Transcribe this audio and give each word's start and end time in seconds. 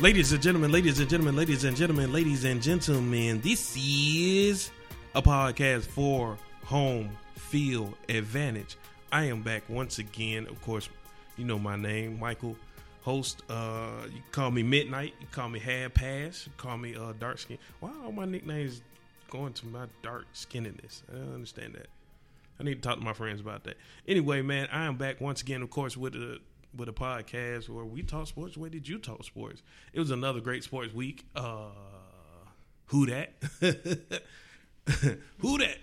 Ladies 0.00 0.32
and 0.32 0.40
gentlemen, 0.40 0.72
ladies 0.72 0.98
and 0.98 1.10
gentlemen, 1.10 1.36
ladies 1.36 1.64
and 1.64 1.76
gentlemen, 1.76 2.10
ladies 2.10 2.44
and 2.44 2.62
gentlemen, 2.62 3.38
this 3.42 3.76
is 3.76 4.70
a 5.14 5.20
podcast 5.20 5.82
for 5.88 6.38
home 6.64 7.10
field 7.36 7.92
advantage. 8.08 8.78
I 9.12 9.24
am 9.24 9.42
back 9.42 9.62
once 9.68 9.98
again. 9.98 10.46
Of 10.46 10.62
course, 10.62 10.88
you 11.36 11.44
know 11.44 11.58
my 11.58 11.76
name, 11.76 12.18
Michael, 12.18 12.56
host. 13.02 13.42
Uh, 13.50 14.06
you 14.10 14.22
call 14.32 14.50
me 14.50 14.62
Midnight. 14.62 15.12
You 15.20 15.26
call 15.32 15.50
me 15.50 15.58
Half 15.58 15.92
Pass. 15.92 16.46
You 16.46 16.52
call 16.56 16.78
me 16.78 16.96
uh, 16.96 17.12
Dark 17.20 17.38
Skin. 17.38 17.58
Why 17.80 17.90
are 18.02 18.10
my 18.10 18.24
nicknames 18.24 18.80
going 19.28 19.52
to 19.52 19.66
my 19.66 19.84
dark 20.02 20.24
skinnedness? 20.32 21.02
I 21.12 21.18
don't 21.18 21.34
understand 21.34 21.74
that. 21.74 21.88
I 22.58 22.62
need 22.62 22.82
to 22.82 22.88
talk 22.88 22.98
to 22.98 23.04
my 23.04 23.12
friends 23.12 23.42
about 23.42 23.64
that. 23.64 23.76
Anyway, 24.08 24.40
man, 24.40 24.66
I 24.72 24.86
am 24.86 24.96
back 24.96 25.20
once 25.20 25.42
again, 25.42 25.60
of 25.60 25.68
course, 25.68 25.94
with 25.94 26.14
a 26.14 26.38
with 26.76 26.88
a 26.88 26.92
podcast 26.92 27.68
where 27.68 27.84
we 27.84 28.02
talk 28.02 28.26
sports. 28.26 28.56
Where 28.56 28.70
did 28.70 28.88
you 28.88 28.98
talk 28.98 29.24
sports? 29.24 29.62
It 29.92 30.00
was 30.00 30.10
another 30.10 30.40
great 30.40 30.64
sports 30.64 30.94
week. 30.94 31.24
Uh, 31.34 31.70
who 32.86 33.06
that? 33.06 33.32
who 35.38 35.58
that? 35.58 35.78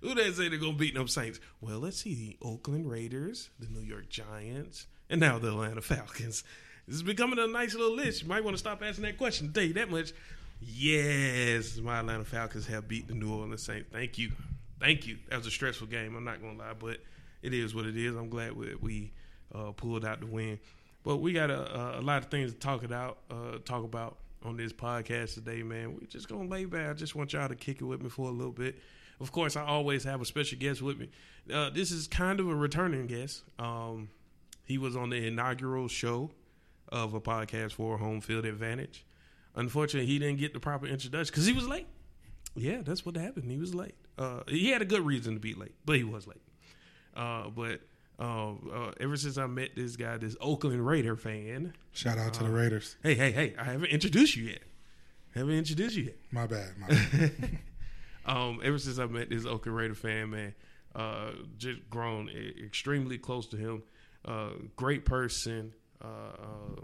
Who 0.00 0.14
that 0.14 0.34
say 0.34 0.48
they're 0.48 0.58
gonna 0.58 0.74
beat 0.74 0.94
them 0.94 1.08
Saints? 1.08 1.40
Well, 1.60 1.78
let's 1.78 1.96
see 1.98 2.14
the 2.14 2.36
Oakland 2.46 2.90
Raiders, 2.90 3.50
the 3.58 3.68
New 3.68 3.84
York 3.84 4.08
Giants, 4.08 4.86
and 5.08 5.20
now 5.20 5.38
the 5.38 5.48
Atlanta 5.48 5.80
Falcons. 5.80 6.44
This 6.86 6.96
is 6.96 7.02
becoming 7.02 7.38
a 7.38 7.46
nice 7.46 7.74
little 7.74 7.96
list. 7.96 8.22
You 8.22 8.28
might 8.28 8.44
want 8.44 8.54
to 8.54 8.58
stop 8.58 8.82
asking 8.82 9.04
that 9.04 9.16
question. 9.16 9.52
Tell 9.52 9.62
you 9.62 9.72
that 9.74 9.90
much. 9.90 10.12
Yes, 10.60 11.78
my 11.78 12.00
Atlanta 12.00 12.24
Falcons 12.24 12.66
have 12.66 12.86
beat 12.86 13.08
the 13.08 13.14
New 13.14 13.32
Orleans 13.32 13.62
Saints. 13.62 13.88
Thank 13.90 14.18
you, 14.18 14.32
thank 14.80 15.06
you. 15.06 15.18
That 15.28 15.38
was 15.38 15.46
a 15.46 15.50
stressful 15.50 15.86
game. 15.86 16.14
I'm 16.14 16.24
not 16.24 16.40
gonna 16.40 16.58
lie, 16.58 16.74
but 16.78 16.98
it 17.42 17.52
is 17.52 17.74
what 17.74 17.86
it 17.86 17.96
is. 17.96 18.14
I'm 18.14 18.28
glad 18.28 18.52
we, 18.52 18.74
we 18.76 19.12
uh, 19.54 19.72
pulled 19.72 20.04
out 20.04 20.20
the 20.20 20.26
win. 20.26 20.58
But 21.02 21.18
we 21.18 21.32
got 21.32 21.50
a, 21.50 21.98
a 21.98 22.02
lot 22.02 22.22
of 22.22 22.30
things 22.30 22.52
to 22.52 22.58
talk 22.58 22.84
about. 22.84 23.18
Uh, 23.30 23.58
talk 23.64 23.84
about 23.84 24.16
on 24.44 24.56
this 24.56 24.72
podcast 24.72 25.34
today, 25.34 25.62
man. 25.62 25.94
We 25.94 26.06
just 26.06 26.28
gonna 26.28 26.48
lay 26.48 26.64
back. 26.66 26.90
I 26.90 26.92
just 26.94 27.14
want 27.14 27.32
y'all 27.32 27.48
to 27.48 27.54
kick 27.54 27.80
it 27.80 27.84
with 27.84 28.02
me 28.02 28.08
for 28.08 28.28
a 28.28 28.32
little 28.32 28.52
bit. 28.52 28.78
Of 29.20 29.32
course, 29.32 29.56
I 29.56 29.64
always 29.64 30.04
have 30.04 30.20
a 30.20 30.24
special 30.24 30.58
guest 30.58 30.82
with 30.82 30.98
me. 30.98 31.08
Uh, 31.52 31.70
this 31.70 31.90
is 31.90 32.06
kind 32.06 32.40
of 32.40 32.48
a 32.48 32.54
returning 32.54 33.06
guest. 33.06 33.42
Um, 33.58 34.08
he 34.64 34.78
was 34.78 34.96
on 34.96 35.10
the 35.10 35.26
inaugural 35.26 35.88
show 35.88 36.30
of 36.88 37.14
a 37.14 37.20
podcast 37.20 37.72
for 37.72 37.98
Home 37.98 38.20
Field 38.20 38.44
Advantage. 38.44 39.04
Unfortunately, 39.56 40.06
he 40.06 40.18
didn't 40.18 40.38
get 40.38 40.52
the 40.52 40.60
proper 40.60 40.86
introduction 40.86 41.32
because 41.32 41.46
he 41.46 41.52
was 41.52 41.68
late. 41.68 41.86
Yeah, 42.56 42.82
that's 42.82 43.04
what 43.06 43.16
happened. 43.16 43.50
He 43.50 43.58
was 43.58 43.74
late. 43.74 43.94
Uh, 44.18 44.40
he 44.48 44.70
had 44.70 44.82
a 44.82 44.84
good 44.84 45.04
reason 45.04 45.34
to 45.34 45.40
be 45.40 45.54
late, 45.54 45.74
but 45.84 45.96
he 45.96 46.04
was 46.04 46.26
late. 46.26 46.42
Uh, 47.16 47.48
but 47.50 47.80
uh, 48.18 48.52
uh, 48.52 48.92
ever 49.00 49.16
since 49.16 49.38
I 49.38 49.46
met 49.46 49.70
this 49.74 49.96
guy, 49.96 50.16
this 50.16 50.36
Oakland 50.40 50.86
Raider 50.86 51.16
fan. 51.16 51.74
Shout 51.92 52.18
out 52.18 52.34
to 52.34 52.44
the 52.44 52.50
Raiders. 52.50 52.96
Hey, 53.02 53.14
hey, 53.14 53.32
hey! 53.32 53.54
I 53.58 53.64
haven't 53.64 53.90
introduced 53.90 54.36
you 54.36 54.44
yet. 54.44 54.62
Haven't 55.34 55.54
introduced 55.54 55.96
you 55.96 56.04
yet. 56.04 56.16
My 56.30 56.46
bad. 56.46 56.70
My 56.78 56.86
bad. 57.12 57.58
Um, 58.26 58.60
ever 58.62 58.78
since 58.78 58.98
I 58.98 59.06
met 59.06 59.28
this 59.28 59.44
Oakland 59.44 59.76
Raider 59.76 59.94
fan, 59.94 60.30
man, 60.30 60.54
uh, 60.94 61.32
just 61.58 61.88
grown 61.90 62.30
extremely 62.64 63.18
close 63.18 63.46
to 63.48 63.56
him. 63.56 63.82
Uh, 64.24 64.50
great 64.76 65.04
person. 65.04 65.72
Uh, 66.02 66.06
uh, 66.06 66.80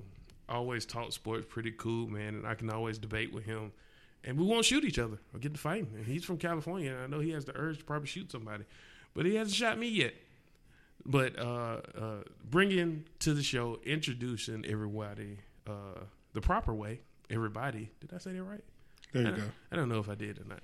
always 0.48 0.84
talk 0.84 1.12
sports, 1.12 1.46
pretty 1.48 1.70
cool, 1.72 2.08
man. 2.08 2.34
And 2.34 2.46
I 2.46 2.54
can 2.54 2.70
always 2.70 2.98
debate 2.98 3.32
with 3.32 3.44
him. 3.44 3.72
And 4.24 4.38
we 4.38 4.44
won't 4.44 4.66
shoot 4.66 4.84
each 4.84 4.98
other 4.98 5.18
or 5.32 5.40
get 5.40 5.54
to 5.54 5.60
fighting. 5.60 5.92
And 5.96 6.04
he's 6.04 6.24
from 6.24 6.36
California, 6.36 6.92
and 6.92 7.00
I 7.02 7.06
know 7.06 7.20
he 7.20 7.30
has 7.30 7.46
the 7.46 7.56
urge 7.56 7.78
to 7.78 7.84
probably 7.84 8.08
shoot 8.08 8.30
somebody, 8.30 8.64
but 9.14 9.24
he 9.24 9.36
hasn't 9.36 9.56
shot 9.56 9.78
me 9.78 9.88
yet. 9.88 10.12
But 11.06 11.38
uh, 11.38 11.80
uh, 11.98 12.14
bringing 12.48 13.04
to 13.20 13.34
the 13.34 13.42
show, 13.42 13.78
introducing 13.84 14.64
everybody 14.66 15.38
uh, 15.66 16.04
the 16.32 16.40
proper 16.40 16.74
way. 16.74 17.00
Everybody, 17.30 17.90
did 18.00 18.12
I 18.12 18.18
say 18.18 18.32
that 18.32 18.42
right? 18.42 18.64
There 19.12 19.22
you 19.22 19.28
I, 19.28 19.36
go. 19.36 19.42
I 19.72 19.76
don't 19.76 19.88
know 19.88 19.98
if 19.98 20.08
I 20.08 20.14
did 20.14 20.38
or 20.38 20.44
not. 20.44 20.60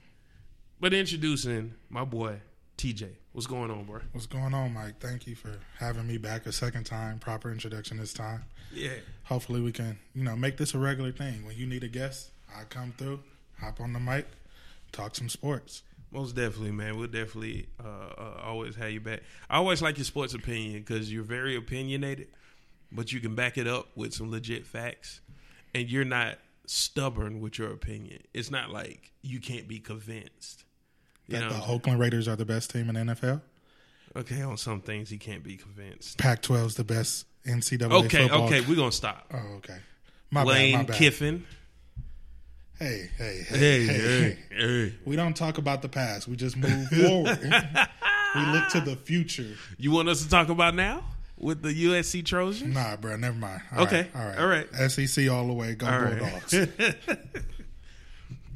But 0.80 0.92
introducing 0.92 1.74
my 1.88 2.04
boy 2.04 2.40
TJ. 2.76 3.08
What's 3.32 3.46
going 3.46 3.70
on, 3.70 3.84
bro? 3.84 4.00
What's 4.12 4.26
going 4.26 4.52
on, 4.52 4.74
Mike? 4.74 4.98
Thank 5.00 5.26
you 5.26 5.34
for 5.34 5.52
having 5.78 6.06
me 6.06 6.18
back 6.18 6.46
a 6.46 6.52
second 6.52 6.84
time. 6.84 7.18
Proper 7.18 7.50
introduction 7.50 7.96
this 7.96 8.12
time. 8.12 8.44
Yeah. 8.72 8.90
Hopefully, 9.24 9.60
we 9.60 9.72
can 9.72 9.98
you 10.14 10.24
know 10.24 10.36
make 10.36 10.56
this 10.56 10.74
a 10.74 10.78
regular 10.78 11.12
thing. 11.12 11.46
When 11.46 11.56
you 11.56 11.66
need 11.66 11.84
a 11.84 11.88
guest, 11.88 12.30
I 12.54 12.64
come 12.64 12.92
through, 12.98 13.20
hop 13.58 13.80
on 13.80 13.92
the 13.92 14.00
mic, 14.00 14.26
talk 14.92 15.14
some 15.14 15.28
sports. 15.28 15.82
Most 16.12 16.34
definitely, 16.36 16.72
man. 16.72 16.96
We'll 16.96 17.08
definitely 17.08 17.66
uh, 17.82 17.86
uh, 18.16 18.40
always 18.44 18.76
have 18.76 18.90
you 18.90 19.00
back. 19.00 19.20
I 19.50 19.56
always 19.56 19.82
like 19.82 19.98
your 19.98 20.04
sports 20.04 20.34
opinion 20.34 20.78
because 20.80 21.12
you're 21.12 21.24
very 21.24 21.56
opinionated, 21.56 22.28
but 22.92 23.12
you 23.12 23.20
can 23.20 23.34
back 23.34 23.58
it 23.58 23.66
up 23.66 23.88
with 23.96 24.14
some 24.14 24.30
legit 24.30 24.66
facts, 24.66 25.20
and 25.74 25.90
you're 25.90 26.04
not 26.04 26.38
stubborn 26.66 27.40
with 27.40 27.58
your 27.58 27.70
opinion. 27.72 28.22
It's 28.32 28.50
not 28.50 28.70
like 28.70 29.12
you 29.22 29.40
can't 29.40 29.68
be 29.68 29.78
convinced. 29.78 30.64
You 31.26 31.38
That 31.38 31.50
the 31.50 31.62
Oakland 31.66 31.98
Raiders 31.98 32.28
are 32.28 32.36
the 32.36 32.44
best 32.46 32.70
team 32.70 32.88
in 32.88 32.94
the 33.06 33.14
NFL. 33.14 33.42
okay, 34.14 34.42
on 34.42 34.56
some 34.56 34.80
things 34.80 35.10
he 35.10 35.18
can't 35.18 35.42
be 35.42 35.56
convinced. 35.56 36.18
Pac-12 36.18 36.66
is 36.66 36.74
the 36.76 36.84
best 36.84 37.26
NCAA 37.44 37.92
Okay, 38.04 38.22
football. 38.22 38.44
okay, 38.46 38.60
we're 38.60 38.76
gonna 38.76 38.92
stop. 38.92 39.26
Oh, 39.34 39.56
okay. 39.56 39.76
My 40.30 40.44
Lane 40.44 40.72
bad. 40.74 40.78
My 40.78 40.84
bad. 40.92 40.96
Kiffin. 40.98 41.46
Hey, 42.78 43.10
hey, 43.16 43.42
hey, 43.48 43.58
Hey, 43.58 43.86
hey, 43.86 44.38
hey. 44.50 44.94
We 45.06 45.16
don't 45.16 45.34
talk 45.34 45.56
about 45.58 45.80
the 45.82 45.88
past. 45.88 46.28
We 46.28 46.36
just 46.36 46.56
move 46.56 46.88
forward. 46.88 47.38
we 48.34 48.40
look 48.46 48.68
to 48.70 48.80
the 48.80 48.98
future. 49.02 49.54
You 49.78 49.90
want 49.92 50.08
us 50.10 50.22
to 50.22 50.28
talk 50.28 50.50
about 50.50 50.74
now 50.74 51.02
with 51.38 51.62
the 51.62 51.72
USC 51.86 52.24
Trojans? 52.24 52.74
Nah, 52.74 52.96
bro, 52.96 53.16
never 53.16 53.36
mind. 53.36 53.62
All 53.74 53.84
Okay, 53.84 54.08
right, 54.14 54.38
all 54.38 54.46
right, 54.46 54.66
all 54.72 54.80
right. 54.82 54.90
SEC 54.90 55.28
all 55.30 55.46
the 55.46 55.52
way. 55.54 55.74
Go 55.74 55.86
All. 55.86 56.18
Bulldogs. 56.18 56.54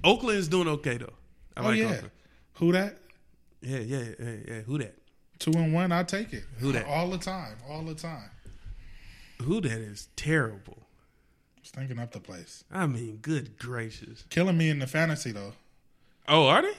Oakland 0.05 0.39
is 0.39 0.49
doing 0.49 0.69
okay 0.69 0.99
though. 0.99 1.13
I 1.57 1.61
oh 1.61 1.65
like 1.69 1.79
yeah, 1.79 1.85
Oakland. 1.87 2.11
who 2.55 2.73
that? 2.73 2.99
Yeah, 3.63 3.79
yeah, 3.79 4.05
yeah, 4.19 4.31
yeah. 4.49 4.61
Who 4.63 4.79
that? 4.79 4.95
Two 5.39 5.53
and 5.53 5.73
one, 5.73 5.93
I 5.93 6.03
take 6.03 6.33
it. 6.35 6.45
Who 6.59 6.73
that? 6.73 6.87
All 6.87 7.09
the 7.09 7.19
time, 7.19 7.57
all 7.69 7.83
the 7.83 7.95
time. 7.95 8.31
Who 9.43 9.61
that 9.63 9.73
is 9.73 10.09
terrible. 10.17 10.77
Stinking 11.73 12.01
up 12.01 12.11
the 12.11 12.19
place, 12.19 12.65
I 12.73 12.87
mean, 12.89 13.21
good 13.23 13.57
gracious. 13.57 14.25
killing 14.29 14.59
me 14.59 14.71
in 14.71 14.81
the 14.81 14.89
fantasy 14.89 15.31
though. 15.31 15.53
Oh, 16.27 16.49
are 16.49 16.63
they? 16.63 16.73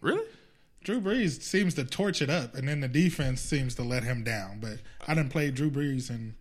Really? 0.00 0.24
Drew 0.84 1.00
Brees 1.00 1.42
seems 1.42 1.74
to 1.74 1.84
torch 1.84 2.22
it 2.22 2.30
up, 2.30 2.54
and 2.54 2.68
then 2.68 2.78
the 2.78 2.86
defense 2.86 3.40
seems 3.40 3.74
to 3.74 3.82
let 3.82 4.04
him 4.04 4.22
down. 4.22 4.60
But 4.60 4.78
I 5.08 5.14
didn't 5.14 5.30
play 5.32 5.50
Drew 5.50 5.68
Brees 5.68 6.10
in, 6.10 6.36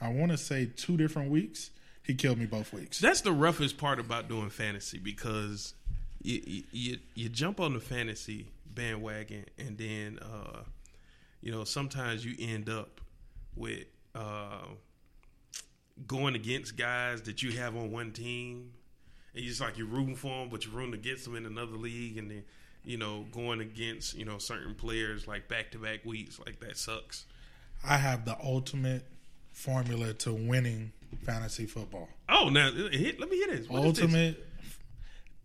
I 0.00 0.08
want 0.08 0.32
to 0.32 0.38
say 0.38 0.64
two 0.64 0.96
different 0.96 1.30
weeks. 1.30 1.70
He 2.02 2.14
killed 2.14 2.38
me 2.38 2.46
both 2.46 2.72
weeks. 2.72 3.00
That's 3.00 3.20
the 3.20 3.32
roughest 3.32 3.76
part 3.76 3.98
about 4.00 4.28
doing 4.28 4.48
fantasy 4.48 4.96
because 4.98 5.74
you 6.22 6.40
you, 6.46 6.62
you, 6.72 6.98
you 7.14 7.28
jump 7.28 7.60
on 7.60 7.74
the 7.74 7.80
fantasy 7.80 8.46
bandwagon 8.64 9.44
and 9.58 9.76
then 9.76 10.18
uh, 10.22 10.60
you 11.42 11.52
know 11.52 11.64
sometimes 11.64 12.24
you 12.24 12.34
end 12.38 12.70
up 12.70 13.00
with 13.56 13.84
uh, 14.14 14.62
going 16.06 16.34
against 16.34 16.76
guys 16.76 17.22
that 17.22 17.42
you 17.42 17.52
have 17.52 17.76
on 17.76 17.90
one 17.90 18.12
team 18.12 18.72
and 19.34 19.42
you 19.42 19.48
just 19.48 19.60
like 19.60 19.78
you're 19.78 19.86
rooting 19.86 20.16
for 20.16 20.28
them, 20.28 20.48
but 20.48 20.64
you're 20.64 20.74
rooting 20.74 20.94
against 20.94 21.24
them 21.24 21.36
in 21.36 21.46
another 21.46 21.76
league, 21.76 22.18
and 22.18 22.30
then 22.30 22.42
you 22.84 22.96
know 22.96 23.26
going 23.32 23.60
against 23.60 24.14
you 24.14 24.24
know 24.24 24.38
certain 24.38 24.74
players 24.74 25.28
like 25.28 25.48
back 25.48 25.70
to 25.72 25.78
back 25.78 26.04
weeks 26.04 26.40
like 26.44 26.60
that 26.60 26.76
sucks. 26.76 27.26
I 27.84 27.98
have 27.98 28.24
the 28.24 28.36
ultimate 28.42 29.06
formula 29.52 30.14
to 30.14 30.32
winning 30.32 30.92
fantasy 31.24 31.66
football. 31.66 32.08
Oh, 32.28 32.48
now 32.48 32.70
hit, 32.70 33.20
let 33.20 33.30
me 33.30 33.36
hear 33.36 33.48
this. 33.48 33.68
What 33.68 33.84
is 33.84 33.94
this? 33.94 34.02
ultimate 34.02 34.46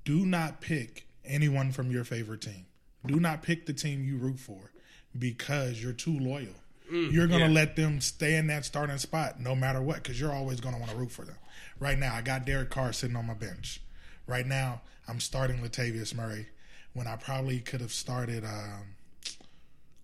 do 0.03 0.25
not 0.25 0.62
pick 0.62 1.06
anyone 1.24 1.71
from 1.71 1.92
your 1.92 2.03
favorite 2.03 2.42
team 2.42 2.65
do 3.06 3.19
not 3.19 3.42
pick 3.42 3.65
the 3.65 3.74
team 3.74 4.03
you 4.03 4.18
root 4.18 4.39
for 4.39 4.71
because 5.18 5.81
you're 5.81 5.94
too 5.94 6.18
loyal 6.19 6.56
you're 6.91 7.27
going 7.27 7.39
to 7.39 7.47
yeah. 7.47 7.53
let 7.53 7.75
them 7.75 8.01
stay 8.01 8.35
in 8.35 8.47
that 8.47 8.65
starting 8.65 8.97
spot 8.97 9.39
no 9.39 9.55
matter 9.55 9.81
what 9.81 9.95
because 9.97 10.19
you're 10.19 10.33
always 10.33 10.59
going 10.59 10.73
to 10.75 10.79
want 10.79 10.91
to 10.91 10.97
root 10.97 11.11
for 11.11 11.23
them 11.23 11.35
right 11.79 11.97
now 11.97 12.13
i 12.13 12.21
got 12.21 12.45
derek 12.45 12.69
carr 12.69 12.91
sitting 12.91 13.15
on 13.15 13.25
my 13.25 13.33
bench 13.33 13.79
right 14.27 14.45
now 14.45 14.81
i'm 15.07 15.19
starting 15.19 15.57
latavius 15.61 16.13
murray 16.13 16.47
when 16.93 17.07
i 17.07 17.15
probably 17.15 17.59
could 17.59 17.79
have 17.81 17.93
started 17.93 18.43
um, 18.43 18.95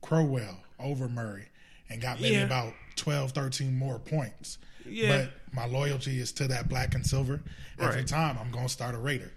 crowell 0.01 0.57
over 0.79 1.07
murray 1.09 1.47
and 1.89 2.01
got 2.01 2.19
maybe 2.21 2.35
Yeah. 2.35 2.43
about 2.45 2.73
12 2.95 3.31
13 3.31 3.75
more 3.77 3.99
points 3.99 4.57
Yeah. 4.85 5.25
but 5.25 5.31
my 5.53 5.65
loyalty 5.65 6.19
is 6.19 6.31
to 6.33 6.47
that 6.49 6.67
black 6.69 6.93
and 6.93 7.05
silver. 7.05 7.41
Every 7.79 7.97
Right. 7.97 8.07
time 8.07 8.37
I'm 8.39 8.51
gonna 8.51 8.69
start 8.69 8.93
a 8.95 8.97
Raider. 8.97 9.31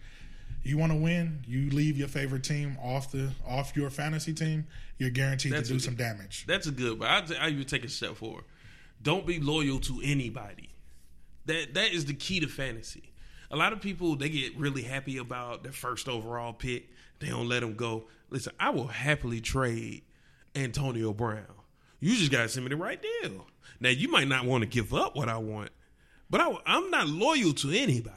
You 0.62 0.76
want 0.76 0.92
to 0.92 0.98
win? 0.98 1.42
You 1.46 1.70
leave 1.70 1.96
your 1.96 2.08
favorite 2.08 2.44
team 2.44 2.76
off 2.82 3.10
the 3.10 3.30
off 3.46 3.74
your 3.76 3.88
fantasy 3.90 4.34
team. 4.34 4.66
You're 4.98 5.10
guaranteed 5.10 5.52
That's 5.52 5.68
to 5.68 5.68
do 5.68 5.74
what- 5.76 5.82
some 5.82 5.94
damage. 5.94 6.44
That's 6.46 6.66
a 6.66 6.70
good, 6.70 6.98
but 6.98 7.08
I 7.08 7.46
I 7.46 7.48
even 7.48 7.64
take 7.64 7.84
a 7.84 7.88
step 7.88 8.16
forward. 8.16 8.44
Don't 9.02 9.26
be 9.26 9.40
loyal 9.40 9.80
to 9.80 10.00
anybody. 10.04 10.68
That 11.46 11.74
that 11.74 11.92
is 11.92 12.04
the 12.04 12.14
key 12.14 12.40
to 12.40 12.46
fantasy. 12.48 13.12
A 13.50 13.56
lot 13.56 13.72
of 13.72 13.80
people 13.80 14.16
they 14.16 14.28
get 14.28 14.56
really 14.58 14.82
happy 14.82 15.16
about 15.16 15.62
their 15.62 15.72
first 15.72 16.08
overall 16.08 16.52
pick. 16.52 16.88
They 17.20 17.28
don't 17.28 17.48
let 17.48 17.60
them 17.60 17.74
go. 17.74 18.04
Listen, 18.28 18.52
I 18.60 18.70
will 18.70 18.86
happily 18.86 19.40
trade 19.40 20.02
Antonio 20.54 21.12
Brown. 21.12 21.44
You 22.00 22.14
just 22.16 22.30
got 22.30 22.42
to 22.42 22.48
send 22.48 22.64
me 22.64 22.70
the 22.70 22.76
right 22.76 23.00
deal. 23.22 23.46
Now 23.80 23.88
you 23.88 24.08
might 24.10 24.28
not 24.28 24.44
want 24.44 24.62
to 24.62 24.68
give 24.68 24.92
up 24.94 25.16
what 25.16 25.28
I 25.28 25.38
want, 25.38 25.70
but 26.28 26.40
I, 26.40 26.54
I'm 26.66 26.90
not 26.90 27.08
loyal 27.08 27.52
to 27.54 27.70
anybody. 27.72 28.16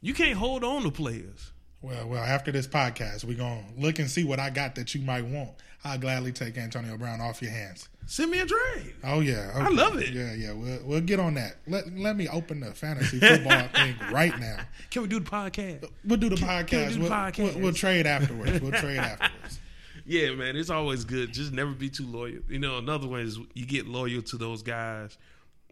You 0.00 0.14
can't 0.14 0.36
hold 0.36 0.62
on 0.62 0.82
to 0.82 0.90
players. 0.90 1.52
Well, 1.82 2.08
well, 2.08 2.24
after 2.24 2.50
this 2.50 2.66
podcast, 2.66 3.24
we're 3.24 3.36
gonna 3.36 3.62
look 3.76 3.98
and 3.98 4.10
see 4.10 4.24
what 4.24 4.40
I 4.40 4.50
got 4.50 4.74
that 4.76 4.94
you 4.94 5.02
might 5.02 5.24
want. 5.24 5.50
I'll 5.84 5.98
gladly 5.98 6.32
take 6.32 6.56
Antonio 6.58 6.96
Brown 6.96 7.20
off 7.20 7.40
your 7.42 7.50
hands. 7.50 7.88
Send 8.06 8.30
me 8.30 8.40
a 8.40 8.46
trade. 8.46 8.94
Oh 9.04 9.20
yeah, 9.20 9.52
I 9.54 9.68
love 9.68 9.98
it. 9.98 10.10
Yeah, 10.10 10.32
yeah. 10.32 10.52
We'll 10.52 10.80
we'll 10.84 11.00
get 11.00 11.20
on 11.20 11.34
that. 11.34 11.56
Let 11.66 11.92
let 11.96 12.16
me 12.16 12.28
open 12.28 12.60
the 12.60 12.72
fantasy 12.72 13.20
football 13.20 13.68
thing 13.74 13.94
right 14.10 14.38
now. 14.38 14.58
Can 14.90 15.02
we 15.02 15.08
do 15.08 15.20
the 15.20 15.30
podcast? 15.30 15.88
We'll 16.04 16.18
do 16.18 16.28
the 16.28 16.36
can 16.36 16.46
we 16.46 16.54
podcast. 16.54 16.88
do 16.88 16.94
the 16.94 17.00
we'll, 17.00 17.10
podcast? 17.10 17.54
We'll, 17.54 17.62
we'll 17.64 17.72
trade 17.72 18.06
afterwards. 18.06 18.60
We'll 18.60 18.72
trade 18.72 18.98
afterwards. 18.98 19.60
Yeah, 20.06 20.30
man, 20.30 20.56
it's 20.56 20.70
always 20.70 21.04
good. 21.04 21.32
Just 21.32 21.52
never 21.52 21.72
be 21.72 21.90
too 21.90 22.06
loyal. 22.06 22.38
You 22.48 22.60
know, 22.60 22.78
another 22.78 23.08
one 23.08 23.20
is 23.20 23.38
you 23.54 23.66
get 23.66 23.86
loyal 23.88 24.22
to 24.22 24.36
those 24.36 24.62
guys 24.62 25.18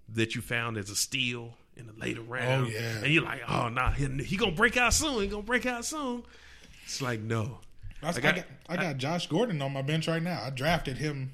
that 0.08 0.34
you 0.34 0.42
found 0.42 0.76
as 0.76 0.90
a 0.90 0.96
steal 0.96 1.54
in 1.76 1.86
the 1.86 1.92
later 1.94 2.22
round. 2.22 2.66
Oh, 2.66 2.68
yeah. 2.70 2.98
and 3.02 3.06
you're 3.08 3.24
like, 3.24 3.42
oh 3.48 3.68
nah, 3.68 3.90
he, 3.92 4.06
he 4.24 4.36
gonna 4.36 4.52
break 4.52 4.76
out 4.76 4.92
soon. 4.94 5.22
He 5.22 5.26
gonna 5.28 5.42
break 5.42 5.66
out 5.66 5.84
soon. 5.84 6.22
It's 6.84 7.00
like 7.02 7.20
no. 7.20 7.58
I, 8.02 8.08
I 8.08 8.12
got- 8.20 8.34
got, 8.36 8.44
I 8.68 8.76
got 8.76 8.96
Josh 8.98 9.26
Gordon 9.28 9.62
on 9.62 9.72
my 9.72 9.82
bench 9.82 10.08
right 10.08 10.22
now. 10.22 10.42
I 10.44 10.50
drafted 10.50 10.98
him 10.98 11.32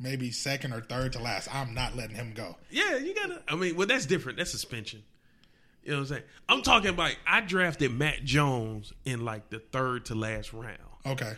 maybe 0.00 0.30
second 0.30 0.72
or 0.72 0.80
third 0.80 1.12
to 1.14 1.18
last. 1.20 1.52
I'm 1.54 1.72
not 1.74 1.96
letting 1.96 2.16
him 2.16 2.32
go. 2.34 2.56
Yeah, 2.70 2.96
you 2.96 3.14
gotta. 3.14 3.40
I 3.48 3.54
mean, 3.56 3.76
well, 3.76 3.86
that's 3.86 4.06
different. 4.06 4.38
That's 4.38 4.50
suspension. 4.50 5.02
You 5.84 5.92
know 5.92 5.98
what 5.98 6.00
I'm 6.02 6.06
saying? 6.08 6.22
I'm 6.48 6.62
talking 6.62 6.90
about. 6.90 7.14
I 7.26 7.40
drafted 7.42 7.92
Matt 7.96 8.24
Jones 8.24 8.92
in 9.04 9.24
like 9.24 9.50
the 9.50 9.60
third 9.60 10.06
to 10.06 10.14
last 10.16 10.52
round. 10.52 10.78
Okay. 11.06 11.34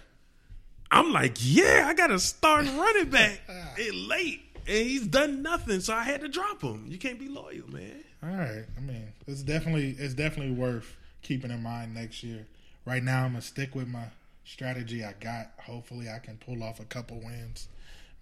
I'm 0.90 1.12
like, 1.12 1.36
yeah, 1.40 1.84
I 1.86 1.92
got 1.92 2.10
a 2.10 2.18
starting 2.18 2.74
running 2.78 3.10
back 3.10 3.40
it 3.76 3.94
late, 3.94 4.40
and 4.66 4.86
he's 4.88 5.06
done 5.06 5.42
nothing, 5.42 5.80
so 5.80 5.92
I 5.92 6.02
had 6.02 6.22
to 6.22 6.28
drop 6.28 6.62
him. 6.62 6.86
You 6.88 6.96
can't 6.96 7.18
be 7.18 7.28
loyal, 7.28 7.68
man. 7.70 8.02
All 8.22 8.30
right. 8.30 8.64
I 8.76 8.80
mean, 8.80 9.12
it's 9.26 9.42
definitely 9.42 9.96
it's 9.98 10.14
definitely 10.14 10.54
worth 10.54 10.96
keeping 11.22 11.50
in 11.50 11.62
mind 11.62 11.94
next 11.94 12.22
year. 12.22 12.46
Right 12.84 13.02
now, 13.02 13.24
I'm 13.24 13.32
gonna 13.32 13.42
stick 13.42 13.74
with 13.74 13.88
my 13.88 14.06
strategy 14.44 15.04
I 15.04 15.14
got. 15.20 15.52
Hopefully, 15.60 16.08
I 16.08 16.18
can 16.18 16.36
pull 16.38 16.62
off 16.62 16.80
a 16.80 16.84
couple 16.84 17.20
wins, 17.20 17.68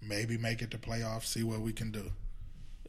maybe 0.02 0.36
make 0.36 0.60
it 0.62 0.70
to 0.72 0.78
playoffs. 0.78 1.24
See 1.26 1.42
what 1.42 1.60
we 1.60 1.72
can 1.72 1.90
do. 1.90 2.10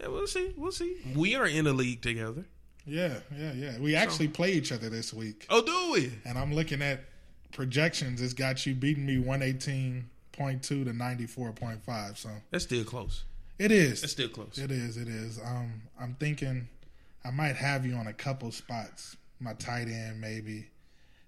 Yeah, 0.01 0.07
we'll 0.09 0.27
see. 0.27 0.53
We'll 0.57 0.71
see. 0.71 0.97
We 1.15 1.35
are 1.35 1.47
in 1.47 1.65
a 1.67 1.73
league 1.73 2.01
together. 2.01 2.45
Yeah, 2.85 3.15
yeah, 3.37 3.51
yeah. 3.53 3.79
We 3.79 3.95
actually 3.95 4.27
play 4.29 4.51
each 4.53 4.71
other 4.71 4.89
this 4.89 5.13
week, 5.13 5.45
Oh, 5.49 5.61
do 5.61 5.91
we? 5.93 6.11
and 6.23 6.37
I'm 6.37 6.53
looking 6.53 6.81
at 6.81 7.01
projections. 7.51 8.21
It's 8.21 8.33
got 8.33 8.65
you 8.65 8.73
beating 8.75 9.05
me 9.05 9.17
118.2 9.17 10.03
to 10.61 10.75
94.5. 10.85 12.17
So 12.17 12.29
That's 12.51 12.63
still 12.63 12.83
close. 12.85 13.23
it 13.59 13.71
is. 13.71 14.03
It's 14.03 14.11
still 14.13 14.29
close. 14.29 14.57
It 14.57 14.71
is. 14.71 14.95
It 14.97 15.07
is. 15.09 15.39
Um, 15.43 15.81
I'm 15.99 16.15
thinking 16.19 16.69
I 17.27 17.31
might 17.31 17.57
have 17.57 17.85
you 17.85 17.95
on 17.95 18.07
a 18.07 18.13
couple 18.13 18.51
spots. 18.51 19.17
My 19.41 19.53
tight 19.53 19.87
end, 19.89 20.21
maybe, 20.21 20.67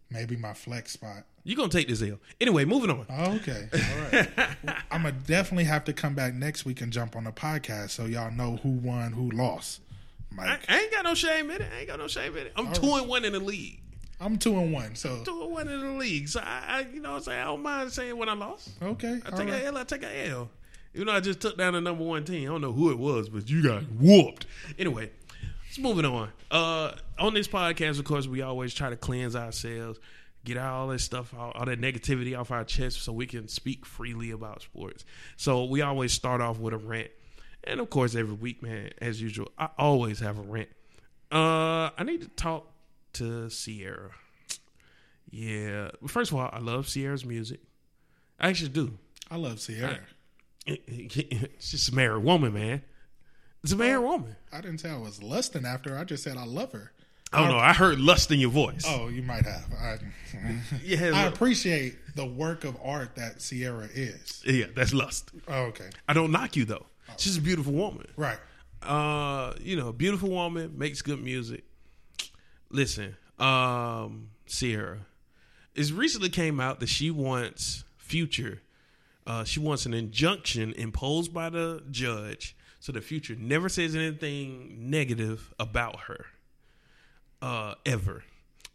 maybe 0.09 0.37
my 0.37 0.53
flex 0.53 0.93
spot. 0.93 1.25
You're 1.43 1.57
gonna 1.57 1.69
take 1.69 1.89
this 1.89 2.01
L. 2.01 2.19
Anyway, 2.39 2.63
moving 2.63 2.89
on. 2.89 3.05
Oh, 3.09 3.33
okay. 3.35 3.67
All 3.73 4.11
right. 4.11 4.49
I'm 4.91 5.03
gonna 5.03 5.11
definitely 5.11 5.65
have 5.65 5.83
to 5.85 5.93
come 5.93 6.15
back 6.15 6.33
next 6.33 6.63
week 6.63 6.79
and 6.79 6.93
jump 6.93 7.17
on 7.17 7.25
the 7.25 7.31
podcast 7.31 7.89
so 7.89 8.05
y'all 8.05 8.31
know 8.31 8.57
who 8.63 8.69
won, 8.69 9.11
who 9.11 9.29
lost. 9.31 9.81
Mike, 10.31 10.61
I 10.69 10.79
ain't 10.79 10.91
got 10.91 11.03
no 11.03 11.15
shame 11.15 11.49
in 11.51 11.61
it. 11.61 11.67
I 11.75 11.79
ain't 11.79 11.87
got 11.87 11.99
no 11.99 12.07
shame 12.07 12.37
in 12.37 12.47
it. 12.47 12.53
I'm 12.55 12.71
two 12.71 12.93
and 12.93 13.07
one 13.07 13.25
in 13.25 13.33
the 13.33 13.39
league. 13.39 13.81
I'm 14.21 14.37
two 14.37 14.57
and 14.57 14.71
one. 14.71 14.95
So 14.95 15.23
Two 15.25 15.41
and 15.43 15.51
one 15.51 15.67
in 15.67 15.79
the 15.81 15.99
league. 15.99 16.29
So 16.29 16.39
I, 16.39 16.63
I 16.67 16.85
you 16.93 17.01
know, 17.01 17.11
what 17.11 17.17
I'm 17.17 17.23
saying 17.23 17.39
I 17.41 17.45
don't 17.45 17.61
mind 17.63 17.91
saying 17.91 18.17
when 18.17 18.29
I 18.29 18.33
lost. 18.33 18.69
okay. 18.81 19.19
I 19.25 19.29
all 19.29 19.37
take 19.37 19.49
right. 19.49 19.63
a 19.63 19.65
L. 19.65 19.77
I 19.77 19.83
take 19.83 20.03
a 20.03 20.29
L. 20.29 20.49
You 20.93 21.05
know, 21.05 21.11
I 21.11 21.19
just 21.19 21.39
took 21.39 21.57
down 21.57 21.73
the 21.73 21.81
number 21.81 22.03
one 22.03 22.23
team. 22.25 22.49
I 22.49 22.51
don't 22.51 22.61
know 22.61 22.71
who 22.71 22.89
it 22.89 22.97
was, 22.97 23.29
but 23.29 23.49
you 23.49 23.61
got 23.63 23.83
whooped. 23.99 24.45
Anyway, 24.77 25.11
let's 25.69 25.79
moving 25.79 26.05
on. 26.05 26.31
Uh, 26.49 26.93
on 27.19 27.33
this 27.33 27.47
podcast, 27.47 27.99
of 27.99 28.05
course, 28.05 28.27
we 28.27 28.41
always 28.41 28.73
try 28.73 28.89
to 28.89 28.95
cleanse 28.95 29.35
ourselves, 29.35 29.99
get 30.43 30.57
all 30.57 30.87
that 30.87 30.99
stuff, 30.99 31.33
all, 31.37 31.51
all 31.51 31.65
that 31.65 31.79
negativity 31.79 32.37
off 32.37 32.51
our 32.51 32.63
chest, 32.63 33.03
so 33.03 33.13
we 33.13 33.27
can 33.27 33.47
speak 33.47 33.85
freely 33.85 34.31
about 34.31 34.61
sports. 34.63 35.05
So 35.37 35.65
we 35.65 35.81
always 35.81 36.11
start 36.11 36.41
off 36.41 36.59
with 36.59 36.73
a 36.73 36.77
rant, 36.77 37.11
and 37.63 37.79
of 37.79 37.89
course, 37.89 38.15
every 38.15 38.33
week, 38.33 38.63
man, 38.63 38.89
as 38.99 39.21
usual, 39.21 39.51
I 39.57 39.69
always 39.77 40.19
have 40.19 40.39
a 40.39 40.41
rant. 40.41 40.69
Uh, 41.31 41.91
I 41.97 42.03
need 42.03 42.21
to 42.21 42.29
talk 42.29 42.71
to 43.13 43.49
Ciara. 43.49 44.11
Yeah, 45.29 45.91
first 46.07 46.31
of 46.31 46.37
all, 46.37 46.49
I 46.51 46.59
love 46.59 46.87
Ciara's 46.87 47.23
music. 47.23 47.59
I 48.39 48.49
actually 48.49 48.69
do. 48.69 48.97
I 49.29 49.35
love 49.35 49.59
Ciara. 49.59 49.99
It's 50.65 51.15
just 51.71 51.89
a 51.89 51.95
married 51.95 52.23
woman, 52.23 52.53
man. 52.53 52.81
It's 53.63 53.73
a 53.73 53.75
married 53.75 54.03
woman. 54.03 54.35
I 54.51 54.61
didn't 54.61 54.79
say 54.79 54.89
I 54.89 54.97
was 54.97 55.21
lusting 55.21 55.65
after. 55.65 55.91
her. 55.91 55.97
I 55.97 56.03
just 56.03 56.23
said 56.23 56.37
I 56.37 56.45
love 56.45 56.71
her. 56.71 56.91
I 57.31 57.41
don't 57.41 57.49
know. 57.49 57.57
I 57.59 57.73
heard 57.73 57.99
lust 57.99 58.31
in 58.31 58.39
your 58.39 58.49
voice. 58.49 58.83
Oh, 58.87 59.07
you 59.07 59.21
might 59.21 59.45
have. 59.45 59.65
I, 59.79 59.97
yeah, 60.83 61.11
I 61.13 61.25
appreciate 61.25 61.95
the 62.15 62.25
work 62.25 62.63
of 62.63 62.75
art 62.83 63.15
that 63.17 63.39
Ciara 63.39 63.87
is. 63.93 64.41
yeah, 64.45 64.65
that's 64.75 64.93
lust. 64.93 65.29
Oh, 65.47 65.65
okay. 65.65 65.89
I 66.07 66.13
don't 66.13 66.31
knock 66.31 66.55
you 66.55 66.65
though. 66.65 66.87
She's 67.17 67.37
a 67.37 67.41
beautiful 67.41 67.73
woman. 67.73 68.07
Right. 68.15 68.39
Uh, 68.81 69.53
you 69.61 69.75
know, 69.75 69.91
beautiful 69.91 70.29
woman 70.29 70.77
makes 70.77 71.01
good 71.01 71.21
music. 71.21 71.65
Listen, 72.71 73.15
um, 73.37 74.29
Ciara, 74.47 74.99
it 75.75 75.91
recently 75.91 76.29
came 76.29 76.59
out 76.59 76.79
that 76.79 76.89
she 76.89 77.11
wants 77.11 77.83
Future. 77.97 78.61
Uh, 79.27 79.43
she 79.43 79.59
wants 79.59 79.85
an 79.85 79.93
injunction 79.93 80.73
imposed 80.73 81.31
by 81.31 81.49
the 81.49 81.83
judge 81.91 82.55
so 82.79 82.91
the 82.91 83.01
Future 83.01 83.35
never 83.37 83.69
says 83.69 83.95
anything 83.95 84.89
negative 84.89 85.53
about 85.59 86.01
her, 86.01 86.25
uh, 87.41 87.75
ever. 87.85 88.23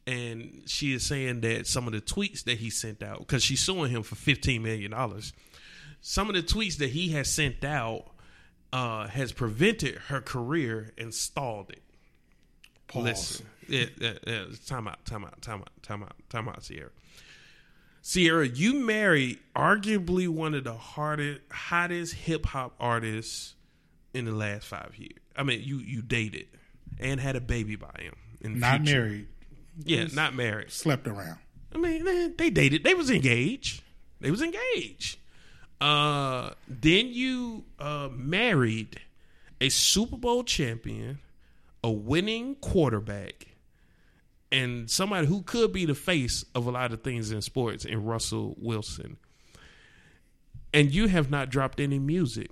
And 0.06 0.62
she 0.66 0.92
is 0.92 1.04
saying 1.04 1.40
that 1.40 1.66
some 1.66 1.86
of 1.86 1.94
the 1.94 2.00
tweets 2.00 2.44
that 2.44 2.58
he 2.58 2.68
sent 2.68 3.02
out, 3.02 3.20
because 3.20 3.42
she's 3.42 3.60
suing 3.60 3.90
him 3.90 4.02
for 4.02 4.14
fifteen 4.16 4.62
million 4.62 4.90
dollars, 4.90 5.32
some 6.02 6.28
of 6.28 6.34
the 6.34 6.42
tweets 6.42 6.76
that 6.76 6.90
he 6.90 7.08
has 7.12 7.30
sent 7.30 7.64
out 7.64 8.06
uh, 8.72 9.06
has 9.08 9.32
prevented 9.32 9.94
her 10.08 10.20
career 10.20 10.92
and 10.98 11.14
stalled 11.14 11.70
it. 11.70 11.82
Pause. 12.86 13.04
Listen, 13.04 13.46
yeah, 13.66 13.86
yeah, 13.98 14.12
yeah. 14.26 14.44
Time 14.66 14.86
out, 14.88 15.02
time 15.06 15.24
out, 15.24 15.40
time 15.40 15.60
out, 15.60 15.82
time 15.82 16.02
out, 16.02 16.14
time 16.28 16.48
out, 16.48 16.62
Ciara. 16.62 16.90
Ciara, 18.02 18.46
you 18.46 18.74
married 18.74 19.38
arguably 19.56 20.28
one 20.28 20.52
of 20.52 20.64
the 20.64 20.74
hardest, 20.74 21.40
hottest 21.50 22.12
hip 22.12 22.44
hop 22.44 22.74
artists 22.78 23.54
in 24.14 24.24
the 24.24 24.32
last 24.32 24.66
five 24.66 24.94
years. 24.96 25.18
I 25.36 25.42
mean, 25.42 25.60
you 25.62 25.78
you 25.78 26.00
dated 26.02 26.46
and 26.98 27.20
had 27.20 27.36
a 27.36 27.40
baby 27.40 27.76
by 27.76 27.94
him. 27.98 28.14
In 28.40 28.58
Not 28.60 28.80
Future. 28.82 29.00
married. 29.00 29.28
Yeah, 29.84 30.06
not 30.12 30.34
married. 30.34 30.70
Slept 30.70 31.06
around. 31.06 31.38
I 31.74 31.78
mean, 31.78 32.06
eh, 32.06 32.28
they 32.38 32.50
dated. 32.50 32.84
They 32.84 32.94
was 32.94 33.10
engaged. 33.10 33.82
They 34.20 34.30
was 34.30 34.40
engaged. 34.42 35.18
Uh, 35.80 36.50
then 36.68 37.08
you 37.08 37.64
uh, 37.80 38.08
married 38.12 39.00
a 39.60 39.68
Super 39.68 40.16
Bowl 40.16 40.44
champion, 40.44 41.18
a 41.82 41.90
winning 41.90 42.54
quarterback, 42.56 43.48
and 44.52 44.88
somebody 44.88 45.26
who 45.26 45.42
could 45.42 45.72
be 45.72 45.84
the 45.84 45.94
face 45.96 46.44
of 46.54 46.66
a 46.66 46.70
lot 46.70 46.92
of 46.92 47.02
things 47.02 47.32
in 47.32 47.42
sports 47.42 47.84
in 47.84 48.04
Russell 48.04 48.54
Wilson. 48.58 49.16
And 50.72 50.92
you 50.94 51.08
have 51.08 51.30
not 51.30 51.50
dropped 51.50 51.80
any 51.80 51.98
music. 51.98 52.50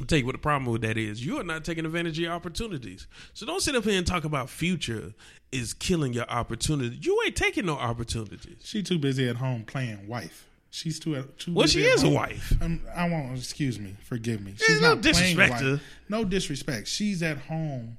I'll 0.00 0.06
tell 0.06 0.18
you 0.18 0.26
what 0.26 0.32
the 0.32 0.38
problem 0.38 0.70
with 0.72 0.82
that 0.82 0.96
is. 0.98 1.24
You 1.24 1.38
are 1.38 1.44
not 1.44 1.64
taking 1.64 1.86
advantage 1.86 2.18
of 2.18 2.24
your 2.24 2.32
opportunities. 2.32 3.06
So 3.32 3.46
don't 3.46 3.60
sit 3.62 3.76
up 3.76 3.84
here 3.84 3.96
and 3.96 4.06
talk 4.06 4.24
about 4.24 4.50
future 4.50 5.14
is 5.52 5.72
killing 5.72 6.12
your 6.12 6.28
opportunity. 6.28 6.98
You 7.00 7.20
ain't 7.24 7.36
taking 7.36 7.66
no 7.66 7.74
opportunities. 7.76 8.58
She 8.64 8.82
too 8.82 8.98
busy 8.98 9.28
at 9.28 9.36
home 9.36 9.64
playing 9.64 10.08
wife. 10.08 10.48
She's 10.70 10.98
too 10.98 11.22
too. 11.38 11.54
Well, 11.54 11.68
she 11.68 11.82
is 11.82 12.02
a 12.02 12.06
home. 12.06 12.14
wife. 12.14 12.52
Um, 12.60 12.80
I 12.96 13.08
won't. 13.08 13.38
Excuse 13.38 13.78
me. 13.78 13.94
Forgive 14.02 14.40
me. 14.44 14.54
She's 14.58 14.80
no 14.80 14.94
not 14.94 15.02
playing 15.02 15.14
disrespect 15.14 15.58
to 15.60 15.72
wife. 15.74 15.82
No 16.08 16.24
disrespect. 16.24 16.88
She's 16.88 17.22
at 17.22 17.38
home, 17.38 17.98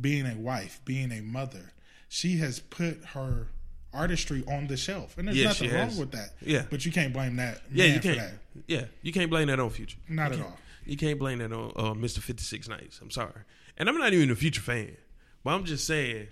being 0.00 0.26
a 0.26 0.34
wife, 0.34 0.80
being 0.84 1.12
a 1.12 1.20
mother. 1.20 1.72
She 2.08 2.38
has 2.38 2.58
put 2.58 3.04
her 3.14 3.46
artistry 3.94 4.42
on 4.48 4.66
the 4.66 4.76
shelf, 4.76 5.16
and 5.16 5.28
there's 5.28 5.42
nothing 5.44 5.70
wrong 5.70 5.88
has. 5.90 5.98
with 6.00 6.10
that. 6.10 6.30
Yeah. 6.44 6.64
but 6.68 6.84
you 6.84 6.90
can't 6.90 7.12
blame 7.12 7.36
that. 7.36 7.60
Yeah, 7.72 7.84
you 7.86 8.00
can't. 8.00 8.18
that. 8.18 8.32
Yeah, 8.66 8.84
you 9.02 9.12
can't 9.12 9.30
blame 9.30 9.46
that 9.46 9.60
on 9.60 9.70
future. 9.70 9.98
Not 10.08 10.32
You 10.32 10.38
at 10.38 10.38
can't- 10.40 10.50
all. 10.50 10.58
You 10.86 10.96
can't 10.96 11.18
blame 11.18 11.38
that 11.38 11.52
on 11.52 11.72
uh, 11.76 11.94
Mr. 11.94 12.18
Fifty 12.20 12.42
Six 12.42 12.68
Nights. 12.68 13.00
I'm 13.02 13.10
sorry, 13.10 13.32
and 13.76 13.88
I'm 13.88 13.98
not 13.98 14.12
even 14.12 14.30
a 14.30 14.36
future 14.36 14.60
fan, 14.60 14.96
but 15.44 15.50
I'm 15.54 15.64
just 15.64 15.86
saying. 15.86 16.28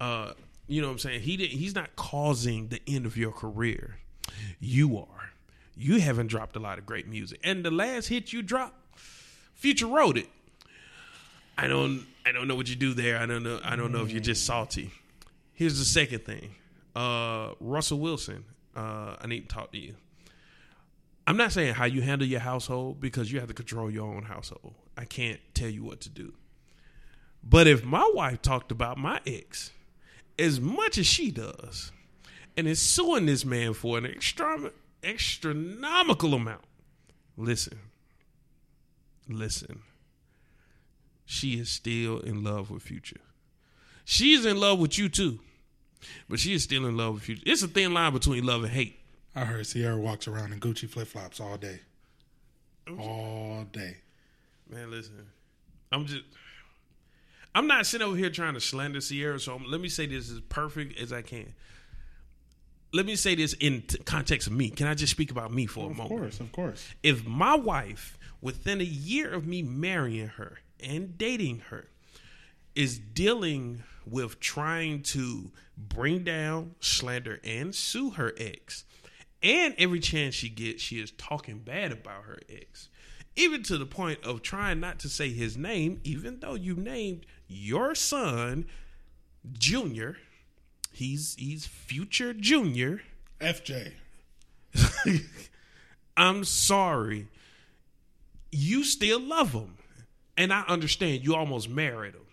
Uh, 0.00 0.32
you 0.66 0.80
know 0.80 0.88
what 0.88 0.94
I'm 0.94 0.98
saying? 0.98 1.20
He 1.20 1.36
didn't. 1.36 1.58
He's 1.58 1.74
not 1.74 1.94
causing 1.94 2.68
the 2.68 2.80
end 2.86 3.06
of 3.06 3.16
your 3.16 3.30
career. 3.30 3.98
You 4.58 4.98
are. 4.98 5.30
You 5.76 6.00
haven't 6.00 6.28
dropped 6.28 6.56
a 6.56 6.58
lot 6.60 6.78
of 6.78 6.86
great 6.86 7.06
music, 7.06 7.40
and 7.44 7.64
the 7.64 7.70
last 7.70 8.08
hit 8.08 8.32
you 8.32 8.42
dropped, 8.42 8.74
Future 9.54 9.86
wrote 9.86 10.16
it. 10.16 10.28
I 11.56 11.66
don't. 11.66 12.06
I 12.26 12.32
don't 12.32 12.48
know 12.48 12.54
what 12.54 12.68
you 12.68 12.76
do 12.76 12.94
there. 12.94 13.18
I 13.18 13.26
don't 13.26 13.42
know. 13.42 13.60
I 13.62 13.76
don't 13.76 13.92
know 13.92 14.02
if 14.02 14.10
you're 14.10 14.20
just 14.20 14.46
salty. 14.46 14.90
Here's 15.52 15.78
the 15.78 15.84
second 15.84 16.24
thing. 16.24 16.54
Uh, 16.96 17.50
Russell 17.60 17.98
Wilson. 17.98 18.44
Uh, 18.74 19.16
I 19.20 19.26
need 19.26 19.48
to 19.48 19.54
talk 19.54 19.70
to 19.72 19.78
you. 19.78 19.94
I'm 21.26 21.36
not 21.36 21.52
saying 21.52 21.74
how 21.74 21.86
you 21.86 22.02
handle 22.02 22.28
your 22.28 22.40
household 22.40 23.00
because 23.00 23.32
you 23.32 23.40
have 23.40 23.48
to 23.48 23.54
control 23.54 23.90
your 23.90 24.06
own 24.06 24.24
household. 24.24 24.74
I 24.96 25.04
can't 25.06 25.40
tell 25.54 25.70
you 25.70 25.82
what 25.82 26.00
to 26.02 26.10
do. 26.10 26.34
But 27.42 27.66
if 27.66 27.84
my 27.84 28.10
wife 28.14 28.42
talked 28.42 28.70
about 28.70 28.98
my 28.98 29.20
ex 29.26 29.70
as 30.38 30.60
much 30.60 30.98
as 30.98 31.06
she 31.06 31.30
does, 31.30 31.92
and 32.56 32.68
is 32.68 32.80
suing 32.80 33.26
this 33.26 33.44
man 33.44 33.74
for 33.74 33.98
an 33.98 34.06
extra, 34.06 34.70
astronomical 35.02 36.34
amount. 36.34 36.62
Listen, 37.36 37.78
listen. 39.28 39.82
She 41.26 41.58
is 41.58 41.68
still 41.68 42.20
in 42.20 42.44
love 42.44 42.70
with 42.70 42.82
Future. 42.82 43.20
She's 44.04 44.44
in 44.44 44.58
love 44.58 44.78
with 44.78 44.98
you 44.98 45.08
too, 45.08 45.40
but 46.28 46.38
she 46.38 46.52
is 46.52 46.62
still 46.62 46.86
in 46.86 46.96
love 46.96 47.14
with 47.14 47.22
Future. 47.24 47.42
It's 47.46 47.62
a 47.62 47.68
thin 47.68 47.94
line 47.94 48.12
between 48.12 48.44
love 48.44 48.62
and 48.62 48.72
hate. 48.72 49.00
I 49.34 49.44
heard 49.44 49.66
Ciara 49.66 49.96
walks 49.96 50.28
around 50.28 50.52
in 50.52 50.60
Gucci 50.60 50.88
flip 50.88 51.08
flops 51.08 51.40
all 51.40 51.56
day. 51.56 51.80
All 52.98 53.64
day. 53.72 53.96
Man, 54.70 54.90
listen, 54.90 55.26
I'm 55.90 56.06
just. 56.06 56.22
I'm 57.54 57.66
not 57.66 57.86
sitting 57.86 58.06
over 58.06 58.16
here 58.16 58.30
trying 58.30 58.54
to 58.54 58.60
slander 58.60 59.00
Ciara, 59.00 59.38
so 59.38 59.60
let 59.68 59.80
me 59.80 59.88
say 59.88 60.06
this 60.06 60.30
as 60.30 60.40
perfect 60.40 60.98
as 61.00 61.12
I 61.12 61.22
can. 61.22 61.54
Let 62.92 63.06
me 63.06 63.16
say 63.16 63.34
this 63.34 63.54
in 63.54 63.82
t- 63.82 63.98
context 63.98 64.46
of 64.46 64.52
me. 64.52 64.70
Can 64.70 64.86
I 64.86 64.94
just 64.94 65.12
speak 65.12 65.30
about 65.30 65.52
me 65.52 65.66
for 65.66 65.86
a 65.86 65.90
Of 65.90 65.96
moment? 65.96 66.12
Of 66.12 66.18
course, 66.18 66.40
of 66.40 66.52
course. 66.52 66.88
If 67.02 67.26
my 67.26 67.54
wife, 67.56 68.18
within 68.40 68.80
a 68.80 68.84
year 68.84 69.32
of 69.32 69.46
me 69.46 69.62
marrying 69.62 70.28
her 70.28 70.58
and 70.80 71.16
dating 71.16 71.60
her, 71.70 71.88
is 72.74 72.98
dealing 72.98 73.82
with 74.06 74.40
trying 74.40 75.02
to 75.02 75.50
bring 75.76 76.24
down, 76.24 76.74
slander, 76.80 77.40
and 77.44 77.74
sue 77.74 78.10
her 78.10 78.32
ex, 78.36 78.84
and 79.44 79.74
every 79.76 80.00
chance 80.00 80.34
she 80.34 80.48
gets, 80.48 80.82
she 80.82 80.98
is 80.98 81.10
talking 81.12 81.58
bad 81.58 81.92
about 81.92 82.24
her 82.24 82.38
ex, 82.48 82.88
even 83.36 83.62
to 83.64 83.76
the 83.76 83.86
point 83.86 84.24
of 84.24 84.40
trying 84.42 84.80
not 84.80 84.98
to 85.00 85.08
say 85.08 85.30
his 85.30 85.56
name, 85.56 86.00
even 86.02 86.40
though 86.40 86.54
you 86.54 86.74
named 86.74 87.26
your 87.46 87.94
son 87.94 88.64
Junior. 89.52 90.16
He's 90.92 91.36
he's 91.38 91.66
future 91.66 92.32
Junior. 92.32 93.02
FJ. 93.40 93.92
I'm 96.16 96.44
sorry. 96.44 97.28
You 98.50 98.84
still 98.84 99.20
love 99.20 99.52
him. 99.52 99.76
And 100.36 100.52
I 100.52 100.62
understand 100.62 101.24
you 101.24 101.34
almost 101.34 101.68
married 101.68 102.14
him. 102.14 102.23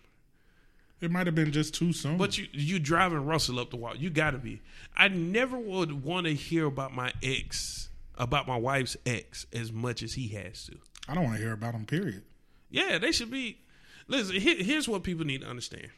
It 1.02 1.10
might 1.10 1.26
have 1.26 1.34
been 1.34 1.50
just 1.50 1.74
too 1.74 1.92
soon. 1.92 2.16
But 2.16 2.38
you 2.38 2.46
you 2.52 2.78
driving 2.78 3.26
Russell 3.26 3.58
up 3.58 3.70
the 3.70 3.76
wall. 3.76 3.96
You 3.96 4.08
gotta 4.08 4.38
be. 4.38 4.62
I 4.96 5.08
never 5.08 5.58
would 5.58 6.04
want 6.04 6.26
to 6.26 6.34
hear 6.34 6.66
about 6.66 6.94
my 6.94 7.12
ex, 7.22 7.88
about 8.16 8.46
my 8.46 8.56
wife's 8.56 8.96
ex, 9.04 9.44
as 9.52 9.72
much 9.72 10.02
as 10.02 10.14
he 10.14 10.28
has 10.28 10.64
to. 10.66 10.76
I 11.08 11.14
don't 11.14 11.24
want 11.24 11.36
to 11.36 11.42
hear 11.42 11.52
about 11.52 11.74
him, 11.74 11.84
period. 11.86 12.22
Yeah, 12.70 12.98
they 12.98 13.10
should 13.10 13.30
be. 13.32 13.58
Listen, 14.06 14.36
here, 14.36 14.56
here's 14.62 14.88
what 14.88 15.02
people 15.02 15.26
need 15.26 15.40
to 15.40 15.48
understand. 15.48 15.88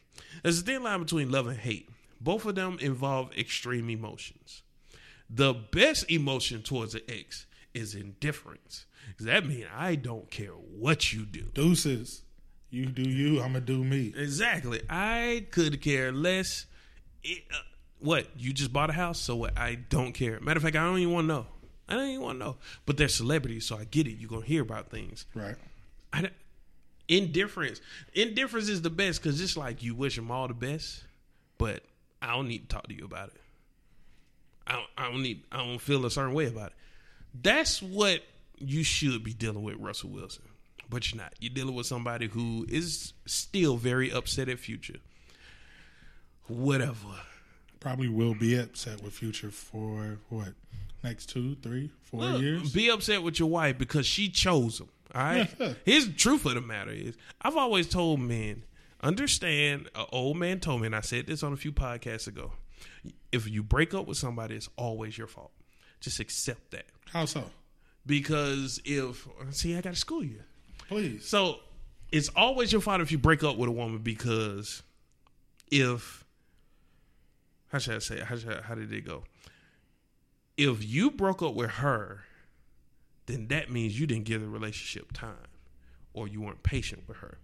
There's 0.41 0.59
a 0.59 0.63
thin 0.63 0.81
line 0.83 0.99
between 0.99 1.31
love 1.31 1.47
and 1.47 1.57
hate. 1.57 1.87
Both 2.19 2.45
of 2.45 2.55
them 2.55 2.77
involve 2.81 3.31
extreme 3.37 3.89
emotions. 3.89 4.63
The 5.29 5.53
best 5.53 6.09
emotion 6.09 6.63
towards 6.63 6.95
an 6.95 7.01
ex 7.07 7.45
is 7.75 7.93
indifference. 7.93 8.85
'Cause 9.17 9.27
that 9.27 9.45
means 9.45 9.67
I 9.71 9.95
don't 9.95 10.31
care 10.31 10.51
what 10.53 11.13
you 11.13 11.25
do. 11.25 11.51
Deuces. 11.53 12.23
You 12.69 12.87
do 12.87 13.03
you, 13.03 13.41
I'm 13.41 13.53
to 13.53 13.61
do 13.61 13.83
me. 13.83 14.13
Exactly. 14.17 14.81
I 14.89 15.45
could 15.51 15.81
care 15.81 16.11
less. 16.11 16.65
It, 17.23 17.43
uh, 17.51 17.57
what? 17.99 18.27
You 18.37 18.53
just 18.53 18.73
bought 18.73 18.89
a 18.89 18.93
house, 18.93 19.19
so 19.19 19.35
what? 19.35 19.57
I 19.57 19.75
don't 19.75 20.13
care. 20.13 20.39
Matter 20.39 20.57
of 20.57 20.63
fact, 20.63 20.75
I 20.75 20.83
don't 20.83 20.99
even 20.99 21.13
want 21.13 21.25
to 21.25 21.33
know. 21.33 21.45
I 21.87 21.93
don't 21.93 22.09
even 22.09 22.21
want 22.21 22.39
to 22.39 22.45
know. 22.45 22.57
But 22.85 22.97
they're 22.97 23.07
celebrities, 23.07 23.65
so 23.65 23.77
I 23.77 23.85
get 23.85 24.07
it. 24.07 24.13
You're 24.13 24.29
gonna 24.29 24.45
hear 24.45 24.61
about 24.61 24.89
things. 24.89 25.25
Right. 25.33 25.55
I 26.11 26.29
indifference. 27.07 27.81
Indifference 28.13 28.69
is 28.69 28.81
the 28.81 28.89
best 28.89 29.21
because 29.21 29.39
it's 29.39 29.55
like 29.55 29.83
you 29.83 29.95
wish 29.95 30.15
them 30.15 30.31
all 30.31 30.47
the 30.47 30.53
best, 30.53 31.03
but 31.57 31.83
I 32.21 32.35
don't 32.35 32.47
need 32.47 32.69
to 32.69 32.75
talk 32.75 32.87
to 32.87 32.95
you 32.95 33.05
about 33.05 33.29
it. 33.29 33.41
I 34.67 34.73
don't, 34.73 34.87
I 34.97 35.11
don't 35.11 35.21
need. 35.21 35.43
I 35.51 35.57
don't 35.57 35.79
feel 35.79 36.05
a 36.05 36.11
certain 36.11 36.33
way 36.33 36.47
about 36.47 36.67
it. 36.67 36.75
That's 37.41 37.81
what 37.81 38.21
you 38.57 38.83
should 38.83 39.23
be 39.23 39.33
dealing 39.33 39.63
with, 39.63 39.75
Russell 39.77 40.09
Wilson. 40.09 40.44
But 40.89 41.11
you're 41.11 41.21
not. 41.21 41.33
You're 41.39 41.53
dealing 41.53 41.75
with 41.75 41.87
somebody 41.87 42.27
who 42.27 42.65
is 42.69 43.13
still 43.25 43.77
very 43.77 44.11
upset 44.11 44.49
at 44.49 44.59
Future. 44.59 44.97
Whatever. 46.47 47.21
Probably 47.79 48.07
will 48.07 48.35
be 48.35 48.55
upset 48.57 49.01
with 49.01 49.13
Future 49.13 49.51
for 49.51 50.19
what? 50.29 50.49
Next 51.03 51.27
two, 51.27 51.55
three, 51.61 51.91
four 52.03 52.21
Look, 52.21 52.41
years? 52.41 52.73
Be 52.73 52.89
upset 52.89 53.21
with 53.21 53.39
your 53.39 53.49
wife 53.49 53.77
because 53.77 54.05
she 54.05 54.29
chose 54.29 54.79
him. 54.79 54.89
All 55.13 55.21
right. 55.21 55.49
Yeah. 55.59 55.73
Here's 55.85 56.07
the 56.07 56.13
truth 56.13 56.45
of 56.45 56.55
the 56.55 56.61
matter 56.61 56.91
is, 56.91 57.15
I've 57.41 57.57
always 57.57 57.87
told 57.87 58.19
men, 58.19 58.63
understand. 59.01 59.89
An 59.95 60.05
old 60.11 60.37
man 60.37 60.59
told 60.59 60.81
me, 60.81 60.87
and 60.87 60.95
I 60.95 61.01
said 61.01 61.27
this 61.27 61.43
on 61.43 61.53
a 61.53 61.57
few 61.57 61.71
podcasts 61.71 62.27
ago. 62.27 62.53
If 63.31 63.49
you 63.49 63.61
break 63.63 63.93
up 63.93 64.07
with 64.07 64.17
somebody, 64.17 64.55
it's 64.55 64.69
always 64.77 65.17
your 65.17 65.27
fault. 65.27 65.51
Just 65.99 66.19
accept 66.19 66.71
that. 66.71 66.85
How 67.11 67.25
so? 67.25 67.43
Because 68.05 68.79
if 68.83 69.27
see, 69.51 69.75
I 69.75 69.81
got 69.81 69.93
to 69.93 69.99
school 69.99 70.23
you. 70.23 70.41
Please. 70.87 71.27
So 71.27 71.59
it's 72.11 72.29
always 72.35 72.71
your 72.71 72.81
fault 72.81 73.01
if 73.01 73.11
you 73.11 73.17
break 73.17 73.43
up 73.43 73.57
with 73.57 73.69
a 73.69 73.71
woman 73.71 73.99
because 73.99 74.83
if 75.71 76.23
how 77.71 77.79
should 77.79 77.95
I 77.95 77.99
say 77.99 78.17
it? 78.17 78.23
how 78.23 78.37
should 78.37 78.53
I- 78.53 78.61
how 78.61 78.75
did 78.75 78.91
it 78.93 79.01
go? 79.01 79.23
If 80.57 80.85
you 80.85 81.11
broke 81.11 81.41
up 81.41 81.53
with 81.55 81.71
her, 81.71 82.23
then 83.25 83.47
that 83.47 83.69
means 83.69 83.99
you 83.99 84.07
didn't 84.07 84.25
give 84.25 84.41
the 84.41 84.47
relationship 84.47 85.11
time 85.11 85.35
or 86.13 86.27
you 86.27 86.39
weren't 86.41 86.63
patient 86.63 87.03
with 87.07 87.17
her. 87.17 87.39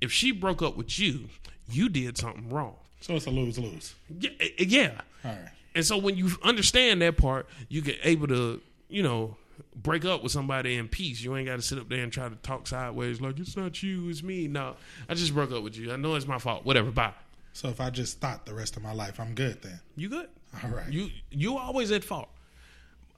If 0.00 0.12
she 0.12 0.30
broke 0.30 0.62
up 0.62 0.76
with 0.76 0.98
you, 0.98 1.28
you 1.70 1.88
did 1.88 2.16
something 2.16 2.48
wrong. 2.48 2.76
So 3.00 3.14
it's 3.16 3.26
a 3.26 3.30
lose 3.30 3.58
lose. 3.58 3.94
Yeah, 4.18 4.30
eh, 4.40 4.48
yeah. 4.58 5.00
All 5.24 5.32
right. 5.32 5.50
And 5.74 5.84
so 5.84 5.98
when 5.98 6.16
you 6.16 6.30
understand 6.42 7.02
that 7.02 7.18
part, 7.18 7.46
you 7.68 7.82
get 7.82 7.98
able 8.02 8.28
to, 8.28 8.62
you 8.88 9.02
know, 9.02 9.36
break 9.74 10.04
up 10.04 10.22
with 10.22 10.32
somebody 10.32 10.76
in 10.76 10.88
peace. 10.88 11.20
You 11.20 11.36
ain't 11.36 11.46
got 11.46 11.56
to 11.56 11.62
sit 11.62 11.78
up 11.78 11.88
there 11.88 12.02
and 12.02 12.12
try 12.12 12.28
to 12.28 12.36
talk 12.36 12.66
sideways 12.66 13.20
like 13.20 13.38
it's 13.38 13.56
not 13.56 13.82
you, 13.82 14.08
it's 14.08 14.22
me. 14.22 14.48
No, 14.48 14.76
I 15.08 15.14
just 15.14 15.34
broke 15.34 15.52
up 15.52 15.62
with 15.62 15.76
you. 15.76 15.92
I 15.92 15.96
know 15.96 16.14
it's 16.14 16.26
my 16.26 16.38
fault. 16.38 16.64
Whatever. 16.64 16.90
Bye. 16.90 17.14
So 17.52 17.68
if 17.68 17.80
I 17.80 17.90
just 17.90 18.20
thought 18.20 18.44
the 18.44 18.54
rest 18.54 18.76
of 18.76 18.82
my 18.82 18.92
life, 18.92 19.18
I'm 19.18 19.34
good 19.34 19.62
then. 19.62 19.80
You 19.96 20.08
good? 20.08 20.28
All 20.62 20.70
right. 20.70 20.92
You 20.92 21.08
you 21.30 21.56
always 21.56 21.90
at 21.90 22.04
fault. 22.04 22.28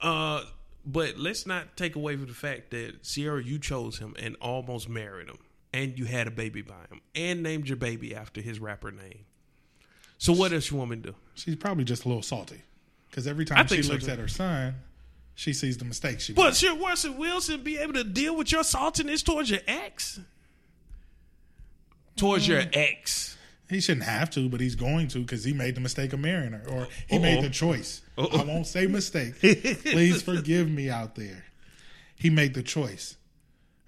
Uh, 0.01 0.43
but 0.85 1.17
let's 1.17 1.45
not 1.45 1.75
take 1.75 1.95
away 1.95 2.15
from 2.15 2.27
the 2.27 2.33
fact 2.33 2.71
that 2.71 3.03
Ciara, 3.03 3.43
you 3.43 3.59
chose 3.59 3.99
him 3.99 4.15
and 4.17 4.35
almost 4.41 4.87
married 4.87 5.27
him, 5.27 5.39
and 5.73 5.99
you 5.99 6.05
had 6.05 6.25
a 6.27 6.31
baby 6.31 6.61
by 6.61 6.81
him, 6.89 7.01
and 7.13 7.43
named 7.43 7.67
your 7.67 7.75
baby 7.75 8.15
after 8.15 8.41
his 8.41 8.59
rapper 8.59 8.91
name. 8.91 9.25
So 10.17 10.33
what 10.33 10.51
does 10.51 10.71
your 10.71 10.79
woman 10.79 11.01
do? 11.01 11.15
She's 11.35 11.55
probably 11.55 11.83
just 11.83 12.05
a 12.05 12.07
little 12.07 12.23
salty. 12.23 12.61
Because 13.09 13.27
every 13.27 13.45
I 13.51 13.55
time 13.55 13.67
she 13.67 13.75
think 13.75 13.85
so, 13.85 13.93
looks 13.93 14.07
at 14.07 14.19
her 14.19 14.27
son, 14.27 14.75
she 15.39 15.53
sees 15.53 15.77
the 15.77 15.85
mistakes 15.85 16.25
she 16.25 16.33
But 16.33 16.53
should 16.53 16.77
Russell 16.81 17.13
Wilson 17.13 17.63
be 17.63 17.77
able 17.77 17.93
to 17.93 18.03
deal 18.03 18.35
with 18.35 18.51
your 18.51 18.63
saltiness 18.63 19.23
towards 19.23 19.49
your 19.49 19.61
ex? 19.67 20.19
Towards 22.17 22.45
your 22.45 22.61
mm. 22.61 22.69
ex. 22.73 23.37
He 23.69 23.79
shouldn't 23.79 24.05
have 24.05 24.29
to, 24.31 24.49
but 24.49 24.59
he's 24.59 24.75
going 24.75 25.07
to 25.09 25.19
because 25.19 25.45
he 25.45 25.53
made 25.53 25.75
the 25.75 25.79
mistake 25.79 26.11
of 26.11 26.19
marrying 26.19 26.51
her, 26.51 26.63
or 26.69 26.87
he 27.07 27.15
Uh-oh. 27.15 27.21
made 27.21 27.41
the 27.41 27.49
choice. 27.49 28.01
I 28.17 28.43
won't 28.43 28.67
say 28.67 28.85
mistake. 28.87 29.39
Please 29.39 30.21
forgive 30.21 30.69
me 30.69 30.89
out 30.89 31.15
there. 31.15 31.45
He 32.15 32.29
made 32.29 32.53
the 32.53 32.63
choice. 32.63 33.15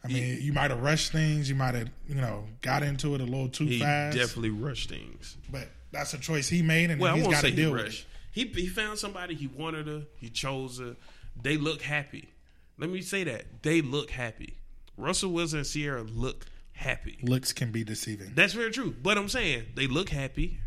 I 0.05 0.07
mean, 0.07 0.37
you 0.39 0.53
might 0.53 0.71
have 0.71 0.81
rushed 0.81 1.11
things. 1.11 1.49
You 1.49 1.55
might 1.55 1.75
have, 1.75 1.89
you 2.07 2.15
know, 2.15 2.45
got 2.61 2.81
into 2.81 3.13
it 3.13 3.19
a 3.19 3.25
little 3.25 3.49
too 3.49 3.65
He 3.65 3.79
fast. 3.79 4.15
definitely 4.15 4.51
rushed 4.51 4.87
things. 4.87 5.35
but 5.51 5.67
that's 5.91 6.13
a 6.13 6.17
choice 6.17 6.47
he 6.47 6.61
made, 6.61 6.91
and 6.91 7.01
Well, 7.01 7.15
he's 7.17 7.27
got 7.27 7.41
to 7.41 7.49
he 7.49 7.55
deal 7.57 7.73
with 7.73 7.87
it. 7.87 8.05
He 8.31 8.45
he 8.45 8.67
found 8.67 8.97
somebody 8.99 9.35
he 9.35 9.47
wanted 9.47 9.87
her. 9.87 10.03
He 10.15 10.29
chose 10.29 10.79
her. 10.79 10.95
They 11.41 11.57
look 11.57 11.81
happy. 11.81 12.29
Let 12.77 12.89
me 12.89 13.01
say 13.01 13.23
that 13.25 13.63
they 13.63 13.81
look 13.81 14.11
happy. 14.11 14.57
Russell 14.97 15.31
Wilson 15.31 15.59
and 15.59 15.67
Ciara 15.67 16.03
look 16.03 16.45
happy. 16.73 17.19
Looks 17.23 17.53
can 17.53 17.71
be 17.71 17.83
deceiving. 17.83 18.31
That's 18.35 18.53
very 18.53 18.71
true. 18.71 18.95
But 19.01 19.17
I'm 19.17 19.29
saying 19.29 19.65
they 19.75 19.87
look 19.87 20.09
happy. 20.09 20.59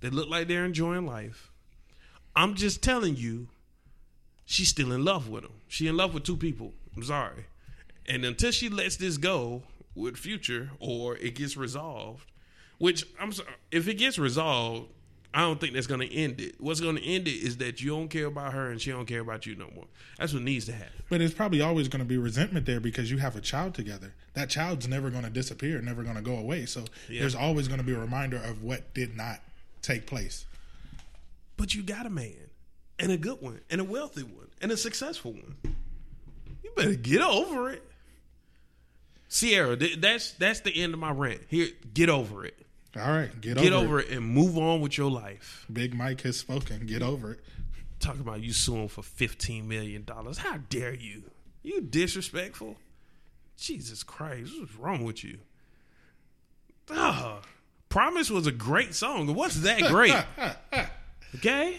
They 0.00 0.10
look 0.10 0.28
like 0.28 0.48
they're 0.48 0.64
enjoying 0.64 1.06
life. 1.06 1.50
I'm 2.34 2.54
just 2.54 2.82
telling 2.82 3.16
you, 3.16 3.48
she's 4.44 4.68
still 4.68 4.92
in 4.92 5.04
love 5.04 5.28
with 5.28 5.44
him. 5.44 5.52
She 5.68 5.86
in 5.86 5.96
love 5.96 6.14
with 6.14 6.24
two 6.24 6.36
people. 6.36 6.72
I'm 6.96 7.04
sorry. 7.04 7.46
And 8.08 8.24
until 8.24 8.50
she 8.50 8.68
lets 8.68 8.96
this 8.96 9.16
go 9.16 9.62
with 9.94 10.16
Future 10.16 10.70
or 10.80 11.16
it 11.16 11.36
gets 11.36 11.56
resolved, 11.56 12.30
which 12.78 13.04
I'm 13.20 13.32
sorry, 13.32 13.50
if 13.70 13.86
it 13.86 13.94
gets 13.94 14.18
resolved, 14.18 14.88
I 15.34 15.40
don't 15.40 15.58
think 15.58 15.72
that's 15.72 15.86
going 15.86 16.00
to 16.00 16.14
end 16.14 16.40
it. 16.40 16.56
What's 16.60 16.80
going 16.80 16.96
to 16.96 17.02
end 17.02 17.26
it 17.26 17.30
is 17.30 17.56
that 17.58 17.80
you 17.80 17.90
don't 17.90 18.08
care 18.08 18.26
about 18.26 18.52
her 18.52 18.70
and 18.70 18.80
she 18.80 18.90
don't 18.90 19.06
care 19.06 19.20
about 19.20 19.46
you 19.46 19.54
no 19.54 19.68
more. 19.74 19.86
That's 20.18 20.34
what 20.34 20.42
needs 20.42 20.66
to 20.66 20.72
happen. 20.72 21.02
But 21.08 21.22
it's 21.22 21.32
probably 21.32 21.62
always 21.62 21.88
going 21.88 22.00
to 22.00 22.08
be 22.08 22.18
resentment 22.18 22.66
there 22.66 22.80
because 22.80 23.10
you 23.10 23.18
have 23.18 23.34
a 23.34 23.40
child 23.40 23.74
together. 23.74 24.12
That 24.34 24.50
child's 24.50 24.86
never 24.88 25.08
going 25.08 25.24
to 25.24 25.30
disappear, 25.30 25.80
never 25.80 26.02
going 26.02 26.16
to 26.16 26.22
go 26.22 26.36
away. 26.36 26.66
So 26.66 26.84
there's 27.08 27.34
always 27.34 27.66
going 27.66 27.80
to 27.80 27.86
be 27.86 27.94
a 27.94 27.98
reminder 27.98 28.36
of 28.36 28.62
what 28.62 28.92
did 28.92 29.16
not 29.16 29.40
take 29.80 30.06
place. 30.06 30.44
But 31.56 31.74
you 31.74 31.82
got 31.82 32.06
a 32.06 32.10
man, 32.10 32.50
and 32.98 33.10
a 33.12 33.16
good 33.16 33.40
one, 33.40 33.60
and 33.70 33.80
a 33.80 33.84
wealthy 33.84 34.22
one, 34.22 34.48
and 34.60 34.70
a 34.70 34.76
successful 34.76 35.32
one. 35.32 35.56
You 36.62 36.70
better 36.76 36.94
get 36.94 37.22
over 37.22 37.70
it. 37.70 37.82
Ciara, 39.30 39.76
that's 39.76 40.32
that's 40.32 40.60
the 40.60 40.82
end 40.82 40.92
of 40.92 41.00
my 41.00 41.10
rant. 41.10 41.40
Here, 41.48 41.68
get 41.94 42.10
over 42.10 42.44
it. 42.44 42.58
All 42.96 43.10
right, 43.10 43.40
get, 43.40 43.56
over. 43.56 43.64
Get 43.64 43.72
over, 43.72 43.84
over 43.84 44.00
it 44.00 44.10
and 44.10 44.26
move 44.26 44.58
on 44.58 44.80
with 44.80 44.98
your 44.98 45.10
life. 45.10 45.64
Big 45.72 45.94
Mike 45.94 46.20
has 46.22 46.36
spoken. 46.36 46.84
Get 46.86 47.02
over 47.02 47.32
it. 47.32 47.40
Talking 48.00 48.20
about 48.20 48.42
you 48.42 48.52
suing 48.52 48.88
for 48.88 49.02
fifteen 49.02 49.66
million 49.68 50.04
dollars. 50.04 50.38
How 50.38 50.58
dare 50.68 50.92
you? 50.94 51.22
You 51.62 51.80
disrespectful. 51.80 52.76
Jesus 53.56 54.02
Christ, 54.02 54.52
what's 54.58 54.74
wrong 54.74 55.04
with 55.04 55.22
you? 55.22 55.38
Ah, 56.90 57.40
Promise 57.88 58.30
was 58.30 58.46
a 58.46 58.52
great 58.52 58.94
song. 58.94 59.32
What's 59.34 59.56
that 59.62 59.82
great. 59.82 60.14
Okay? 61.36 61.78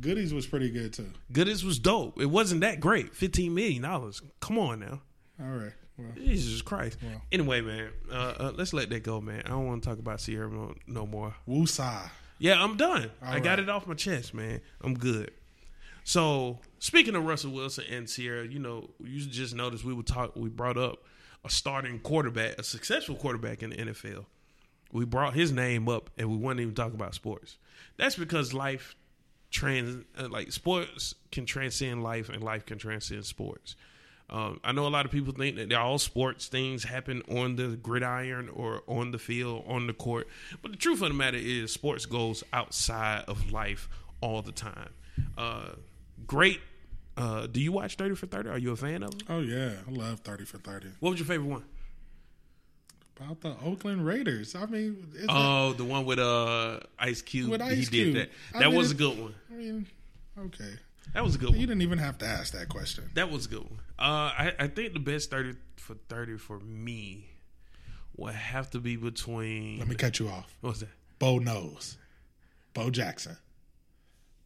Goodies 0.00 0.32
was 0.32 0.46
pretty 0.46 0.70
good 0.70 0.92
too. 0.92 1.10
Goodies 1.32 1.64
was 1.64 1.80
dope. 1.80 2.20
It 2.20 2.26
wasn't 2.26 2.60
that 2.60 2.78
great. 2.78 3.12
Fifteen 3.14 3.54
million 3.54 3.82
dollars. 3.82 4.22
Come 4.38 4.56
on 4.56 4.78
now. 4.78 5.00
All 5.40 5.48
right. 5.50 5.72
Jesus 6.14 6.62
Christ. 6.62 6.98
Anyway, 7.30 7.60
man, 7.60 7.90
uh, 8.10 8.34
uh, 8.38 8.52
let's 8.56 8.72
let 8.72 8.90
that 8.90 9.02
go, 9.02 9.20
man. 9.20 9.42
I 9.44 9.50
don't 9.50 9.66
want 9.66 9.82
to 9.82 9.88
talk 9.88 9.98
about 9.98 10.18
Ciara 10.18 10.50
no, 10.50 10.74
no 10.86 11.06
more. 11.06 11.34
Woosah. 11.48 12.10
Yeah, 12.38 12.62
I'm 12.62 12.76
done. 12.76 13.10
I 13.20 13.40
got 13.40 13.60
it 13.60 13.68
off 13.68 13.86
my 13.86 13.94
chest, 13.94 14.34
man. 14.34 14.60
I'm 14.80 14.94
good. 14.94 15.30
So, 16.04 16.58
speaking 16.80 17.14
of 17.14 17.24
Russell 17.24 17.52
Wilson 17.52 17.84
and 17.88 18.08
Ciara, 18.08 18.46
you 18.46 18.58
know, 18.58 18.90
you 18.98 19.24
just 19.24 19.54
noticed 19.54 19.84
we 19.84 19.94
would 19.94 20.06
talk. 20.06 20.34
We 20.34 20.48
brought 20.48 20.76
up 20.76 21.04
a 21.44 21.50
starting 21.50 22.00
quarterback, 22.00 22.58
a 22.58 22.64
successful 22.64 23.14
quarterback 23.14 23.62
in 23.62 23.70
the 23.70 23.76
NFL. 23.76 24.24
We 24.92 25.04
brought 25.04 25.34
his 25.34 25.52
name 25.52 25.88
up, 25.88 26.10
and 26.18 26.28
we 26.28 26.36
wouldn't 26.36 26.60
even 26.60 26.74
talk 26.74 26.92
about 26.92 27.14
sports. 27.14 27.58
That's 27.96 28.16
because 28.16 28.52
life 28.52 28.96
trans, 29.50 30.04
uh, 30.18 30.28
like 30.28 30.52
sports, 30.52 31.14
can 31.30 31.46
transcend 31.46 32.02
life, 32.02 32.28
and 32.28 32.42
life 32.42 32.66
can 32.66 32.78
transcend 32.78 33.24
sports. 33.24 33.76
Um, 34.32 34.58
I 34.64 34.72
know 34.72 34.86
a 34.86 34.88
lot 34.88 35.04
of 35.04 35.12
people 35.12 35.34
think 35.34 35.56
that 35.56 35.70
all 35.74 35.98
sports 35.98 36.48
things 36.48 36.84
happen 36.84 37.22
on 37.30 37.54
the 37.56 37.76
gridiron 37.76 38.48
or 38.48 38.82
on 38.88 39.10
the 39.10 39.18
field, 39.18 39.64
on 39.68 39.86
the 39.86 39.92
court. 39.92 40.26
But 40.62 40.70
the 40.72 40.78
truth 40.78 41.02
of 41.02 41.08
the 41.08 41.14
matter 41.14 41.36
is, 41.36 41.70
sports 41.72 42.06
goes 42.06 42.42
outside 42.52 43.24
of 43.28 43.52
life 43.52 43.88
all 44.22 44.40
the 44.40 44.52
time. 44.52 44.88
Uh, 45.36 45.72
great. 46.26 46.60
Uh, 47.14 47.46
do 47.46 47.60
you 47.60 47.72
watch 47.72 47.96
30 47.96 48.14
for 48.14 48.26
30? 48.26 48.48
Are 48.48 48.56
you 48.58 48.72
a 48.72 48.76
fan 48.76 49.02
of 49.02 49.10
them? 49.18 49.26
Oh 49.28 49.40
yeah, 49.40 49.72
I 49.86 49.90
love 49.90 50.20
thirty 50.20 50.46
for 50.46 50.56
thirty. 50.56 50.88
What 51.00 51.10
was 51.10 51.18
your 51.20 51.26
favorite 51.26 51.48
one? 51.50 51.64
About 53.20 53.42
the 53.42 53.54
Oakland 53.62 54.06
Raiders. 54.06 54.54
I 54.54 54.64
mean, 54.66 55.08
is 55.14 55.26
that- 55.26 55.30
Oh, 55.30 55.74
the 55.74 55.84
one 55.84 56.06
with 56.06 56.18
uh 56.18 56.80
Ice 56.98 57.20
Cube. 57.20 57.50
With 57.50 57.60
he 57.60 57.68
Ice 57.68 57.88
did 57.90 57.90
Cube. 57.90 58.14
that. 58.14 58.30
I 58.54 58.60
That 58.60 58.68
mean, 58.70 58.78
was 58.78 58.90
a 58.92 58.94
good 58.94 59.18
one. 59.20 59.34
I 59.50 59.54
mean, 59.54 59.86
okay. 60.38 60.72
That 61.14 61.24
was 61.24 61.34
a 61.34 61.38
good 61.38 61.50
You 61.54 61.66
didn't 61.66 61.82
even 61.82 61.98
have 61.98 62.18
to 62.18 62.26
ask 62.26 62.52
that 62.54 62.68
question. 62.68 63.10
That 63.14 63.30
was 63.30 63.46
a 63.46 63.48
good 63.50 63.64
one. 63.64 63.80
Uh, 63.98 64.02
I, 64.36 64.52
I 64.58 64.66
think 64.68 64.94
the 64.94 64.98
best 65.00 65.30
30 65.30 65.54
for 65.76 65.94
30 66.08 66.38
for 66.38 66.58
me 66.60 67.26
would 68.16 68.34
have 68.34 68.70
to 68.70 68.78
be 68.80 68.96
between. 68.96 69.78
Let 69.78 69.88
me 69.88 69.94
cut 69.94 70.18
you 70.18 70.28
off. 70.28 70.56
What's 70.60 70.80
that? 70.80 70.88
Bo 71.18 71.38
knows. 71.38 71.98
Bo 72.74 72.90
Jackson. 72.90 73.36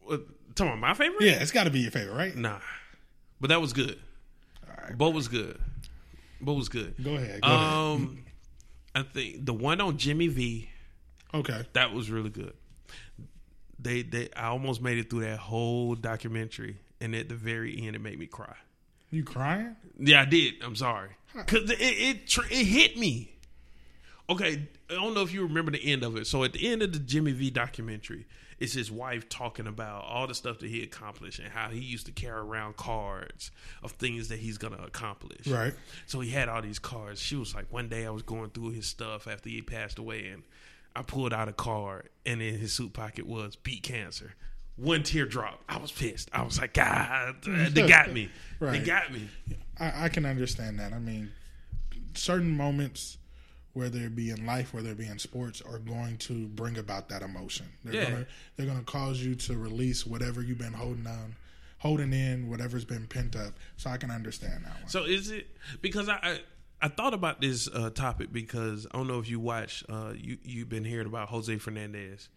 What, 0.00 0.22
talking 0.54 0.72
about 0.72 0.80
my 0.80 0.94
favorite? 0.94 1.22
Yeah, 1.22 1.40
it's 1.40 1.52
got 1.52 1.64
to 1.64 1.70
be 1.70 1.80
your 1.80 1.90
favorite, 1.90 2.14
right? 2.16 2.34
Nah. 2.36 2.58
But 3.40 3.48
that 3.48 3.60
was 3.60 3.72
good. 3.72 3.98
All 4.68 4.84
right. 4.84 4.96
Bo 4.98 5.10
was 5.10 5.28
good. 5.28 5.58
Bo 6.40 6.54
was 6.54 6.68
good. 6.68 6.94
Go 7.02 7.14
ahead. 7.14 7.40
Go 7.42 7.48
ahead. 7.48 7.72
Um, 7.72 8.24
I 8.94 9.02
think 9.02 9.44
the 9.46 9.52
one 9.54 9.80
on 9.80 9.98
Jimmy 9.98 10.28
V 10.28 10.68
Okay. 11.34 11.64
that 11.74 11.92
was 11.92 12.10
really 12.10 12.30
good. 12.30 12.54
They 13.78 14.02
they 14.02 14.28
I 14.36 14.46
almost 14.48 14.80
made 14.80 14.98
it 14.98 15.10
through 15.10 15.20
that 15.20 15.38
whole 15.38 15.94
documentary, 15.94 16.76
and 17.00 17.14
at 17.14 17.28
the 17.28 17.34
very 17.34 17.80
end, 17.86 17.96
it 17.96 18.00
made 18.00 18.18
me 18.18 18.26
cry. 18.26 18.54
You 19.10 19.24
crying? 19.24 19.76
Yeah, 19.98 20.22
I 20.22 20.24
did. 20.24 20.54
I'm 20.62 20.76
sorry, 20.76 21.10
cause 21.46 21.70
it 21.70 21.78
it 21.80 22.26
tr- 22.26 22.50
it 22.50 22.64
hit 22.64 22.96
me. 22.96 23.32
Okay, 24.28 24.66
I 24.90 24.94
don't 24.94 25.14
know 25.14 25.22
if 25.22 25.32
you 25.32 25.42
remember 25.42 25.70
the 25.70 25.92
end 25.92 26.02
of 26.02 26.16
it. 26.16 26.26
So 26.26 26.42
at 26.42 26.52
the 26.52 26.68
end 26.68 26.82
of 26.82 26.92
the 26.92 26.98
Jimmy 26.98 27.30
V 27.32 27.50
documentary, 27.50 28.26
it's 28.58 28.72
his 28.72 28.90
wife 28.90 29.28
talking 29.28 29.66
about 29.66 30.04
all 30.04 30.26
the 30.26 30.34
stuff 30.34 30.58
that 30.60 30.68
he 30.68 30.82
accomplished 30.82 31.38
and 31.38 31.48
how 31.48 31.68
he 31.68 31.78
used 31.78 32.06
to 32.06 32.12
carry 32.12 32.40
around 32.40 32.76
cards 32.76 33.50
of 33.82 33.92
things 33.92 34.28
that 34.28 34.38
he's 34.38 34.58
gonna 34.58 34.82
accomplish. 34.84 35.46
Right. 35.46 35.74
So 36.06 36.20
he 36.20 36.30
had 36.30 36.48
all 36.48 36.62
these 36.62 36.78
cards. 36.78 37.20
She 37.20 37.36
was 37.36 37.54
like, 37.54 37.66
one 37.70 37.88
day 37.88 38.06
I 38.06 38.10
was 38.10 38.22
going 38.22 38.50
through 38.50 38.70
his 38.70 38.86
stuff 38.86 39.28
after 39.28 39.48
he 39.48 39.62
passed 39.62 39.98
away, 39.98 40.26
and 40.28 40.42
I 40.96 41.02
pulled 41.02 41.32
out 41.32 41.48
a 41.48 41.52
card, 41.52 42.08
and 42.24 42.40
in 42.40 42.58
his 42.58 42.72
suit 42.72 42.92
pocket 42.92 43.26
was 43.26 43.56
beat 43.56 43.82
cancer. 43.82 44.34
One 44.76 45.02
tear 45.02 45.24
drop. 45.26 45.62
I 45.68 45.78
was 45.78 45.90
pissed. 45.92 46.28
I 46.32 46.42
was 46.42 46.58
like, 46.60 46.74
God, 46.74 47.36
they 47.42 47.86
got 47.88 48.12
me. 48.12 48.30
They 48.60 48.78
got 48.80 49.12
me. 49.12 49.28
I, 49.78 50.04
I 50.04 50.08
can 50.08 50.26
understand 50.26 50.78
that. 50.80 50.92
I 50.92 50.98
mean, 50.98 51.30
certain 52.14 52.50
moments, 52.56 53.18
whether 53.72 53.98
it 54.00 54.14
be 54.14 54.30
in 54.30 54.44
life, 54.46 54.72
whether 54.74 54.90
it 54.90 54.98
be 54.98 55.06
in 55.06 55.18
sports, 55.18 55.62
are 55.62 55.78
going 55.78 56.16
to 56.18 56.46
bring 56.48 56.78
about 56.78 57.08
that 57.10 57.22
emotion. 57.22 57.66
They're 57.84 57.94
Yeah. 58.02 58.10
gonna 58.10 58.26
they're 58.56 58.66
gonna 58.66 58.82
cause 58.82 59.20
you 59.20 59.34
to 59.34 59.56
release 59.56 60.06
whatever 60.06 60.42
you've 60.42 60.58
been 60.58 60.72
holding 60.74 61.06
on, 61.06 61.36
holding 61.78 62.12
in, 62.12 62.48
whatever's 62.50 62.84
been 62.84 63.06
pent 63.06 63.34
up. 63.36 63.54
So 63.76 63.90
I 63.90 63.96
can 63.96 64.10
understand 64.10 64.64
that 64.64 64.78
one. 64.80 64.88
So 64.88 65.04
is 65.04 65.30
it 65.30 65.46
because 65.80 66.08
I 66.08 66.40
I, 66.80 66.88
thought 66.88 67.14
about 67.14 67.40
this 67.40 67.68
uh, 67.68 67.90
topic 67.90 68.32
because 68.32 68.86
I 68.92 68.96
don't 68.96 69.06
know 69.06 69.18
if 69.18 69.28
you 69.28 69.40
watch 69.40 69.84
uh, 69.88 70.12
you 70.16 70.38
you've 70.42 70.68
been 70.68 70.84
hearing 70.84 71.06
about 71.06 71.28
Jose 71.28 71.56
Fernandez, 71.58 72.28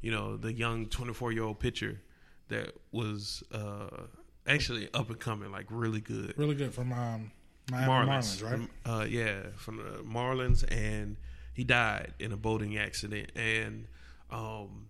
you 0.00 0.10
know 0.10 0.36
the 0.36 0.52
young 0.52 0.86
24 0.86 1.32
year 1.32 1.44
old 1.44 1.60
pitcher 1.60 2.00
that 2.48 2.72
was 2.90 3.42
uh, 3.52 4.04
actually 4.46 4.88
up 4.94 5.10
and 5.10 5.18
coming 5.18 5.50
like 5.50 5.66
really 5.70 6.00
good. 6.00 6.34
Really 6.36 6.54
good 6.54 6.74
from 6.74 6.92
um, 6.92 7.30
Miami 7.70 7.86
Marlins, 7.90 8.42
Marlins, 8.42 8.50
right? 8.50 8.68
Uh, 8.84 9.04
yeah, 9.04 9.42
from 9.56 9.78
the 9.78 10.02
Marlins, 10.02 10.64
and 10.70 11.16
he 11.54 11.64
died 11.64 12.14
in 12.18 12.32
a 12.32 12.36
boating 12.36 12.76
accident. 12.76 13.32
And 13.36 13.86
um, 14.30 14.88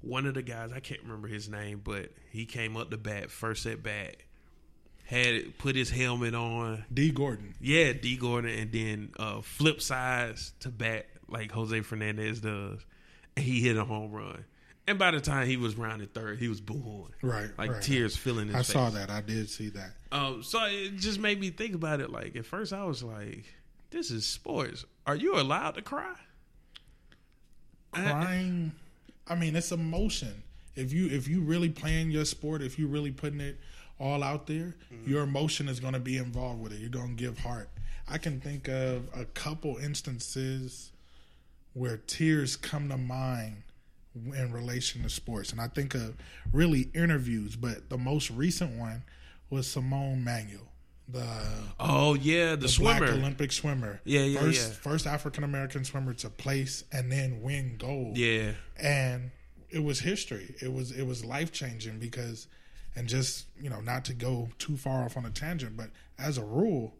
one 0.00 0.26
of 0.26 0.34
the 0.34 0.42
guys, 0.42 0.70
I 0.72 0.80
can't 0.80 1.02
remember 1.02 1.28
his 1.28 1.48
name, 1.48 1.80
but 1.82 2.10
he 2.30 2.46
came 2.46 2.76
up 2.76 2.90
the 2.90 2.98
bat 2.98 3.30
first 3.30 3.66
at 3.66 3.82
bat, 3.82 4.16
had 5.04 5.58
put 5.58 5.76
his 5.76 5.90
helmet 5.90 6.34
on. 6.34 6.84
Dee 6.92 7.10
Gordon. 7.10 7.54
Yeah, 7.60 7.92
Dee 7.92 8.16
Gordon, 8.16 8.50
and 8.58 8.72
then 8.72 9.10
uh, 9.18 9.40
flip 9.42 9.80
sides 9.80 10.52
to 10.60 10.68
bat 10.70 11.06
like 11.28 11.52
Jose 11.52 11.78
Fernandez 11.82 12.40
does, 12.40 12.80
and 13.36 13.44
he 13.44 13.60
hit 13.60 13.76
a 13.76 13.84
home 13.84 14.12
run. 14.12 14.44
And 14.86 14.98
by 14.98 15.10
the 15.12 15.20
time 15.20 15.46
he 15.46 15.56
was 15.56 15.76
rounded 15.76 16.12
third, 16.12 16.38
he 16.38 16.48
was 16.48 16.60
booing, 16.60 17.08
Right. 17.22 17.48
like 17.56 17.70
right. 17.70 17.82
tears 17.82 18.16
filling 18.16 18.48
his 18.48 18.54
I 18.56 18.58
face. 18.58 18.66
saw 18.68 18.90
that. 18.90 19.08
I 19.10 19.22
did 19.22 19.48
see 19.48 19.70
that. 19.70 19.92
Um, 20.12 20.42
so 20.42 20.58
it 20.66 20.96
just 20.96 21.18
made 21.18 21.40
me 21.40 21.48
think 21.50 21.74
about 21.74 22.00
it. 22.00 22.10
Like 22.10 22.36
at 22.36 22.44
first, 22.44 22.72
I 22.74 22.84
was 22.84 23.02
like, 23.02 23.44
"This 23.90 24.10
is 24.10 24.26
sports. 24.26 24.84
Are 25.06 25.16
you 25.16 25.36
allowed 25.40 25.76
to 25.76 25.82
cry?" 25.82 26.14
crying 27.92 28.72
i 29.28 29.34
mean 29.36 29.54
it's 29.54 29.70
emotion 29.70 30.42
if 30.74 30.92
you 30.92 31.06
if 31.10 31.28
you 31.28 31.40
really 31.40 31.68
playing 31.68 32.10
your 32.10 32.24
sport 32.24 32.60
if 32.60 32.76
you 32.76 32.88
really 32.88 33.12
putting 33.12 33.40
it 33.40 33.56
all 34.04 34.22
out 34.22 34.46
there 34.46 34.74
mm-hmm. 34.92 35.10
your 35.10 35.22
emotion 35.22 35.68
is 35.68 35.80
going 35.80 35.94
to 35.94 36.00
be 36.00 36.16
involved 36.16 36.60
with 36.60 36.72
it. 36.72 36.80
You're 36.80 36.90
going 36.90 37.16
to 37.16 37.22
give 37.22 37.38
heart. 37.38 37.70
I 38.08 38.18
can 38.18 38.40
think 38.40 38.68
of 38.68 39.08
a 39.16 39.24
couple 39.24 39.78
instances 39.78 40.92
where 41.72 41.96
tears 41.96 42.56
come 42.56 42.90
to 42.90 42.98
mind 42.98 43.62
in 44.14 44.52
relation 44.52 45.02
to 45.02 45.08
sports. 45.08 45.50
And 45.50 45.60
i 45.60 45.68
think 45.68 45.94
of 45.94 46.14
really 46.52 46.90
interviews 46.94 47.56
but 47.56 47.88
the 47.88 47.98
most 47.98 48.30
recent 48.30 48.78
one 48.78 49.02
was 49.50 49.66
simone 49.66 50.22
manuel 50.22 50.68
the 51.08 51.26
Oh 51.78 52.14
yeah, 52.14 52.56
the, 52.56 52.74
black 52.78 52.98
swimmer. 52.98 53.12
olympic 53.12 53.52
swimmer. 53.52 54.00
Yeah, 54.04 54.22
yeah, 54.22 54.40
first 54.40 54.68
yeah. 54.68 54.74
first 54.74 55.06
african 55.06 55.44
american 55.44 55.84
swimmer 55.84 56.14
to 56.14 56.30
place 56.30 56.84
and 56.92 57.12
then 57.12 57.42
win 57.42 57.76
gold. 57.78 58.16
Yeah, 58.16 58.52
and 58.80 59.30
it 59.68 59.82
was 59.82 60.00
history. 60.00 60.54
It 60.62 60.72
was 60.72 60.92
it 60.92 61.06
was 61.06 61.24
life 61.24 61.52
changing 61.52 61.98
because, 61.98 62.46
and 62.96 63.08
just 63.08 63.46
you 63.60 63.70
know, 63.70 63.80
not 63.80 64.04
to 64.06 64.14
go 64.14 64.48
too 64.58 64.76
far 64.76 65.04
off 65.04 65.16
on 65.16 65.24
a 65.26 65.30
tangent, 65.30 65.76
but 65.76 65.90
as 66.18 66.38
a 66.38 66.44
rule, 66.44 66.94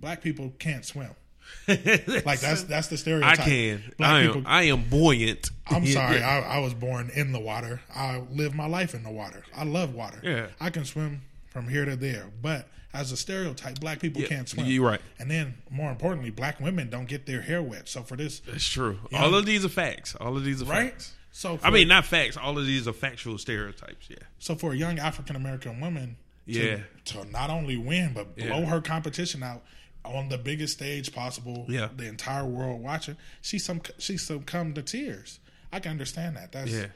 black 0.00 0.22
people 0.22 0.52
can't 0.58 0.84
swim. 0.84 1.10
Like 1.68 2.40
that's 2.40 2.64
that's 2.64 2.88
the 2.88 2.94
I 2.94 2.98
stereotype. 2.98 3.38
can. 3.38 3.92
Black 3.98 4.10
I 4.10 4.20
am. 4.20 4.26
people. 4.26 4.42
I 4.46 4.62
am 4.64 4.82
buoyant. 4.88 5.50
I'm 5.68 5.86
sorry. 5.98 6.18
yeah. 6.18 6.28
I, 6.48 6.56
I 6.56 6.58
was 6.58 6.74
born 6.74 7.10
in 7.14 7.32
the 7.32 7.38
water. 7.40 7.80
I 7.94 8.18
live 8.32 8.54
my 8.54 8.66
life 8.66 8.94
in 8.94 9.04
the 9.04 9.10
water. 9.12 9.44
I 9.56 9.64
love 9.64 9.94
water. 9.94 10.18
Yeah. 10.22 10.46
I 10.60 10.70
can 10.70 10.84
swim 10.84 11.22
from 11.46 11.68
here 11.68 11.84
to 11.84 11.94
there. 11.94 12.26
But 12.42 12.68
as 12.92 13.12
a 13.12 13.16
stereotype, 13.16 13.78
black 13.78 14.00
people 14.00 14.22
Yeah, 14.22 14.28
can't 14.28 14.48
swim. 14.48 14.66
you're 14.66 14.84
right. 14.84 15.00
And 15.20 15.30
then 15.30 15.54
more 15.70 15.90
importantly, 15.90 16.30
black 16.30 16.58
women 16.60 16.90
don't 16.90 17.06
get 17.06 17.26
their 17.26 17.42
hair 17.42 17.62
wet. 17.62 17.88
So 17.88 18.02
for 18.02 18.16
this, 18.16 18.40
That's 18.40 18.66
true. 18.66 18.98
All 19.14 19.34
of 19.34 19.46
these 19.46 19.64
are 19.64 19.68
facts. 19.68 20.16
All 20.16 20.36
of 20.36 20.42
these 20.44 20.62
are 20.62 20.66
right? 20.66 20.90
facts. 20.92 21.14
So 21.36 21.58
I 21.62 21.68
mean, 21.68 21.86
not 21.86 22.06
facts. 22.06 22.38
All 22.38 22.56
of 22.56 22.64
these 22.64 22.88
are 22.88 22.94
factual 22.94 23.36
stereotypes. 23.36 24.08
Yeah. 24.08 24.16
So 24.38 24.54
for 24.54 24.72
a 24.72 24.74
young 24.74 24.98
African 24.98 25.36
American 25.36 25.80
woman, 25.80 26.16
to, 26.46 26.52
Yeah. 26.52 26.78
to 27.06 27.26
not 27.26 27.50
only 27.50 27.76
win 27.76 28.14
but 28.14 28.34
blow 28.36 28.60
Yeah. 28.60 28.64
her 28.64 28.80
competition 28.80 29.42
out 29.42 29.62
on 30.02 30.30
the 30.30 30.38
biggest 30.38 30.72
stage 30.72 31.12
possible, 31.12 31.66
Yeah. 31.68 31.90
the 31.94 32.06
entire 32.08 32.46
world 32.46 32.80
watching, 32.80 33.18
she 33.42 33.58
some 33.58 33.82
she 33.98 34.16
succumbed 34.16 34.76
to 34.76 34.82
tears. 34.82 35.38
I 35.70 35.78
can 35.80 35.90
understand 35.90 36.36
that. 36.36 36.52
That's 36.52 36.70
Yeah. 36.72 36.86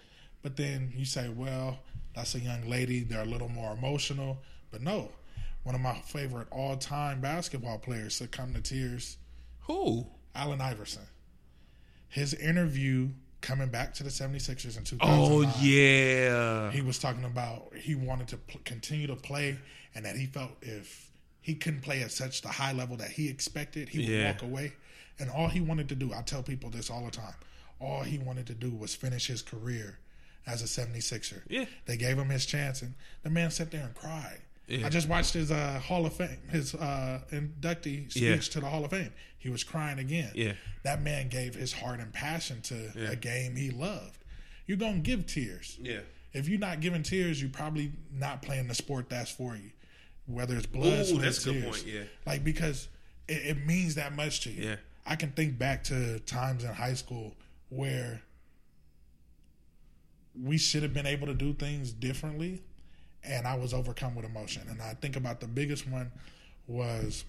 but 0.41 0.57
then 0.57 0.91
you 0.97 1.05
say, 1.05 1.29
well, 1.29 1.81
that's 2.15 2.35
a 2.35 2.41
young 2.41 2.67
lady. 2.67 3.05
They're 3.05 3.21
a 3.21 3.27
little 3.27 3.51
more 3.51 3.75
emotional, 3.75 4.43
but 4.71 4.81
no. 4.81 5.13
One 5.65 5.75
of 5.75 5.83
my 5.83 6.01
favorite 6.01 6.49
all 6.51 6.79
time 6.79 7.21
basketball 7.21 7.79
players 7.79 8.15
succumbed 8.17 8.55
to 8.55 8.63
tears. 8.63 9.19
Who? 9.67 10.07
Allen 10.35 10.63
Iverson. 10.63 11.07
his 12.09 12.33
interview 12.35 13.11
coming 13.41 13.69
back 13.69 13.95
to 13.95 14.03
the 14.03 14.11
76ers 14.11 14.77
in 14.77 14.85
2009. 14.85 15.09
Oh 15.09 15.43
yeah. 15.61 16.71
He 16.71 16.81
was 16.83 16.99
talking 16.99 17.25
about 17.25 17.73
he 17.77 17.95
wanted 17.95 18.29
to 18.29 18.37
pl- 18.37 18.61
continue 18.65 19.07
to 19.07 19.17
play 19.17 19.59
and 19.95 20.05
that 20.05 20.17
he 20.17 20.27
felt 20.27 20.51
if 20.63 21.11
he 21.41 21.55
couldn't 21.55 21.81
play 21.81 22.03
at 22.03 22.11
such 22.13 22.43
the 22.43 22.49
high 22.49 22.73
level 22.73 22.97
that 22.99 23.11
he 23.11 23.29
expected, 23.29 23.89
he 23.89 23.99
would 24.01 24.09
Yeah. 24.09 24.33
walk 24.33 24.43
away. 24.43 24.73
And 25.19 25.31
all 25.31 25.49
he 25.49 25.61
wanted 25.61 25.89
to 25.91 25.95
do, 25.95 26.13
I 26.13 26.23
tell 26.23 26.43
people 26.43 26.71
this 26.71 26.91
all 26.91 27.05
the 27.05 27.11
time, 27.11 27.35
all 27.79 28.03
he 28.03 28.19
wanted 28.19 28.47
to 28.49 28.55
do 28.55 28.71
was 28.71 28.95
finish 28.95 29.27
his 29.27 29.43
career 29.43 29.99
as 30.47 30.63
a 30.63 30.67
76er. 30.67 31.43
Yeah. 31.49 31.65
They 31.87 31.97
gave 31.97 32.19
him 32.19 32.29
his 32.31 32.47
chance 32.47 32.83
and 32.83 32.95
the 33.23 33.31
man 33.31 33.51
sat 33.51 33.71
there 33.71 33.85
and 33.85 33.95
cried. 33.95 34.41
Yeah. 34.71 34.87
I 34.87 34.89
just 34.89 35.09
watched 35.09 35.35
his 35.35 35.51
uh, 35.51 35.81
Hall 35.81 36.07
of 36.07 36.13
Fame, 36.15 36.39
his 36.51 36.75
uh, 36.75 37.21
inductee 37.33 38.11
speech 38.11 38.23
Yeah. 38.23 38.37
to 38.53 38.61
the 38.61 38.67
Hall 38.67 38.85
of 38.85 38.91
Fame. 38.93 39.13
He 39.39 39.49
was 39.51 39.65
crying 39.65 39.99
again. 39.99 40.31
Yeah. 40.35 40.53
That 40.85 41.03
man 41.03 41.29
gave 41.29 41.55
his 41.55 41.73
heart 41.73 41.99
and 42.01 42.13
passion 42.13 42.61
to 42.63 42.93
Yeah. 42.95 43.11
a 43.11 43.17
game 43.17 43.57
he 43.57 43.71
loved. 43.71 44.19
You're 44.67 44.77
going 44.79 44.95
to 44.95 45.01
give 45.01 45.27
tears. 45.27 45.77
Yeah. 45.81 46.01
If 46.33 46.49
you're 46.49 46.61
not 46.61 46.81
giving 46.81 47.03
tears, 47.03 47.41
you're 47.41 47.51
probably 47.51 47.93
not 48.13 48.43
playing 48.43 48.69
the 48.69 48.75
sport 48.75 49.09
that's 49.11 49.31
for 49.31 49.57
you. 49.57 49.71
Whether 50.27 50.57
it's 50.57 50.67
blood, 50.67 51.01
Ooh, 51.01 51.05
sweat, 51.05 51.23
that's 51.23 51.45
a 51.47 51.53
good 51.53 51.65
point, 51.65 51.85
yeah. 51.87 52.03
Like 52.25 52.45
because 52.45 52.87
it, 53.27 53.57
it 53.57 53.67
means 53.67 53.97
that 53.97 54.15
much 54.15 54.41
to 54.43 54.51
you. 54.51 54.69
Yeah. 54.69 54.77
I 55.05 55.17
can 55.17 55.33
think 55.33 55.59
back 55.59 55.83
to 55.85 56.21
times 56.21 56.63
in 56.63 56.73
high 56.73 56.95
school 56.95 57.35
where 57.71 58.23
we 60.41 60.57
should 60.59 60.83
have 60.83 60.95
been 60.95 61.07
able 61.07 61.27
to 61.27 61.35
do 61.35 61.53
things 61.53 61.93
differently, 61.93 62.63
and 63.25 63.47
I 63.47 63.55
was 63.57 63.73
overcome 63.75 64.15
with 64.15 64.25
emotion. 64.25 64.63
And 64.69 64.81
I 64.81 64.95
think 64.95 65.17
about 65.17 65.41
the 65.41 65.47
biggest 65.49 65.89
one 65.89 66.11
was 66.67 67.25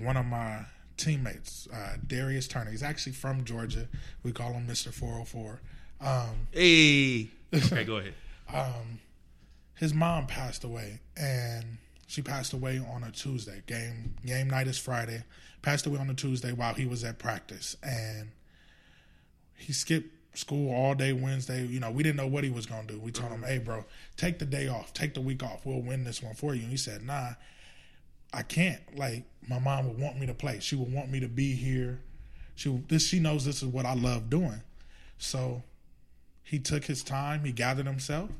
one 0.00 0.16
of 0.16 0.26
my 0.26 0.64
teammates, 0.96 1.68
uh, 1.72 1.96
Darius 2.06 2.46
Turner. 2.48 2.70
He's 2.70 2.82
actually 2.82 3.12
from 3.12 3.44
Georgia. 3.44 3.88
We 4.22 4.32
call 4.32 4.52
him 4.52 4.66
Mister 4.66 4.92
Four 4.92 5.12
Hundred 5.12 5.28
Four. 5.28 5.60
Um, 6.00 6.48
Hey. 6.52 7.28
Okay, 7.54 7.84
go 7.84 7.96
ahead. 7.98 8.14
um, 8.52 9.00
his 9.74 9.92
mom 9.92 10.26
passed 10.26 10.64
away, 10.64 11.00
and 11.16 11.78
she 12.06 12.22
passed 12.22 12.52
away 12.54 12.78
on 12.78 13.02
a 13.04 13.10
Tuesday. 13.10 13.62
Game 13.66 14.14
game 14.24 14.48
night 14.48 14.68
is 14.68 14.78
Friday. 14.78 15.24
Passed 15.60 15.86
away 15.86 15.98
on 15.98 16.08
a 16.08 16.14
Tuesday 16.14 16.52
while 16.52 16.72
he 16.74 16.86
was 16.86 17.04
at 17.04 17.18
practice, 17.18 17.76
and 17.82 18.30
he 19.56 19.72
skipped 19.72 20.10
school 20.34 20.72
all 20.74 20.94
day 20.94 21.12
Wednesday. 21.12 21.66
You 21.66 21.80
know, 21.80 21.90
we 21.90 22.02
didn't 22.02 22.16
know 22.16 22.26
what 22.26 22.44
he 22.44 22.50
was 22.50 22.66
gonna 22.66 22.86
do. 22.86 22.98
We 22.98 23.10
told 23.10 23.32
him, 23.32 23.42
mm-hmm. 23.42 23.50
"Hey, 23.50 23.58
bro, 23.58 23.84
take 24.16 24.38
the 24.38 24.46
day 24.46 24.68
off, 24.68 24.92
take 24.92 25.14
the 25.14 25.20
week 25.20 25.42
off. 25.42 25.64
We'll 25.64 25.82
win 25.82 26.04
this 26.04 26.22
one 26.22 26.34
for 26.34 26.54
you." 26.54 26.62
And 26.62 26.70
he 26.70 26.76
said, 26.76 27.04
"Nah, 27.04 27.30
I 28.32 28.42
can't. 28.42 28.80
Like, 28.96 29.24
my 29.48 29.58
mom 29.58 29.88
would 29.88 29.98
want 29.98 30.18
me 30.18 30.26
to 30.26 30.34
play. 30.34 30.60
She 30.60 30.76
would 30.76 30.92
want 30.92 31.10
me 31.10 31.20
to 31.20 31.28
be 31.28 31.54
here. 31.54 32.00
She 32.54 32.70
this 32.88 33.06
she 33.06 33.20
knows 33.20 33.44
this 33.44 33.62
is 33.62 33.68
what 33.68 33.86
I 33.86 33.94
love 33.94 34.30
doing. 34.30 34.62
So 35.18 35.62
he 36.42 36.58
took 36.58 36.84
his 36.84 37.02
time. 37.02 37.44
He 37.44 37.52
gathered 37.52 37.86
himself. 37.86 38.30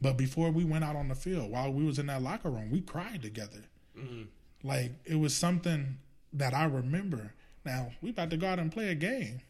But 0.00 0.16
before 0.16 0.50
we 0.50 0.64
went 0.64 0.84
out 0.84 0.96
on 0.96 1.08
the 1.08 1.14
field, 1.14 1.50
while 1.50 1.72
we 1.72 1.84
was 1.84 1.98
in 1.98 2.06
that 2.06 2.22
locker 2.22 2.50
room, 2.50 2.70
we 2.70 2.80
cried 2.80 3.22
together. 3.22 3.64
Mm-hmm. 3.98 4.22
Like 4.62 4.92
it 5.04 5.16
was 5.16 5.34
something 5.34 5.98
that 6.32 6.54
I 6.54 6.64
remember. 6.64 7.32
Now 7.64 7.92
we 8.00 8.10
about 8.10 8.30
to 8.30 8.36
go 8.36 8.46
out 8.46 8.58
and 8.58 8.70
play 8.70 8.88
a 8.88 8.94
game. 8.94 9.40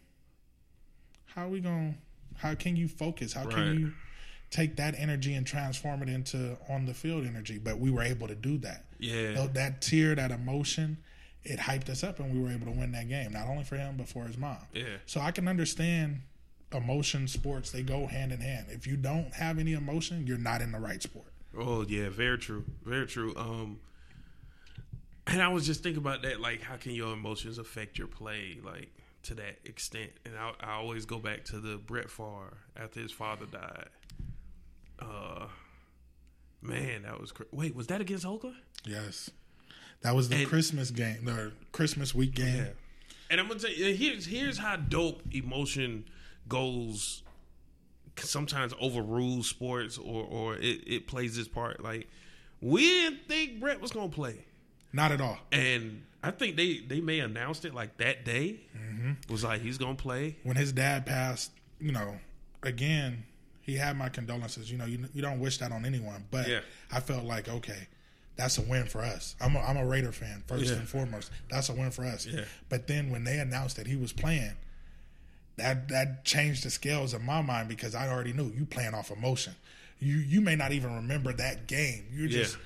How 1.38 1.46
we 1.46 1.60
gonna? 1.60 1.94
How 2.36 2.54
can 2.56 2.74
you 2.74 2.88
focus? 2.88 3.32
How 3.32 3.44
Right. 3.44 3.54
can 3.54 3.78
you 3.80 3.92
take 4.50 4.74
that 4.76 4.96
energy 4.98 5.34
and 5.34 5.46
transform 5.46 6.02
it 6.02 6.08
into 6.08 6.58
on 6.68 6.84
the 6.84 6.94
field 6.94 7.26
energy? 7.26 7.58
But 7.58 7.78
we 7.78 7.92
were 7.92 8.02
able 8.02 8.26
to 8.26 8.34
do 8.34 8.58
that. 8.58 8.86
Yeah. 8.98 9.36
So 9.36 9.46
that 9.48 9.80
tear, 9.80 10.16
that 10.16 10.32
emotion, 10.32 10.98
it 11.44 11.60
hyped 11.60 11.88
us 11.90 12.02
up, 12.02 12.18
and 12.18 12.32
we 12.32 12.40
were 12.40 12.50
able 12.50 12.66
to 12.66 12.72
win 12.72 12.90
that 12.92 13.08
game. 13.08 13.32
Not 13.32 13.46
only 13.46 13.62
for 13.62 13.76
him, 13.76 13.96
but 13.96 14.08
for 14.08 14.24
his 14.24 14.36
mom. 14.36 14.58
Yeah. 14.74 14.96
So 15.06 15.20
I 15.20 15.30
can 15.30 15.46
understand 15.46 16.22
emotion 16.74 17.28
sports 17.28 17.70
they 17.70 17.82
go 17.82 18.06
hand 18.06 18.30
in 18.30 18.40
hand 18.40 18.66
if 18.68 18.86
you 18.86 18.94
don't 18.94 19.32
have 19.32 19.58
any 19.58 19.72
emotion 19.72 20.26
you're 20.26 20.36
not 20.36 20.60
in 20.60 20.70
the 20.70 20.78
right 20.78 21.02
sport 21.02 21.32
Oh 21.56 21.80
yeah, 21.88 22.10
very 22.10 22.36
true, 22.36 22.62
very 22.84 23.06
true. 23.06 23.34
Um, 23.34 23.80
and 25.26 25.40
I 25.40 25.48
was 25.48 25.64
just 25.64 25.82
thinking 25.82 26.02
about 26.02 26.20
that, 26.22 26.42
like 26.42 26.60
how 26.60 26.76
can 26.76 26.92
your 26.92 27.14
emotions 27.14 27.56
affect 27.56 27.96
your 27.96 28.06
play, 28.06 28.58
like 28.62 28.90
to 29.24 29.34
that 29.34 29.58
extent? 29.64 30.10
And 30.24 30.34
I, 30.36 30.52
I 30.60 30.72
always 30.74 31.04
go 31.06 31.18
back 31.18 31.44
to 31.46 31.58
the 31.60 31.76
Brett 31.76 32.10
Favre 32.10 32.58
after 32.76 33.00
his 33.00 33.12
father 33.12 33.46
died. 33.46 33.88
Uh, 35.00 35.46
man, 36.62 37.02
that 37.02 37.20
was 37.20 37.32
cra- 37.32 37.46
wait, 37.52 37.74
was 37.74 37.86
that 37.88 38.00
against 38.00 38.26
Oakland? 38.26 38.56
yes 38.84 39.28
that 40.02 40.14
was 40.14 40.28
the 40.28 40.36
And- 40.36 40.46
christmas 40.48 40.92
game 40.92 41.24
the 41.24 41.50
christmas 41.72 42.14
week 42.14 42.32
game 42.36 42.68
And 43.30 43.40
I'm 43.40 43.48
gonna 43.48 43.58
tell 43.58 43.70
you, 43.70 43.92
here's 43.94 44.24
here's 44.26 44.56
how 44.58 44.76
dope 44.76 45.22
emotion 45.32 46.04
goes. 46.48 47.22
Sometimes 48.16 48.72
overrules 48.80 49.48
sports, 49.48 49.98
or 49.98 50.24
or 50.24 50.56
it, 50.56 50.82
it 50.86 51.06
plays 51.08 51.36
its 51.38 51.48
part. 51.48 51.82
Like 51.82 52.08
we 52.60 52.82
didn't 52.82 53.26
think 53.28 53.60
Brett 53.60 53.80
was 53.80 53.90
gonna 53.92 54.08
play. 54.08 54.44
not 54.92 55.12
at 55.12 55.20
all 55.20 55.38
And 55.52 56.02
I 56.22 56.30
think 56.32 56.56
they 56.56 56.78
they 56.78 57.00
may 57.00 57.20
announced 57.20 57.64
it 57.64 57.74
like 57.74 57.96
that 57.98 58.24
day. 58.24 58.60
Mm-hmm. 58.76 59.12
Was 59.32 59.44
like 59.44 59.60
he's 59.62 59.78
gonna 59.78 59.94
play. 59.94 60.36
when 60.42 60.56
his 60.56 60.72
dad 60.72 61.06
passed 61.06 61.52
you 61.80 61.92
know 61.92 62.18
again 62.64 63.22
he 63.60 63.76
had 63.76 63.96
my 63.96 64.08
condolences 64.08 64.70
you 64.70 64.76
know 64.78 64.84
you, 64.86 64.98
you 65.14 65.22
don't 65.22 65.38
wish 65.38 65.58
that 65.58 65.70
on 65.70 65.84
anyone 65.86 66.24
but 66.32 66.48
Yeah. 66.48 66.60
i 66.90 66.98
felt 66.98 67.22
like 67.24 67.48
okay 67.48 67.86
that's 68.34 68.58
a 68.58 68.62
win 68.62 68.86
for 68.86 69.00
us 69.00 69.36
i'm 69.40 69.54
a, 69.54 69.60
I'm 69.60 69.76
a 69.76 69.86
raider 69.86 70.10
fan 70.10 70.42
first 70.48 70.64
Yeah. 70.64 70.78
and 70.78 70.88
foremost 70.88 71.30
that's 71.48 71.68
a 71.68 71.72
win 71.74 71.92
for 71.92 72.04
us 72.04 72.26
Yeah. 72.26 72.46
but 72.68 72.88
then 72.88 73.10
when 73.10 73.22
they 73.22 73.38
announced 73.38 73.76
that 73.76 73.86
he 73.86 73.94
was 73.94 74.12
playing 74.12 74.54
that 75.56 75.88
that 75.88 76.24
changed 76.24 76.64
the 76.64 76.70
scales 76.70 77.14
in 77.14 77.22
my 77.24 77.42
mind 77.42 77.68
because 77.68 77.94
I 77.94 78.08
already 78.08 78.32
knew 78.32 78.52
you 78.56 78.64
playing 78.64 78.94
off 78.94 79.10
emotion. 79.10 79.54
You 80.00 80.16
you 80.16 80.40
may 80.40 80.54
not 80.56 80.70
even 80.72 80.94
remember 80.94 81.32
that 81.32 81.66
game. 81.66 82.06
You're 82.12 82.28
just 82.28 82.56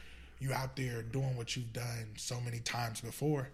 you 0.43 0.53
out 0.53 0.77
there 0.77 1.03
doing 1.03 1.37
what 1.37 1.57
you've 1.57 1.73
done 1.73 2.09
so 2.17 2.41
many 2.41 2.59
times 2.61 3.01
before. 3.01 3.49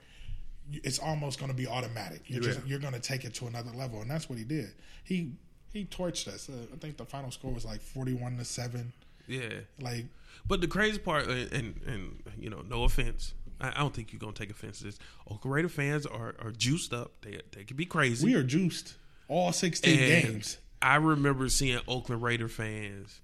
It's 0.73 0.99
almost 0.99 1.39
going 1.39 1.51
to 1.51 1.57
be 1.57 1.67
automatic. 1.67 2.23
You're 2.27 2.43
just 2.43 2.67
you're 2.67 2.79
going 2.79 2.93
to 2.95 3.01
take 3.01 3.25
it 3.25 3.35
to 3.35 3.47
another 3.47 3.71
level, 3.71 4.03
and 4.03 4.11
that's 4.11 4.29
what 4.29 4.39
he 4.39 4.45
did. 4.45 4.71
He 5.05 5.33
he 5.73 5.85
torched 5.85 6.29
us. 6.29 6.49
Uh, 6.49 6.67
I 6.73 6.77
think 6.77 6.97
the 6.97 7.05
final 7.07 7.31
score 7.31 7.53
was 7.53 7.65
like 7.65 7.81
forty-one 7.81 8.37
to 8.39 8.45
seven. 8.45 8.93
Yeah. 9.27 9.49
Like 9.81 10.07
But 10.47 10.61
the 10.61 10.69
crazy 10.69 10.99
part, 10.99 11.27
uh, 11.29 11.33
and 11.53 11.81
and 11.87 12.23
you 12.39 12.51
know, 12.51 12.63
no 12.69 12.85
offense. 12.85 13.35
I, 13.61 13.71
I 13.71 13.79
don't 13.79 13.95
think 13.95 14.13
you're 14.13 14.21
gonna 14.21 14.33
take 14.33 14.51
offense 14.51 14.79
to 14.79 14.85
this. 14.85 14.99
Oakland 15.31 15.55
Raider 15.55 15.69
fans 15.69 16.05
are, 16.07 16.35
are 16.41 16.51
juiced 16.53 16.93
up. 16.93 17.13
They 17.23 17.41
they 17.53 17.65
can 17.65 17.77
be 17.77 17.87
crazy. 17.87 18.27
we 18.27 18.35
are 18.35 18.43
juiced 18.43 18.95
all 19.29 19.53
sixteen 19.53 19.99
And 19.99 20.25
games. 20.25 20.59
I 20.83 20.97
remember 20.97 21.49
seeing 21.49 21.81
Oakland 21.89 22.23
Raider 22.23 22.49
fans 22.49 23.21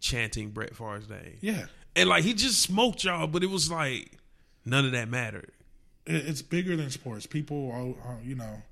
chanting 0.00 0.50
Brett 0.50 0.74
Favre's 0.74 1.08
name. 1.08 1.38
Yeah, 1.40 1.66
And 1.96 2.08
like 2.08 2.22
he 2.24 2.34
just 2.34 2.60
smoked 2.62 3.02
y'all, 3.04 3.26
but 3.26 3.42
it 3.42 3.50
was 3.50 3.70
like 3.70 4.12
none 4.64 4.84
of 4.84 4.92
that 4.92 5.08
mattered. 5.08 5.50
it's 6.06 6.42
bigger 6.42 6.76
than 6.76 6.90
sports. 6.90 7.26
People 7.26 7.70
are, 7.72 8.08
are 8.12 8.18
you 8.22 8.34
know, 8.36 8.62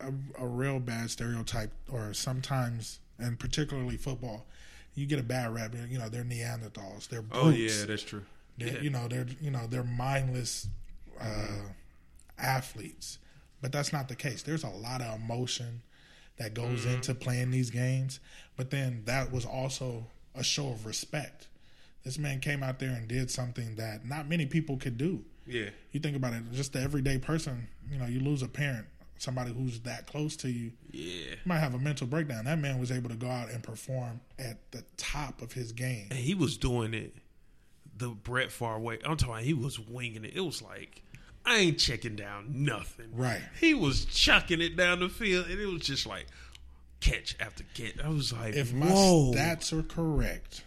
a, 0.00 0.12
a 0.42 0.46
real 0.46 0.78
bad 0.80 1.10
stereotype, 1.10 1.72
or 1.90 2.14
sometimes, 2.14 3.00
and 3.18 3.38
particularly 3.38 3.96
football, 3.96 4.46
you 4.94 5.04
get 5.06 5.18
a 5.18 5.22
bad 5.24 5.52
rap. 5.52 5.74
You 5.90 5.98
know, 5.98 6.08
they're 6.08 6.22
Neanderthals. 6.24 7.08
They're 7.08 7.22
brutes. 7.22 7.44
Oh, 7.44 7.50
yeah, 7.50 7.84
that's 7.86 8.04
true. 8.04 8.22
Yeah. 8.56 8.80
You 8.80 8.90
know, 8.90 9.08
they're 9.08 9.26
you 9.40 9.50
know 9.50 9.66
they're 9.68 9.82
mindless 9.84 10.68
uh, 11.20 11.72
athletes, 12.38 13.18
but 13.60 13.72
that's 13.72 13.92
not 13.92 14.08
the 14.08 14.14
case. 14.16 14.42
There's 14.42 14.64
a 14.64 14.68
lot 14.68 15.00
of 15.00 15.20
emotion 15.20 15.82
that 16.38 16.54
goes 16.54 16.82
Mm-hmm. 16.82 16.94
into 16.94 17.14
playing 17.14 17.50
these 17.50 17.70
games, 17.70 18.20
but 18.56 18.70
then 18.70 19.02
that 19.06 19.32
was 19.32 19.44
also 19.44 20.06
a 20.36 20.44
show 20.44 20.68
of 20.68 20.86
respect. 20.86 21.47
This 22.04 22.18
man 22.18 22.40
came 22.40 22.62
out 22.62 22.78
there 22.78 22.90
and 22.90 23.06
did 23.08 23.30
something 23.30 23.76
that 23.76 24.06
not 24.06 24.28
many 24.28 24.46
people 24.46 24.76
could 24.76 24.96
do. 24.96 25.24
Yeah. 25.46 25.70
You 25.92 26.00
think 26.00 26.16
about 26.16 26.32
it, 26.34 26.42
just 26.52 26.72
the 26.72 26.80
everyday 26.80 27.18
person. 27.18 27.68
You 27.90 27.98
know, 27.98 28.06
you 28.06 28.20
lose 28.20 28.42
a 28.42 28.48
parent, 28.48 28.86
somebody 29.18 29.52
who's 29.52 29.80
that 29.80 30.06
close 30.06 30.36
to 30.36 30.48
you 30.50 30.72
Yeah. 30.90 31.02
you 31.30 31.36
might 31.44 31.58
have 31.58 31.74
a 31.74 31.78
mental 31.78 32.06
breakdown. 32.06 32.44
That 32.44 32.58
man 32.58 32.78
was 32.78 32.90
able 32.92 33.08
to 33.10 33.16
go 33.16 33.28
out 33.28 33.50
and 33.50 33.62
perform 33.62 34.20
at 34.38 34.70
the 34.72 34.84
top 34.96 35.42
of 35.42 35.52
his 35.52 35.72
game. 35.72 36.06
And 36.10 36.18
he 36.18 36.34
was 36.34 36.56
doing 36.56 36.94
it 36.94 37.14
the 37.96 38.08
Brett 38.10 38.52
Favre 38.52 38.78
way. 38.78 38.98
I'm 39.04 39.16
talking. 39.16 39.44
He 39.44 39.54
was 39.54 39.78
winging 39.78 40.24
it. 40.24 40.32
It 40.34 40.40
was 40.40 40.62
like 40.62 41.02
I 41.44 41.56
ain't 41.58 41.78
checking 41.78 42.14
down 42.14 42.64
nothing. 42.64 43.06
Right. 43.12 43.40
He 43.58 43.72
was 43.74 44.04
chucking 44.04 44.60
it 44.60 44.76
down 44.76 45.00
the 45.00 45.08
field, 45.08 45.46
and 45.46 45.58
it 45.58 45.66
was 45.66 45.80
just 45.82 46.06
like 46.06 46.26
catch 47.00 47.36
after 47.40 47.64
catch. 47.74 47.94
I 48.04 48.08
was 48.08 48.32
like, 48.32 48.54
If 48.54 48.72
my 48.74 48.86
whoa. 48.86 49.32
stats 49.34 49.72
are 49.72 49.82
correct, 49.82 50.62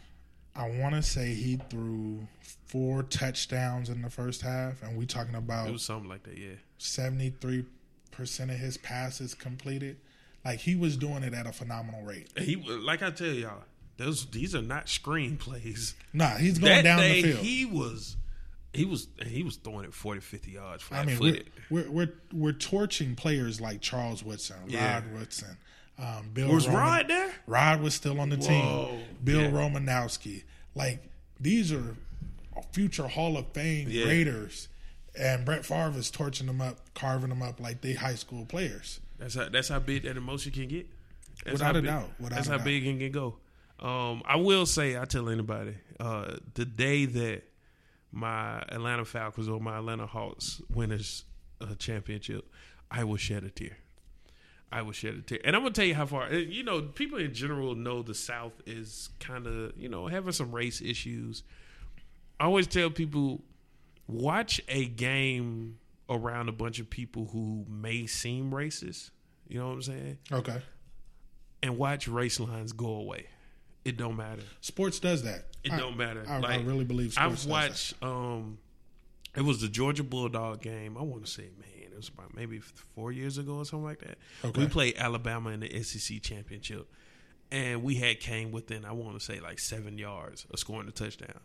I 0.55 0.69
want 0.69 0.95
to 0.95 1.01
say 1.01 1.33
he 1.33 1.57
threw 1.69 2.27
four 2.65 3.03
touchdowns 3.03 3.89
in 3.89 4.01
the 4.01 4.09
first 4.09 4.41
half, 4.41 4.81
and 4.83 4.97
we 4.97 5.05
talking 5.05 5.33
it 5.35 5.37
about 5.37 5.71
was 5.71 5.83
something 5.83 6.09
like 6.09 6.23
that. 6.23 6.37
Yeah. 6.37 6.55
seventy 6.77 7.29
three 7.29 7.65
percent 8.11 8.51
of 8.51 8.57
his 8.57 8.77
passes 8.77 9.33
completed. 9.33 9.97
Like 10.43 10.59
he 10.59 10.75
was 10.75 10.97
doing 10.97 11.23
it 11.23 11.33
at 11.33 11.45
a 11.47 11.51
phenomenal 11.51 12.03
rate. 12.03 12.27
He 12.37 12.55
like 12.57 13.01
I 13.01 13.11
tell 13.11 13.27
y'all, 13.27 13.63
those 13.97 14.25
these 14.27 14.53
are 14.55 14.61
not 14.61 14.89
screen 14.89 15.37
plays. 15.37 15.95
Nah, 16.13 16.35
he's 16.35 16.57
going 16.59 16.73
that 16.73 16.83
down 16.83 16.99
day 16.99 17.21
the 17.21 17.31
field. 17.33 17.45
he 17.45 17.65
was 17.65 18.17
he 18.73 18.85
was 18.85 19.07
he 19.25 19.43
was 19.43 19.57
throwing 19.57 19.85
it 19.85 19.93
40, 19.93 20.19
50 20.21 20.51
yards 20.51 20.83
I 20.91 21.05
mean, 21.05 21.19
we're, 21.19 21.41
we're 21.69 21.89
we're 21.91 22.13
we're 22.33 22.51
torching 22.53 23.15
players 23.15 23.61
like 23.61 23.81
Charles 23.81 24.23
Woodson, 24.23 24.57
Yeah. 24.67 24.95
Rod 24.95 25.13
Woodson, 25.13 25.57
um, 25.99 26.29
Bill. 26.33 26.49
Was 26.53 26.67
Roman- 26.67 26.81
Rod 26.81 27.07
there? 27.07 27.33
Rod 27.47 27.81
was 27.81 27.93
still 27.93 28.19
on 28.19 28.29
the 28.29 28.37
Whoa. 28.37 28.87
team. 28.87 29.05
Bill 29.23 29.41
Yeah. 29.41 29.51
Romanowski, 29.51 30.43
like 30.75 31.03
these 31.39 31.71
are 31.71 31.95
future 32.71 33.07
Hall 33.07 33.37
of 33.37 33.47
Fame 33.53 33.87
Yeah. 33.89 34.05
Raiders, 34.05 34.67
and 35.17 35.45
Brett 35.45 35.65
Favre 35.65 35.97
is 35.97 36.09
torching 36.11 36.47
them 36.47 36.61
up, 36.61 36.93
carving 36.93 37.29
them 37.29 37.41
up 37.41 37.59
like 37.59 37.81
they 37.81 37.93
high 37.93 38.15
school 38.15 38.45
players. 38.45 38.99
That's 39.19 39.35
how 39.35 39.49
that's 39.49 39.67
how 39.69 39.79
big 39.79 40.03
that 40.03 40.17
emotion 40.17 40.51
can 40.51 40.67
get. 40.67 40.87
That's 41.43 41.53
Without 41.53 41.65
how 41.65 41.71
a 41.71 41.81
big- 41.81 41.85
doubt, 41.85 42.09
without 42.19 42.35
that's 42.35 42.47
how 42.47 42.57
doubt. 42.57 42.65
big 42.65 42.85
it 42.85 42.97
can 42.99 43.11
go. 43.11 43.37
Um, 43.79 44.21
I 44.25 44.35
will 44.35 44.67
say, 44.67 44.95
I 44.97 45.05
tell 45.05 45.27
anybody, 45.27 45.75
uh, 45.99 46.35
the 46.53 46.65
day 46.65 47.05
that 47.05 47.43
my 48.11 48.59
Atlanta 48.69 49.05
Falcons 49.05 49.47
or 49.49 49.59
my 49.59 49.77
Atlanta 49.77 50.05
Hawks 50.05 50.61
winners 50.71 51.23
a 51.59 51.73
championship, 51.75 52.47
I 52.91 53.03
will 53.05 53.17
shed 53.17 53.43
a 53.43 53.49
tear. 53.49 53.77
I 54.71 54.81
will 54.83 54.93
shed 54.93 55.15
a 55.15 55.21
tear, 55.21 55.39
and 55.43 55.55
I'm 55.55 55.63
gonna 55.63 55.73
tell 55.73 55.85
you 55.85 55.95
how 55.95 56.05
far. 56.05 56.23
uh, 56.25 56.35
You 56.37 56.63
know, 56.63 56.81
people 56.81 57.19
in 57.19 57.33
general 57.33 57.75
know 57.75 58.01
the 58.01 58.15
South 58.15 58.53
is 58.65 59.09
kind 59.19 59.45
of 59.47 59.73
you 59.77 59.89
know 59.89 60.07
having 60.07 60.31
some 60.31 60.51
race 60.51 60.81
issues. 60.81 61.43
I 62.39 62.45
always 62.45 62.67
tell 62.67 62.89
people, 62.89 63.43
watch 64.07 64.61
a 64.67 64.85
game 64.85 65.77
around 66.09 66.49
a 66.49 66.51
bunch 66.51 66.79
of 66.79 66.89
people 66.89 67.25
who 67.31 67.65
may 67.69 68.05
seem 68.07 68.51
racist. 68.51 69.11
You 69.47 69.59
know 69.59 69.67
what 69.67 69.73
I'm 69.73 69.81
saying? 69.83 70.17
Okay, 70.31 70.61
And 71.61 71.77
watch 71.77 72.07
race 72.07 72.39
lines 72.39 72.71
go 72.71 72.87
away. 72.87 73.27
It 73.85 73.97
don't 73.97 74.15
matter. 74.15 74.43
sports 74.61 74.99
does 74.99 75.23
that. 75.23 75.45
It 75.63 75.71
I- 75.73 75.77
don't 75.77 75.97
matter. 75.97 76.23
I, 76.27 76.35
I 76.35 76.39
Like, 76.39 76.65
really 76.65 76.85
believe 76.85 77.13
sports 77.13 77.25
I've 77.25 77.31
does 77.31 77.45
that. 77.45 77.49
watched. 77.51 77.93
Um, 78.03 78.57
it 79.35 79.41
was 79.41 79.61
the 79.61 79.67
Georgia 79.67 80.03
Bulldog 80.03 80.61
game. 80.61 80.97
I 80.97 81.01
want 81.03 81.25
to 81.25 81.31
say, 81.31 81.49
man, 81.59 81.69
was 82.01 82.09
about 82.09 82.35
maybe 82.35 82.59
four 82.59 83.11
years 83.11 83.37
ago 83.37 83.57
or 83.57 83.65
something 83.65 83.85
like 83.85 83.99
that. 83.99 84.17
Okay. 84.43 84.61
We 84.61 84.67
played 84.67 84.97
Alabama 84.97 85.49
in 85.51 85.61
the 85.61 85.83
SEC 85.83 86.21
championship, 86.21 86.87
and 87.51 87.83
we 87.83 87.95
had 87.95 88.19
came 88.19 88.51
within 88.51 88.85
I 88.85 88.91
want 88.91 89.17
to 89.19 89.23
say 89.25 89.39
like 89.39 89.59
seven 89.59 89.97
yards 89.97 90.45
of 90.51 90.59
scoring 90.59 90.87
a 90.87 90.91
touchdown. 90.91 91.39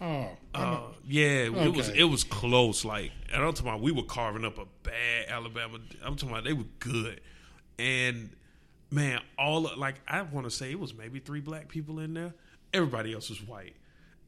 Oh, 0.00 0.28
Uh, 0.54 0.80
yeah, 1.04 1.46
it 1.46 1.74
was 1.74 1.88
it 1.88 2.04
was 2.04 2.22
close. 2.22 2.84
Like, 2.84 3.10
and 3.32 3.42
I'm 3.42 3.52
talking 3.52 3.68
about 3.68 3.80
we 3.80 3.90
were 3.92 4.04
carving 4.04 4.44
up 4.44 4.58
a 4.58 4.66
bad 4.84 5.26
Alabama. 5.28 5.78
I'm 6.04 6.14
talking 6.14 6.30
about 6.30 6.44
they 6.44 6.52
were 6.52 6.68
good, 6.78 7.20
and 7.80 8.30
man, 8.92 9.20
all 9.36 9.68
like 9.76 9.96
I 10.06 10.22
want 10.22 10.46
to 10.46 10.50
say 10.50 10.70
it 10.70 10.78
was 10.78 10.94
maybe 10.94 11.18
three 11.18 11.40
black 11.40 11.68
people 11.68 11.98
in 11.98 12.14
there. 12.14 12.32
Everybody 12.72 13.12
else 13.12 13.28
was 13.28 13.42
white, 13.42 13.74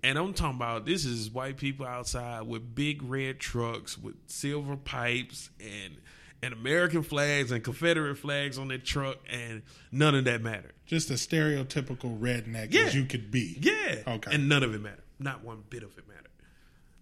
and 0.03 0.19
I'm 0.19 0.33
talking 0.35 0.57
about 0.57 0.87
this 0.87 1.05
is 1.05 1.31
white 1.31 1.57
people 1.57 1.87
outside 1.87 2.43
with 2.43 2.75
big 2.75 3.03
red 3.03 3.39
trucks 3.41 3.99
with 3.99 4.15
silver 4.27 4.77
pipes 4.77 5.51
and 5.61 5.97
and 6.43 6.55
American 6.55 7.03
flags 7.03 7.53
and 7.53 7.63
Confederate 7.63 8.17
flags 8.17 8.57
on 8.57 8.69
their 8.69 8.79
truck, 8.79 9.19
and 9.31 9.61
none 9.93 10.15
of 10.15 10.25
that 10.25 10.41
mattered. 10.41 10.73
just 10.87 11.11
a 11.11 11.15
stereotypical 11.15 12.19
redneck 12.19 12.73
Yeah. 12.73 12.83
as 12.85 12.95
you 12.95 13.05
could 13.05 13.31
be. 13.31 13.59
Yeah. 13.61 13.97
Okay. 14.15 14.35
And 14.35 14.49
none 14.49 14.63
of 14.63 14.75
it 14.75 14.81
mattered. 14.81 15.03
Not 15.19 15.45
one 15.45 15.63
bit 15.69 15.83
of 15.83 15.99
it 15.99 16.09
mattered. 16.09 16.31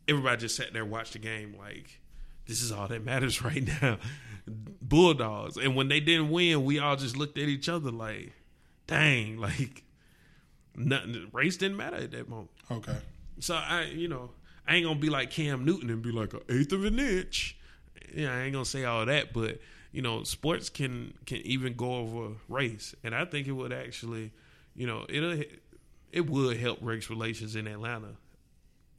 Everybody 0.09 0.41
just 0.41 0.57
sat 0.57 0.73
there 0.73 0.83
and 0.83 0.91
watched 0.91 1.13
the 1.13 1.21
game 1.21 1.55
like, 1.57 2.01
this 2.47 2.63
is 2.63 2.73
all 2.73 2.89
that 2.89 3.05
matters 3.05 3.41
right 3.45 3.65
now. 3.81 3.99
Bulldogs. 4.83 5.57
And 5.57 5.77
when 5.77 5.87
they 5.89 6.01
didn't 6.01 6.31
win, 6.31 6.65
we 6.65 6.79
all 6.81 6.97
just 6.97 7.17
looked 7.17 7.39
at 7.39 7.45
each 7.49 7.69
other 7.69 7.91
like, 7.93 8.33
dang, 8.89 9.37
like 9.39 9.85
nothing 10.75 11.29
race 11.33 11.57
didn't 11.57 11.77
matter 11.77 11.97
at 11.97 12.11
that 12.11 12.29
moment. 12.29 12.51
Okay. 12.71 12.97
So 13.41 13.55
I 13.55 13.85
you 13.85 14.09
know, 14.09 14.31
I 14.67 14.77
ain't 14.77 14.87
gonna 14.87 14.99
be 14.99 15.11
like 15.11 15.31
Cam 15.31 15.65
Newton 15.65 15.91
and 15.91 16.03
be 16.03 16.13
like 16.13 16.33
an 16.35 16.41
eighth 16.49 16.73
of 16.73 16.85
an 16.85 16.99
inch. 16.99 17.57
Yeah, 18.15 18.35
I 18.35 18.43
ain't 18.43 18.53
gonna 18.53 18.65
say 18.65 18.85
all 18.85 19.07
that, 19.07 19.33
but 19.33 19.61
you 19.93 20.03
know, 20.03 20.23
sports 20.25 20.69
can 20.69 21.15
can 21.27 21.39
even 21.39 21.75
go 21.75 21.95
over 21.97 22.35
race, 22.49 22.95
and 23.03 23.15
I 23.15 23.25
think 23.25 23.47
it 23.47 23.53
would 23.53 23.73
actually, 23.73 24.33
you 24.75 24.87
know, 24.87 25.07
it'll 25.09 25.43
it 26.13 26.29
would 26.29 26.57
help 26.57 26.79
race 26.83 27.11
relations 27.11 27.57
in 27.57 27.67
Atlanta, 27.67 28.17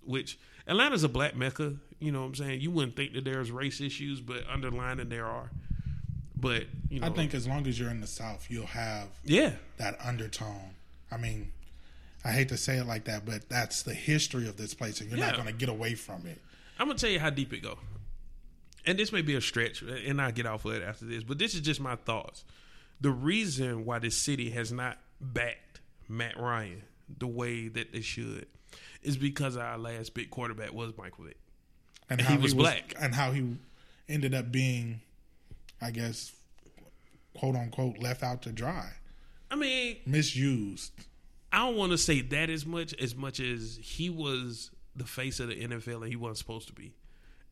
which 0.03 0.39
Atlanta's 0.67 1.03
a 1.03 1.09
black 1.09 1.35
mecca. 1.35 1.75
You 1.99 2.11
know 2.11 2.21
what 2.21 2.27
I'm 2.27 2.35
saying? 2.35 2.61
You 2.61 2.71
wouldn't 2.71 2.95
think 2.95 3.13
that 3.13 3.25
there's 3.25 3.51
race 3.51 3.81
issues, 3.81 4.21
but 4.21 4.47
underlining 4.49 5.09
there 5.09 5.25
are. 5.25 5.51
But 6.35 6.63
you 6.89 7.01
know, 7.01 7.07
I 7.07 7.09
think 7.09 7.33
as 7.33 7.47
long 7.47 7.67
as 7.67 7.79
you're 7.79 7.89
in 7.89 8.01
the 8.01 8.07
South, 8.07 8.47
you'll 8.49 8.65
have 8.67 9.09
yeah, 9.23 9.53
that 9.77 9.97
undertone. 10.03 10.75
I 11.11 11.17
mean, 11.17 11.51
I 12.23 12.31
hate 12.31 12.49
to 12.49 12.57
say 12.57 12.77
it 12.77 12.85
like 12.85 13.05
that, 13.05 13.25
but 13.25 13.47
that's 13.49 13.83
the 13.83 13.93
history 13.93 14.47
of 14.47 14.57
this 14.57 14.73
place, 14.73 14.99
and 15.01 15.09
you're 15.09 15.19
not 15.19 15.35
going 15.35 15.47
to 15.47 15.53
get 15.53 15.69
away 15.69 15.95
from 15.95 16.25
it. 16.27 16.39
I'm 16.77 16.87
gonna 16.87 16.97
tell 16.97 17.09
you 17.09 17.19
how 17.19 17.29
deep 17.29 17.51
it 17.53 17.61
go. 17.61 17.77
And 18.85 18.97
this 18.97 19.11
may 19.11 19.21
be 19.21 19.35
a 19.35 19.41
stretch, 19.41 19.81
and 19.81 20.21
I'll 20.21 20.31
get 20.31 20.45
off 20.45 20.63
of 20.65 20.73
it 20.73 20.81
after 20.81 21.03
this. 21.05 21.23
But 21.23 21.37
this 21.37 21.53
is 21.53 21.59
just 21.61 21.81
my 21.81 21.95
thoughts. 21.97 22.45
The 23.01 23.11
reason 23.11 23.83
why 23.85 23.99
this 23.99 24.15
city 24.15 24.49
has 24.51 24.71
not 24.71 24.97
backed 25.19 25.81
Matt 26.07 26.37
Ryan 26.39 26.83
the 27.17 27.27
way 27.27 27.67
that 27.67 27.91
they 27.91 28.01
should 28.01 28.47
is 29.01 29.17
because 29.17 29.57
our 29.57 29.77
last 29.77 30.13
big 30.13 30.29
quarterback 30.29 30.73
was 30.73 30.97
Michael 30.97 31.25
Vick. 31.25 31.37
And, 32.09 32.19
And 32.21 32.27
how 32.27 32.35
he 32.37 32.41
was 32.41 32.53
black. 32.53 32.95
and 32.99 33.13
how 33.13 33.31
he 33.31 33.57
ended 34.07 34.33
up 34.33 34.51
being, 34.51 35.01
I 35.81 35.91
guess, 35.91 36.31
quote 37.37 37.55
unquote, 37.55 37.97
left 37.99 38.23
out 38.23 38.41
to 38.43 38.51
dry, 38.51 38.89
I 39.51 39.55
mean, 39.55 39.97
misused. 40.05 40.91
I 41.51 41.59
don't 41.65 41.75
want 41.75 41.91
to 41.91 41.97
say 41.97 42.21
that 42.21 42.49
as 42.49 42.65
much 42.65 42.93
as 42.95 43.15
much 43.15 43.39
as 43.39 43.79
he 43.81 44.09
was 44.09 44.71
the 44.95 45.05
face 45.05 45.39
of 45.39 45.47
the 45.49 45.55
NFL 45.55 46.01
and 46.01 46.07
he 46.07 46.15
wasn't 46.15 46.37
supposed 46.37 46.67
to 46.67 46.73
be, 46.73 46.93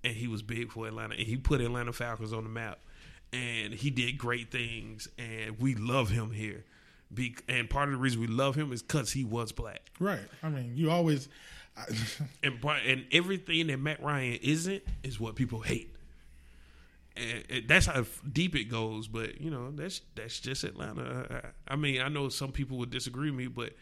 and 0.03 0.13
he 0.13 0.27
was 0.27 0.41
big 0.41 0.71
for 0.71 0.87
Atlanta 0.87 1.15
and 1.15 1.23
he 1.23 1.37
put 1.37 1.61
Atlanta 1.61 1.93
Falcons 1.93 2.33
on 2.33 2.43
the 2.43 2.49
map, 2.49 2.79
and 3.33 3.73
he 3.73 3.89
did 3.89 4.17
great 4.17 4.51
things, 4.51 5.07
and 5.17 5.59
we 5.59 5.75
love 5.75 6.09
him 6.09 6.31
here. 6.31 6.63
Be, 7.13 7.35
and 7.47 7.69
part 7.69 7.87
of 7.87 7.93
the 7.93 7.99
reason 7.99 8.19
we 8.19 8.27
love 8.27 8.55
him 8.55 8.73
is 8.73 8.81
because 8.81 9.13
he 9.13 9.23
was 9.23 9.51
black, 9.53 9.81
Right. 9.99 10.19
I 10.43 10.49
mean, 10.49 10.73
you 10.75 10.91
always. 10.91 11.29
I, 11.77 11.85
and 12.43 12.59
and 12.85 13.05
everything 13.11 13.67
that 13.67 13.77
Matt 13.79 14.01
Ryan 14.03 14.39
isn't 14.41 14.83
is 15.03 15.19
what 15.19 15.35
people 15.35 15.61
hate. 15.61 15.95
And 17.19 17.43
and 17.49 17.67
that's 17.67 17.85
how 17.87 18.05
deep 18.31 18.55
it 18.55 18.65
goes, 18.65 19.07
but 19.07 19.41
you 19.41 19.49
know 19.49 19.71
that's 19.71 20.01
that's 20.15 20.39
just 20.39 20.63
Atlanta. 20.63 21.51
I, 21.67 21.73
I 21.73 21.75
mean, 21.75 22.01
I 22.01 22.09
know 22.09 22.29
some 22.29 22.51
people 22.51 22.77
would 22.77 22.89
disagree 22.91 23.29
with 23.31 23.37
me, 23.39 23.47
but 23.47 23.73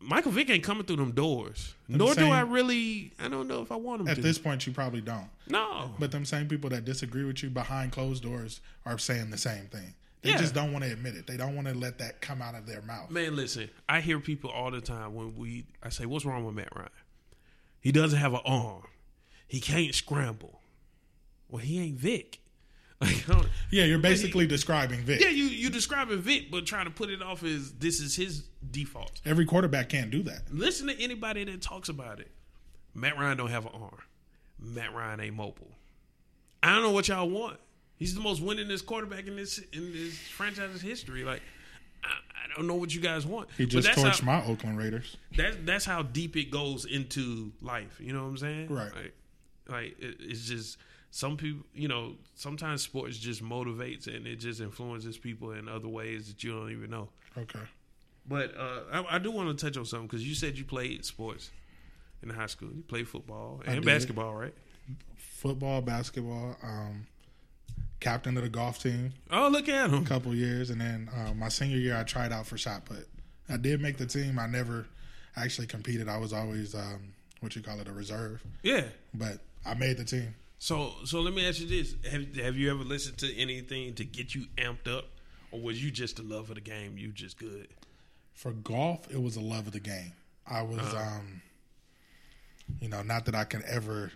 Michael 0.00 0.32
Vick 0.32 0.50
ain't 0.50 0.62
coming 0.62 0.84
through 0.84 0.96
them 0.96 1.12
doors. 1.12 1.74
Nor 1.88 2.14
do 2.14 2.26
I 2.30 2.40
really. 2.42 3.12
I 3.18 3.28
don't 3.28 3.48
know 3.48 3.62
if 3.62 3.72
I 3.72 3.76
want 3.76 4.02
him 4.02 4.08
at 4.08 4.16
to. 4.16 4.22
this 4.22 4.38
point, 4.38 4.66
you 4.66 4.72
probably 4.72 5.00
don't. 5.00 5.28
no, 5.48 5.90
But 5.98 6.10
them 6.12 6.24
same 6.24 6.46
people 6.46 6.70
that 6.70 6.84
disagree 6.84 7.24
with 7.24 7.42
you 7.42 7.50
behind 7.50 7.92
closed 7.92 8.22
doors 8.22 8.60
are 8.84 8.98
saying 8.98 9.30
the 9.30 9.38
same 9.38 9.66
thing. 9.66 9.94
They 10.22 10.30
Yeah. 10.30 10.38
just 10.38 10.54
don't 10.54 10.72
want 10.72 10.84
to 10.84 10.92
admit 10.92 11.16
it. 11.16 11.26
They 11.26 11.36
don't 11.36 11.54
want 11.54 11.68
to 11.68 11.74
let 11.74 11.98
that 11.98 12.20
come 12.20 12.40
out 12.42 12.54
of 12.54 12.66
their 12.66 12.82
mouth. 12.82 13.10
man, 13.10 13.34
listen. 13.36 13.68
I 13.88 14.00
hear 14.00 14.20
people 14.20 14.50
all 14.50 14.70
the 14.70 14.80
time 14.80 15.14
when 15.14 15.34
we. 15.36 15.66
I 15.82 15.88
say, 15.88 16.06
"What's 16.06 16.24
wrong 16.24 16.44
with 16.44 16.54
Matt 16.54 16.74
Ryan? 16.74 16.88
He 17.80 17.90
doesn't 17.92 18.18
have 18.18 18.32
an 18.34 18.40
arm. 18.44 18.84
He 19.46 19.60
can't 19.60 19.94
scramble. 19.94 20.60
Well, 21.48 21.62
he 21.62 21.78
ain't 21.78 21.98
Vick. 21.98 22.40
Like, 23.00 23.28
I 23.28 23.32
don't- 23.34 23.48
Yeah, 23.70 23.84
you're 23.84 23.98
basically 23.98 24.46
describing 24.46 25.00
Vick. 25.02 25.20
yeah, 25.20 25.28
you 25.28 25.44
you 25.44 25.68
describing 25.68 26.20
Vick, 26.20 26.50
but 26.50 26.64
trying 26.64 26.84
to 26.86 26.90
put 26.90 27.10
it 27.10 27.20
off 27.22 27.42
as 27.42 27.72
this 27.72 28.00
is 28.00 28.14
his 28.16 28.44
default. 28.70 29.20
Every 29.24 29.44
quarterback 29.44 29.88
can't 29.88 30.10
do 30.10 30.22
that. 30.22 30.42
Listen 30.52 30.86
to 30.86 30.98
anybody 31.02 31.44
that 31.44 31.60
talks 31.60 31.88
about 31.88 32.20
it. 32.20 32.30
Matt 32.94 33.18
Ryan 33.18 33.36
don't 33.36 33.50
have 33.50 33.66
an 33.66 33.72
arm. 33.74 33.98
Matt 34.60 34.94
Ryan 34.94 35.20
ain't 35.20 35.34
mobile. 35.34 35.72
I 36.62 36.72
don't 36.72 36.82
know 36.82 36.92
what 36.92 37.08
y'all 37.08 37.28
want. 37.28 37.58
He's 37.96 38.14
the 38.14 38.20
most 38.20 38.42
winningest 38.42 38.86
quarterback 38.86 39.26
in 39.26 39.36
this 39.36 39.58
in 39.72 39.92
this 39.92 40.16
franchise's 40.16 40.80
history. 40.80 41.24
Like, 41.24 41.42
I, 42.02 42.08
I 42.08 42.56
don't 42.56 42.66
know 42.66 42.74
what 42.76 42.94
you 42.94 43.00
guys 43.00 43.26
want. 43.26 43.48
He 43.58 43.64
But 43.64 43.70
just 43.72 43.88
that's 43.88 44.00
torched 44.00 44.20
how, 44.20 44.38
my 44.40 44.46
Oakland 44.46 44.78
Raiders. 44.78 45.16
That's 45.36 45.56
that's 45.64 45.84
how 45.84 46.02
deep 46.02 46.36
it 46.36 46.50
goes 46.50 46.84
into 46.84 47.52
life. 47.60 47.98
You 48.00 48.12
know 48.12 48.22
what 48.22 48.28
I'm 48.30 48.36
saying? 48.38 48.68
Right. 48.68 48.92
Like, 48.94 49.14
like 49.68 49.96
it, 50.00 50.16
it's 50.20 50.46
just 50.46 50.78
some 51.16 51.36
people. 51.36 51.64
You 51.74 51.86
know, 51.88 52.14
sometimes 52.34 52.82
sports 52.82 53.16
just 53.18 53.42
motivates 53.42 54.06
and 54.08 54.26
it 54.26 54.36
just 54.36 54.60
influences 54.60 55.16
people 55.16 55.52
in 55.52 55.68
other 55.68 55.88
ways 55.88 56.26
that 56.28 56.42
you 56.42 56.52
don't 56.52 56.72
even 56.72 56.90
know. 56.90 57.08
Okay. 57.38 57.60
But 58.26 58.56
uh, 58.56 58.80
I, 58.92 59.16
I 59.16 59.18
do 59.18 59.30
want 59.30 59.56
to 59.56 59.64
touch 59.64 59.76
on 59.76 59.84
something 59.84 60.06
because 60.08 60.26
you 60.26 60.34
said 60.34 60.58
you 60.58 60.64
played 60.64 61.04
sports 61.04 61.50
in 62.22 62.30
high 62.30 62.46
school. 62.46 62.70
You 62.74 62.82
played 62.82 63.06
football 63.08 63.62
and 63.66 63.84
basketball, 63.84 64.34
right? 64.34 64.54
Football, 65.16 65.82
basketball, 65.82 66.56
um, 66.62 67.06
captain 68.00 68.36
of 68.36 68.42
the 68.42 68.48
golf 68.48 68.82
team 68.82 69.12
Oh, 69.30 69.48
look 69.48 69.68
at 69.68 69.90
him. 69.90 70.02
a 70.02 70.06
couple 70.06 70.34
years, 70.34 70.70
and 70.70 70.80
then 70.80 71.08
uh, 71.14 71.34
my 71.34 71.48
senior 71.48 71.76
year 71.76 71.96
I 71.96 72.02
tried 72.02 72.32
out 72.32 72.46
for 72.46 72.56
shot 72.58 72.84
put. 72.86 73.06
I 73.48 73.56
did 73.58 73.80
make 73.80 73.98
the 73.98 74.06
team. 74.06 74.38
I 74.38 74.46
never 74.46 74.86
actually 75.36 75.66
competed. 75.66 76.08
I 76.08 76.16
was 76.16 76.32
always 76.32 76.74
um, 76.74 77.12
what 77.40 77.54
you 77.56 77.62
call 77.62 77.78
it 77.80 77.88
a 77.88 77.92
reserve, 77.92 78.42
Yeah. 78.62 78.84
but 79.12 79.38
I 79.66 79.74
made 79.74 79.98
the 79.98 80.04
team. 80.04 80.34
So, 80.58 80.92
so 81.04 81.20
let 81.20 81.34
me 81.34 81.46
ask 81.46 81.60
you 81.60 81.66
this: 81.66 81.94
Have 82.10 82.34
Have 82.36 82.56
you 82.56 82.70
ever 82.70 82.84
listened 82.84 83.18
to 83.18 83.34
anything 83.36 83.94
to 83.94 84.04
get 84.04 84.34
you 84.34 84.46
amped 84.56 84.88
up, 84.88 85.06
or 85.50 85.60
was 85.60 85.82
you 85.82 85.90
just 85.90 86.16
the 86.16 86.22
love 86.22 86.48
of 86.48 86.54
the 86.54 86.60
game? 86.60 86.96
You 86.96 87.08
just 87.08 87.38
good. 87.38 87.68
For 88.32 88.52
golf, 88.52 89.12
it 89.12 89.22
was 89.22 89.36
a 89.36 89.40
love 89.40 89.66
of 89.66 89.72
the 89.72 89.80
game. 89.80 90.12
I 90.46 90.62
was 90.62 90.78
Uh-huh. 90.80 91.16
um 91.16 91.42
You 92.80 92.88
know, 92.88 93.02
not 93.02 93.26
that 93.26 93.34
I 93.34 93.44
can 93.44 93.62
ever 93.66 94.12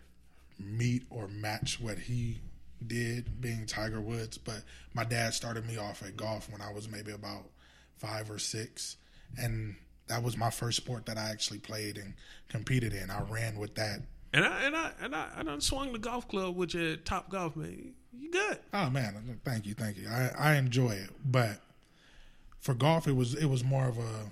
meet 0.58 1.04
or 1.10 1.28
match 1.28 1.78
what 1.80 1.98
he 1.98 2.40
did 2.84 3.40
being 3.40 3.66
Tiger 3.66 4.00
Woods, 4.00 4.38
but 4.38 4.62
my 4.94 5.04
dad 5.04 5.34
started 5.34 5.66
me 5.66 5.76
off 5.76 6.02
at 6.02 6.16
golf 6.16 6.48
when 6.50 6.60
I 6.62 6.72
was 6.72 6.88
maybe 6.88 7.12
about 7.12 7.50
five 7.96 8.30
or 8.30 8.38
six. 8.38 8.96
And 9.36 9.76
that 10.06 10.22
was 10.22 10.36
my 10.36 10.50
first 10.50 10.78
sport 10.78 11.04
that 11.06 11.18
I 11.18 11.30
actually 11.30 11.58
played 11.58 11.98
and 11.98 12.14
competed 12.48 12.92
in. 12.94 13.10
I 13.10 13.20
ran 13.22 13.58
with 13.58 13.74
that. 13.74 14.00
And 14.32 14.44
I 14.44 14.62
and 14.62 14.76
I 14.76 14.90
and 15.00 15.14
I, 15.14 15.54
I 15.54 15.58
swung 15.60 15.92
the 15.92 15.98
golf 15.98 16.28
club 16.28 16.56
with 16.56 16.74
your 16.74 16.96
top 16.96 17.30
golf 17.30 17.56
man. 17.56 17.94
You 18.12 18.30
good? 18.30 18.58
Oh 18.74 18.90
man, 18.90 19.40
thank 19.44 19.64
you, 19.66 19.74
thank 19.74 19.96
you. 19.96 20.08
I, 20.08 20.30
I 20.38 20.54
enjoy 20.56 20.90
it, 20.90 21.10
but 21.24 21.60
for 22.60 22.74
golf, 22.74 23.06
it 23.08 23.16
was 23.16 23.34
it 23.34 23.46
was 23.46 23.64
more 23.64 23.88
of 23.88 23.96
a 23.98 24.30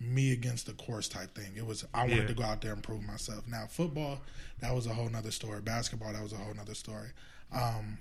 me 0.00 0.32
against 0.32 0.66
the 0.66 0.72
course 0.72 1.08
type 1.08 1.34
thing. 1.34 1.52
It 1.56 1.64
was 1.66 1.84
I 1.94 2.00
wanted 2.02 2.16
Yeah. 2.18 2.26
to 2.26 2.34
go 2.34 2.42
out 2.42 2.60
there 2.60 2.72
and 2.72 2.82
prove 2.82 3.02
myself. 3.02 3.46
Now 3.46 3.66
football, 3.68 4.20
that 4.60 4.74
was 4.74 4.86
a 4.86 4.94
whole 4.94 5.08
nother 5.08 5.30
story. 5.30 5.60
Basketball, 5.60 6.12
that 6.12 6.22
was 6.22 6.32
a 6.32 6.36
whole 6.36 6.54
nother 6.54 6.74
story. 6.74 7.08
Um, 7.52 7.98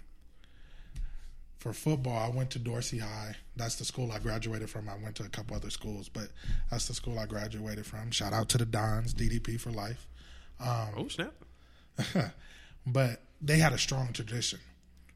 for 1.59 1.73
football, 1.73 2.17
I 2.17 2.35
went 2.35 2.51
to 2.51 2.59
Dorsey 2.59 2.99
High. 2.99 3.35
That's 3.55 3.75
the 3.75 3.85
school 3.85 4.11
I 4.11 4.19
graduated 4.19 4.69
from. 4.69 4.87
I 4.89 4.97
went 5.01 5.15
to 5.15 5.23
a 5.23 5.29
couple 5.29 5.55
other 5.55 5.69
schools, 5.71 6.09
but 6.09 6.29
that's 6.69 6.87
the 6.87 6.93
school 6.93 7.17
I 7.17 7.25
graduated 7.25 7.85
from. 7.85 8.11
Shout 8.11 8.33
out 8.33 8.49
to 8.49 8.57
the 8.57 8.65
Dons, 8.65 9.13
DDP 9.13 9.59
for 9.59 9.71
life. 9.71 10.07
Oh 10.59 11.07
snap! 11.09 11.33
but 12.87 13.21
they 13.41 13.57
had 13.57 13.73
a 13.73 13.77
strong 13.77 14.13
tradition. 14.13 14.59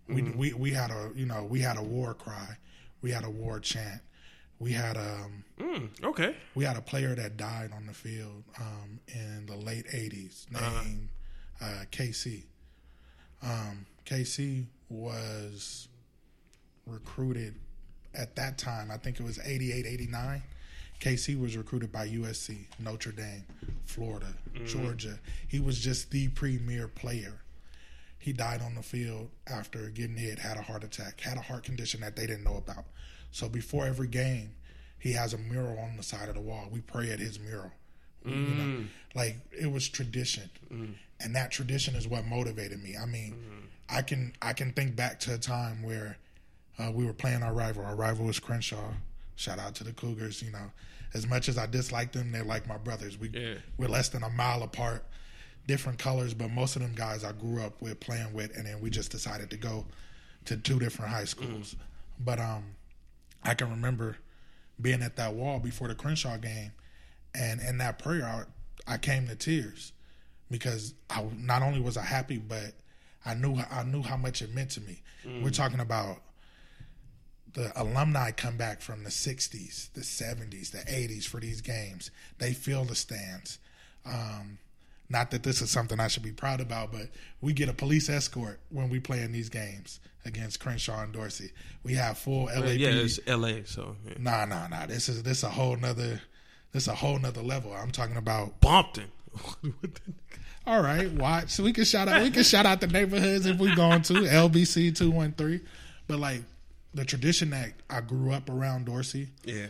We, 0.07 0.23
we 0.23 0.53
we 0.53 0.71
had 0.71 0.89
a 0.89 1.11
you 1.15 1.25
know 1.25 1.43
we 1.43 1.59
had 1.59 1.77
a 1.77 1.83
war 1.83 2.13
cry, 2.15 2.57
we 3.01 3.11
had 3.11 3.23
a 3.23 3.29
war 3.29 3.59
chant, 3.59 4.01
we 4.57 4.71
had 4.71 4.97
um 4.97 5.43
Mm, 5.59 5.89
okay. 6.03 6.35
we 6.55 6.63
had 6.63 6.77
a 6.77 6.81
player 6.81 7.13
that 7.15 7.35
died 7.35 7.71
on 7.75 7.85
the 7.85 7.93
field 7.93 8.43
um, 8.59 8.99
in 9.09 9.45
the 9.45 9.55
late 9.55 9.85
'80s 9.87 10.49
named 10.49 11.09
uh, 11.61 11.83
KC. 11.91 12.43
Um, 13.43 13.85
KC 14.05 14.65
was 14.89 15.89
recruited 16.87 17.55
at 18.15 18.35
that 18.37 18.57
time. 18.57 18.89
I 18.89 18.97
think 18.97 19.19
it 19.19 19.23
was 19.23 19.37
88, 19.43 19.85
89. 19.85 20.41
KC 20.99 21.39
was 21.39 21.55
recruited 21.55 21.91
by 21.91 22.07
USC, 22.07 22.65
Notre 22.77 23.11
Dame, 23.11 23.45
Florida, 23.85 24.27
Georgia. 24.65 25.17
He 25.47 25.59
was 25.59 25.79
just 25.79 26.11
the 26.11 26.27
premier 26.29 26.87
player. 26.87 27.41
He 28.17 28.33
died 28.33 28.61
on 28.61 28.75
the 28.75 28.83
field 28.83 29.29
after 29.47 29.89
getting 29.89 30.17
hit, 30.17 30.39
had 30.39 30.57
a 30.57 30.61
heart 30.61 30.83
attack, 30.83 31.21
had 31.21 31.37
a 31.37 31.41
heart 31.41 31.63
condition 31.63 32.01
that 32.01 32.17
they 32.17 32.27
didn't 32.27 32.43
know 32.43 32.57
about. 32.57 32.83
So 33.31 33.47
before 33.47 33.85
every 33.85 34.07
game, 34.07 34.51
he 34.97 35.13
has 35.13 35.33
a 35.33 35.37
mural 35.37 35.79
on 35.79 35.95
the 35.95 36.03
side 36.03 36.27
of 36.27 36.35
the 36.35 36.41
wall. 36.41 36.67
We 36.69 36.81
pray 36.81 37.11
at 37.11 37.19
his 37.19 37.39
mural. 37.39 37.71
You 38.25 38.35
know, 38.35 38.63
mm. 38.63 38.87
like 39.15 39.37
it 39.57 39.71
was 39.71 39.87
tradition, 39.87 40.49
mm. 40.69 40.93
and 41.21 41.33
that 41.35 41.51
tradition 41.51 41.95
is 41.95 42.05
what 42.05 42.25
motivated 42.25 42.83
me. 42.83 42.97
I 43.01 43.05
mean, 43.05 43.31
mm-hmm. 43.31 43.65
I 43.87 44.01
can 44.01 44.33
I 44.41 44.51
can 44.51 44.73
think 44.73 44.97
back 44.97 45.21
to 45.21 45.35
a 45.35 45.37
time 45.37 45.81
where 45.81 46.17
uh, 46.77 46.91
we 46.93 47.05
were 47.05 47.13
playing 47.13 47.43
our 47.43 47.53
rival. 47.53 47.85
Our 47.85 47.95
rival 47.95 48.25
was 48.25 48.37
Crenshaw. 48.37 48.91
Shout 49.39 49.57
out 49.57 49.73
to 49.75 49.85
the 49.85 49.93
Cougars. 49.93 50.41
You 50.43 50.51
know, 50.51 50.69
as 51.13 51.25
much 51.25 51.47
as 51.47 51.57
I 51.57 51.65
dislike 51.65 52.11
them, 52.11 52.33
they're 52.33 52.43
like 52.43 52.67
my 52.67 52.77
brothers. 52.77 53.17
We 53.17 53.29
Yeah. 53.29 53.55
we're 53.77 53.87
less 53.87 54.09
than 54.09 54.21
a 54.21 54.29
mile 54.29 54.63
apart, 54.63 55.05
different 55.65 55.97
colors, 55.97 56.33
but 56.33 56.51
most 56.51 56.75
of 56.75 56.81
them 56.81 56.93
guys 56.93 57.23
I 57.23 57.31
grew 57.31 57.61
up 57.63 57.81
with 57.81 58.01
playing 58.01 58.33
with, 58.33 58.55
and 58.57 58.67
then 58.67 58.81
we 58.81 58.89
just 58.89 59.11
decided 59.11 59.49
to 59.51 59.57
go 59.57 59.85
to 60.43 60.57
two 60.57 60.77
different 60.77 61.11
high 61.11 61.23
schools. 61.23 61.77
But 62.19 62.37
um, 62.39 62.75
I 63.41 63.53
can 63.53 63.69
remember 63.69 64.17
being 64.81 65.01
at 65.01 65.15
that 65.15 65.33
wall 65.35 65.59
before 65.59 65.87
the 65.87 65.95
Crenshaw 65.95 66.35
game, 66.35 66.73
and 67.33 67.61
in 67.61 67.77
that 67.77 67.97
prayer, 67.97 68.25
I, 68.85 68.93
I 68.95 68.97
came 68.97 69.25
to 69.27 69.35
tears 69.35 69.93
because 70.51 70.95
I 71.09 71.25
not 71.37 71.61
only 71.61 71.79
was 71.79 71.95
I 71.95 72.03
happy, 72.03 72.39
but 72.39 72.73
I 73.25 73.35
knew 73.35 73.57
I 73.71 73.83
knew 73.83 74.01
how 74.01 74.17
much 74.17 74.41
it 74.41 74.53
meant 74.53 74.71
to 74.71 74.81
me. 74.81 75.01
We're 75.41 75.49
talking 75.51 75.79
about 75.79 76.23
the 77.53 77.71
alumni 77.75 78.31
come 78.31 78.57
back 78.57 78.81
from 78.81 79.03
the 79.03 79.09
60s, 79.09 79.91
the 79.93 80.01
70s, 80.01 80.71
the 80.71 80.79
80s 80.79 81.25
for 81.25 81.39
these 81.39 81.61
games. 81.61 82.11
They 82.37 82.53
fill 82.53 82.85
the 82.85 82.95
stands. 82.95 83.59
Um, 84.05 84.59
not 85.09 85.31
that 85.31 85.43
this 85.43 85.61
is 85.61 85.71
something 85.71 85.99
I 85.99 86.07
should 86.07 86.23
be 86.23 86.31
proud 86.31 86.61
about, 86.61 86.91
but 86.91 87.09
we 87.41 87.53
get 87.53 87.67
a 87.67 87.73
police 87.73 88.09
escort 88.09 88.59
when 88.69 88.89
we 88.89 88.99
play 88.99 89.21
in 89.21 89.31
these 89.31 89.49
games 89.49 89.99
against 90.25 90.59
Crenshaw 90.59 91.03
and 91.03 91.11
Dorsey. 91.11 91.51
We 91.83 91.93
have 91.95 92.17
full 92.17 92.47
LAPD. 92.47 92.79
Yeah, 92.79 92.89
it's 92.89 93.19
L.A. 93.25 93.65
So 93.65 93.95
yeah. 94.07 94.13
Nah, 94.19 94.45
nah, 94.45 94.67
nah. 94.67 94.85
This 94.85 95.09
is 95.09 95.23
this 95.23 95.41
a 95.43 95.49
whole 95.49 95.75
nother 95.75 96.21
this 96.71 96.87
a 96.87 96.93
whole 96.93 97.17
nother 97.17 97.41
level. 97.41 97.73
I'm 97.73 97.91
talking 97.91 98.17
about 98.17 98.61
Bumpton. 98.61 99.09
all 100.67 100.81
right, 100.81 101.11
watch. 101.11 101.49
So 101.49 101.63
we 101.63 101.73
can 101.73 101.85
shout 101.85 102.07
out 102.07 102.21
we 102.21 102.29
can 102.29 102.43
shout 102.43 102.67
out 102.67 102.79
the 102.79 102.87
neighborhoods 102.87 103.47
if 103.47 103.57
we 103.57 103.73
going 103.73 104.03
to 104.03 104.13
LBC 104.13 104.95
two 104.95 105.09
one 105.09 105.31
three. 105.31 105.61
But 106.07 106.19
like 106.19 106.43
the 106.93 107.05
tradition 107.05 107.49
that 107.51 107.73
I 107.89 108.01
grew 108.01 108.31
up 108.31 108.49
around 108.49 108.85
Dorsey, 108.85 109.29
yeah, 109.43 109.67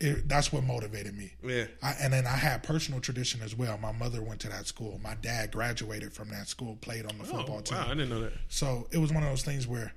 it, 0.00 0.28
that's 0.28 0.52
what 0.52 0.64
motivated 0.64 1.16
me. 1.16 1.32
yeah. 1.42 1.64
I, 1.82 1.92
and 2.02 2.12
then 2.12 2.26
I 2.26 2.36
had 2.36 2.62
personal 2.62 3.00
tradition 3.00 3.40
as 3.42 3.54
well. 3.56 3.78
My 3.78 3.92
mother 3.92 4.20
went 4.22 4.40
to 4.40 4.48
that 4.48 4.66
school. 4.66 5.00
My 5.02 5.14
dad 5.14 5.52
graduated 5.52 6.12
from 6.12 6.28
that 6.30 6.48
school, 6.48 6.76
played 6.80 7.06
on 7.06 7.16
the 7.18 7.24
Oh, 7.24 7.36
football 7.38 7.60
team. 7.62 7.78
wow, 7.78 7.86
I 7.86 7.88
didn't 7.90 8.10
know 8.10 8.20
that. 8.20 8.32
So 8.48 8.88
it 8.90 8.98
was 8.98 9.12
one 9.12 9.22
of 9.22 9.28
those 9.30 9.42
things 9.42 9.66
where 9.66 9.92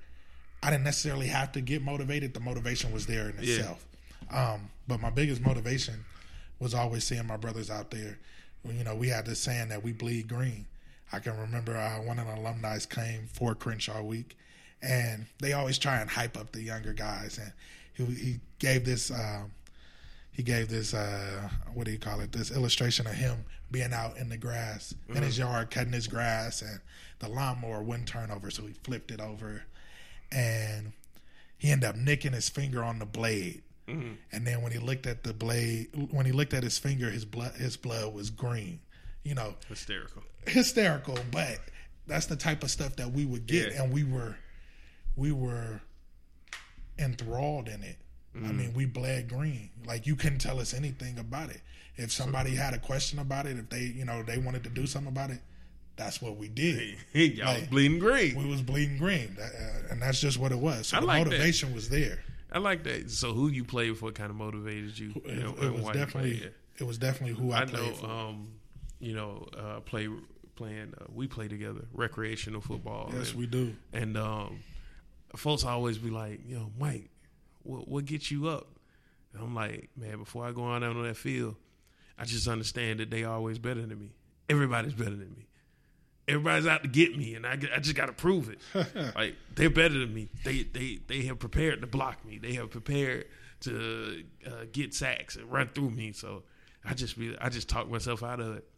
I 0.62 0.70
didn't 0.70 0.84
necessarily 0.84 1.26
have 1.26 1.52
to 1.52 1.60
get 1.60 1.82
motivated. 1.82 2.34
The 2.34 2.40
motivation 2.40 2.92
was 2.92 3.06
there 3.06 3.28
in 3.30 3.36
Yeah. 3.42 3.54
itself. 3.56 3.84
Um, 4.30 4.70
but 4.86 5.00
my 5.00 5.10
biggest 5.10 5.40
motivation 5.42 6.04
was 6.60 6.72
always 6.74 7.04
seeing 7.04 7.26
my 7.26 7.36
brothers 7.36 7.70
out 7.70 7.90
there. 7.90 8.18
You 8.64 8.84
know, 8.84 8.94
we 8.94 9.08
had 9.08 9.26
this 9.26 9.40
saying 9.40 9.68
that 9.70 9.82
we 9.82 9.92
bleed 9.92 10.28
green. 10.28 10.66
I 11.12 11.18
can 11.18 11.36
remember 11.38 11.76
uh, 11.76 12.00
one 12.02 12.18
of 12.18 12.26
the 12.26 12.34
alumni 12.36 12.78
came 12.88 13.26
for 13.32 13.54
Crenshaw 13.54 14.02
Week, 14.02 14.36
and 14.82 15.26
they 15.40 15.52
always 15.52 15.78
try 15.78 16.00
and 16.00 16.08
hype 16.10 16.36
up 16.38 16.52
the 16.52 16.62
younger 16.62 16.92
guys. 16.92 17.38
And 17.38 17.52
he, 17.94 18.14
he 18.14 18.40
gave 18.58 18.84
this. 18.84 19.10
Um, 19.10 19.52
he 20.32 20.44
gave 20.44 20.68
this 20.68 20.94
uh 20.94 21.48
what 21.74 21.84
do 21.84 21.90
you 21.92 21.98
call 21.98 22.20
it 22.20 22.32
this 22.32 22.50
illustration 22.50 23.06
of 23.06 23.12
him 23.12 23.44
being 23.70 23.92
out 23.92 24.16
in 24.16 24.28
the 24.30 24.38
grass 24.38 24.94
in 25.10 25.22
his 25.22 25.36
yard 25.36 25.70
cutting 25.70 25.92
his 25.92 26.06
grass 26.06 26.62
and 26.62 26.80
the 27.18 27.28
lawnmower 27.28 27.82
wouldn't 27.82 28.08
turn 28.08 28.30
over 28.30 28.48
so 28.50 28.62
he 28.62 28.72
flipped 28.84 29.10
it 29.10 29.20
over 29.20 29.64
and 30.32 30.92
he 31.58 31.70
ended 31.70 31.90
up 31.90 31.96
nicking 31.96 32.32
his 32.32 32.48
finger 32.48 32.82
on 32.82 32.98
the 33.00 33.04
blade 33.04 33.62
and 33.88 34.46
then 34.46 34.62
when 34.62 34.70
he 34.70 34.78
looked 34.78 35.04
at 35.06 35.24
the 35.24 35.34
blade 35.34 35.88
when 36.12 36.24
he 36.24 36.32
looked 36.32 36.54
at 36.54 36.62
his 36.62 36.78
finger 36.78 37.10
his 37.10 37.24
blood 37.24 37.52
his 37.56 37.76
blood 37.76 38.14
was 38.14 38.30
green 38.30 38.78
you 39.24 39.34
know 39.34 39.56
Hysterical. 39.68 40.22
hysterical, 40.46 41.18
but 41.32 41.58
that's 42.06 42.26
the 42.26 42.36
type 42.36 42.62
of 42.62 42.70
stuff 42.70 42.96
that 42.96 43.10
we 43.10 43.26
would 43.26 43.46
get, 43.46 43.72
Yeah. 43.74 43.82
and 43.82 43.92
we 43.92 44.04
were 44.04 44.36
we 45.20 45.30
were 45.32 45.82
enthralled 46.98 47.68
in 47.68 47.82
it. 47.82 47.98
Mm-hmm. 48.34 48.48
I 48.48 48.52
mean, 48.52 48.74
we 48.74 48.86
bled 48.86 49.28
green. 49.28 49.70
Like 49.86 50.06
you 50.06 50.16
couldn't 50.16 50.38
tell 50.38 50.58
us 50.60 50.72
anything 50.72 51.18
about 51.18 51.50
it. 51.50 51.60
If 51.96 52.10
somebody 52.10 52.54
had 52.54 52.72
a 52.72 52.78
question 52.78 53.18
about 53.18 53.46
it, 53.46 53.58
if 53.58 53.68
they 53.68 53.82
you 53.82 54.04
know 54.04 54.22
they 54.22 54.38
wanted 54.38 54.64
to 54.64 54.70
do 54.70 54.86
something 54.86 55.12
about 55.12 55.30
it, 55.30 55.40
that's 55.96 56.22
what 56.22 56.36
we 56.36 56.48
did. 56.48 56.96
Y'all 57.12 57.46
Like- 57.46 57.70
bleeding 57.70 57.98
green. 57.98 58.34
We 58.36 58.46
was 58.46 58.62
bleeding 58.62 58.96
green, 58.96 59.34
That- 59.36 59.52
uh, 59.54 59.92
and 59.92 60.00
that's 60.00 60.20
just 60.20 60.38
what 60.38 60.52
it 60.52 60.58
was. 60.58 60.88
So 60.88 60.96
I 60.96 61.00
the 61.00 61.06
like 61.06 61.24
that. 61.24 61.30
motivation 61.30 61.74
was 61.74 61.88
there. 61.90 62.20
I 62.52 62.58
like 62.58 62.82
that. 62.84 63.10
So 63.10 63.32
who 63.32 63.48
you 63.48 63.62
played 63.64 63.96
for 63.98 64.10
kind 64.12 64.30
of 64.30 64.36
motivated 64.36 64.98
you? 64.98 65.12
It, 65.24 65.36
you 65.36 65.42
know, 65.42 65.54
it 65.60 65.72
was 65.72 65.94
definitely 65.94 66.50
it 66.78 66.84
was 66.84 66.96
definitely 66.98 67.34
who 67.36 67.52
I, 67.52 67.62
I 67.62 67.64
played 67.66 67.86
know, 67.86 67.94
for. 67.94 68.06
um, 68.06 68.48
you 69.00 69.14
know, 69.14 69.46
uh, 69.56 69.80
play 69.80 70.08
playing. 70.56 70.94
Uh, 70.98 71.04
we 71.12 71.26
play 71.26 71.48
together, 71.48 71.82
recreational 71.92 72.60
football. 72.60 73.10
yes, 73.12 73.30
and, 73.30 73.38
we 73.38 73.46
do. 73.46 73.74
And 73.92 74.16
um, 74.16 74.60
folks 75.36 75.64
always 75.64 75.98
be 75.98 76.10
like, 76.10 76.40
"Yo, 76.46 76.70
Mike, 76.78 77.10
what 77.62 77.88
what 77.88 78.04
gets 78.04 78.30
you 78.30 78.48
up?" 78.48 78.68
And 79.32 79.42
I'm 79.42 79.54
like, 79.54 79.90
"Man, 79.96 80.18
before 80.18 80.44
I 80.44 80.52
go 80.52 80.62
on 80.62 80.82
out 80.82 80.96
on 80.96 81.02
that 81.04 81.16
field, 81.16 81.56
I 82.18 82.24
just 82.24 82.48
understand 82.48 83.00
that 83.00 83.10
they 83.10 83.24
always 83.24 83.58
better 83.58 83.84
than 83.84 83.98
me. 83.98 84.12
Everybody's 84.48 84.94
better 84.94 85.10
than 85.10 85.34
me. 85.36 85.46
Everybody's 86.28 86.66
out 86.66 86.82
to 86.82 86.88
get 86.88 87.16
me, 87.16 87.34
and 87.34 87.46
I, 87.46 87.52
I 87.74 87.80
just 87.80 87.96
got 87.96 88.06
to 88.06 88.12
prove 88.12 88.50
it. 88.50 88.58
like 89.16 89.36
they're 89.54 89.70
better 89.70 89.98
than 89.98 90.12
me. 90.12 90.28
They 90.44 90.64
they 90.64 90.98
they 91.06 91.22
have 91.22 91.38
prepared 91.38 91.80
to 91.80 91.86
block 91.86 92.24
me. 92.24 92.38
They 92.38 92.52
have 92.54 92.70
prepared 92.70 93.26
to 93.60 94.24
uh, 94.46 94.64
get 94.72 94.94
sacks 94.94 95.36
and 95.36 95.50
run 95.50 95.68
through 95.68 95.90
me. 95.90 96.12
So 96.12 96.42
I 96.84 96.94
just 96.94 97.18
be 97.18 97.36
I 97.40 97.48
just 97.48 97.68
talk 97.68 97.90
myself 97.90 98.22
out 98.22 98.40
of 98.40 98.56
it. 98.56 98.68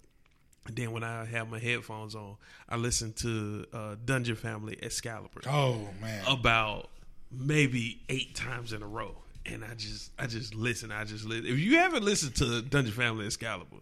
And 0.66 0.76
then 0.76 0.92
when 0.92 1.02
I 1.02 1.24
have 1.24 1.50
my 1.50 1.58
headphones 1.58 2.14
on, 2.14 2.36
I 2.68 2.76
listen 2.76 3.12
to 3.14 3.66
uh, 3.72 3.96
Dungeon 4.04 4.36
Family 4.36 4.78
Excalibur 4.80 5.40
Oh 5.46 5.88
man, 6.00 6.24
about 6.28 6.88
maybe 7.32 8.00
eight 8.08 8.34
times 8.36 8.72
in 8.72 8.82
a 8.82 8.86
row, 8.86 9.16
and 9.44 9.64
I 9.64 9.74
just 9.74 10.12
I 10.18 10.26
just 10.28 10.54
listen. 10.54 10.92
I 10.92 11.04
just 11.04 11.24
listen. 11.24 11.46
If 11.46 11.58
you 11.58 11.78
haven't 11.78 12.04
listened 12.04 12.36
to 12.36 12.62
Dungeon 12.62 12.92
Family 12.94 13.26
Excalibur, 13.26 13.78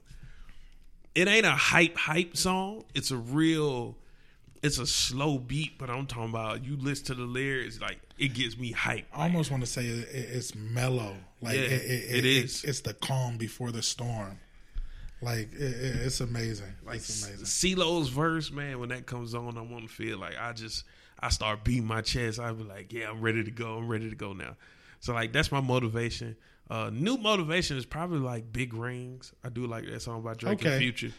it 1.14 1.28
ain't 1.28 1.46
a 1.46 1.50
hype 1.50 1.96
hype 1.96 2.36
song. 2.36 2.84
It's 2.94 3.10
a 3.10 3.16
real. 3.16 3.96
It's 4.62 4.78
a 4.78 4.86
slow 4.86 5.38
beat, 5.38 5.78
but 5.78 5.88
I'm 5.88 6.06
talking 6.06 6.28
about 6.30 6.64
you 6.64 6.76
listen 6.76 7.06
to 7.06 7.14
the 7.14 7.22
lyrics, 7.22 7.80
like 7.80 7.98
it 8.18 8.34
gets 8.34 8.58
me 8.58 8.72
hype. 8.72 9.06
I 9.14 9.22
almost 9.24 9.50
want 9.50 9.62
to 9.62 9.66
say 9.66 9.86
it, 9.86 10.08
it- 10.14 10.28
it's 10.36 10.54
mellow. 10.54 11.16
Like 11.40 11.54
Yeah, 11.56 11.62
it, 11.62 12.14
it 12.16 12.24
is. 12.26 12.62
it's 12.64 12.80
the 12.80 12.92
calm 12.92 13.38
before 13.38 13.70
the 13.72 13.82
storm. 13.82 14.38
Like 15.22 15.52
it, 15.52 15.60
it, 15.60 15.96
it's 16.06 16.20
amazing. 16.20 16.72
Like 16.84 16.96
it's 16.96 17.26
amazing. 17.26 17.44
CeeLo's 17.44 18.08
verse, 18.08 18.50
man, 18.50 18.78
when 18.80 18.88
that 18.88 19.06
comes 19.06 19.34
on, 19.34 19.56
I'm 19.56 19.72
on 19.72 19.82
the 19.82 19.88
field. 19.88 20.20
Like 20.20 20.34
I 20.40 20.52
just 20.52 20.84
I 21.18 21.28
start 21.28 21.64
beating 21.64 21.84
my 21.86 22.00
chest. 22.00 22.40
I 22.40 22.52
be 22.52 22.64
like, 22.64 22.92
yeah, 22.92 23.10
I'm 23.10 23.20
ready 23.20 23.44
to 23.44 23.50
go. 23.50 23.76
I'm 23.76 23.88
ready 23.88 24.08
to 24.08 24.16
go 24.16 24.32
now. 24.32 24.56
So 25.00 25.12
like 25.12 25.32
that's 25.32 25.52
my 25.52 25.60
motivation. 25.60 26.36
Uh, 26.70 26.88
new 26.92 27.16
motivation 27.16 27.76
is 27.76 27.84
probably 27.84 28.20
like 28.20 28.52
Big 28.52 28.72
Rings. 28.74 29.32
I 29.44 29.48
do 29.48 29.66
like 29.66 29.84
that 29.86 30.00
song 30.02 30.22
by 30.22 30.34
Drake 30.34 30.60
Okay. 30.60 30.70
and 30.70 30.78
Future. 30.78 31.12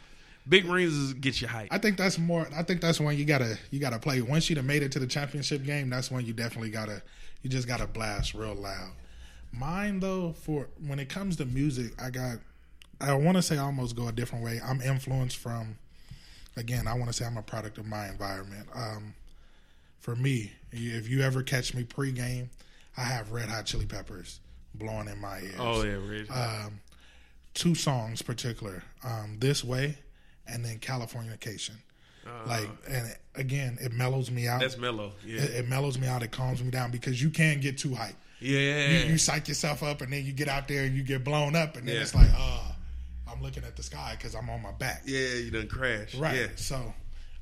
Big 0.50 0.66
Rings 0.66 0.94
is 0.94 1.14
get 1.14 1.40
you 1.42 1.48
hype. 1.48 1.68
I 1.72 1.78
think 1.78 1.98
that's 1.98 2.18
more. 2.18 2.48
I 2.56 2.64
think 2.64 2.82
that's 2.82 3.00
when 3.00 3.16
you 3.18 3.26
gotta 3.26 3.58
you 3.70 3.80
gotta 3.80 4.00
play. 4.00 4.22
Once 4.22 4.50
you 4.50 4.56
have 4.56 4.66
made 4.66 4.82
it 4.82 4.92
to 4.94 5.00
the 5.00 5.06
championship 5.08 5.64
game, 5.64 5.90
that's 5.90 6.10
when 6.10 6.26
you 6.26 6.34
definitely 6.34 6.72
gotta 6.72 7.04
you 7.44 7.50
just 7.50 7.68
gotta 7.68 7.86
blast 7.86 8.34
real 8.34 8.56
loud. 8.56 8.94
Mine 9.52 10.00
though, 10.00 10.32
for 10.34 10.70
when 10.88 10.98
it 10.98 11.10
comes 11.10 11.36
to 11.36 11.46
music, 11.46 11.92
I 12.02 12.10
got. 12.10 12.38
I 13.02 13.14
want 13.14 13.38
to 13.38 13.42
say 13.42 13.58
I 13.58 13.62
almost 13.64 13.96
go 13.96 14.08
a 14.08 14.12
different 14.12 14.44
way. 14.44 14.60
I'm 14.64 14.82
influenced 14.82 15.38
from. 15.38 15.78
Again, 16.58 16.86
I 16.86 16.94
want 16.96 17.08
to 17.08 17.14
say 17.14 17.26
I'm 17.26 17.38
a 17.38 17.42
product 17.42 17.78
of 17.78 17.86
my 17.86 18.10
environment. 18.10 18.68
Um, 18.76 19.14
for 20.00 20.16
me, 20.16 20.52
if 20.72 21.08
you 21.10 21.22
ever 21.22 21.44
catch 21.44 21.74
me 21.74 21.84
pregame, 21.84 22.50
I 22.98 23.04
have 23.04 23.32
Red 23.32 23.48
Hot 23.50 23.66
Chili 23.66 23.86
Peppers 23.86 24.42
blowing 24.76 25.08
in 25.08 25.20
my 25.20 25.40
ears 25.40 25.56
oh 25.60 25.84
yeah, 25.84 26.64
um, 26.66 26.80
two 27.54 27.76
songs 27.76 28.22
particular 28.22 28.84
um, 29.04 29.36
this 29.40 29.64
way 29.64 29.98
and 30.48 30.64
then 30.64 30.80
californication 30.80 31.76
like 32.46 32.70
and 32.88 33.14
again 33.36 33.78
it 33.82 33.92
mellows 33.92 34.30
me 34.32 34.48
out 34.48 34.62
that's 34.62 34.78
mellow. 34.78 35.12
Yeah, 35.26 35.42
it, 35.42 35.50
it 35.52 35.68
mellows 35.70 35.98
me 36.00 36.08
out 36.08 36.24
it 36.24 36.32
calms 36.32 36.64
me 36.64 36.70
down 36.70 36.92
because 36.92 37.22
you 37.22 37.30
can't 37.30 37.62
get 37.62 37.78
too 37.80 37.94
hype 37.96 38.16
yeah. 38.40 38.90
you, 38.90 39.12
you 39.12 39.18
psych 39.18 39.48
yourself 39.48 39.84
up 39.84 40.02
and 40.02 40.14
then 40.14 40.24
you 40.24 40.32
get 40.32 40.48
out 40.48 40.68
there 40.68 40.84
and 40.86 40.96
you 40.96 41.04
get 41.04 41.24
blown 41.24 41.56
up 41.56 41.76
and 41.76 41.88
then 41.88 41.96
Yeah. 41.96 42.02
it's 42.02 42.16
like 42.16 42.30
oh 42.34 42.71
i'm 43.32 43.42
looking 43.42 43.64
at 43.64 43.76
the 43.76 43.84
sky 43.84 44.16
because 44.18 44.36
i'm 44.36 44.50
on 44.50 44.62
my 44.62 44.72
back 44.74 45.02
yeah, 45.06 45.36
you 45.36 45.52
done 45.52 45.68
crash. 45.68 46.16
Right. 46.16 46.36
Yeah. 46.36 46.48
So 46.56 46.94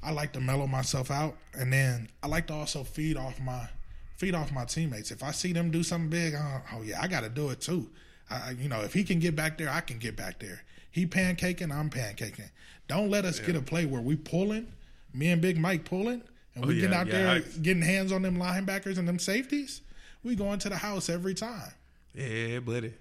I 0.01 0.11
like 0.11 0.31
to 0.33 0.39
mellow 0.39 0.65
myself 0.65 1.11
out, 1.11 1.35
and 1.53 1.73
then 1.73 2.07
I 2.23 2.27
like 2.27 2.47
to 2.47 2.53
also 2.53 2.83
feed 2.85 3.17
off 3.17 3.37
my 3.41 3.67
feed 4.15 4.33
off 4.33 4.49
my 4.53 4.63
teammates. 4.65 5.11
If 5.11 5.23
I 5.23 5.31
see 5.31 5.51
them 5.51 5.71
do 5.71 5.83
something 5.83 6.09
big, 6.09 6.35
uh, 6.35 6.59
oh 6.73 6.81
yeah, 6.83 7.01
I 7.01 7.07
got 7.07 7.21
to 7.23 7.29
do 7.29 7.49
it 7.49 7.59
too. 7.59 7.89
I, 8.29 8.51
you 8.51 8.69
know, 8.69 8.79
if 8.81 8.93
he 8.93 9.03
can 9.03 9.19
get 9.19 9.35
back 9.35 9.57
there, 9.57 9.69
I 9.69 9.81
can 9.81 9.97
get 9.99 10.15
back 10.15 10.39
there. 10.39 10.61
He 10.91 11.05
pancaking, 11.05 11.71
I'm 11.73 11.89
pancaking. 11.89 12.49
Don't 12.87 13.09
let 13.09 13.25
us 13.25 13.39
get 13.41 13.55
a 13.57 13.61
play 13.61 13.85
where 13.85 14.01
we 14.01 14.15
pulling, 14.15 14.71
me 15.13 15.29
and 15.31 15.41
Big 15.41 15.57
Mike 15.57 15.83
pulling, 15.83 16.21
and 16.55 16.65
we 16.65 16.73
Oh, 16.73 16.75
yeah, 16.75 16.81
getting 16.81 16.95
out 16.95 17.07
yeah, 17.07 17.13
there 17.13 17.27
I- 17.29 17.59
getting 17.61 17.81
hands 17.83 18.11
on 18.13 18.21
them 18.21 18.37
linebackers 18.37 18.97
and 18.97 19.05
them 19.07 19.19
safeties. 19.19 19.81
We 20.23 20.35
going 20.35 20.59
to 20.59 20.69
the 20.69 20.77
house 20.77 21.09
every 21.09 21.33
time. 21.33 21.71
Yeah, 22.15 22.59
buddy. 22.59 22.93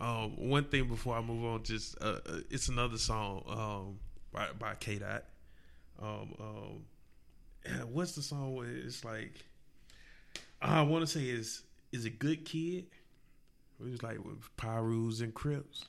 Um, 0.00 0.48
one 0.48 0.64
thing 0.64 0.88
before 0.88 1.16
I 1.16 1.22
move 1.22 1.44
on, 1.44 1.62
just 1.62 1.96
uh, 2.02 2.18
uh, 2.26 2.38
it's 2.50 2.68
another 2.68 2.98
song 2.98 3.42
um, 3.48 3.98
by 4.32 4.48
by 4.58 4.74
K 4.74 4.98
Dot. 4.98 5.24
Um, 6.00 6.34
um, 6.38 7.88
what's 7.92 8.14
the 8.14 8.22
song? 8.22 8.54
Where 8.54 8.68
it's 8.68 9.04
like 9.04 9.32
I 10.60 10.82
want 10.82 11.06
to 11.06 11.10
say 11.10 11.24
is 11.24 11.62
is 11.92 12.04
a 12.04 12.10
Good 12.10 12.44
Kid? 12.44 12.86
It 13.80 13.90
was 13.90 14.02
like 14.02 14.24
with 14.24 14.44
Pyrus 14.56 15.20
and 15.20 15.34
Crips. 15.34 15.84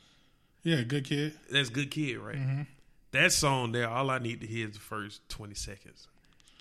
Yeah, 0.64 0.82
good 0.82 1.06
kid. 1.06 1.34
That's 1.50 1.70
Good 1.70 1.92
Kid, 1.92 2.18
right? 2.18 2.36
Mm-hmm. 2.36 2.62
That 3.12 3.32
song 3.32 3.72
there, 3.72 3.90
all 3.90 4.10
I 4.10 4.20
need 4.20 4.42
to 4.42 4.48
hear 4.48 4.68
is 4.68 4.74
the 4.74 4.80
first 4.80 5.28
twenty 5.30 5.56
seconds, 5.56 6.08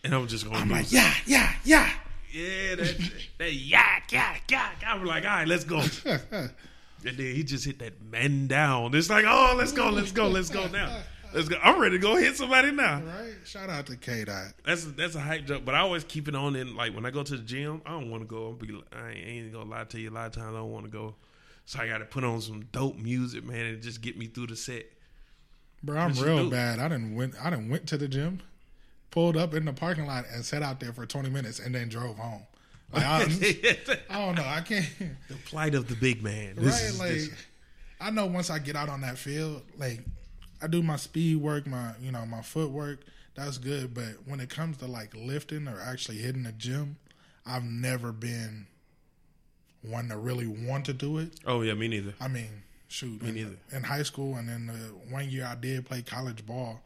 and 0.05 0.15
I'm 0.15 0.29
just 0.29 0.45
gonna 0.45 0.59
I'm 0.59 0.71
like, 0.71 0.93
yeah, 0.93 1.13
yeah, 1.27 1.53
yeah. 1.65 1.91
yeah, 2.33 2.77
that, 2.77 3.11
that 3.39 3.53
yak, 3.53 4.13
yak, 4.13 4.43
yak. 4.49 4.85
I'm 4.87 5.05
like, 5.05 5.25
all 5.25 5.31
right, 5.31 5.49
let's 5.49 5.65
go. 5.65 5.83
And 7.07 7.17
then 7.17 7.35
he 7.35 7.45
just 7.45 7.65
hit 7.65 7.79
that 7.79 8.03
man 8.03 8.47
down. 8.47 8.95
It's 8.95 9.09
like, 9.11 9.25
oh, 9.29 9.55
let's 9.57 9.73
go, 9.73 9.91
let's 9.91 10.13
go, 10.13 10.29
let's 10.29 10.51
go 10.51 10.67
now. 10.69 10.99
Let's 11.33 11.49
go. 11.49 11.57
I'm 11.63 11.79
ready 11.79 11.97
to 11.97 12.03
go 12.03 12.17
hit 12.17 12.37
somebody 12.37 12.73
now. 12.73 13.03
right. 13.03 13.35
Shout 13.45 13.69
out 13.69 13.87
to 13.87 13.97
K 13.97 14.25
Dot. 14.25 14.55
That's 14.65 14.85
that's 14.85 15.15
a 15.17 15.21
hype 15.21 15.45
joke, 15.45 15.65
but 15.65 15.75
I 15.75 15.81
always 15.81 16.03
keep 16.05 16.29
it 16.29 16.35
on. 16.35 16.57
And 16.57 16.75
like 16.77 16.95
when 16.95 17.05
I 17.05 17.11
go 17.11 17.23
to 17.23 17.37
the 17.37 17.43
gym, 17.43 17.83
I 17.85 17.91
don't 17.91 18.11
want 18.11 18.23
to 18.23 18.27
go. 18.27 18.53
Be, 18.53 18.81
I 18.93 19.11
ain't, 19.11 19.29
ain't 19.29 19.53
gonna 19.53 19.69
lie 19.69 19.85
to 19.85 20.01
you. 20.01 20.11
A 20.11 20.13
lot 20.13 20.27
of 20.27 20.33
times 20.33 20.55
I 20.55 20.59
don't 20.59 20.73
want 20.73 20.87
to 20.87 20.91
go, 20.91 21.15
so 21.65 21.81
I 21.81 21.89
got 21.89 21.99
to 21.99 22.05
put 22.07 22.25
on 22.25 22.41
some 22.41 22.63
dope 22.73 22.97
music, 22.97 23.45
man, 23.45 23.67
and 23.67 23.83
just 23.83 24.01
get 24.01 24.17
me 24.17 24.27
through 24.27 24.47
the 24.49 24.57
set. 24.57 24.87
Bro, 25.83 25.99
I'm 25.99 26.15
real 26.15 26.45
do? 26.45 26.51
bad. 26.51 26.79
I 26.79 26.89
didn't 26.89 27.15
went. 27.15 27.35
I 27.43 27.51
didn't 27.51 27.69
went 27.69 27.87
to 27.89 27.99
the 27.99 28.09
gym, 28.09 28.41
pulled 29.11 29.37
up 29.37 29.53
in 29.53 29.65
the 29.67 29.73
parking 29.73 30.07
lot, 30.07 30.25
and 30.33 30.45
sat 30.45 30.63
out 30.63 30.81
there 30.81 30.93
for 30.93 31.07
20 31.07 31.29
minutes, 31.29 31.59
and 31.59 31.75
then 31.75 31.89
drove 31.89 32.17
home. 32.17 32.47
Like 32.93 33.05
I, 33.05 33.23
I 34.11 34.27
don't 34.27 34.37
know. 34.37 34.45
I 34.47 34.61
can't. 34.61 34.87
The 35.29 35.35
plight 35.47 35.75
of 35.75 35.89
the 35.89 35.97
big 35.97 36.23
man. 36.23 36.55
This 36.57 36.73
right? 36.75 36.83
is- 36.91 36.99
like 37.01 37.11
this- 37.13 37.31
I 38.01 38.11
know 38.11 38.27
once 38.27 38.51
I 38.51 38.59
get 38.59 38.77
out 38.77 38.89
on 38.91 39.01
that 39.01 39.17
field, 39.19 39.63
like 39.79 40.01
I 40.63 40.67
do 40.67 40.83
my 40.83 40.97
speed 40.97 41.37
work, 41.39 41.67
my 41.67 41.93
you 42.01 42.13
know 42.13 42.25
my 42.27 42.43
footwork. 42.43 43.01
That's 43.35 43.59
good, 43.59 43.93
but 43.95 44.15
when 44.27 44.41
it 44.41 44.49
comes 44.51 44.77
to 44.79 44.87
like 44.87 45.15
lifting 45.15 45.67
or 45.69 45.81
actually 45.81 46.19
hitting 46.19 46.43
the 46.45 46.53
gym, 46.53 46.97
I've 47.45 47.65
never 47.65 48.13
been 48.13 48.67
one 49.83 50.09
to 50.09 50.17
really 50.17 50.47
want 50.47 50.85
to 50.87 50.93
do 50.93 51.19
it. 51.19 51.33
oh 51.47 51.63
yeah, 51.63 51.75
me 51.75 51.89
neither. 51.89 52.15
I 52.21 52.29
mean, 52.29 52.49
shoot, 52.89 53.23
Me 53.23 53.29
in, 53.31 53.35
neither. 53.35 53.57
in 53.73 53.83
high 53.83 54.03
school 54.03 54.37
and 54.37 54.49
then 54.49 54.67
the 54.67 55.13
one 55.13 55.29
year 55.31 55.47
I 55.47 55.55
did 55.55 55.85
play 55.87 56.03
college 56.03 56.45
ball, 56.47 56.81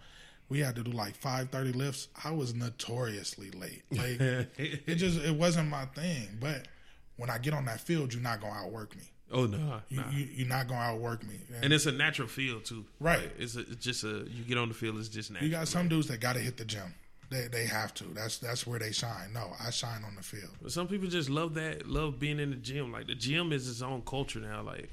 we 0.50 0.58
had 0.60 0.76
to 0.76 0.82
do 0.82 0.90
like 0.90 1.14
five 1.16 1.48
thirty 1.50 1.72
lifts. 1.72 2.08
I 2.22 2.30
was 2.32 2.54
notoriously 2.54 3.50
late. 3.52 3.82
Like 3.90 4.20
it 4.20 4.96
just 4.96 5.18
it 5.20 5.34
wasn't 5.34 5.68
my 5.70 5.86
thing. 5.86 6.28
But 6.40 6.68
when 7.16 7.30
I 7.30 7.38
get 7.38 7.54
on 7.54 7.64
that 7.66 7.80
field, 7.80 8.12
you're 8.12 8.22
not 8.22 8.40
gonna 8.40 8.54
outwork 8.54 8.94
me. 8.96 9.02
oh 9.32 9.46
no, 9.46 9.80
You, 9.88 9.96
nah. 10.00 10.10
you, 10.10 10.28
you're 10.32 10.48
not 10.48 10.68
gonna 10.68 10.80
outwork 10.80 11.22
me. 11.26 11.36
And 11.54 11.64
and 11.64 11.72
it's 11.72 11.86
a 11.86 11.92
natural 11.92 12.28
field 12.28 12.64
too. 12.66 12.84
Right. 12.98 13.20
Like, 13.20 13.34
it's, 13.38 13.56
a, 13.56 13.60
it's 13.60 13.76
just 13.84 14.04
a 14.04 14.26
you 14.28 14.44
get 14.46 14.58
on 14.58 14.68
the 14.68 14.74
field. 14.74 14.98
It's 14.98 15.08
just 15.08 15.30
natural. 15.30 15.48
you 15.48 15.54
got 15.56 15.68
some 15.68 15.88
dudes 15.88 16.08
that 16.08 16.20
got 16.20 16.34
to 16.34 16.40
hit 16.40 16.56
the 16.56 16.64
gym. 16.64 16.94
They 17.30 17.46
they 17.46 17.64
have 17.66 17.94
to. 17.94 18.04
That's 18.12 18.38
that's 18.38 18.66
where 18.66 18.80
they 18.80 18.90
shine. 18.90 19.32
No, 19.32 19.52
I 19.64 19.70
shine 19.70 20.02
on 20.04 20.16
the 20.16 20.22
field. 20.22 20.50
But 20.60 20.72
some 20.72 20.88
people 20.88 21.08
just 21.08 21.30
love 21.30 21.54
that, 21.54 21.86
love 21.86 22.18
being 22.18 22.40
in 22.40 22.50
the 22.50 22.56
gym. 22.56 22.90
Like 22.90 23.06
the 23.06 23.14
gym 23.14 23.52
is 23.52 23.68
its 23.68 23.82
own 23.82 24.02
culture 24.02 24.40
now. 24.40 24.62
Like 24.62 24.90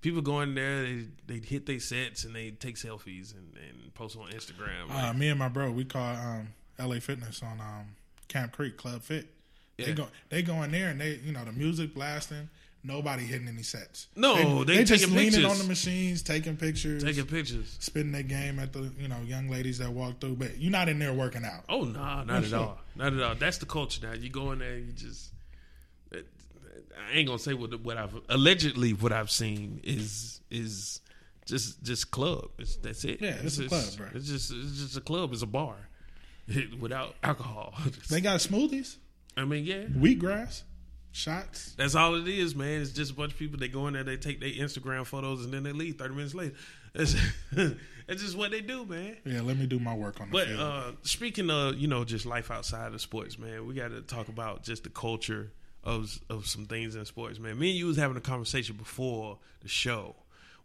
people 0.00 0.22
go 0.22 0.40
in 0.40 0.54
there, 0.54 0.82
they 0.82 1.06
they 1.26 1.38
hit 1.38 1.66
their 1.66 1.80
sets 1.80 2.24
and 2.24 2.34
they 2.34 2.50
take 2.50 2.76
selfies 2.76 3.34
and, 3.34 3.54
and 3.56 3.94
post 3.94 4.16
on 4.16 4.30
Instagram. 4.30 4.88
Like, 4.88 5.04
Uh, 5.04 5.12
me 5.12 5.28
and 5.28 5.38
my 5.38 5.48
bro, 5.48 5.70
we 5.70 5.84
call 5.84 6.14
um, 6.16 6.48
LA 6.78 7.00
Fitness 7.00 7.42
on 7.42 7.60
um, 7.60 7.86
Camp 8.28 8.52
Creek 8.52 8.76
Club 8.76 9.02
Fit. 9.02 9.28
They 9.76 9.86
Yeah. 9.88 9.92
go 9.92 10.08
they 10.28 10.42
go 10.42 10.62
in 10.62 10.70
there 10.72 10.88
and 10.90 11.00
they 11.00 11.16
you 11.24 11.32
know 11.32 11.44
the 11.44 11.52
music 11.52 11.94
blasting. 11.94 12.48
Nobody 12.82 13.24
hitting 13.24 13.46
any 13.46 13.62
sets. 13.62 14.06
No, 14.16 14.64
they 14.64 14.84
just 14.84 15.06
leaning 15.10 15.32
pictures. 15.32 15.44
on 15.44 15.58
the 15.58 15.64
machines, 15.64 16.22
taking 16.22 16.56
pictures, 16.56 17.04
taking 17.04 17.26
pictures. 17.26 17.76
spitting 17.78 18.10
their 18.10 18.22
game 18.22 18.58
at 18.58 18.72
the 18.72 18.90
you 18.98 19.06
know 19.06 19.18
young 19.22 19.50
ladies 19.50 19.76
that 19.78 19.90
walk 19.92 20.18
through. 20.18 20.36
But 20.36 20.56
you're 20.56 20.70
not 20.72 20.88
in 20.88 20.98
there 20.98 21.12
working 21.12 21.44
out. 21.44 21.64
Oh 21.68 21.82
no, 21.82 21.98
nah, 22.00 22.24
not 22.24 22.42
at 22.42 22.52
all, 22.54 22.78
not 22.96 23.12
at 23.12 23.20
all. 23.22 23.34
That's 23.34 23.58
the 23.58 23.66
culture 23.66 24.06
now. 24.06 24.14
You 24.14 24.30
go 24.30 24.52
in 24.52 24.60
there, 24.60 24.78
you 24.78 24.92
just. 24.92 25.30
I 26.96 27.16
ain't 27.18 27.26
gonna 27.26 27.38
say 27.38 27.54
what 27.54 27.78
what 27.82 27.96
I've 27.96 28.14
allegedly 28.28 28.92
what 28.92 29.12
I've 29.12 29.30
seen 29.30 29.80
is 29.82 30.40
is 30.50 31.00
just 31.46 31.82
just 31.82 32.10
club. 32.10 32.50
It's, 32.58 32.76
that's 32.76 33.04
it. 33.04 33.20
Yeah, 33.20 33.36
it's 33.42 33.58
a 33.58 33.66
club, 33.68 33.84
bro. 33.96 34.06
It's 34.14 34.26
just 34.28 34.50
it's 34.52 34.78
just 34.80 34.96
a 34.96 35.00
club. 35.00 35.32
It's 35.32 35.42
a 35.42 35.46
bar 35.46 35.76
without 36.80 37.14
alcohol. 37.22 37.74
They 38.10 38.20
got 38.20 38.40
smoothies, 38.40 38.96
I 39.36 39.44
mean, 39.44 39.64
yeah, 39.64 39.84
wheatgrass, 39.84 40.62
shots. 41.12 41.74
That's 41.76 41.94
all 41.94 42.14
it 42.16 42.26
is, 42.28 42.54
man. 42.54 42.80
It's 42.82 42.90
just 42.92 43.12
a 43.12 43.14
bunch 43.14 43.32
of 43.32 43.38
people. 43.38 43.58
They 43.58 43.68
go 43.68 43.86
in 43.86 43.94
there, 43.94 44.04
they 44.04 44.16
take 44.16 44.40
their 44.40 44.50
Instagram 44.50 45.06
photos, 45.06 45.44
and 45.44 45.52
then 45.54 45.62
they 45.62 45.72
leave 45.72 45.96
thirty 45.98 46.14
minutes 46.14 46.34
later. 46.34 46.54
It's, 46.92 47.14
it's 48.08 48.20
just 48.20 48.36
what 48.36 48.50
they 48.50 48.60
do, 48.62 48.84
man. 48.84 49.16
Yeah, 49.24 49.42
let 49.42 49.56
me 49.56 49.66
do 49.66 49.78
my 49.78 49.94
work 49.94 50.20
on 50.20 50.26
the 50.28 50.32
But 50.32 50.48
field. 50.48 50.60
uh, 50.60 50.90
speaking 51.02 51.48
of 51.48 51.76
you 51.76 51.86
know 51.86 52.02
just 52.04 52.26
life 52.26 52.50
outside 52.50 52.92
of 52.92 53.00
sports, 53.00 53.38
man, 53.38 53.64
we 53.64 53.74
got 53.74 53.92
to 53.92 54.02
talk 54.02 54.26
about 54.26 54.64
just 54.64 54.82
the 54.82 54.90
culture 54.90 55.52
of 55.84 56.18
of 56.28 56.46
some 56.46 56.66
things 56.66 56.94
in 56.94 57.04
sports, 57.04 57.38
man. 57.38 57.58
Me 57.58 57.70
and 57.70 57.78
you 57.78 57.86
was 57.86 57.96
having 57.96 58.16
a 58.16 58.20
conversation 58.20 58.76
before 58.76 59.38
the 59.60 59.68
show. 59.68 60.14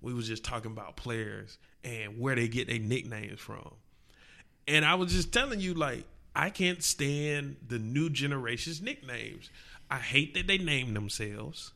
We 0.02 0.14
was 0.14 0.28
just 0.28 0.44
talking 0.44 0.72
about 0.72 0.96
players 0.98 1.58
and 1.84 2.20
where 2.20 2.36
they 2.36 2.48
get 2.48 2.68
their 2.68 2.80
nicknames 2.80 3.40
from, 3.40 3.72
and 4.68 4.86
I 4.86 4.96
was 4.96 5.12
just 5.12 5.32
telling 5.32 5.60
you 5.60 5.74
like 5.74 6.06
I 6.36 6.50
can't 6.50 6.84
stand 6.84 7.56
the 7.68 7.80
new 7.80 8.10
generation's 8.10 8.82
nicknames. 8.82 9.50
I 9.90 9.98
hate 9.98 10.34
that 10.34 10.48
they 10.48 10.58
name 10.58 10.94
themselves. 10.94 11.72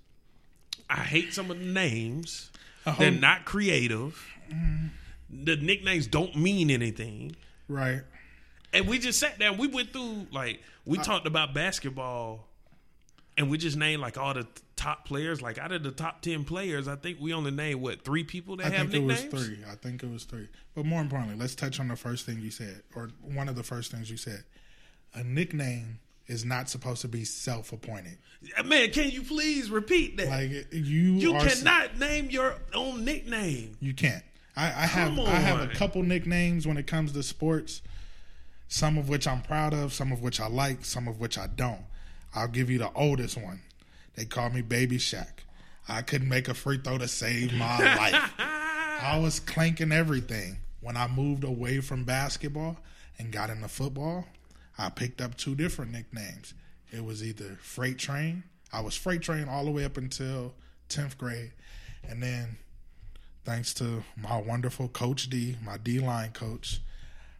I 0.89 0.97
hate 1.01 1.33
some 1.33 1.51
of 1.51 1.59
the 1.59 1.65
names. 1.65 2.51
I 2.85 2.91
They're 2.93 3.11
not 3.11 3.45
creative. 3.45 4.21
The 5.29 5.55
nicknames 5.57 6.07
don't 6.07 6.35
mean 6.35 6.71
anything. 6.71 7.35
right. 7.67 8.01
And 8.71 8.87
we 8.87 8.99
just 8.99 9.19
sat 9.19 9.39
down. 9.39 9.57
We 9.57 9.67
went 9.67 9.93
through 9.93 10.27
like 10.31 10.61
we 10.85 10.97
talked 10.99 11.25
about 11.25 11.53
basketball, 11.55 12.47
and 13.39 13.49
we 13.49 13.57
just 13.57 13.77
named 13.77 14.01
like 14.01 14.17
all 14.17 14.33
the 14.33 14.45
top 14.75 15.05
players. 15.05 15.41
Like 15.41 15.57
out 15.57 15.71
of 15.71 15.81
the 15.81 15.91
top 15.91 16.21
ten 16.21 16.43
players, 16.43 16.87
I 16.87 16.97
think 16.97 17.19
we 17.19 17.33
only 17.33 17.51
named 17.51 17.81
what 17.81 18.03
three 18.03 18.25
people 18.25 18.57
that 18.57 18.71
have 18.71 18.91
nicknames? 18.91 19.11
I 19.11 19.13
have 19.13 19.31
think 19.31 19.33
it 19.33 19.33
was 19.33 19.45
three. 19.47 19.63
I 19.71 19.75
think 19.75 20.03
it 20.03 20.11
was 20.11 20.23
three. 20.25 20.49
But 20.75 20.85
more 20.85 21.01
importantly, 21.01 21.37
let's 21.37 21.55
touch 21.55 21.79
on 21.79 21.87
the 21.87 21.95
first 21.95 22.25
thing 22.25 22.41
you 22.41 22.51
said, 22.51 22.83
or 22.95 23.09
one 23.21 23.49
of 23.49 23.55
the 23.55 23.63
first 23.63 23.91
things 23.91 24.11
you 24.11 24.17
said. 24.17 24.43
A 25.13 25.23
nickname 25.23 25.99
is 26.27 26.45
not 26.45 26.69
supposed 26.69 27.01
to 27.01 27.07
be 27.07 27.23
self-appointed. 27.23 28.17
Man, 28.63 28.91
can 28.91 29.09
you 29.09 29.23
please 29.23 29.71
repeat 29.71 30.17
that? 30.17 30.27
Like 30.27 30.67
you, 30.71 31.13
you 31.13 31.31
cannot 31.31 31.97
name 31.97 32.29
your 32.29 32.55
own 32.75 33.05
nickname. 33.05 33.77
You 33.79 33.93
can't. 33.93 34.23
I, 34.55 34.65
I 34.65 34.85
have 34.85 35.15
Come 35.15 35.25
I 35.25 35.35
have 35.35 35.61
a 35.61 35.73
couple 35.73 36.03
nicknames 36.03 36.67
when 36.67 36.77
it 36.77 36.85
comes 36.85 37.13
to 37.13 37.23
sports. 37.23 37.81
Some 38.67 38.99
of 38.99 39.09
which 39.09 39.27
I'm 39.27 39.41
proud 39.41 39.73
of, 39.73 39.93
some 39.93 40.11
of 40.11 40.21
which 40.21 40.39
I 40.39 40.47
like, 40.47 40.85
some 40.85 41.07
of 41.07 41.19
which 41.19 41.39
I 41.39 41.47
don't. 41.47 41.81
I'll 42.33 42.47
give 42.47 42.69
you 42.69 42.77
the 42.77 42.91
oldest 42.93 43.37
one. 43.37 43.61
They 44.15 44.25
call 44.25 44.49
me 44.49 44.61
Baby 44.61 44.97
Shaq. 44.97 45.39
I 45.87 46.01
couldn't 46.01 46.29
make 46.29 46.47
a 46.47 46.53
free 46.53 46.77
throw 46.77 46.97
to 46.97 47.07
save 47.07 47.53
my 47.53 47.77
life. 47.95 48.33
I 48.37 49.19
was 49.21 49.39
clanking 49.39 49.91
everything. 49.91 50.57
When 50.81 50.95
I 50.95 51.07
moved 51.07 51.43
away 51.43 51.79
from 51.81 52.03
basketball 52.05 52.77
and 53.17 53.31
got 53.31 53.49
into 53.49 53.67
football, 53.67 54.25
I 54.77 54.89
picked 54.89 55.19
up 55.19 55.35
two 55.35 55.55
different 55.55 55.91
nicknames. 55.91 56.53
It 56.91 57.03
was 57.03 57.23
either 57.23 57.57
Freight 57.61 57.97
Train. 57.97 58.43
I 58.71 58.81
was 58.81 58.95
Freight 58.95 59.21
Train 59.21 59.49
all 59.49 59.65
the 59.65 59.71
way 59.71 59.83
up 59.83 59.97
until 59.97 60.53
10th 60.89 61.17
grade. 61.17 61.51
And 62.07 62.21
then, 62.23 62.57
thanks 63.43 63.73
to 63.75 64.03
my 64.15 64.37
wonderful 64.37 64.87
Coach 64.87 65.29
D, 65.29 65.57
my 65.63 65.77
D 65.77 65.99
line 65.99 66.31
coach, 66.31 66.81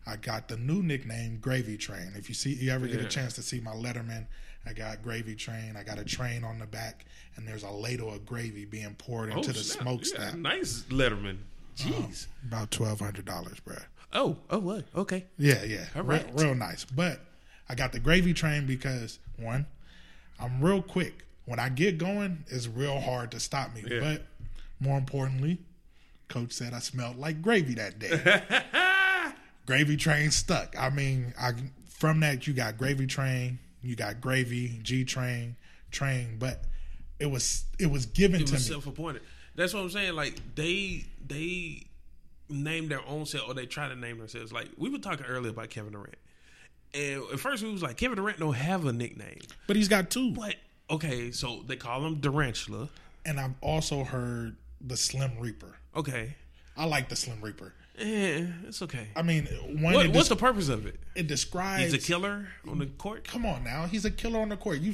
I 0.06 0.16
got 0.16 0.48
the 0.48 0.58
new 0.58 0.82
nickname 0.82 1.38
Gravy 1.40 1.78
Train. 1.78 2.14
If 2.16 2.30
you 2.30 2.36
see, 2.36 2.54
you 2.54 2.72
ever 2.72 2.88
get 2.88 3.00
a 3.00 3.06
chance 3.06 3.34
to 3.34 3.44
see 3.44 3.60
my 3.60 3.72
Letterman, 3.72 4.26
I 4.66 4.74
got 4.74 5.02
Gravy 5.02 5.36
Train. 5.36 5.76
I 5.78 5.84
got 5.84 5.98
a 5.98 6.04
train 6.04 6.44
on 6.44 6.60
the 6.60 6.66
back, 6.66 7.06
and 7.36 7.48
there's 7.48 7.64
a 7.64 7.70
ladle 7.70 8.14
of 8.14 8.26
gravy 8.26 8.66
being 8.66 8.94
poured 8.96 9.30
into 9.30 9.50
oh, 9.50 9.54
the 9.54 9.60
snap. 9.60 9.84
smokestack. 9.84 10.34
Oh, 10.34 10.36
Yeah, 10.36 10.42
nice 10.42 10.84
Letterman. 10.90 11.30
Um, 11.30 11.40
Jeez. 11.78 12.28
About 12.46 12.72
twelve 12.72 13.00
hundred 13.00 13.26
dollars, 13.26 13.58
bruh. 13.66 13.84
oh, 14.14 14.36
oh, 14.50 14.60
what? 14.60 14.86
Okay. 14.96 15.26
Yeah, 15.38 15.64
yeah, 15.64 15.86
All 15.96 16.04
real, 16.04 16.20
right. 16.20 16.32
real 16.36 16.56
nice. 16.56 16.84
But 16.86 17.20
I 17.70 17.76
got 17.76 17.92
the 17.94 18.00
gravy 18.00 18.34
train 18.34 18.66
because 18.66 19.20
one, 19.38 19.66
I'm 20.40 20.62
real 20.62 20.82
quick. 20.82 21.26
When 21.46 21.60
I 21.60 21.70
get 21.70 21.98
going, 21.98 22.44
it's 22.48 22.68
real 22.68 23.00
hard 23.00 23.32
to 23.32 23.40
stop 23.40 23.74
me. 23.74 23.84
Yeah. 23.90 24.00
But 24.02 24.26
more 24.80 24.98
importantly, 24.98 25.58
coach 26.28 26.52
said 26.52 26.74
I 26.74 26.80
smelled 26.80 27.18
like 27.18 27.42
gravy 27.42 27.74
that 27.76 27.98
day. 27.98 28.42
gravy 29.66 29.98
train 29.98 30.32
stuck. 30.32 30.76
I 30.78 30.90
mean, 30.90 31.34
I 31.40 31.54
from 31.88 32.20
that 32.20 32.46
you 32.46 32.54
got 32.54 32.78
gravy 32.78 33.08
train, 33.08 33.60
you 33.82 33.96
got 33.96 34.22
gravy, 34.22 34.80
G 34.84 35.04
train, 35.06 35.56
train, 35.92 36.38
but 36.40 36.64
it 37.20 37.28
was 37.28 37.64
it 37.80 37.88
was 37.92 38.06
given 38.06 38.42
It 38.42 38.48
to 38.48 38.54
was 38.54 38.68
me. 38.70 38.74
self 38.74 38.88
appointed. 38.88 39.22
That's 39.56 39.74
what 39.74 39.82
I'm 39.82 39.90
saying. 39.90 40.16
Like 40.16 40.40
they 40.56 41.06
they 41.28 41.84
name 42.50 42.88
their 42.88 43.06
own 43.08 43.26
self 43.26 43.48
or 43.50 43.54
they 43.54 43.66
try 43.66 43.88
to 43.90 43.96
name 43.96 44.18
themselves. 44.18 44.52
Like 44.52 44.70
we 44.78 44.90
were 44.90 44.98
talking 45.00 45.26
earlier 45.26 45.52
about 45.52 45.70
Kevin 45.70 45.92
Durant. 45.94 46.16
And 46.94 47.22
at 47.32 47.40
first 47.40 47.62
we 47.64 47.72
was 47.72 47.84
like 47.84 47.98
Kevin 47.98 48.16
Durant 48.18 48.40
don't 48.40 48.54
have 48.54 48.86
a 48.86 48.94
nickname. 48.94 49.40
But 49.68 49.76
he's 49.76 49.88
got 49.88 50.10
two. 50.10 50.32
But 50.32 50.56
okay, 50.90 51.32
so 51.32 51.62
they 51.68 51.76
call 51.76 52.06
him 52.06 52.20
Durantula. 52.22 52.90
And 53.26 53.40
I've 53.40 53.54
also 53.62 54.04
heard 54.04 54.56
the 54.82 54.98
Slim 54.98 55.38
Reaper. 55.40 55.76
Okay. 55.96 56.36
I 56.78 56.86
like 56.86 57.10
the 57.10 57.16
Slim 57.16 57.42
Reaper. 57.42 57.74
Eh, 58.00 58.46
it's 58.68 58.82
okay. 58.82 59.08
I 59.16 59.22
mean, 59.22 59.46
What, 59.82 60.06
it, 60.06 60.14
what's 60.14 60.30
the 60.30 60.36
purpose 60.36 60.70
of 60.70 60.86
it? 60.86 61.00
it 61.16 61.28
describes 61.28 61.92
He's 61.92 61.94
a 61.94 61.98
killer 62.08 62.48
on 62.68 62.80
the 62.80 62.86
court. 62.86 63.26
Come 63.28 63.46
on 63.46 63.64
now, 63.64 63.86
he's 63.88 64.06
a 64.06 64.12
killer 64.12 64.40
on 64.40 64.50
the 64.50 64.58
court. 64.58 64.80
You 64.80 64.94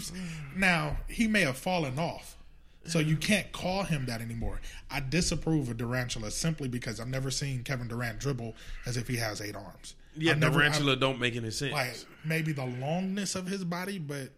now 0.55 0.97
he 1.07 1.27
may 1.27 1.41
have 1.41 1.57
fallen 1.57 1.99
off, 1.99 2.37
so 2.85 2.99
you 2.99 3.15
can't 3.15 3.51
call 3.51 3.83
him 3.83 4.05
that 4.07 4.21
anymore. 4.21 4.59
I 4.89 5.01
disapprove 5.01 5.69
of 5.69 5.77
Durantula 5.77 6.31
simply 6.31 6.67
because 6.67 6.99
I've 6.99 7.07
never 7.07 7.29
seen 7.29 7.63
Kevin 7.63 7.87
Durant 7.87 8.19
dribble 8.19 8.55
as 8.85 8.97
if 8.97 9.07
he 9.07 9.17
has 9.17 9.39
eight 9.41 9.55
arms. 9.55 9.95
Yeah, 10.17 10.31
I've 10.31 10.39
never- 10.39 10.59
Durantula 10.61 10.99
don't 10.99 11.19
make 11.19 11.35
any 11.35 11.51
sense. 11.51 11.73
Like 11.73 11.95
maybe 12.23 12.53
the 12.53 12.63
longness 12.63 13.35
of 13.35 13.45
his 13.47 13.63
body, 13.63 13.99
but 13.99 14.29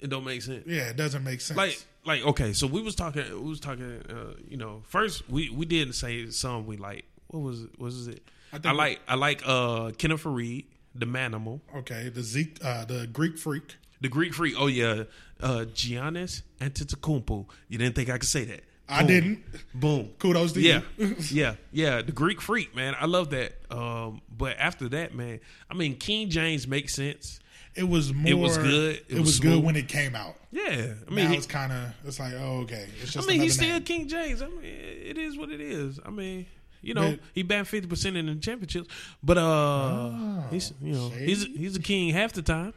it 0.00 0.08
don't 0.10 0.24
make 0.24 0.42
sense. 0.42 0.64
yeah, 0.66 0.88
it 0.90 0.96
doesn't 0.96 1.24
make 1.24 1.40
sense. 1.40 1.56
Like, 1.56 1.84
like 2.04 2.22
okay, 2.26 2.52
so 2.52 2.66
we 2.66 2.82
was 2.82 2.94
talking. 2.94 3.24
We 3.42 3.48
was 3.48 3.60
talking. 3.60 4.02
Uh, 4.08 4.34
you 4.48 4.56
know, 4.56 4.82
first 4.86 5.28
we 5.28 5.48
we 5.50 5.64
didn't 5.66 5.94
say 5.94 6.28
some 6.30 6.66
we 6.66 6.76
like. 6.76 7.06
What 7.32 7.40
was 7.42 7.62
it? 7.64 7.70
What 7.78 7.86
was 7.86 8.06
it? 8.08 8.22
I, 8.52 8.58
think 8.58 8.72
we- 8.72 8.78
like 8.78 9.00
I 9.08 9.14
like 9.16 9.42
uh 9.44 9.90
Kenneth 9.98 10.22
Faried, 10.22 10.66
the 10.94 11.06
Manimal, 11.06 11.60
okay, 11.78 12.08
the 12.08 12.22
Zeke, 12.22 12.58
uh, 12.64 12.84
the 12.84 13.06
Greek 13.12 13.36
freak. 13.38 13.76
the 14.00 14.08
Greek 14.08 14.32
freak. 14.34 14.54
Oh 14.56 14.68
yeah, 14.68 15.04
uh 15.40 15.64
Giannis 15.74 16.42
Antetokounmpo. 16.60 17.46
You 17.68 17.78
didn't 17.78 17.94
think 17.96 18.08
I 18.10 18.18
could 18.18 18.28
say 18.28 18.44
that? 18.44 18.60
I 18.88 19.04
didn't. 19.04 19.42
Boom. 19.72 20.10
Kudos 20.18 20.52
to 20.52 20.60
Yeah, 20.60 20.82
you. 20.98 21.06
yeah, 21.08 21.14
yeah. 21.30 21.54
Yeah. 21.72 22.02
The 22.02 22.12
Greek 22.12 22.42
freak, 22.42 22.76
man. 22.76 22.94
I 23.00 23.06
love 23.06 23.30
that. 23.30 23.54
Um, 23.70 24.20
but 24.36 24.58
after 24.58 24.86
that, 24.90 25.14
man, 25.14 25.40
I 25.70 25.74
mean, 25.74 25.96
King 25.96 26.28
James 26.28 26.68
makes 26.68 26.94
sense. 26.94 27.40
It 27.74 27.84
was 27.88 28.12
more. 28.12 28.28
It 28.30 28.34
was 28.34 28.58
good. 28.58 28.96
It 28.96 29.04
It, 29.08 29.14
was 29.20 29.28
was, 29.28 29.40
good 29.40 29.64
when 29.64 29.76
it 29.76 29.88
came 29.88 30.14
out. 30.14 30.34
Yeah, 30.50 30.62
I 30.62 30.72
I 30.72 30.74
mean, 30.74 30.94
mean, 31.14 31.30
now 31.30 31.32
it's 31.38 31.46
kind 31.46 31.72
of 31.72 31.94
it's 32.04 32.20
like 32.20 32.34
oh 32.34 32.60
okay. 32.64 32.86
It's 33.00 33.16
I 33.16 33.22
mean, 33.22 33.40
he's 33.40 33.54
still 33.54 33.68
name. 33.70 33.82
King 33.84 34.08
James. 34.08 34.42
I 34.42 34.48
mean, 34.48 34.60
it 34.62 35.16
is 35.16 35.38
what 35.38 35.48
it 35.50 35.60
is. 35.62 35.98
I 36.04 36.10
mean, 36.10 36.44
you 36.82 36.94
know, 36.94 37.16
he 37.32 37.42
batted 37.42 37.68
fifty 37.68 37.88
percent 37.88 38.16
in 38.16 38.26
the 38.26 38.34
championships, 38.36 38.88
but 39.22 39.38
uh, 39.38 40.42
he's 40.50 40.72
you 40.82 40.92
know 40.92 41.08
he's 41.10 41.44
he's 41.46 41.76
a 41.76 41.80
king 41.80 42.10
half 42.10 42.32
the 42.32 42.42
time. 42.42 42.74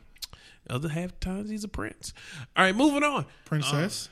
Other 0.69 0.89
half 0.89 1.19
times 1.19 1.49
he's 1.49 1.63
a 1.63 1.67
prince. 1.67 2.13
All 2.55 2.63
right, 2.65 2.75
moving 2.75 3.03
on. 3.03 3.25
princess. 3.45 4.09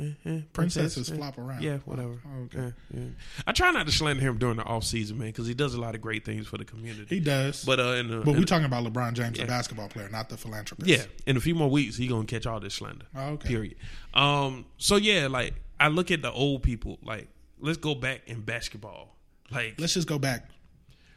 Eh, 0.00 0.12
eh, 0.24 0.38
Princesses 0.54 1.10
eh. 1.10 1.16
flop 1.16 1.36
around. 1.36 1.62
Yeah, 1.62 1.76
whatever. 1.84 2.18
Okay. 2.44 2.72
Yeah. 2.94 3.00
I 3.46 3.52
try 3.52 3.70
not 3.72 3.84
to 3.84 3.92
slander 3.92 4.22
him 4.22 4.38
during 4.38 4.56
the 4.56 4.62
off 4.64 4.84
season, 4.84 5.18
man, 5.18 5.26
because 5.28 5.46
he 5.46 5.52
does 5.52 5.74
a 5.74 5.80
lot 5.80 5.94
of 5.94 6.00
great 6.00 6.24
things 6.24 6.46
for 6.46 6.56
the 6.56 6.64
community. 6.64 7.14
he 7.16 7.20
does. 7.20 7.62
but 7.62 7.78
uh, 7.78 7.88
in 7.96 8.08
the, 8.08 8.16
But 8.20 8.32
we 8.32 8.40
the- 8.40 8.46
talking 8.46 8.64
about 8.64 8.84
LeBron 8.90 9.12
James, 9.12 9.36
Yeah. 9.36 9.44
the 9.44 9.48
basketball 9.48 9.88
player, 9.88 10.08
not 10.08 10.30
the 10.30 10.38
philanthropist. 10.38 10.88
Yeah, 10.88 11.02
in 11.26 11.36
a 11.36 11.40
few 11.40 11.54
more 11.54 11.68
weeks, 11.68 11.98
he 11.98 12.06
gonna 12.06 12.24
catch 12.24 12.46
all 12.46 12.58
this 12.58 12.72
slander. 12.72 13.04
Oh, 13.14 13.32
okay. 13.32 13.48
Period. 13.48 13.74
Um. 14.14 14.64
So 14.78 14.96
yeah, 14.96 15.26
like 15.26 15.52
I 15.78 15.88
look 15.88 16.10
at 16.10 16.22
the 16.22 16.32
old 16.32 16.62
people. 16.62 16.98
Like, 17.02 17.28
let's 17.62 17.78
go 17.78 17.94
back 17.94 18.22
in 18.26 18.40
basketball. 18.42 19.16
Like 19.50 19.74
Let's 19.78 19.94
just 19.94 20.08
go 20.08 20.18
back 20.18 20.50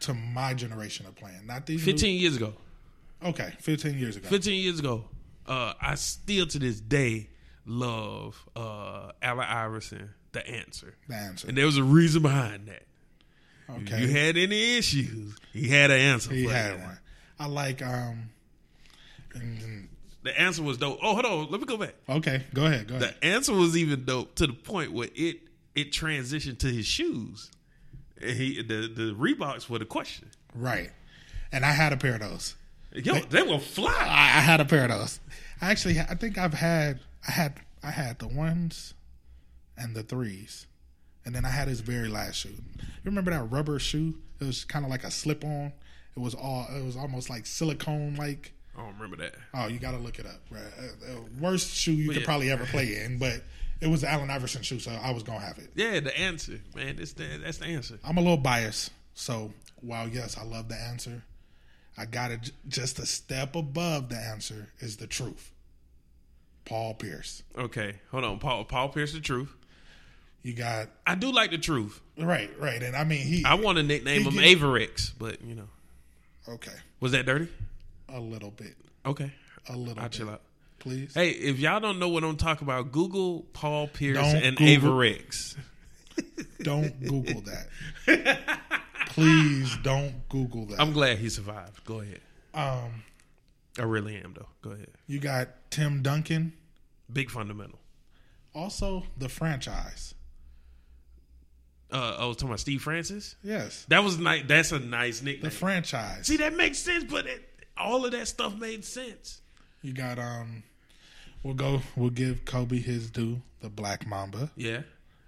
to 0.01 0.13
my 0.13 0.53
generation 0.53 1.05
of 1.05 1.15
playing, 1.15 1.45
not 1.45 1.65
these. 1.65 1.79
new- 1.85 1.91
fifteen 1.93 2.19
years 2.19 2.35
ago. 2.37 2.53
okay, 3.23 3.53
fifteen 3.59 3.97
years 3.97 4.15
ago. 4.17 4.27
Fifteen 4.29 4.61
years 4.63 4.79
ago. 4.79 5.05
Uh, 5.47 5.73
I 5.81 5.95
still 5.95 6.47
to 6.47 6.59
this 6.59 6.79
day 6.79 7.29
love 7.65 8.35
uh 8.55 9.11
Allen 9.21 9.45
Iverson, 9.47 10.09
the 10.31 10.47
answer, 10.47 10.95
the 11.07 11.15
answer. 11.15 11.47
and 11.47 11.57
there 11.57 11.65
was 11.65 11.77
a 11.77 11.83
reason 11.83 12.21
behind 12.21 12.67
that. 12.67 12.83
If 13.67 13.83
Okay, 13.91 14.01
you 14.01 14.07
had 14.09 14.37
any 14.37 14.77
issues, 14.77 15.35
he 15.53 15.67
had 15.69 15.89
an 15.91 15.99
answer. 15.99 16.31
he 16.33 16.45
had 16.45 16.77
you. 16.79 16.83
one. 16.85 16.99
I 17.39 17.47
like. 17.47 17.81
um 17.81 18.29
and- 19.33 19.87
The 20.23 20.39
answer 20.39 20.63
was 20.63 20.77
dope. 20.79 20.97
Oh, 21.03 21.13
hold 21.13 21.25
on. 21.25 21.51
Let 21.51 21.61
me 21.61 21.67
go 21.67 21.77
back. 21.77 21.93
Okay, 22.09 22.43
go 22.53 22.65
ahead. 22.65 22.87
Go 22.87 22.95
ahead. 22.95 23.15
The 23.21 23.25
answer 23.27 23.53
was 23.53 23.77
even 23.77 24.05
dope 24.05 24.33
to 24.35 24.47
the 24.47 24.53
point 24.53 24.91
where 24.91 25.09
it 25.15 25.37
it 25.75 25.91
transitioned 25.91 26.59
to 26.59 26.67
his 26.67 26.85
shoes. 26.85 27.51
And 28.21 28.37
he 28.37 28.61
the 28.61 28.87
the 28.87 29.13
Reeboks 29.13 29.69
were 29.69 29.79
the 29.79 29.85
question. 29.85 30.29
Right, 30.53 30.91
and 31.51 31.65
I 31.65 31.71
had 31.71 31.93
a 31.93 31.97
pair 31.97 32.15
of 32.15 32.21
those. 32.21 32.55
Yo, 32.93 33.19
they 33.19 33.43
were 33.43 33.59
fly. 33.59 33.91
I, 33.91 34.37
I 34.37 34.41
had 34.41 34.61
a 34.61 34.65
pair 34.65 34.85
of 34.85 34.91
those. 34.91 35.19
I 35.61 35.69
actually, 35.71 35.99
I 35.99 36.15
think 36.15 36.37
I've 36.37 36.53
had, 36.53 37.01
I 37.27 37.31
had, 37.31 37.59
I 37.83 37.91
had 37.91 38.19
the 38.19 38.27
ones 38.27 38.93
and 39.77 39.95
the 39.95 40.03
threes, 40.03 40.65
and 41.25 41.35
then 41.35 41.43
I 41.43 41.49
had 41.49 41.67
his 41.67 41.81
very 41.81 42.07
last 42.07 42.35
shoe. 42.35 42.49
You 42.49 42.85
remember 43.03 43.31
that 43.31 43.43
rubber 43.43 43.79
shoe? 43.79 44.17
It 44.39 44.45
was 44.45 44.63
kind 44.63 44.85
of 44.85 44.91
like 44.91 45.03
a 45.03 45.11
slip 45.11 45.43
on. 45.43 45.73
It 46.15 46.19
was 46.19 46.33
all, 46.33 46.67
it 46.73 46.85
was 46.85 46.95
almost 46.95 47.29
like 47.29 47.45
silicone 47.45 48.15
like. 48.15 48.53
I 48.77 48.81
don't 48.81 48.93
remember 48.93 49.17
that. 49.17 49.35
Oh, 49.53 49.67
you 49.67 49.79
got 49.79 49.91
to 49.91 49.97
look 49.97 50.19
it 50.19 50.25
up. 50.25 50.41
Right? 50.49 50.61
Uh, 50.79 51.11
uh, 51.11 51.19
worst 51.39 51.75
shoe 51.75 51.91
you 51.91 52.09
could 52.09 52.21
yeah. 52.21 52.25
probably 52.25 52.51
ever 52.51 52.65
play 52.65 53.03
in, 53.03 53.17
but 53.17 53.41
it 53.81 53.87
was 53.87 54.01
the 54.01 54.09
Allen 54.11 54.29
Iverson 54.29 54.61
shoe, 54.61 54.79
so 54.79 54.91
I 54.91 55.11
was 55.11 55.23
gonna 55.23 55.39
have 55.39 55.57
it. 55.57 55.69
Yeah, 55.75 55.99
the 55.99 56.17
answer, 56.17 56.59
man. 56.75 56.95
That's 56.97 57.13
the, 57.13 57.25
that's 57.43 57.57
the 57.57 57.65
answer. 57.65 57.99
I'm 58.03 58.17
a 58.17 58.21
little 58.21 58.37
biased, 58.37 58.91
so 59.13 59.51
while 59.81 60.07
yes, 60.07 60.37
I 60.37 60.43
love 60.43 60.69
the 60.69 60.75
answer, 60.75 61.23
I 61.97 62.05
got 62.05 62.31
it 62.31 62.51
just 62.67 62.99
a 62.99 63.05
step 63.05 63.55
above 63.55 64.09
the 64.09 64.17
answer 64.17 64.69
is 64.79 64.97
the 64.97 65.07
truth. 65.07 65.51
Paul 66.65 66.95
Pierce. 66.95 67.43
Okay, 67.57 67.95
hold 68.11 68.23
on. 68.23 68.39
Paul 68.39 68.63
Paul 68.65 68.89
Pierce, 68.89 69.13
the 69.13 69.19
truth. 69.19 69.53
You 70.41 70.53
got 70.53 70.89
I 71.05 71.15
do 71.15 71.31
like 71.31 71.51
the 71.51 71.57
truth. 71.57 72.01
right, 72.19 72.49
right, 72.59 72.81
and 72.81 72.95
I 72.95 73.03
mean 73.03 73.25
he. 73.25 73.43
I 73.45 73.55
want 73.55 73.77
to 73.77 73.83
nickname 73.83 74.21
him 74.23 74.33
get- 74.33 74.57
Averex, 74.59 75.11
but 75.17 75.41
you 75.43 75.55
know, 75.55 75.67
okay, 76.47 76.71
was 76.99 77.11
that 77.13 77.25
dirty? 77.25 77.49
a 78.09 78.19
little 78.19 78.51
bit, 78.51 78.75
Okay, 79.05 79.31
a 79.67 79.75
little 79.75 80.01
I'll 80.01 80.09
chill 80.09 80.29
out. 80.29 80.41
Please. 80.85 81.13
Hey, 81.13 81.29
if 81.31 81.59
y'all 81.59 81.79
don't 81.79 81.99
know 81.99 82.09
what 82.09 82.23
I'm 82.23 82.37
talking 82.37 82.65
about, 82.67 82.91
Google 82.91 83.45
Paul 83.53 83.87
Pierce 83.87 84.17
Don't 84.17 84.35
and 84.43 84.55
Google- 84.57 84.91
Averex. 84.93 85.55
Don't 86.61 86.99
Google 87.05 87.41
that. 87.41 87.67
please 89.07 89.75
don't 89.83 90.27
Google 90.29 90.65
that. 90.67 90.79
I'm 90.79 90.93
glad 90.93 91.17
he 91.17 91.29
survived. 91.29 91.83
Go 91.85 91.99
ahead. 91.99 92.21
um, 92.53 93.03
I 93.77 93.83
really 93.83 94.15
am 94.15 94.33
though. 94.33 94.47
Go 94.61 94.71
ahead. 94.71 94.87
you 95.07 95.19
got 95.19 95.49
Tim 95.71 96.01
Duncan, 96.01 96.53
Big 97.11 97.29
fundamental. 97.29 97.79
also 98.53 99.03
the 99.17 99.27
franchise. 99.29 100.13
Uh, 101.91 102.15
I 102.19 102.25
was 102.25 102.37
talking 102.37 102.49
about 102.49 102.59
Steve 102.61 102.81
Francis. 102.81 103.35
Yes, 103.43 103.85
That 103.89 104.03
was 104.03 104.17
nice. 104.17 104.43
That's 104.47 104.71
a 104.71 104.79
nice 104.79 105.21
nickname. 105.21 105.43
the 105.49 105.55
franchise. 105.55 106.25
See, 106.27 106.37
that 106.37 106.55
makes 106.55 106.79
sense, 106.79 107.03
but 107.03 107.27
it, 107.27 107.47
all 107.77 108.05
of 108.05 108.11
that 108.13 108.27
stuff 108.27 108.55
made 108.57 108.83
sense. 108.83 109.41
You 109.81 109.93
got 109.93 110.17
um, 110.17 110.63
we'll 111.45 111.53
go. 111.53 111.81
We'll 111.95 112.09
give 112.09 112.43
Kobe 112.45 112.79
his 112.81 113.09
due, 113.09 113.41
the 113.61 113.69
Black 113.69 114.05
Mamba. 114.07 114.49
Yeah. 114.55 114.81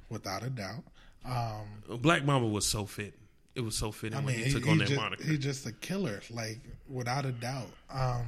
without 0.10 0.44
a 0.44 0.50
doubt. 0.50 0.84
Um, 1.26 2.00
Black 2.02 2.26
Mamba 2.26 2.48
was 2.48 2.66
so 2.66 2.86
fit. 2.86 3.14
It 3.56 3.62
was 3.62 3.76
so 3.76 3.92
fitting 3.92 4.18
I 4.18 4.22
when 4.22 4.36
mean, 4.36 4.38
he 4.38 4.44
he, 4.46 4.52
took 4.52 4.66
he 4.66 4.70
on 4.72 4.78
that 4.80 4.88
just, 4.88 5.00
moniker. 5.02 5.24
he's 5.24 5.40
just 5.40 5.66
a 5.66 5.72
killer, 5.72 6.22
like 6.30 6.60
without 6.90 7.26
a 7.26 7.32
doubt. 7.32 7.70
Um, 7.90 8.26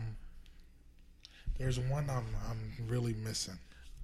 there's 1.57 1.79
one 1.79 2.09
I'm 2.09 2.25
I'm 2.49 2.73
really 2.87 3.13
missing. 3.13 3.57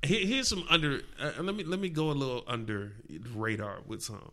Here- 0.04 0.26
Here's 0.26 0.48
some 0.48 0.66
under. 0.70 1.02
Uh, 1.20 1.32
let 1.42 1.56
me 1.56 1.64
let 1.64 1.80
me 1.80 1.90
go 1.90 2.12
a 2.12 2.14
little 2.14 2.44
under 2.48 2.94
radar 3.34 3.80
with 3.88 4.04
some. 4.04 4.32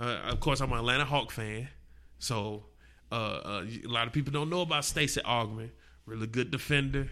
Uh, 0.00 0.18
of 0.30 0.40
course, 0.40 0.60
I'm 0.60 0.72
an 0.72 0.78
Atlanta 0.78 1.04
Hawk 1.04 1.30
fan, 1.30 1.68
so 2.18 2.64
uh, 3.12 3.14
uh, 3.14 3.64
a 3.84 3.88
lot 3.88 4.06
of 4.08 4.12
people 4.12 4.32
don't 4.32 4.50
know 4.50 4.62
about 4.62 4.84
Stacey 4.84 5.20
Augmon. 5.20 5.70
Really 6.04 6.26
good 6.26 6.50
defender. 6.50 7.10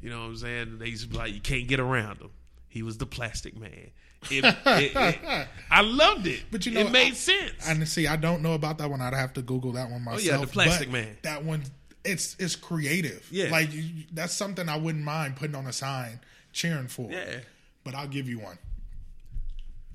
You 0.00 0.10
know 0.10 0.20
what 0.20 0.26
I'm 0.26 0.36
saying? 0.36 0.78
They 0.78 0.88
used 0.88 1.02
to 1.02 1.08
be 1.08 1.16
like, 1.18 1.34
you 1.34 1.40
can't 1.40 1.68
get 1.68 1.78
around 1.80 2.18
him. 2.20 2.30
He 2.68 2.82
was 2.82 2.98
the 2.98 3.06
plastic 3.06 3.58
man. 3.58 3.90
It, 4.30 4.44
it- 4.44 4.56
it- 4.96 5.48
I 5.70 5.80
loved 5.82 6.26
it, 6.26 6.42
But 6.50 6.66
you 6.66 6.72
know, 6.72 6.80
it 6.80 6.90
made 6.92 7.12
I- 7.12 7.16
sense. 7.16 7.52
And 7.68 7.86
see, 7.88 8.06
I 8.06 8.16
don't 8.16 8.42
know 8.42 8.54
about 8.54 8.78
that 8.78 8.90
one. 8.90 9.00
I'd 9.00 9.14
have 9.14 9.32
to 9.34 9.42
Google 9.42 9.72
that 9.72 9.90
one 9.90 10.02
myself. 10.04 10.22
Oh, 10.22 10.40
yeah, 10.40 10.44
the 10.44 10.46
Plastic 10.46 10.90
Man. 10.90 11.16
That 11.22 11.44
one, 11.44 11.62
it's 12.04 12.36
it's 12.38 12.56
creative. 12.56 13.26
Yeah. 13.30 13.50
like 13.50 13.72
you, 13.72 14.04
that's 14.12 14.32
something 14.34 14.68
I 14.68 14.76
wouldn't 14.78 15.04
mind 15.04 15.36
putting 15.36 15.54
on 15.56 15.66
a 15.66 15.72
sign, 15.72 16.20
cheering 16.52 16.88
for. 16.88 17.10
yeah, 17.10 17.40
But 17.84 17.94
I'll 17.94 18.08
give 18.08 18.28
you 18.28 18.38
one. 18.40 18.58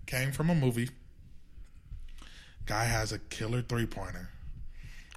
Came 0.05 0.31
from 0.31 0.49
a 0.51 0.55
movie. 0.55 0.89
Guy 2.65 2.83
has 2.85 3.11
a 3.11 3.19
killer 3.19 3.61
three 3.61 3.85
pointer. 3.85 4.29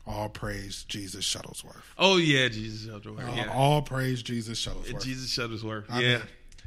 All 0.08 0.28
praise 0.28 0.84
Jesus 0.88 1.24
Shuttlesworth. 1.24 1.82
oh 1.98 2.16
yeah, 2.16 2.48
Jesus 2.48 2.88
Shuttlesworth. 2.90 3.28
All- 3.28 3.36
Yeah, 3.36 3.52
All 3.52 3.82
praise 3.82 4.22
Jesus 4.22 4.64
Shuttlesworth. 4.64 5.02
Jesus 5.04 5.30
Shuttlesworth. 5.36 5.84
I 5.90 6.00
yeah. 6.00 6.08
mean, 6.18 6.22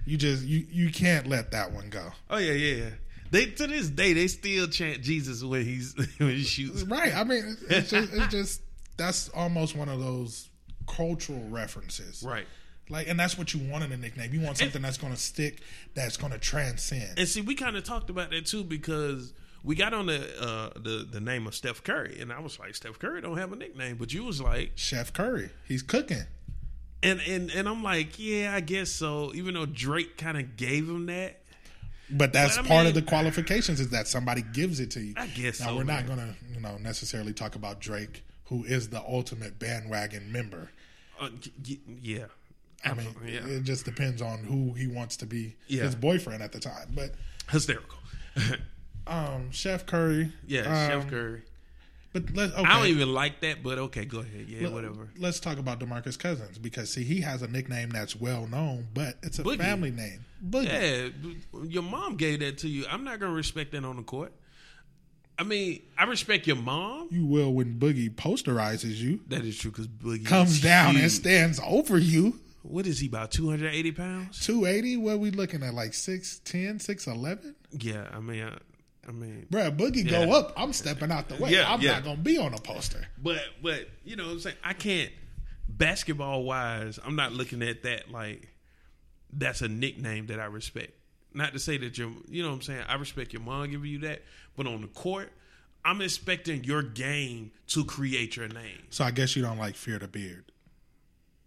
you 0.05 0.17
just 0.17 0.43
you 0.43 0.65
you 0.71 0.91
can't 0.91 1.27
let 1.27 1.51
that 1.51 1.71
one 1.71 1.89
go. 1.89 2.11
Oh 2.29 2.37
yeah, 2.37 2.53
yeah, 2.53 2.75
yeah. 2.83 2.89
They 3.31 3.45
to 3.47 3.67
this 3.67 3.89
day 3.89 4.13
they 4.13 4.27
still 4.27 4.67
chant 4.67 5.01
Jesus 5.01 5.43
when 5.43 5.63
he's 5.65 5.95
when 6.17 6.29
he 6.29 6.43
shoots. 6.43 6.83
Right. 6.83 7.15
I 7.15 7.23
mean, 7.23 7.57
it's 7.69 7.89
just, 7.89 8.13
it's 8.13 8.27
just 8.31 8.61
that's 8.97 9.29
almost 9.29 9.75
one 9.75 9.89
of 9.89 9.99
those 9.99 10.49
cultural 10.87 11.43
references. 11.49 12.23
Right. 12.23 12.45
Like, 12.89 13.07
and 13.07 13.17
that's 13.17 13.37
what 13.37 13.53
you 13.53 13.71
want 13.71 13.85
in 13.85 13.91
a 13.93 13.97
nickname. 13.97 14.33
You 14.33 14.41
want 14.41 14.57
something 14.57 14.81
that's 14.81 14.97
going 14.97 15.13
to 15.13 15.19
stick, 15.19 15.61
that's 15.93 16.17
going 16.17 16.33
to 16.33 16.37
transcend. 16.39 17.17
And 17.17 17.27
see, 17.27 17.39
we 17.41 17.55
kind 17.55 17.77
of 17.77 17.85
talked 17.85 18.09
about 18.09 18.31
that 18.31 18.45
too 18.45 18.65
because 18.65 19.31
we 19.63 19.75
got 19.75 19.93
on 19.93 20.07
the 20.07 20.41
uh, 20.41 20.69
the 20.79 21.07
the 21.09 21.19
name 21.21 21.47
of 21.47 21.55
Steph 21.55 21.83
Curry, 21.83 22.17
and 22.19 22.31
I 22.33 22.39
was 22.39 22.59
like, 22.59 22.75
Steph 22.75 22.99
Curry 22.99 23.21
don't 23.21 23.37
have 23.37 23.51
a 23.53 23.55
nickname, 23.55 23.97
but 23.97 24.13
you 24.13 24.23
was 24.23 24.41
like, 24.41 24.71
Chef 24.75 25.13
Curry, 25.13 25.49
he's 25.67 25.81
cooking. 25.83 26.23
and 27.03 27.19
and 27.21 27.49
and 27.51 27.67
I'm 27.69 27.83
like, 27.83 28.17
yeah, 28.19 28.53
I 28.55 28.59
guess 28.61 28.91
so. 28.91 29.31
Even 29.35 29.53
though 29.55 29.65
Drake 29.65 30.17
kind 30.17 30.37
of 30.37 30.55
gave 30.57 30.87
him 30.89 31.05
that, 31.07 31.41
But 32.09 32.33
that's 32.33 32.57
But 32.57 32.65
part 32.67 32.79
mean- 32.85 32.87
of 32.87 32.93
the 32.95 33.01
qualifications 33.03 33.79
is 33.79 33.89
that 33.89 34.07
somebody 34.07 34.41
gives 34.41 34.79
it 34.79 34.91
to 34.91 34.99
you. 35.01 35.13
I 35.17 35.27
guess 35.27 35.59
Now 35.59 35.67
so, 35.67 35.75
we're 35.77 35.83
not 35.83 36.07
man. 36.07 36.17
to, 36.17 36.53
you 36.53 36.59
know, 36.59 36.77
necessarily 36.77 37.33
talk 37.33 37.55
about 37.55 37.79
Drake, 37.79 38.23
who 38.45 38.63
is 38.65 38.89
the 38.89 39.01
ultimate 39.01 39.59
bandwagon 39.59 40.31
member. 40.31 40.71
uh, 41.19 41.29
yeah. 42.01 42.25
I 42.83 42.95
mean, 42.95 43.07
yeah, 43.27 43.45
it 43.45 43.63
just 43.63 43.85
depends 43.85 44.23
on 44.23 44.39
who 44.39 44.73
he 44.73 44.87
wants 44.87 45.15
to 45.17 45.27
be 45.27 45.55
Yeah. 45.67 45.83
his 45.83 45.93
boyfriend 45.95 46.41
at 46.41 46.51
the 46.51 46.59
time. 46.59 46.91
But 46.95 47.13
hysterical. 47.49 47.99
um, 49.11 49.51
Chef 49.51 49.85
Curry, 49.85 50.31
yeah, 50.47 50.61
um, 50.61 50.89
Chef 51.01 51.09
Curry. 51.09 51.41
But 52.13 52.35
let 52.35 52.51
okay. 52.53 52.63
I 52.63 52.77
don't 52.77 52.87
even 52.87 53.13
like 53.13 53.39
that, 53.39 53.63
but 53.63 53.77
okay, 53.77 54.03
go 54.03 54.19
ahead. 54.19 54.45
Yeah, 54.47 54.63
Let- 54.63 54.73
whatever. 54.73 55.09
Let's 55.17 55.39
talk 55.39 55.57
about 55.59 55.79
Demarcus 55.79 56.19
Cousins 56.19 56.57
because 56.57 56.91
see, 56.91 57.03
he 57.03 57.21
has 57.21 57.41
a 57.41 57.47
nickname 57.47 57.89
that's 57.89 58.15
well 58.15 58.47
known, 58.47 58.87
but 58.93 59.15
it's 59.23 59.39
a 59.39 59.43
Boogie. 59.43 59.57
family 59.57 59.91
name. 59.91 60.25
Boogie. 60.45 60.65
Yeah, 61.53 61.61
your 61.63 61.83
mom 61.83 62.17
gave 62.17 62.39
that 62.41 62.57
to 62.59 62.67
you. 62.67 62.85
I'm 62.89 63.03
not 63.03 63.19
gonna 63.19 63.33
respect 63.33 63.71
that 63.71 63.85
on 63.85 63.95
the 63.95 64.03
court. 64.03 64.33
I 65.39 65.43
mean, 65.43 65.81
I 65.97 66.03
respect 66.03 66.45
your 66.47 66.57
mom. 66.57 67.07
You 67.11 67.25
will 67.25 67.53
when 67.53 67.79
Boogie 67.79 68.13
posterizes 68.13 68.97
you, 68.97 69.21
That 69.29 69.45
is 69.45 69.57
true 69.57 69.71
because 69.71 69.87
Boogie 69.87 70.25
comes 70.25 70.61
down 70.61 70.97
and 70.97 71.09
stands 71.11 71.59
over 71.65 71.97
you. 71.97 72.39
What 72.63 72.85
is 72.85 72.99
he 72.99 73.07
about? 73.07 73.31
Two 73.31 73.49
hundred 73.49 73.73
eighty 73.73 73.91
pounds? 73.91 74.45
280, 74.45 74.97
what 74.97 75.13
are 75.13 75.17
we 75.17 75.31
looking 75.31 75.63
at? 75.63 75.73
Like 75.73 75.91
6'10, 75.93 76.75
6'11? 76.75 77.55
Yeah, 77.71 78.07
I 78.13 78.19
mean, 78.19 78.47
I, 79.07 79.11
mean, 79.11 79.47
Bruh, 79.49 79.75
Boogie 79.75 80.09
Yeah. 80.09 80.25
go 80.25 80.33
up. 80.33 80.53
I'm 80.55 80.73
stepping 80.73 81.11
out 81.11 81.27
the 81.27 81.35
way. 81.35 81.51
Yeah, 81.51 81.71
I'm 81.71 81.81
yeah. 81.81 81.93
not 81.93 82.03
going 82.03 82.17
to 82.17 82.21
be 82.21 82.37
on 82.37 82.53
a 82.53 82.59
poster. 82.59 83.07
but 83.17 83.41
but 83.61 83.87
you 84.03 84.15
know, 84.15 84.25
what 84.25 84.33
I'm 84.33 84.39
saying 84.39 84.55
I 84.63 84.73
can't 84.73 85.11
basketball 85.67 86.43
wise. 86.43 86.99
I'm 87.03 87.15
not 87.15 87.31
looking 87.33 87.61
at 87.63 87.83
that 87.83 88.11
like 88.11 88.49
that's 89.33 89.61
a 89.61 89.67
nickname 89.67 90.27
that 90.27 90.39
I 90.39 90.45
respect. 90.45 90.91
Not 91.33 91.53
to 91.53 91.59
say 91.59 91.77
that 91.77 91.97
you're, 91.97 92.11
you 92.29 92.43
know, 92.43 92.49
what 92.49 92.55
I'm 92.55 92.61
saying 92.61 92.83
I 92.87 92.95
respect 92.95 93.33
your 93.33 93.41
mom 93.41 93.71
giving 93.71 93.89
you 93.89 93.99
that, 93.99 94.21
but 94.55 94.67
on 94.67 94.81
the 94.81 94.87
court, 94.87 95.31
I'm 95.83 96.01
expecting 96.01 96.63
your 96.63 96.83
game 96.83 97.51
to 97.67 97.85
create 97.85 98.35
your 98.35 98.49
name. 98.49 98.83
So 98.89 99.03
I 99.03 99.11
guess 99.11 99.35
you 99.35 99.41
don't 99.41 99.57
like 99.57 99.75
Fear 99.75 99.99
the 99.99 100.07
Beard. 100.07 100.51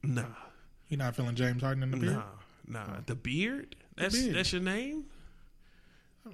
Nah, 0.03 0.25
You're 0.89 0.99
not 0.99 1.15
feeling 1.17 1.35
James 1.35 1.63
Harden 1.63 1.83
in 1.83 1.91
the 1.91 1.97
beard? 1.99 2.23
nah, 2.67 2.85
nah. 2.87 3.01
The 3.07 3.15
beard. 3.15 3.77
That's 3.97 4.15
beard. 4.21 4.37
that's 4.37 4.53
your 4.53 4.63
name. 4.63 5.05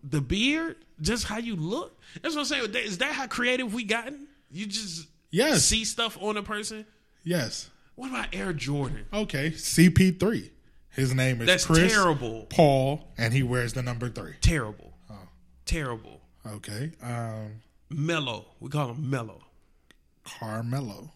The 0.04 0.20
beard, 0.20 0.76
just 1.00 1.24
how 1.24 1.38
you 1.38 1.56
look. 1.56 1.98
That's 2.22 2.34
what 2.34 2.42
I'm 2.42 2.46
saying. 2.46 2.74
Is 2.74 2.98
that 2.98 3.12
how 3.12 3.26
creative 3.26 3.72
we 3.74 3.84
gotten? 3.84 4.26
You 4.50 4.66
just 4.66 5.06
Yes. 5.30 5.64
see 5.64 5.84
stuff 5.84 6.16
on 6.20 6.36
a 6.36 6.42
person. 6.42 6.86
Yes. 7.24 7.70
What 7.96 8.10
about 8.10 8.34
Air 8.34 8.52
Jordan? 8.52 9.04
Okay. 9.12 9.50
CP3. 9.50 10.50
His 10.90 11.14
name 11.14 11.40
is 11.40 11.46
That's 11.46 11.66
Chris 11.66 11.92
terrible. 11.92 12.46
Paul, 12.50 13.12
and 13.16 13.32
he 13.32 13.42
wears 13.42 13.72
the 13.74 13.82
number 13.82 14.08
three. 14.08 14.34
Terrible. 14.40 14.92
Oh. 15.10 15.28
Terrible. 15.66 16.20
Okay. 16.46 16.92
Um, 17.02 17.60
Mellow. 17.90 18.46
We 18.58 18.70
call 18.70 18.90
him 18.90 19.08
Mellow. 19.10 19.42
Carmelo. 20.24 21.12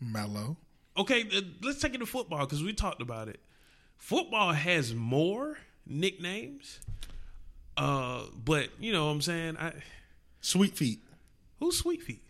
Mello. 0.00 0.56
Okay, 0.96 1.22
uh, 1.36 1.40
let's 1.62 1.80
take 1.80 1.94
it 1.94 1.98
to 1.98 2.06
football 2.06 2.40
because 2.40 2.62
we 2.62 2.72
talked 2.72 3.02
about 3.02 3.28
it. 3.28 3.40
Football 3.96 4.52
has 4.52 4.94
more 4.94 5.58
nicknames, 5.86 6.80
uh, 7.76 8.22
but 8.44 8.68
you 8.80 8.92
know 8.92 9.06
what 9.06 9.12
I'm 9.12 9.20
saying. 9.22 9.56
I 9.58 9.72
Sweet 10.40 10.76
Feet. 10.76 11.00
who's 11.58 11.78
Sweet 11.78 12.02
Feet? 12.02 12.22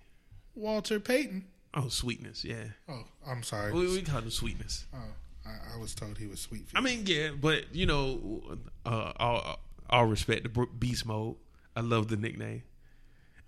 Walter 0.55 0.99
Payton. 1.01 1.45
Oh, 1.75 1.89
Sweetness. 1.89 2.45
Yeah, 2.45 2.65
Oh, 2.89 3.05
I'm 3.27 3.43
sorry. 3.43 3.73
we, 3.73 3.87
we 3.89 4.03
call 4.03 4.21
him 4.21 4.31
Sweetness. 4.31 4.87
Oh, 4.95 4.99
I, 5.45 5.75
I 5.75 5.79
was 5.79 5.95
told 5.95 6.17
he 6.19 6.27
was 6.27 6.41
Sweet 6.41 6.69
Feet. 6.69 6.77
I 6.79 6.81
mean, 6.81 7.03
yeah, 7.05 7.29
but 7.39 7.75
you 7.75 7.85
know, 7.87 8.57
uh, 8.87 9.13
all, 9.19 9.61
all 9.91 10.07
respect 10.07 10.45
to 10.55 10.67
Beast 10.79 11.05
Mode. 11.05 11.37
I 11.77 11.81
love 11.81 12.09
the 12.09 12.17
nickname, 12.17 12.63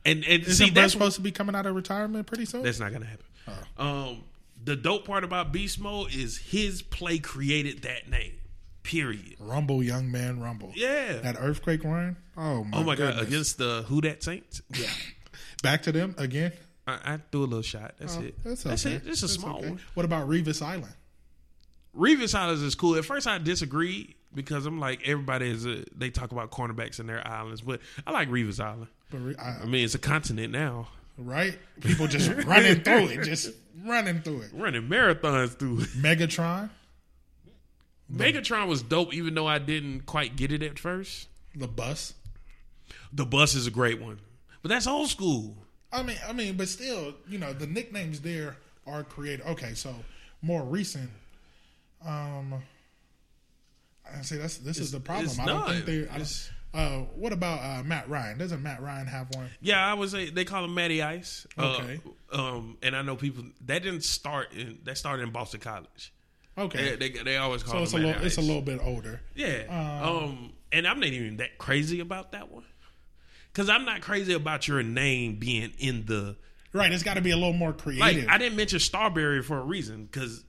and 0.04 0.22
and 0.24 0.42
Isn't 0.42 0.66
see 0.66 0.70
that's 0.70 0.92
supposed 0.92 1.16
to 1.16 1.22
be 1.22 1.32
coming 1.32 1.54
out 1.54 1.64
of 1.64 1.74
retirement 1.74 2.26
pretty 2.26 2.44
soon? 2.44 2.62
That's 2.62 2.78
not 2.78 2.92
gonna 2.92 3.06
happen. 3.06 3.24
Um, 3.78 4.24
the 4.62 4.76
dope 4.76 5.06
part 5.06 5.24
about 5.24 5.50
Beast 5.52 5.80
Mode 5.80 6.14
is 6.14 6.36
his 6.36 6.82
play 6.82 7.18
created 7.18 7.80
that 7.84 8.10
name. 8.10 8.34
Period. 8.82 9.36
Rumble, 9.38 9.82
young 9.82 10.10
man, 10.10 10.40
rumble. 10.40 10.72
Yeah. 10.74 11.18
That 11.18 11.36
earthquake 11.38 11.84
run. 11.84 12.16
Oh 12.36 12.64
my, 12.64 12.78
oh 12.78 12.82
my 12.84 12.94
god! 12.96 13.18
Against 13.20 13.58
the 13.58 13.84
Who 13.88 14.00
That 14.00 14.22
Saints. 14.22 14.62
Yeah. 14.74 14.86
Back 15.62 15.82
to 15.82 15.92
them 15.92 16.14
again. 16.18 16.52
I, 16.86 16.98
I 17.14 17.18
threw 17.30 17.42
a 17.42 17.44
little 17.44 17.62
shot. 17.62 17.94
That's 17.98 18.16
Oh, 18.16 18.22
it. 18.22 18.42
That's, 18.44 18.62
That's 18.62 18.86
it. 18.86 19.02
It's 19.06 19.18
a 19.22 19.26
That's 19.26 19.32
small 19.34 19.58
okay. 19.58 19.68
one. 19.70 19.80
What 19.94 20.06
about 20.06 20.28
Revis 20.28 20.62
Island? 20.62 20.94
Revis 21.96 22.34
Island 22.34 22.62
is 22.62 22.74
cool. 22.74 22.96
At 22.96 23.04
first, 23.04 23.26
I 23.26 23.38
disagreed 23.38 24.14
because 24.34 24.64
I'm 24.66 24.78
like 24.78 25.06
everybody 25.06 25.50
is. 25.50 25.66
A, 25.66 25.84
they 25.94 26.10
talk 26.10 26.32
about 26.32 26.50
cornerbacks 26.50 27.00
in 27.00 27.06
their 27.06 27.26
islands, 27.26 27.60
but 27.60 27.80
I 28.06 28.12
like 28.12 28.28
Revis 28.30 28.60
Island. 28.60 28.86
But 29.10 29.18
re- 29.18 29.36
I, 29.38 29.62
I 29.62 29.64
mean, 29.66 29.84
it's 29.84 29.94
a 29.94 29.98
continent 29.98 30.52
now. 30.52 30.88
right? 31.18 31.58
People 31.80 32.06
just 32.06 32.30
running 32.46 32.80
through 32.82 33.08
it, 33.08 33.24
just 33.24 33.50
running 33.84 34.20
through 34.22 34.42
it. 34.42 34.50
Running 34.54 34.82
marathons 34.88 35.58
through 35.58 35.80
it. 35.80 35.88
Megatron, 35.96 36.70
Megatron 38.12 38.68
was 38.68 38.82
dope, 38.82 39.12
even 39.14 39.34
though 39.34 39.46
I 39.46 39.58
didn't 39.58 40.06
quite 40.06 40.36
get 40.36 40.50
it 40.52 40.62
at 40.62 40.78
first. 40.78 41.28
the 41.54 41.68
bus. 41.68 42.14
The 43.12 43.24
bus 43.26 43.54
is 43.54 43.66
a 43.66 43.70
great 43.70 44.00
one, 44.00 44.18
but 44.62 44.68
that's 44.70 44.86
old 44.86 45.08
school. 45.08 45.56
I 45.92 46.02
mean, 46.02 46.16
I 46.28 46.32
mean, 46.32 46.56
but 46.56 46.68
still, 46.68 47.14
you 47.28 47.38
know, 47.38 47.52
the 47.52 47.66
nicknames 47.66 48.20
there 48.20 48.56
are 48.86 49.02
created. 49.02 49.44
Okay, 49.46 49.74
so 49.74 49.94
more 50.42 50.62
recent. 50.62 51.10
Um, 52.06 52.54
I 54.16 54.22
say 54.22 54.36
that's 54.36 54.58
this 54.58 54.78
is 54.78 54.92
the 54.92 55.00
problem. 55.00 55.26
it's 55.26 55.38
I 55.38 55.46
don't 55.46 55.58
not. 55.58 55.68
think 55.70 55.84
they. 55.86 56.08
I 56.08 56.22
uh, 56.74 56.98
what 57.16 57.32
about 57.32 57.60
uh, 57.62 57.82
Matt 57.82 58.08
Ryan? 58.10 58.38
Doesn't 58.38 58.62
Matt 58.62 58.82
Ryan 58.82 59.06
have 59.06 59.34
one? 59.34 59.48
Yeah, 59.60 59.84
I 59.84 59.94
would 59.94 60.10
say 60.10 60.28
they 60.30 60.44
call 60.44 60.64
him 60.64 60.74
Matty 60.74 61.02
Ice. 61.02 61.46
Uh, 61.56 61.78
Okay. 61.80 62.00
um, 62.32 62.76
and 62.82 62.94
I 62.94 63.00
know 63.02 63.16
people 63.16 63.44
that 63.66 63.82
didn't 63.82 64.04
start 64.04 64.52
in 64.52 64.78
that 64.84 64.98
started 64.98 65.22
in 65.22 65.30
Boston 65.30 65.60
College. 65.60 66.12
Okay, 66.58 66.96
They, 66.96 67.08
they, 67.10 67.22
they 67.22 67.36
always 67.36 67.62
call 67.62 67.74
so 67.76 67.82
it's 67.84 67.92
a 67.92 67.98
little, 67.98 68.22
it's 68.24 68.36
a 68.38 68.40
little 68.42 68.62
bit 68.62 68.80
older. 68.82 69.20
Yeah. 69.34 70.00
Um, 70.02 70.52
and 70.72 70.86
I'm 70.86 70.98
not 71.00 71.08
even 71.08 71.36
that 71.38 71.56
crazy 71.58 72.00
about 72.00 72.32
that 72.32 72.50
one. 72.50 72.64
Cause 73.54 73.68
I'm 73.68 73.84
not 73.84 74.02
crazy 74.02 74.34
about 74.34 74.68
your 74.68 74.82
name 74.82 75.36
being 75.36 75.72
in 75.78 76.04
the 76.06 76.36
Right, 76.72 76.92
it's 76.92 77.02
got 77.02 77.14
to 77.14 77.22
be 77.22 77.30
a 77.30 77.36
little 77.36 77.54
more 77.54 77.70
like. 77.70 77.78
creative. 77.78 78.28
I 78.28 78.36
didn't 78.38 78.56
mention 78.56 78.78
Starbury 78.78 79.42
for 79.42 79.58
a 79.58 79.62
reason 79.64 80.04
because 80.04 80.44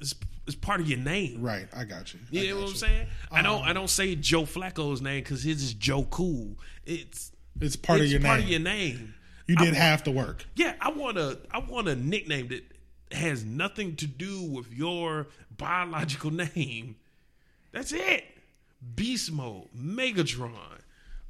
it's 0.00 0.14
it's 0.46 0.54
part 0.54 0.80
of 0.80 0.88
your 0.88 0.98
name. 0.98 1.42
right, 1.42 1.66
I 1.74 1.84
got 1.84 2.12
you. 2.14 2.20
I 2.22 2.26
You 2.30 2.40
know 2.42 2.54
got 2.54 2.54
what 2.60 2.62
I'm 2.68 2.72
you. 2.72 2.78
saying? 2.78 3.06
I 3.32 3.42
don't 3.42 3.62
I 3.64 3.72
don't 3.72 3.90
say 3.90 4.14
Joe 4.14 4.42
Flacco's 4.42 5.02
name 5.02 5.22
because 5.22 5.42
his 5.42 5.62
is 5.62 5.74
Joe 5.74 6.04
Cool. 6.04 6.56
It's 6.86 7.32
It's 7.60 7.76
part 7.76 8.00
it's 8.00 8.06
of 8.06 8.12
your 8.12 8.20
part 8.20 8.38
name. 8.40 8.44
of 8.46 8.50
your 8.50 8.60
name. 8.60 9.14
you 9.46 9.56
did 9.56 9.64
want- 9.64 9.76
half 9.76 10.04
the 10.04 10.10
work. 10.12 10.46
Yeah, 10.54 10.74
I 10.80 10.90
want 10.90 11.18
a 11.18 11.38
I 11.50 11.58
want 11.58 11.88
a 11.88 11.96
nickname 11.96 12.48
that 12.48 12.62
has 13.14 13.44
nothing 13.44 13.96
to 13.96 14.06
do 14.06 14.42
with 14.42 14.72
your 14.72 15.26
biological 15.56 16.30
name. 16.32 16.96
That's 17.72 17.92
it. 17.92 18.24
Beast 18.96 19.32
Mode, 19.32 19.68
Megatron. 19.76 20.52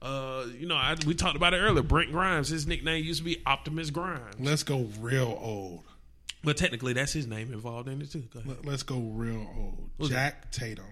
Uh, 0.03 0.47
you 0.59 0.67
know, 0.67 0.75
I, 0.77 0.97
we 1.07 1.15
talked 1.15 1.37
about 1.37 1.55
it 1.55 1.59
earlier. 1.59 1.83
Brent 1.83 2.11
Grimes, 2.13 2.49
his 2.49 2.67
nickname 2.67 3.05
used 3.05 3.21
to 3.21 3.25
be 3.25 3.41
Optimus 3.47 3.91
Grimes, 3.91 4.35
Let's 4.39 4.63
go 4.63 4.87
real 5.01 5.39
old. 5.41 5.85
but 6.43 6.57
technically 6.59 6.93
that's 6.93 7.13
his 7.13 7.27
name 7.27 7.53
involved 7.53 7.89
in 7.89 8.03
it 8.03 8.11
too. 8.13 8.25
Go. 8.35 8.41
Let- 8.45 8.67
Let's 8.67 8.83
go 8.83 8.99
real 8.99 9.47
old. 9.57 9.89
Who's 9.99 10.11
Jack 10.11 10.51
Tatum, 10.51 10.85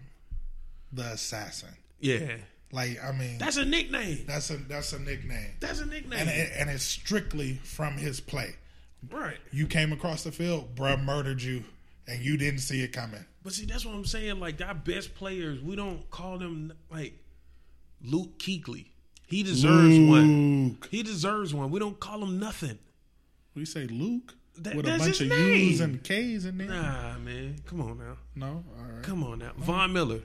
the 0.93 1.03
assassin. 1.13 1.69
Yeah, 2.01 2.37
Like 2.73 2.99
I 3.05 3.13
mean, 3.13 3.37
that's 3.39 3.59
a 3.59 3.65
nickname. 3.67 4.25
that's 4.27 4.49
a 4.51 4.57
that's 4.57 4.93
a 4.95 4.99
nickname, 4.99 5.51
That's 5.61 5.81
a 5.81 5.87
nickname, 5.87 6.19
and 6.21 6.31
it, 6.31 6.53
and 6.57 6.71
it's 6.71 6.83
strictly 6.85 7.61
from 7.65 7.99
his 7.99 8.19
play. 8.21 8.55
right? 9.11 9.37
You 9.53 9.67
came 9.67 9.93
across 9.93 10.25
the 10.25 10.33
field, 10.33 10.75
bruh 10.75 11.03
murdered 11.05 11.43
you, 11.43 11.65
and 12.07 12.23
you 12.23 12.37
didn't 12.37 12.61
see 12.61 12.83
it 12.83 12.93
coming. 12.93 13.25
But 13.43 13.53
see, 13.53 13.65
that's 13.67 13.85
what 13.85 13.95
I'm 13.95 14.05
saying. 14.05 14.39
Like 14.41 14.61
our 14.61 14.75
best 14.75 15.15
players, 15.15 15.61
we 15.61 15.77
don't 15.77 16.09
call 16.11 16.39
them 16.39 16.73
like 16.91 17.15
Luke 18.05 18.39
Kuechly. 18.39 18.87
He 19.27 19.43
deserves 19.43 19.99
one. 19.99 20.79
He 20.91 21.03
deserves 21.03 21.55
one. 21.55 21.71
We 21.71 21.79
don't 21.81 21.99
call 21.99 22.23
him 22.23 22.39
nothing. 22.39 22.79
We 23.55 23.65
say 23.65 23.87
Luke 23.87 24.35
That- 24.59 24.77
with 24.77 24.87
a 24.87 24.99
bunch 24.99 25.21
of 25.21 25.27
U's 25.29 25.81
and 25.81 26.03
K's 26.05 26.45
in 26.45 26.59
there. 26.59 26.69
Nah, 26.69 27.19
man. 27.19 27.57
Come 27.67 27.81
on 27.81 27.99
now. 27.99 28.17
No, 28.35 28.65
all 28.79 28.85
right. 28.95 29.03
Come 29.03 29.25
on 29.25 29.39
now. 29.39 29.53
Von 29.57 29.93
Miller. 29.93 30.21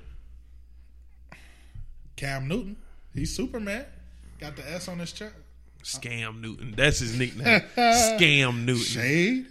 Cam 2.16 2.48
Newton, 2.48 2.76
he's 3.14 3.36
Superman. 3.36 3.86
Got 4.40 4.56
the 4.56 4.70
S 4.72 4.88
on 4.88 5.00
his 5.00 5.12
chest. 5.12 5.34
Scam 5.84 6.42
Newton. 6.42 6.74
That's 6.76 7.00
his 7.00 7.18
nickname. 7.18 7.62
Scam 7.78 8.66
Newton. 8.66 8.84
Shade. 8.84 9.46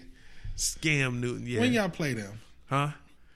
Scam 0.56 1.20
Newton. 1.20 1.46
Yeah. 1.46 1.60
When 1.60 1.72
y'all 1.72 1.88
play 1.88 2.12
them? 2.14 2.40
huh? 2.66 2.90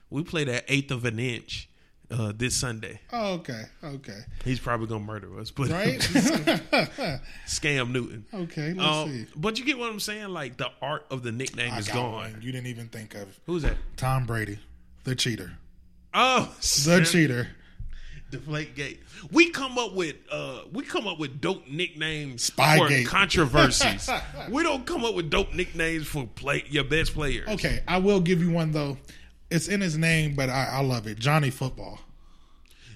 We 0.09 0.23
played 0.23 0.49
at 0.49 0.65
eighth 0.67 0.91
of 0.91 1.05
an 1.05 1.19
inch 1.19 1.69
uh, 2.09 2.33
this 2.35 2.55
Sunday. 2.57 2.99
Oh, 3.13 3.33
okay, 3.35 3.63
okay, 3.83 4.19
He's 4.43 4.59
probably 4.59 4.87
gonna 4.87 5.03
murder 5.05 5.39
us, 5.39 5.51
but 5.51 5.69
right. 5.69 5.99
Scam 7.47 7.91
Newton. 7.91 8.25
okay, 8.33 8.73
let's 8.73 8.85
Um, 8.89 9.09
see. 9.09 9.25
but 9.35 9.57
you 9.59 9.65
get 9.65 9.77
what 9.77 9.89
I'm 9.89 9.99
saying? 9.99 10.29
Like 10.29 10.57
the 10.57 10.69
art 10.81 11.05
of 11.09 11.23
the 11.23 11.31
nickname 11.31 11.71
I 11.73 11.79
is 11.79 11.87
gone. 11.87 12.11
one 12.13 12.39
you 12.41 12.51
didn't 12.51 12.67
even 12.67 12.87
think 12.89 13.15
of. 13.15 13.39
Who's 13.45 13.61
that? 13.63 13.77
Tom 13.97 14.25
Brady, 14.25 14.59
the 15.05 15.15
cheater, 15.15 15.53
Oh, 16.13 16.53
the 16.85 17.07
cheater. 17.09 17.47
Deflate 18.31 18.75
Gate. 18.75 19.01
We 19.31 19.49
come 19.49 19.77
up 19.77 19.93
with 19.93 20.15
uh 20.31 20.61
we 20.71 20.83
come 20.83 21.07
up 21.07 21.19
with 21.19 21.41
dope 21.41 21.67
nicknames 21.67 22.49
Spygate. 22.49 23.03
for 23.03 23.09
controversies. 23.09 24.09
we 24.49 24.63
don't 24.63 24.85
come 24.85 25.03
up 25.05 25.13
with 25.15 25.29
dope 25.29 25.53
nicknames 25.53 26.07
for 26.07 26.25
play 26.25 26.63
your 26.69 26.83
best 26.85 27.13
players. 27.13 27.47
Okay, 27.49 27.81
I 27.87 27.97
will 27.97 28.19
give 28.21 28.41
you 28.41 28.51
one 28.51 28.71
though. 28.71 28.97
It's 29.49 29.67
in 29.67 29.81
his 29.81 29.97
name, 29.97 30.33
but 30.35 30.49
I, 30.49 30.65
I 30.71 30.81
love 30.81 31.07
it. 31.07 31.19
Johnny 31.19 31.49
Football. 31.49 31.99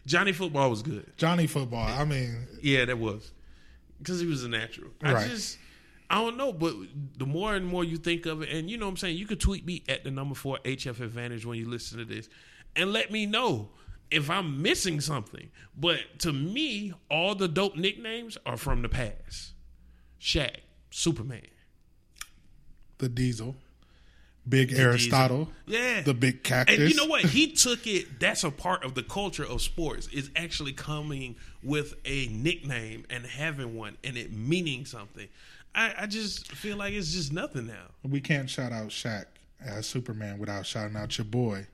Johnny 0.05 0.31
Football 0.31 0.69
was 0.69 0.81
good. 0.81 1.11
Johnny 1.17 1.47
Football. 1.47 1.87
I 1.87 2.05
mean, 2.05 2.47
Yeah, 2.61 2.85
that 2.85 2.97
was 2.97 3.31
because 3.99 4.19
he 4.19 4.27
was 4.27 4.43
a 4.43 4.49
natural. 4.49 4.91
I 5.03 5.13
Right. 5.13 5.29
just 5.29 5.57
I 6.09 6.21
don't 6.21 6.37
know, 6.37 6.53
but 6.53 6.75
the 7.17 7.25
more 7.25 7.55
and 7.55 7.65
more 7.65 7.83
you 7.83 7.97
think 7.97 8.25
of 8.27 8.43
it, 8.43 8.49
and 8.49 8.69
you 8.69 8.77
know 8.77 8.85
what 8.85 8.91
I'm 8.91 8.97
saying, 8.97 9.17
you 9.17 9.25
could 9.25 9.39
tweet 9.39 9.65
me 9.65 9.83
at 9.89 10.03
the 10.03 10.11
number 10.11 10.35
four 10.35 10.59
HF 10.63 10.99
Advantage 11.01 11.45
when 11.45 11.57
you 11.57 11.67
listen 11.67 11.97
to 11.97 12.05
this, 12.05 12.29
and 12.75 12.93
let 12.93 13.11
me 13.11 13.25
know 13.25 13.69
if 14.11 14.29
I'm 14.29 14.61
missing 14.61 15.01
something. 15.01 15.49
But 15.77 15.99
to 16.19 16.33
me, 16.33 16.93
all 17.09 17.35
the 17.35 17.47
dope 17.47 17.75
nicknames 17.75 18.37
are 18.45 18.57
from 18.57 18.81
the 18.81 18.89
past. 18.89 19.53
Shaq, 20.19 20.57
Superman, 20.89 21.41
the 22.97 23.09
Diesel, 23.09 23.55
Big 24.47 24.73
Aristotle, 24.73 25.49
yeah, 25.65 26.01
the 26.01 26.13
Big 26.13 26.43
Cactus. 26.43 26.77
And 26.77 26.89
you 26.89 26.95
know 26.95 27.05
what? 27.05 27.21
He 27.21 27.51
took 27.51 27.85
it. 27.87 28.19
That's 28.19 28.43
a 28.43 28.51
part 28.51 28.83
of 28.83 28.95
the 28.95 29.03
culture 29.03 29.45
of 29.45 29.61
sports. 29.61 30.07
Is 30.07 30.31
actually 30.35 30.73
coming 30.73 31.35
with 31.63 31.95
a 32.05 32.27
nickname 32.27 33.05
and 33.09 33.25
having 33.25 33.75
one, 33.75 33.97
and 34.03 34.17
it 34.17 34.31
meaning 34.31 34.85
something. 34.85 35.27
I, 35.75 35.93
I 35.99 36.05
just 36.07 36.51
feel 36.53 36.77
like 36.77 36.93
it's 36.93 37.11
just 37.11 37.33
nothing 37.33 37.67
now. 37.67 37.87
We 38.03 38.21
can't 38.21 38.49
shout 38.49 38.71
out 38.71 38.87
Shaq 38.87 39.25
as 39.63 39.85
Superman 39.85 40.39
without 40.39 40.65
shouting 40.65 40.95
out 40.95 41.17
your 41.17 41.25
boy. 41.25 41.67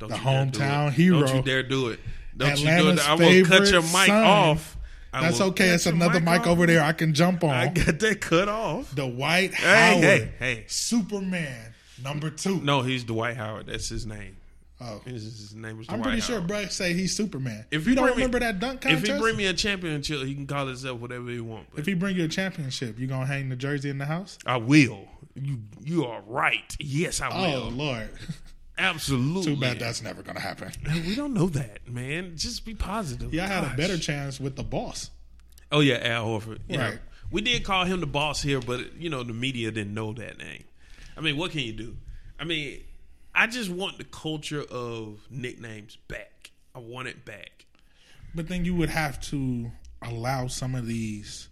Don't 0.00 0.08
The 0.08 0.16
dare 0.16 0.44
do 0.46 0.58
hometown 0.58 0.92
hero. 0.92 1.20
Don't 1.26 1.36
you 1.36 1.42
dare 1.42 1.62
do 1.62 1.88
it. 1.90 2.00
Don't 2.36 2.58
you 2.58 2.64
do 2.66 2.70
Atlanta's 2.70 3.04
it. 3.04 3.10
I 3.10 3.14
will 3.14 3.46
cut 3.46 3.70
your 3.70 3.82
mic 3.82 3.92
son. 4.06 4.24
off. 4.24 4.76
I 5.12 5.22
That's 5.22 5.40
okay. 5.40 5.68
It's 5.70 5.86
another 5.86 6.20
mic 6.20 6.40
off. 6.42 6.46
over 6.48 6.66
there 6.66 6.82
I 6.82 6.92
can 6.92 7.14
jump 7.14 7.44
on. 7.44 7.50
I 7.50 7.68
got 7.68 7.98
that 7.98 8.20
cut 8.20 8.48
off. 8.48 8.94
Dwight 8.94 9.54
Hey, 9.54 9.90
Howard, 9.90 10.02
hey, 10.04 10.32
hey. 10.38 10.64
Superman 10.68 11.74
number 12.02 12.30
two. 12.30 12.60
No, 12.60 12.82
he's 12.82 13.04
Dwight 13.04 13.36
Howard. 13.36 13.66
That's 13.66 13.88
his 13.88 14.06
name. 14.06 14.36
Oh. 14.80 15.00
His, 15.04 15.24
his 15.24 15.54
name 15.54 15.78
is 15.80 15.86
I'm 15.90 16.00
pretty 16.00 16.20
Howard. 16.20 16.22
sure 16.22 16.40
Brett 16.40 16.72
say 16.72 16.94
he's 16.94 17.14
Superman. 17.14 17.66
If 17.70 17.86
you 17.86 17.94
don't 17.94 18.06
me- 18.06 18.12
remember 18.12 18.38
that 18.40 18.60
dunk 18.60 18.80
contest, 18.80 19.06
If 19.06 19.12
he 19.14 19.20
bring 19.20 19.36
me 19.36 19.46
a 19.46 19.52
championship, 19.52 20.22
he 20.26 20.34
can 20.34 20.46
call 20.46 20.66
himself 20.66 20.98
whatever 21.00 21.28
he 21.28 21.40
want. 21.40 21.66
But 21.72 21.80
if 21.80 21.86
he 21.86 21.92
bring 21.94 22.16
you 22.16 22.24
a 22.24 22.28
championship, 22.28 22.98
you 22.98 23.06
gonna 23.06 23.26
hang 23.26 23.50
the 23.50 23.56
jersey 23.56 23.90
in 23.90 23.98
the 23.98 24.06
house? 24.06 24.38
I 24.46 24.56
will. 24.56 25.06
You 25.34 25.58
you 25.82 26.06
are 26.06 26.22
right. 26.26 26.74
Yes, 26.80 27.20
I 27.20 27.28
oh, 27.30 27.42
will. 27.42 27.62
Oh. 27.66 27.68
Lord, 27.68 28.08
Absolutely. 28.80 29.54
too 29.54 29.60
bad 29.60 29.78
that's 29.78 30.02
never 30.02 30.22
gonna 30.22 30.40
happen. 30.40 30.72
We 31.06 31.14
don't 31.14 31.34
know 31.34 31.48
that, 31.48 31.88
man. 31.88 32.32
Just 32.36 32.64
be 32.64 32.74
positive. 32.74 33.32
Yeah, 33.34 33.44
I 33.44 33.48
had 33.48 33.64
a 33.72 33.76
better 33.76 33.98
chance 33.98 34.40
with 34.40 34.56
the 34.56 34.62
boss. 34.64 35.10
Oh 35.72 35.80
yeah, 35.80 35.96
Al 36.02 36.26
Horford. 36.26 36.58
You 36.68 36.78
know, 36.78 36.88
Right. 36.90 36.98
we 37.30 37.40
did 37.42 37.62
call 37.64 37.84
him 37.84 38.00
the 38.00 38.06
boss 38.06 38.42
here, 38.42 38.60
but 38.60 38.94
you 38.96 39.10
know 39.10 39.22
the 39.22 39.32
media 39.34 39.70
didn't 39.70 39.94
know 39.94 40.12
that 40.14 40.38
name. 40.38 40.64
I 41.16 41.20
mean, 41.20 41.36
what 41.36 41.50
can 41.52 41.60
you 41.60 41.72
do? 41.72 41.96
I 42.38 42.44
mean, 42.44 42.80
I 43.34 43.46
just 43.46 43.70
want 43.70 43.98
the 43.98 44.04
culture 44.04 44.62
of 44.62 45.20
nicknames 45.30 45.96
back. 46.08 46.50
I 46.74 46.78
want 46.78 47.08
it 47.08 47.24
back. 47.24 47.66
But 48.34 48.48
then 48.48 48.64
you 48.64 48.74
would 48.76 48.88
have 48.90 49.20
to 49.28 49.70
allow 50.02 50.46
some 50.46 50.74
of 50.74 50.86
these, 50.86 51.48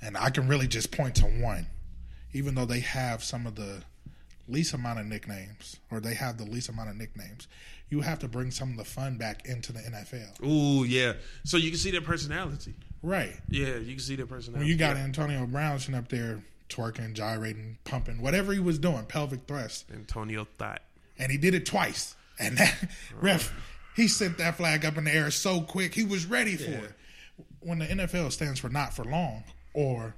and 0.00 0.16
I 0.16 0.30
can 0.30 0.48
really 0.48 0.66
just 0.68 0.90
point 0.92 1.16
to 1.16 1.26
one, 1.26 1.66
even 2.32 2.54
though 2.54 2.64
they 2.64 2.80
have 2.80 3.22
some 3.22 3.46
of 3.46 3.56
the 3.56 3.82
least 4.50 4.74
amount 4.74 4.98
of 5.00 5.06
nicknames, 5.06 5.78
or 5.90 6.00
they 6.00 6.14
have 6.14 6.38
the 6.38 6.44
least 6.44 6.68
amount 6.68 6.90
of 6.90 6.96
nicknames. 6.96 7.48
You 7.88 8.00
have 8.02 8.18
to 8.20 8.28
bring 8.28 8.50
some 8.50 8.70
of 8.70 8.76
the 8.76 8.84
fun 8.84 9.16
back 9.16 9.46
into 9.46 9.72
the 9.72 9.80
NFL. 9.80 10.44
Ooh, 10.46 10.84
yeah. 10.84 11.14
So 11.44 11.56
you 11.56 11.70
can 11.70 11.78
see 11.78 11.90
their 11.90 12.00
personality. 12.00 12.74
Right. 13.02 13.32
Yeah, 13.48 13.76
you 13.76 13.94
can 13.94 14.00
see 14.00 14.16
their 14.16 14.26
personality. 14.26 14.60
When 14.60 14.68
you 14.68 14.76
got 14.76 14.96
Antonio 14.96 15.44
Brown 15.46 15.78
sitting 15.78 15.94
up 15.94 16.08
there 16.08 16.42
twerking, 16.68 17.14
gyrating, 17.14 17.78
pumping, 17.84 18.20
whatever 18.22 18.52
he 18.52 18.60
was 18.60 18.78
doing, 18.78 19.04
pelvic 19.06 19.40
thrust, 19.48 19.86
Antonio 19.92 20.46
Thought. 20.58 20.82
and 21.18 21.30
he 21.32 21.36
did 21.38 21.54
it 21.54 21.66
twice. 21.66 22.14
And 22.38 22.56
that 22.58 22.88
ref, 23.20 23.52
he 23.96 24.08
sent 24.08 24.38
that 24.38 24.56
flag 24.56 24.84
up 24.84 24.96
in 24.96 25.04
the 25.04 25.14
air 25.14 25.30
so 25.30 25.60
quick, 25.60 25.94
he 25.94 26.04
was 26.04 26.26
ready 26.26 26.56
for 26.56 26.70
it. 26.70 26.92
When 27.60 27.78
the 27.80 27.86
NFL 27.86 28.32
stands 28.32 28.60
for 28.60 28.68
not 28.68 28.94
for 28.94 29.04
long 29.04 29.44
or 29.74 30.14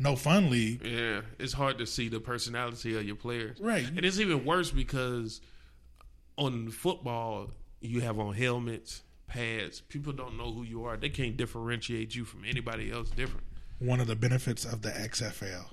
no 0.00 0.16
fun 0.16 0.50
league, 0.50 0.84
Yeah, 0.84 1.20
it's 1.38 1.52
hard 1.52 1.78
to 1.78 1.86
see 1.86 2.08
the 2.08 2.18
personality 2.20 2.96
of 2.96 3.04
your 3.04 3.16
players. 3.16 3.58
Right. 3.60 3.86
And 3.86 4.04
it's 4.04 4.18
even 4.18 4.44
worse 4.44 4.70
because 4.70 5.40
on 6.36 6.70
football, 6.70 7.50
you 7.80 8.00
have 8.00 8.18
on 8.18 8.34
helmets, 8.34 9.02
pads. 9.26 9.80
People 9.82 10.12
don't 10.12 10.36
know 10.36 10.52
who 10.52 10.62
you 10.62 10.84
are. 10.84 10.96
They 10.96 11.08
can't 11.10 11.36
differentiate 11.36 12.14
you 12.14 12.24
from 12.24 12.44
anybody 12.46 12.90
else 12.90 13.10
different. 13.10 13.44
one 13.78 13.98
of 14.00 14.06
the 14.06 14.16
benefits 14.16 14.64
of 14.66 14.82
the 14.82 14.90
XFL. 14.90 15.64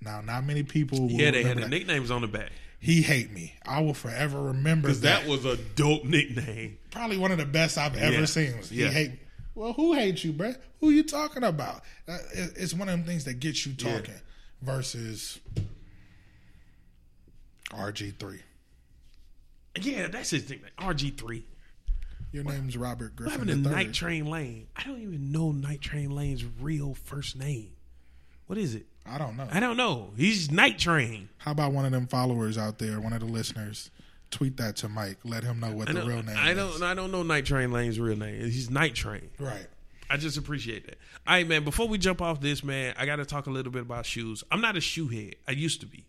Now, 0.00 0.20
not 0.22 0.44
many 0.44 0.62
people. 0.62 1.02
Will 1.02 1.10
Yeah, 1.10 1.30
they 1.32 1.42
had 1.42 1.56
the 1.58 1.62
that. 1.62 1.70
nicknames 1.70 2.10
on 2.10 2.22
the 2.22 2.26
back. 2.28 2.50
He 2.80 3.02
hate 3.02 3.30
me. 3.30 3.54
I 3.64 3.80
will 3.80 3.94
forever 3.94 4.42
remember 4.42 4.88
that. 4.90 5.00
That 5.02 5.26
was 5.28 5.44
a 5.44 5.56
dope 5.56 6.04
nickname. 6.04 6.78
Probably 6.90 7.16
one 7.18 7.30
of 7.30 7.38
the 7.38 7.44
best 7.46 7.76
I've 7.78 7.94
ever 7.96 8.20
Yeah. 8.20 8.24
seen. 8.24 8.54
He 8.70 8.82
Yeah. 8.82 8.90
hate 8.90 9.10
me. 9.12 9.18
Well, 9.54 9.72
who 9.74 9.92
hates 9.94 10.24
you, 10.24 10.32
bruh? 10.32 10.56
Who 10.80 10.90
you 10.90 11.02
talking 11.02 11.42
about? 11.44 11.82
Uh, 12.08 12.18
it- 12.34 12.52
it's 12.56 12.72
one 12.74 12.88
of 12.88 12.96
them 12.98 13.04
things 13.06 13.24
that 13.24 13.34
gets 13.40 13.66
you 13.66 13.74
talking. 13.74 14.14
Versus 14.62 15.40
RG3. 17.72 18.40
Yeah, 19.80 20.08
that's 20.08 20.30
his 20.30 20.48
nickname. 20.48 20.70
RG3. 20.78 21.44
Your 22.32 22.44
name's 22.44 22.76
Robert 22.76 23.12
What 23.12 23.16
Griffin. 23.16 23.40
happened 23.48 23.64
to 23.64 23.70
Night 23.70 23.92
Train 23.92 24.26
Lane? 24.26 24.68
I 24.76 24.84
don't 24.84 25.00
even 25.00 25.32
know 25.32 25.52
Night 25.52 25.80
Train 25.80 26.10
Lane's 26.10 26.44
real 26.60 26.94
first 26.94 27.36
name. 27.36 27.72
What 28.46 28.58
is 28.58 28.74
it? 28.74 28.86
I 29.04 29.18
don't 29.18 29.36
know. 29.36 29.48
I 29.50 29.60
don't 29.60 29.76
know. 29.76 30.12
He's 30.16 30.50
Night 30.50 30.78
Train. 30.78 31.28
How 31.38 31.52
about 31.52 31.72
one 31.72 31.84
of 31.84 31.92
them 31.92 32.06
followers 32.06 32.56
out 32.56 32.78
there, 32.78 33.00
one 33.00 33.12
of 33.12 33.20
the 33.20 33.26
listeners, 33.26 33.90
tweet 34.32 34.56
that 34.56 34.76
to 34.76 34.88
Mike. 34.88 35.18
Let 35.24 35.44
him 35.44 35.60
know 35.60 35.72
what 35.72 35.86
the 35.86 36.02
real 36.02 36.22
name 36.22 36.36
I 36.36 36.54
don't. 36.54 36.82
I 36.82 36.94
don't 36.94 37.12
know 37.12 37.22
Night 37.22 37.46
Train 37.46 37.70
Lane's 37.70 38.00
real 38.00 38.16
name. 38.16 38.40
He's 38.40 38.70
Night 38.70 38.94
Train. 38.94 39.30
Right. 39.38 39.66
I 40.10 40.16
just 40.16 40.36
appreciate 40.36 40.86
that. 40.86 40.98
All 41.26 41.34
right, 41.34 41.46
man. 41.46 41.64
Before 41.64 41.88
we 41.88 41.96
jump 41.96 42.20
off 42.20 42.40
this, 42.40 42.62
man, 42.62 42.94
I 42.98 43.06
got 43.06 43.16
to 43.16 43.24
talk 43.24 43.46
a 43.46 43.50
little 43.50 43.72
bit 43.72 43.82
about 43.82 44.04
shoes. 44.04 44.42
I'm 44.50 44.60
not 44.60 44.76
a 44.76 44.80
shoe 44.80 45.08
head. 45.08 45.36
I 45.46 45.52
used 45.52 45.80
to 45.80 45.86
be. 45.86 46.04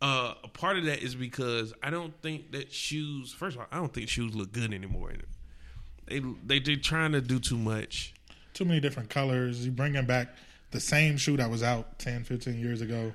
Uh, 0.00 0.34
a 0.42 0.48
part 0.48 0.78
of 0.78 0.84
that 0.84 1.00
is 1.02 1.14
because 1.14 1.72
I 1.82 1.90
don't 1.90 2.14
think 2.22 2.52
that 2.52 2.72
shoes. 2.72 3.32
First 3.32 3.56
of 3.56 3.62
all, 3.62 3.68
I 3.70 3.76
don't 3.76 3.92
think 3.92 4.08
shoes 4.08 4.34
look 4.34 4.52
good 4.52 4.72
anymore. 4.72 5.12
They 6.06 6.20
they 6.44 6.58
they're 6.58 6.76
trying 6.76 7.12
to 7.12 7.20
do 7.20 7.38
too 7.38 7.58
much. 7.58 8.14
Too 8.54 8.64
many 8.64 8.80
different 8.80 9.10
colors. 9.10 9.64
You 9.64 9.72
bringing 9.72 10.04
back 10.04 10.28
the 10.72 10.80
same 10.80 11.16
shoe 11.16 11.36
that 11.36 11.50
was 11.50 11.62
out 11.62 11.98
10, 11.98 12.24
15 12.24 12.58
years 12.58 12.80
ago. 12.80 13.12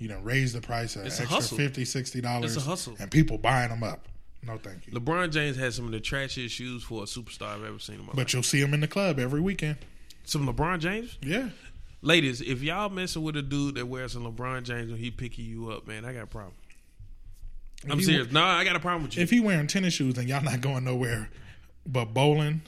You 0.00 0.08
know, 0.08 0.18
raise 0.20 0.52
the 0.54 0.60
price 0.62 0.96
an 0.96 1.04
extra 1.06 1.26
hustle. 1.26 1.58
50 1.58 1.84
60 1.84 2.20
dollars. 2.22 2.56
It's 2.56 2.64
a 2.64 2.68
hustle. 2.68 2.96
and 2.98 3.10
people 3.10 3.38
buying 3.38 3.68
them 3.68 3.82
up. 3.84 4.06
No, 4.42 4.56
thank 4.56 4.86
you. 4.86 4.94
LeBron 4.94 5.30
James 5.30 5.58
has 5.58 5.74
some 5.74 5.84
of 5.84 5.92
the 5.92 6.00
trashiest 6.00 6.48
shoes 6.48 6.82
for 6.82 7.02
a 7.02 7.06
superstar 7.06 7.54
I've 7.54 7.64
ever 7.64 7.78
seen 7.78 7.96
in 7.96 8.00
my 8.00 8.06
life. 8.08 8.16
But 8.16 8.32
you'll 8.32 8.42
see 8.42 8.60
them 8.62 8.72
in 8.72 8.80
the 8.80 8.88
club 8.88 9.18
every 9.18 9.42
weekend. 9.42 9.76
Some 10.24 10.48
LeBron 10.48 10.78
James, 10.78 11.18
Yeah, 11.20 11.50
ladies, 12.00 12.40
if 12.40 12.62
y'all 12.62 12.88
messing 12.88 13.22
with 13.22 13.36
a 13.36 13.42
dude 13.42 13.74
that 13.74 13.86
wears 13.86 14.12
some 14.14 14.24
LeBron 14.24 14.62
James 14.62 14.90
and 14.90 14.98
he 14.98 15.10
picking 15.10 15.44
you 15.44 15.70
up, 15.70 15.86
man, 15.86 16.06
I 16.06 16.14
got 16.14 16.22
a 16.22 16.26
problem. 16.26 16.54
I'm 17.90 17.98
he- 17.98 18.04
serious. 18.04 18.32
No, 18.32 18.42
I 18.42 18.64
got 18.64 18.76
a 18.76 18.80
problem 18.80 19.02
with 19.04 19.16
you. 19.16 19.22
if 19.22 19.28
he 19.28 19.40
wearing 19.40 19.66
tennis 19.66 19.92
shoes 19.92 20.16
and 20.16 20.26
y'all 20.28 20.42
not 20.42 20.62
going 20.62 20.84
nowhere, 20.84 21.28
but 21.86 22.06
bowling, 22.14 22.62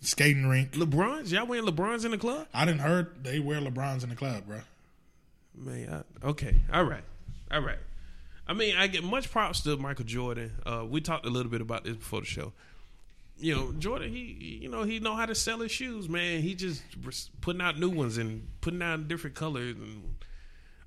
skating 0.00 0.46
rink. 0.46 0.72
LeBron's, 0.72 1.32
y'all 1.32 1.46
wearing 1.46 1.66
LeBron's 1.66 2.04
in 2.06 2.10
the 2.12 2.18
club? 2.18 2.46
I 2.54 2.64
didn't 2.64 2.80
heard 2.80 3.22
they 3.24 3.38
wear 3.40 3.60
LeBrons 3.60 4.02
in 4.02 4.08
the 4.08 4.16
club, 4.16 4.46
bro. 4.46 4.60
Man, 5.60 6.04
I, 6.22 6.26
okay, 6.28 6.56
all 6.72 6.84
right, 6.84 7.04
all 7.50 7.60
right. 7.60 7.78
I 8.46 8.52
mean, 8.54 8.74
I 8.76 8.86
get 8.86 9.04
much 9.04 9.30
props 9.30 9.60
to 9.62 9.76
Michael 9.76 10.06
Jordan. 10.06 10.52
Uh, 10.64 10.84
we 10.88 11.00
talked 11.00 11.26
a 11.26 11.30
little 11.30 11.50
bit 11.50 11.60
about 11.60 11.84
this 11.84 11.96
before 11.96 12.20
the 12.20 12.26
show. 12.26 12.52
You 13.38 13.54
know, 13.54 13.72
Jordan, 13.78 14.10
he, 14.10 14.58
you 14.62 14.68
know, 14.68 14.82
he 14.82 14.98
know 14.98 15.14
how 15.14 15.26
to 15.26 15.34
sell 15.34 15.60
his 15.60 15.70
shoes, 15.70 16.08
man. 16.08 16.42
He 16.42 16.54
just 16.54 16.82
putting 17.40 17.60
out 17.62 17.78
new 17.78 17.90
ones 17.90 18.18
and 18.18 18.48
putting 18.60 18.82
out 18.82 19.06
different 19.06 19.36
colors 19.36 19.76
and 19.76 20.16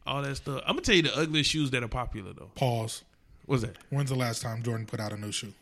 all 0.05 0.21
that 0.23 0.35
stuff. 0.35 0.61
I'm 0.65 0.75
gonna 0.75 0.81
tell 0.81 0.95
you 0.95 1.03
the 1.03 1.17
ugliest 1.17 1.49
shoes 1.49 1.71
that 1.71 1.83
are 1.83 1.87
popular 1.87 2.33
though. 2.33 2.51
Pause. 2.55 3.03
What's 3.45 3.63
that? 3.63 3.77
When's 3.89 4.09
the 4.09 4.15
last 4.15 4.41
time 4.41 4.63
Jordan 4.63 4.85
put 4.85 4.99
out 4.99 5.13
a 5.13 5.17
new 5.17 5.31
shoe? 5.31 5.53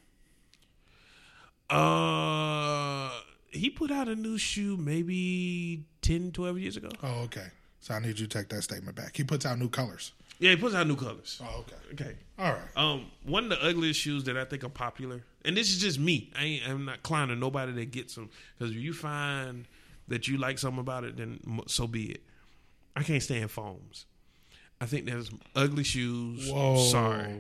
Uh, 1.70 3.10
he 3.52 3.70
put 3.70 3.92
out 3.92 4.08
a 4.08 4.16
new 4.16 4.38
shoe 4.38 4.76
maybe 4.78 5.86
10, 6.02 6.32
12 6.32 6.60
years 6.60 6.78
ago. 6.78 6.90
Oh, 7.02 7.22
okay. 7.24 7.48
So 7.82 7.94
I 7.96 8.00
need 8.00 8.20
you 8.20 8.28
to 8.28 8.38
take 8.38 8.48
that 8.50 8.62
statement 8.62 8.96
back. 8.96 9.18
He 9.18 9.24
puts 9.24 9.46
out 9.46 9.60
new 9.60 9.68
colors. 9.70 10.14
Yeah, 10.40 10.52
he 10.52 10.56
puts 10.56 10.74
out 10.74 10.88
new 10.88 10.96
colors. 10.96 11.40
Oh, 11.44 11.60
okay. 11.62 12.04
Okay. 12.04 12.16
All 12.40 12.52
right. 12.54 12.62
Um, 12.76 13.08
one 13.26 13.44
of 13.46 13.50
the 13.52 13.64
ugliest 13.64 14.00
shoes 14.00 14.24
that 14.24 14.38
I 14.38 14.46
think 14.46 14.64
are 14.64 14.70
popular, 14.70 15.22
and 15.46 15.56
this 15.58 15.70
is 15.70 15.80
just 15.80 16.00
me. 16.00 16.32
I 16.38 16.44
ain't, 16.44 16.68
I'm 16.70 16.86
not 16.86 17.04
clowning 17.04 17.40
nobody 17.40 17.72
that 17.74 17.92
gets 17.92 18.16
them 18.16 18.30
because 18.58 18.74
if 18.76 18.82
you 18.82 18.94
find 18.94 19.68
that 20.08 20.28
you 20.28 20.38
like 20.38 20.58
something 20.58 20.80
about 20.80 21.04
it, 21.04 21.18
then 21.18 21.40
so 21.68 21.86
be 21.88 22.12
it. 22.12 22.22
I 22.96 23.04
can't 23.04 23.22
stand 23.22 23.52
foams. 23.52 24.06
I 24.80 24.86
think 24.88 25.06
there's 25.06 25.30
ugly 25.56 25.84
shoes. 25.84 26.50
Whoa. 26.52 26.78
Sorry, 26.78 27.36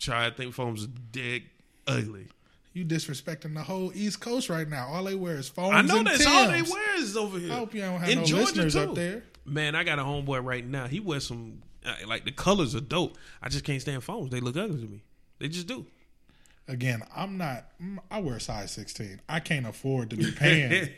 Try. 0.00 0.26
I 0.26 0.30
think 0.30 0.54
foams 0.54 0.84
are 0.84 0.88
dead 1.12 1.42
ugly. 1.86 2.26
You 2.72 2.84
disrespecting 2.84 3.54
the 3.54 3.62
whole 3.62 3.92
East 3.94 4.20
Coast 4.20 4.48
right 4.48 4.68
now. 4.68 4.88
All 4.88 5.04
they 5.04 5.14
wear 5.14 5.36
is 5.36 5.48
foams 5.48 5.76
I 5.76 5.82
know 5.82 6.02
that's 6.02 6.26
all 6.26 6.48
they 6.50 6.62
wear 6.62 6.96
is 7.00 7.16
over 7.16 7.38
here. 7.38 7.52
I 7.52 7.56
hope 7.56 7.74
you 7.74 7.80
don't 7.82 8.00
have 8.00 8.08
In 8.08 8.18
no 8.18 8.24
Georgia, 8.24 8.44
listeners 8.62 8.74
too. 8.74 8.80
up 8.80 8.94
there. 8.96 9.22
Man, 9.46 9.74
I 9.74 9.84
got 9.84 9.98
a 9.98 10.02
homeboy 10.02 10.44
right 10.44 10.66
now. 10.66 10.86
He 10.86 11.00
wears 11.00 11.26
some 11.26 11.62
uh, 11.84 11.94
like 12.06 12.24
the 12.24 12.32
colors 12.32 12.74
are 12.74 12.80
dope. 12.80 13.16
I 13.42 13.48
just 13.48 13.64
can't 13.64 13.80
stand 13.80 14.02
foams. 14.02 14.30
They 14.30 14.40
look 14.40 14.56
ugly 14.56 14.80
to 14.80 14.88
me. 14.88 15.02
They 15.38 15.48
just 15.48 15.66
do. 15.66 15.86
Again, 16.66 17.02
I'm 17.14 17.36
not. 17.36 17.66
mm, 17.82 17.98
I 18.10 18.20
wear 18.20 18.38
size 18.38 18.72
16. 18.72 19.20
I 19.28 19.40
can't 19.40 19.66
afford 19.66 20.10
to 20.10 20.16
be 20.16 20.30
paying 20.32 20.88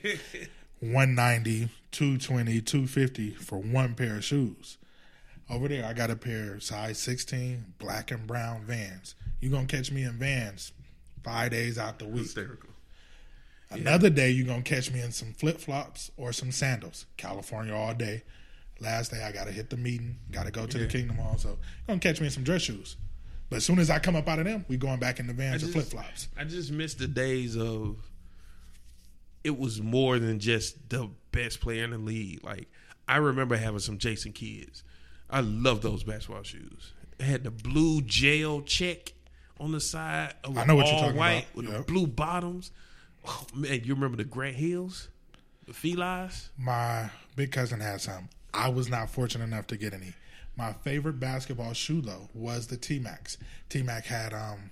190, 0.80 1.68
220, 1.90 2.60
250 2.60 3.30
for 3.32 3.58
one 3.58 3.94
pair 3.94 4.16
of 4.16 4.24
shoes. 4.24 4.78
Over 5.50 5.68
there, 5.68 5.84
I 5.84 5.92
got 5.92 6.10
a 6.10 6.16
pair 6.16 6.54
of 6.54 6.62
size 6.62 6.98
16 7.00 7.74
black 7.78 8.10
and 8.10 8.26
brown 8.26 8.62
Vans. 8.64 9.14
You 9.40 9.50
gonna 9.50 9.66
catch 9.66 9.90
me 9.90 10.04
in 10.04 10.12
Vans 10.18 10.72
five 11.24 11.50
days 11.50 11.78
out 11.78 11.98
the 11.98 12.06
week. 12.06 12.22
Hysterical. 12.22 12.70
Another 13.70 14.10
day, 14.10 14.30
you're 14.30 14.46
gonna 14.46 14.62
catch 14.62 14.92
me 14.92 15.00
in 15.00 15.10
some 15.12 15.32
flip 15.32 15.58
flops 15.60 16.10
or 16.16 16.32
some 16.32 16.52
sandals. 16.52 17.06
California 17.16 17.74
all 17.74 17.94
day. 17.94 18.22
Last 18.78 19.10
day, 19.10 19.22
I 19.22 19.32
gotta 19.32 19.50
hit 19.52 19.70
the 19.70 19.76
meeting. 19.76 20.18
Gotta 20.30 20.50
go 20.50 20.66
to 20.66 20.78
Yeah. 20.78 20.84
the 20.84 20.90
Kingdom 20.90 21.16
Hall. 21.16 21.36
So, 21.38 21.58
gonna 21.86 21.98
catch 21.98 22.20
me 22.20 22.26
in 22.26 22.32
some 22.32 22.44
dress 22.44 22.62
shoes. 22.62 22.96
But 23.48 23.56
as 23.56 23.64
soon 23.64 23.78
as 23.78 23.90
I 23.90 23.98
come 23.98 24.16
up 24.16 24.28
out 24.28 24.38
of 24.38 24.44
them, 24.44 24.64
we 24.68 24.76
going 24.76 24.98
back 25.00 25.18
in 25.20 25.26
the 25.26 25.32
Vans 25.32 25.62
or 25.64 25.68
flip 25.68 25.86
flops. 25.86 26.28
I 26.36 26.44
just 26.44 26.70
miss 26.70 26.94
the 26.94 27.06
days 27.08 27.56
of 27.56 27.96
it 29.44 29.56
was 29.58 29.80
more 29.80 30.18
than 30.18 30.40
just 30.40 30.88
the 30.88 31.08
best 31.32 31.60
player 31.60 31.84
in 31.84 31.90
the 31.90 31.98
league. 31.98 32.42
Like 32.42 32.68
I 33.08 33.16
remember 33.18 33.56
having 33.56 33.78
some 33.80 33.98
Jason 33.98 34.32
Kidds. 34.32 34.82
I 35.30 35.40
love 35.40 35.82
those 35.82 36.02
basketball 36.04 36.42
shoes. 36.42 36.92
It 37.18 37.24
had 37.24 37.44
the 37.44 37.50
blue 37.50 38.02
gel 38.02 38.62
check 38.62 39.12
on 39.58 39.72
the 39.72 39.80
side 39.80 40.34
of 40.44 40.56
I 40.58 40.64
know 40.64 40.76
what 40.76 40.86
you're 40.86 40.98
talking 41.00 41.16
white 41.16 41.46
about. 41.52 41.54
with 41.56 41.72
the 41.72 41.82
blue 41.82 42.06
bottoms. 42.06 42.70
Oh, 43.26 43.46
man, 43.54 43.82
you 43.84 43.94
remember 43.94 44.16
the 44.16 44.24
Grant 44.24 44.56
Hills, 44.56 45.08
the 45.66 45.72
Felines? 45.72 46.50
My 46.58 47.10
big 47.34 47.52
cousin 47.52 47.80
had 47.80 48.00
some. 48.00 48.28
I 48.54 48.68
was 48.68 48.88
not 48.88 49.10
fortunate 49.10 49.44
enough 49.44 49.66
to 49.68 49.76
get 49.76 49.92
any. 49.92 50.14
My 50.56 50.72
favorite 50.72 51.20
basketball 51.20 51.74
shoe 51.74 52.00
though 52.00 52.28
was 52.32 52.68
the 52.68 52.76
T 52.78 52.98
Max. 52.98 53.36
T 53.68 53.82
Mac 53.82 54.06
had 54.06 54.32
um 54.32 54.70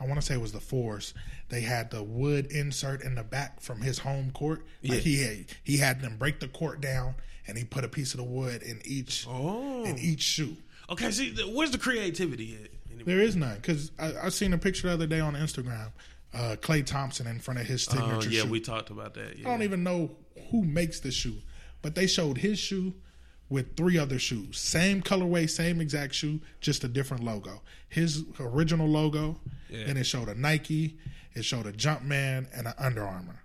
I 0.00 0.06
want 0.06 0.20
to 0.20 0.26
say 0.26 0.34
it 0.34 0.40
was 0.40 0.52
the 0.52 0.60
Force. 0.60 1.14
They 1.48 1.62
had 1.62 1.90
the 1.90 2.02
wood 2.02 2.46
insert 2.52 3.02
in 3.02 3.14
the 3.14 3.22
back 3.24 3.60
from 3.60 3.80
his 3.80 3.98
home 4.00 4.30
court. 4.32 4.64
Like 4.82 4.92
Yeah. 4.92 4.98
he 4.98 5.22
had, 5.22 5.44
he 5.64 5.76
had 5.78 6.00
them 6.02 6.16
break 6.18 6.38
the 6.40 6.46
court 6.48 6.80
down 6.80 7.14
and 7.46 7.56
he 7.56 7.64
put 7.64 7.84
a 7.84 7.88
piece 7.88 8.12
of 8.12 8.18
the 8.18 8.24
wood 8.24 8.62
in 8.62 8.80
each 8.84 9.24
Oh, 9.28 9.84
in 9.84 9.98
each 9.98 10.20
shoe. 10.22 10.56
okay. 10.90 11.10
See, 11.10 11.34
where's 11.54 11.70
the 11.70 11.78
creativity 11.78 12.58
at? 12.62 13.06
There 13.06 13.20
is 13.20 13.34
none 13.36 13.56
because 13.56 13.90
I, 13.98 14.12
I 14.24 14.28
seen 14.28 14.52
a 14.52 14.58
picture 14.58 14.88
the 14.88 14.94
other 14.94 15.06
day 15.06 15.20
on 15.20 15.34
Instagram. 15.34 15.92
Uh, 16.34 16.56
Klay 16.60 16.84
Thompson 16.84 17.26
in 17.26 17.40
front 17.40 17.58
of 17.58 17.66
his 17.66 17.84
signature 17.84 18.20
shoe. 18.22 18.28
Oh, 18.28 18.32
yeah, 18.32 18.42
shoe. 18.42 18.48
we 18.50 18.60
talked 18.60 18.90
about 18.90 19.14
that. 19.14 19.38
Yeah. 19.38 19.48
I 19.48 19.50
don't 19.50 19.62
even 19.62 19.82
know 19.82 20.10
who 20.50 20.62
makes 20.64 21.00
the 21.00 21.10
shoe, 21.10 21.36
but 21.82 21.94
they 21.94 22.06
showed 22.06 22.38
his 22.38 22.58
shoe 22.58 22.94
with 23.48 23.76
three 23.76 23.96
other 23.96 24.18
shoes. 24.18 24.58
Same 24.58 25.00
colorway, 25.02 25.48
same 25.48 25.80
exact 25.80 26.14
shoe, 26.14 26.40
just 26.60 26.84
a 26.84 26.88
different 26.88 27.24
logo. 27.24 27.62
His 27.88 28.24
original 28.38 28.86
logo, 28.86 29.40
Yeah. 29.70 29.86
then 29.86 29.96
it 29.96 30.04
showed 30.04 30.28
a 30.28 30.34
Nike, 30.34 30.98
it 31.34 31.44
showed 31.46 31.64
a 31.66 31.72
Jumpman, 31.72 32.46
and 32.54 32.66
an 32.66 32.74
Under 32.76 33.02
Armour. 33.04 33.42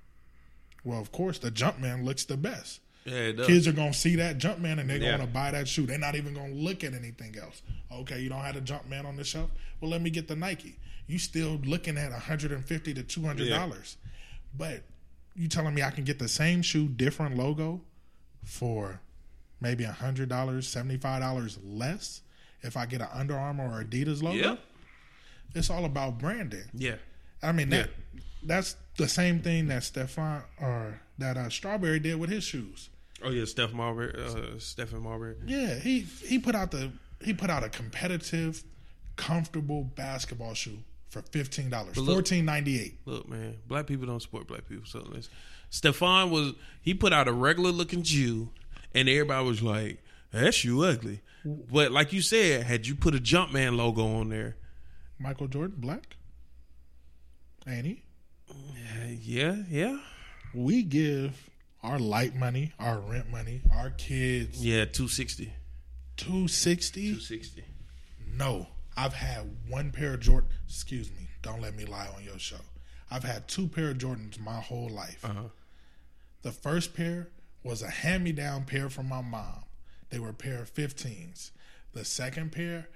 Well, 0.84 1.00
of 1.00 1.14
course, 1.14 1.40
the 1.40 1.52
Jumpman 1.52 2.04
looks 2.04 2.26
the 2.26 2.36
best. 2.36 2.82
yeah, 3.06 3.14
it 3.16 3.34
does. 3.38 3.48
Kids 3.48 3.68
are 3.68 3.72
gonna 3.74 3.94
see 3.94 4.16
that 4.18 4.38
Jumpman 4.40 4.80
and 4.80 4.90
they're 4.90 4.98
Yeah. 4.98 5.12
gonna 5.18 5.28
buy 5.28 5.52
that 5.52 5.68
shoe. 5.70 5.86
They're 5.86 5.98
not 5.98 6.16
even 6.16 6.34
gonna 6.34 6.54
look 6.54 6.84
at 6.84 6.94
anything 6.94 7.38
else. 7.38 7.62
Okay, 7.92 8.22
you 8.22 8.28
don't 8.30 8.40
have 8.42 8.56
the 8.56 8.62
Jumpman 8.62 9.06
on 9.06 9.16
the 9.18 9.24
shelf. 9.24 9.50
Well, 9.80 9.90
let 9.92 10.02
me 10.02 10.10
get 10.10 10.28
the 10.28 10.36
Nike. 10.36 10.78
You 11.08 11.20
still 11.20 11.60
looking 11.66 11.98
at 11.98 12.12
150 12.12 12.94
to 12.94 13.04
200 13.04 13.50
dollars, 13.50 13.98
but 14.58 14.84
you 15.36 15.48
telling 15.48 15.74
me 15.76 15.82
I 15.84 15.90
can 15.92 16.04
get 16.04 16.20
the 16.20 16.28
same 16.30 16.62
shoe, 16.62 16.88
different 16.88 17.36
logo, 17.38 17.82
for 18.44 19.02
maybe 19.60 19.84
hundred 19.84 20.30
dollars, 20.30 20.68
seventy 20.68 20.98
five 20.98 21.22
dollars 21.22 21.58
less 21.64 22.22
if 22.62 22.78
I 22.78 22.86
get 22.86 23.02
an 23.02 23.08
Under 23.14 23.38
Armour 23.38 23.80
or 23.80 23.84
Adidas 23.84 24.22
logo? 24.24 24.38
Yeah, 24.38 24.56
It's 25.56 25.70
all 25.70 25.86
about 25.86 26.18
branding. 26.20 26.64
yeah. 26.74 26.96
I 27.42 27.52
mean 27.52 27.70
that 27.72 27.90
that's 28.42 28.78
the 28.98 29.08
same 29.10 29.42
thing 29.42 29.68
that 29.68 29.82
Stephon 29.84 30.44
or 30.62 31.02
that 31.18 31.36
uh, 31.36 31.50
Starbury 31.50 32.00
did 32.00 32.18
with 32.20 32.30
his 32.30 32.44
shoes. 32.46 32.90
Oh 33.22 33.30
yeah, 33.32 33.44
Steph 33.46 33.74
Marbury, 33.74 34.14
uh, 34.18 34.58
Stephen 34.60 35.02
Marbury. 35.02 35.36
Yeah, 35.46 35.76
he 35.80 36.02
he 36.02 36.40
put 36.40 36.56
out 36.56 36.72
the 36.72 36.92
he 37.22 37.34
put 37.34 37.50
out 37.50 37.64
a 37.64 37.70
competitive, 37.70 38.64
comfortable 39.18 39.84
basketball 39.84 40.54
shoe 40.54 40.80
for 41.14 41.22
fifteen 41.22 41.70
dollars, 41.70 41.96
look- 41.98 42.08
fourteen 42.16 42.44
ninety 42.46 42.80
eight. 42.82 42.98
Look, 43.06 43.30
man, 43.30 43.58
black 43.68 43.88
people 43.88 44.06
don't 44.08 44.22
support 44.22 44.48
black 44.48 44.68
people. 44.68 44.86
So 44.86 45.06
let's. 45.12 45.30
Stephon 45.72 46.30
was 46.30 46.54
he 46.82 46.94
put 46.94 47.14
out 47.14 47.28
a 47.28 47.34
regular 47.34 47.72
looking 47.72 48.04
Jew, 48.04 48.50
and 48.94 49.08
everybody 49.08 49.46
was 49.48 49.62
like, 49.64 50.04
"That's 50.32 50.64
you 50.64 50.82
ugly." 50.84 51.22
But 51.46 51.92
like 51.92 52.14
you 52.14 52.22
said, 52.22 52.64
had 52.64 52.88
you 52.88 52.96
put 52.96 53.16
a 53.16 53.20
Jumpman 53.20 53.76
logo 53.76 54.06
on 54.20 54.30
there, 54.30 54.56
Michael 55.20 55.48
Jordan, 55.48 55.76
black, 55.80 56.16
ain't 57.68 57.86
he? 57.86 58.04
uh, 58.50 59.08
yeah, 59.20 59.64
yeah, 59.70 59.98
We 60.54 60.84
give 60.84 61.50
our 61.82 62.00
light 62.00 62.36
money, 62.36 62.72
our 62.80 63.00
rent 63.00 63.30
money, 63.30 63.62
our 63.74 63.90
kids 63.90 64.64
yeah, 64.64 64.86
two 64.86 65.08
sixty. 65.08 65.54
two 66.18 66.48
sixty. 66.48 67.14
Two 67.16 67.20
sixty. 67.20 67.64
No, 68.36 68.68
I've 68.96 69.14
had 69.14 69.50
one 69.68 69.92
pair 69.92 70.14
of 70.14 70.20
Jordan. 70.20 70.50
Excuse 70.68 71.10
me, 71.12 71.30
don't 71.42 71.62
let 71.62 71.76
me 71.76 71.86
lie 71.86 72.08
on 72.16 72.24
your 72.24 72.40
show. 72.40 72.58
I've 73.10 73.24
had 73.24 73.48
two 73.48 73.68
pair 73.68 73.92
of 73.92 73.98
Jordans 73.98 74.40
my 74.40 74.60
whole 74.60 74.90
life. 74.90 75.24
Uh-huh. 75.24 75.50
The 76.42 76.52
first 76.52 76.94
pair 76.94 77.30
was 77.64 77.82
a 77.82 77.90
hand 77.90 78.24
me 78.24 78.32
down 78.32 78.66
pair 78.66 78.90
from 78.90 79.08
my 79.08 79.22
mom. 79.22 79.64
They 80.10 80.20
were 80.20 80.30
a 80.30 80.34
pair 80.34 80.62
of 80.62 80.74
15s. 80.74 81.52
The 81.94 82.06
second 82.06 82.52
pair 82.52 82.90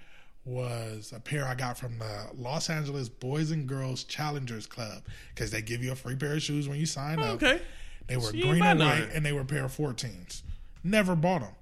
was 0.44 1.14
a 1.16 1.20
pair 1.20 1.46
I 1.46 1.56
got 1.56 1.78
from 1.78 2.00
the 2.00 2.30
Los 2.36 2.70
Angeles 2.70 3.10
Boys 3.10 3.52
and 3.52 3.68
Girls 3.68 4.04
Challengers 4.04 4.66
Club 4.66 5.04
because 5.34 5.52
they 5.52 5.62
give 5.62 5.84
you 5.84 5.92
a 5.92 5.96
free 5.96 6.16
pair 6.16 6.34
of 6.34 6.42
shoes 6.42 6.68
when 6.68 6.80
you 6.80 6.86
sign 6.86 7.20
up. 7.20 7.36
Okay. 7.36 7.62
They 8.08 8.18
were 8.18 8.34
ain't 8.34 8.42
green 8.42 8.64
and 8.64 8.80
white, 8.80 9.10
and 9.14 9.26
they 9.26 9.34
were 9.34 9.42
a 9.42 9.46
pair 9.46 9.66
of 9.66 9.76
14s. 9.76 10.42
Never 10.84 11.16
bought 11.16 11.42
them. 11.42 11.54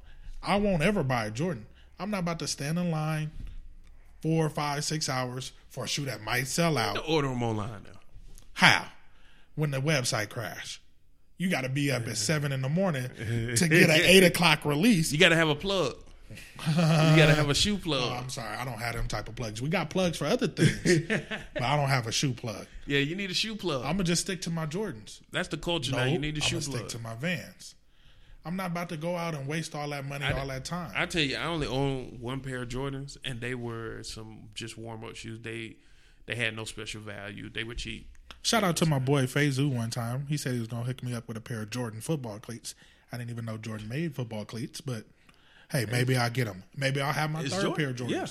I 0.44 0.58
won't 0.58 0.84
ever 0.84 1.04
buy 1.04 1.26
a 1.26 1.32
Jordan. 1.32 1.66
I'm 2.00 2.12
not 2.12 2.20
about 2.20 2.40
to 2.40 2.48
stand 2.48 2.78
in 2.78 2.92
line 2.92 3.32
four, 4.26 4.50
five, 4.50 4.84
six 4.84 5.08
hours 5.08 5.52
for 5.70 5.84
a 5.84 5.88
shoe 5.88 6.06
that 6.06 6.20
might 6.20 6.48
sell 6.48 6.80
out. 6.80 6.98
Order 7.08 7.28
them 7.28 7.44
online 7.44 7.84
now. 7.84 8.00
How? 8.54 8.88
When 9.54 9.70
the 9.70 9.80
website 9.80 10.30
crashed. 10.30 10.82
You 11.38 11.48
got 11.48 11.62
to 11.62 11.70
be 11.70 11.92
up 11.92 12.08
at 12.08 12.18
seven 12.18 12.52
in 12.52 12.64
the 12.64 12.70
morning 12.70 13.08
to 13.18 13.68
get 13.68 13.92
an 13.92 14.02
eight 14.02 14.24
o'clock 14.24 14.66
release. 14.66 15.12
You 15.12 15.20
got 15.20 15.30
to 15.30 15.36
have 15.36 15.50
a 15.50 15.54
plug. 15.54 15.96
you 16.68 16.76
got 16.76 17.28
to 17.28 17.36
have 17.36 17.52
a 17.52 17.54
shoe 17.54 17.76
oh, 17.80 17.84
plug. 17.84 18.12
Oh, 18.12 18.16
I'm 18.16 18.30
sorry, 18.30 18.58
I 18.58 18.66
don't 18.66 18.80
have 18.80 18.96
them 18.96 19.08
type 19.08 19.30
of 19.30 19.36
plugs. 19.36 19.62
We 19.62 19.70
got 19.70 19.92
plugs 19.92 20.18
for 20.18 20.26
other 20.26 20.48
things, 20.48 21.02
but 21.54 21.62
I 21.62 21.78
don't 21.78 21.90
have 21.90 22.08
a 22.08 22.12
shoe 22.12 22.34
plug. 22.34 22.66
yeah, 22.88 23.00
you 23.00 23.16
need 23.16 23.30
a 23.30 23.36
shoe 23.36 23.56
plug. 23.56 23.84
I'm 23.86 23.92
gonna 23.92 24.06
just 24.06 24.22
stick 24.22 24.42
to 24.44 24.50
my 24.50 24.66
Jordans. 24.66 25.20
That's 25.32 25.50
the 25.50 25.58
culture 25.58 25.92
No, 25.92 26.00
now. 26.00 26.06
You 26.06 26.18
need 26.18 26.36
a 26.36 26.42
I'm 26.42 26.42
shoe 26.42 26.60
gonna 26.62 26.78
plug. 26.80 26.90
stick 26.90 27.00
to 27.00 27.08
my 27.08 27.14
Vans. 27.14 27.76
I'm 28.46 28.56
not 28.56 28.68
about 28.72 28.90
to 28.90 28.98
go 28.98 29.16
out 29.18 29.34
and 29.34 29.48
waste 29.48 29.74
all 29.74 29.90
that 29.90 30.06
money, 30.06 30.24
all 30.26 30.48
that 30.48 30.66
time. 30.66 30.92
I 30.96 31.08
tell 31.08 31.22
you, 31.24 31.36
I 31.36 31.46
only 31.46 31.66
own 31.68 32.18
one 32.22 32.42
pair 32.42 32.62
of 32.62 32.70
Jordans, 32.70 33.18
and 33.26 33.42
they 33.42 33.56
were 33.56 34.04
some 34.04 34.50
just 34.54 34.78
warm 34.78 35.04
up 35.04 35.16
shoes. 35.16 35.40
They 35.42 35.78
they 36.28 36.36
had 36.36 36.56
no 36.56 36.64
special 36.66 37.02
value. 37.02 37.50
They 37.50 37.64
were 37.64 37.74
cheap. 37.76 38.10
Shout 38.44 38.64
out 38.64 38.78
to 38.78 38.86
my 38.86 39.00
boy 39.00 39.24
Fazoo 39.24 39.72
one 39.74 39.90
time. 39.90 40.28
He 40.30 40.38
said 40.38 40.54
he 40.54 40.60
was 40.60 40.68
gonna 40.68 40.84
hook 40.84 41.02
me 41.02 41.16
up 41.16 41.28
with 41.28 41.38
a 41.38 41.42
pair 41.42 41.62
of 41.64 41.72
Jordan 41.72 42.02
football 42.02 42.38
cleats. 42.40 42.76
I 43.12 43.18
didn't 43.18 43.32
even 43.32 43.46
know 43.46 43.58
Jordan 43.58 43.88
made 43.90 44.14
football 44.16 44.46
cleats, 44.46 44.80
but 44.82 45.06
hey, 45.72 45.86
maybe 45.92 46.16
I'll 46.16 46.30
get 46.30 46.46
them. 46.46 46.64
Maybe 46.78 47.02
I'll 47.02 47.14
have 47.14 47.32
my 47.32 47.42
It's 47.42 47.54
third 47.54 47.62
Jordan- 47.64 47.76
pair 47.78 47.90
of 47.90 47.96
Jordans. 47.96 48.10
yeah. 48.12 48.28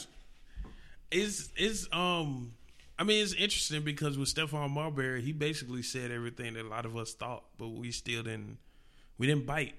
It's 1.11 1.49
it's 1.57 1.89
um 1.93 2.53
I 2.99 3.05
mean 3.05 3.23
it's 3.23 3.33
interesting 3.35 3.83
because 3.83 4.17
with 4.19 4.33
Stephon 4.33 4.71
Marbury, 4.71 5.23
he 5.23 5.33
basically 5.33 5.83
said 5.83 6.11
everything 6.11 6.55
that 6.55 6.65
a 6.65 6.69
lot 6.69 6.87
of 6.87 6.97
us 6.97 7.15
thought, 7.15 7.45
but 7.59 7.69
we 7.69 7.91
still 7.91 8.23
didn't 8.23 8.59
we 9.19 9.27
didn't 9.27 9.47
bite. 9.47 9.75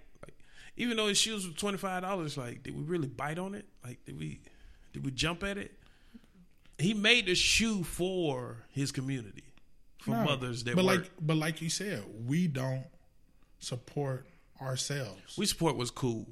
Even 0.78 0.97
though 0.97 1.07
his 1.07 1.17
shoes 1.17 1.47
were 1.47 1.53
twenty 1.53 1.78
five 1.78 2.01
dollars, 2.01 2.38
like 2.38 2.63
did 2.63 2.76
we 2.76 2.84
really 2.84 3.07
bite 3.07 3.39
on 3.39 3.55
it? 3.55 3.65
Like 3.84 4.03
did 4.05 4.17
we 4.19 4.41
did 4.93 5.05
we 5.05 5.11
jump 5.11 5.43
at 5.43 5.57
it? 5.57 5.71
He 6.78 6.93
made 6.93 7.28
the 7.28 7.36
shoe 7.36 7.84
for 7.84 8.57
his 8.71 8.91
community. 8.91 9.43
For 9.99 10.11
No, 10.11 10.23
mothers 10.26 10.63
that 10.65 10.76
but 10.76 10.84
work. 10.86 10.97
like 10.99 11.11
but 11.21 11.38
like 11.38 11.61
you 11.61 11.69
said, 11.69 12.03
we 12.28 12.47
don't 12.47 12.86
support 13.59 14.28
ourselves. 14.61 15.38
we 15.38 15.45
support 15.45 15.76
what's 15.78 15.91
cool. 15.91 16.28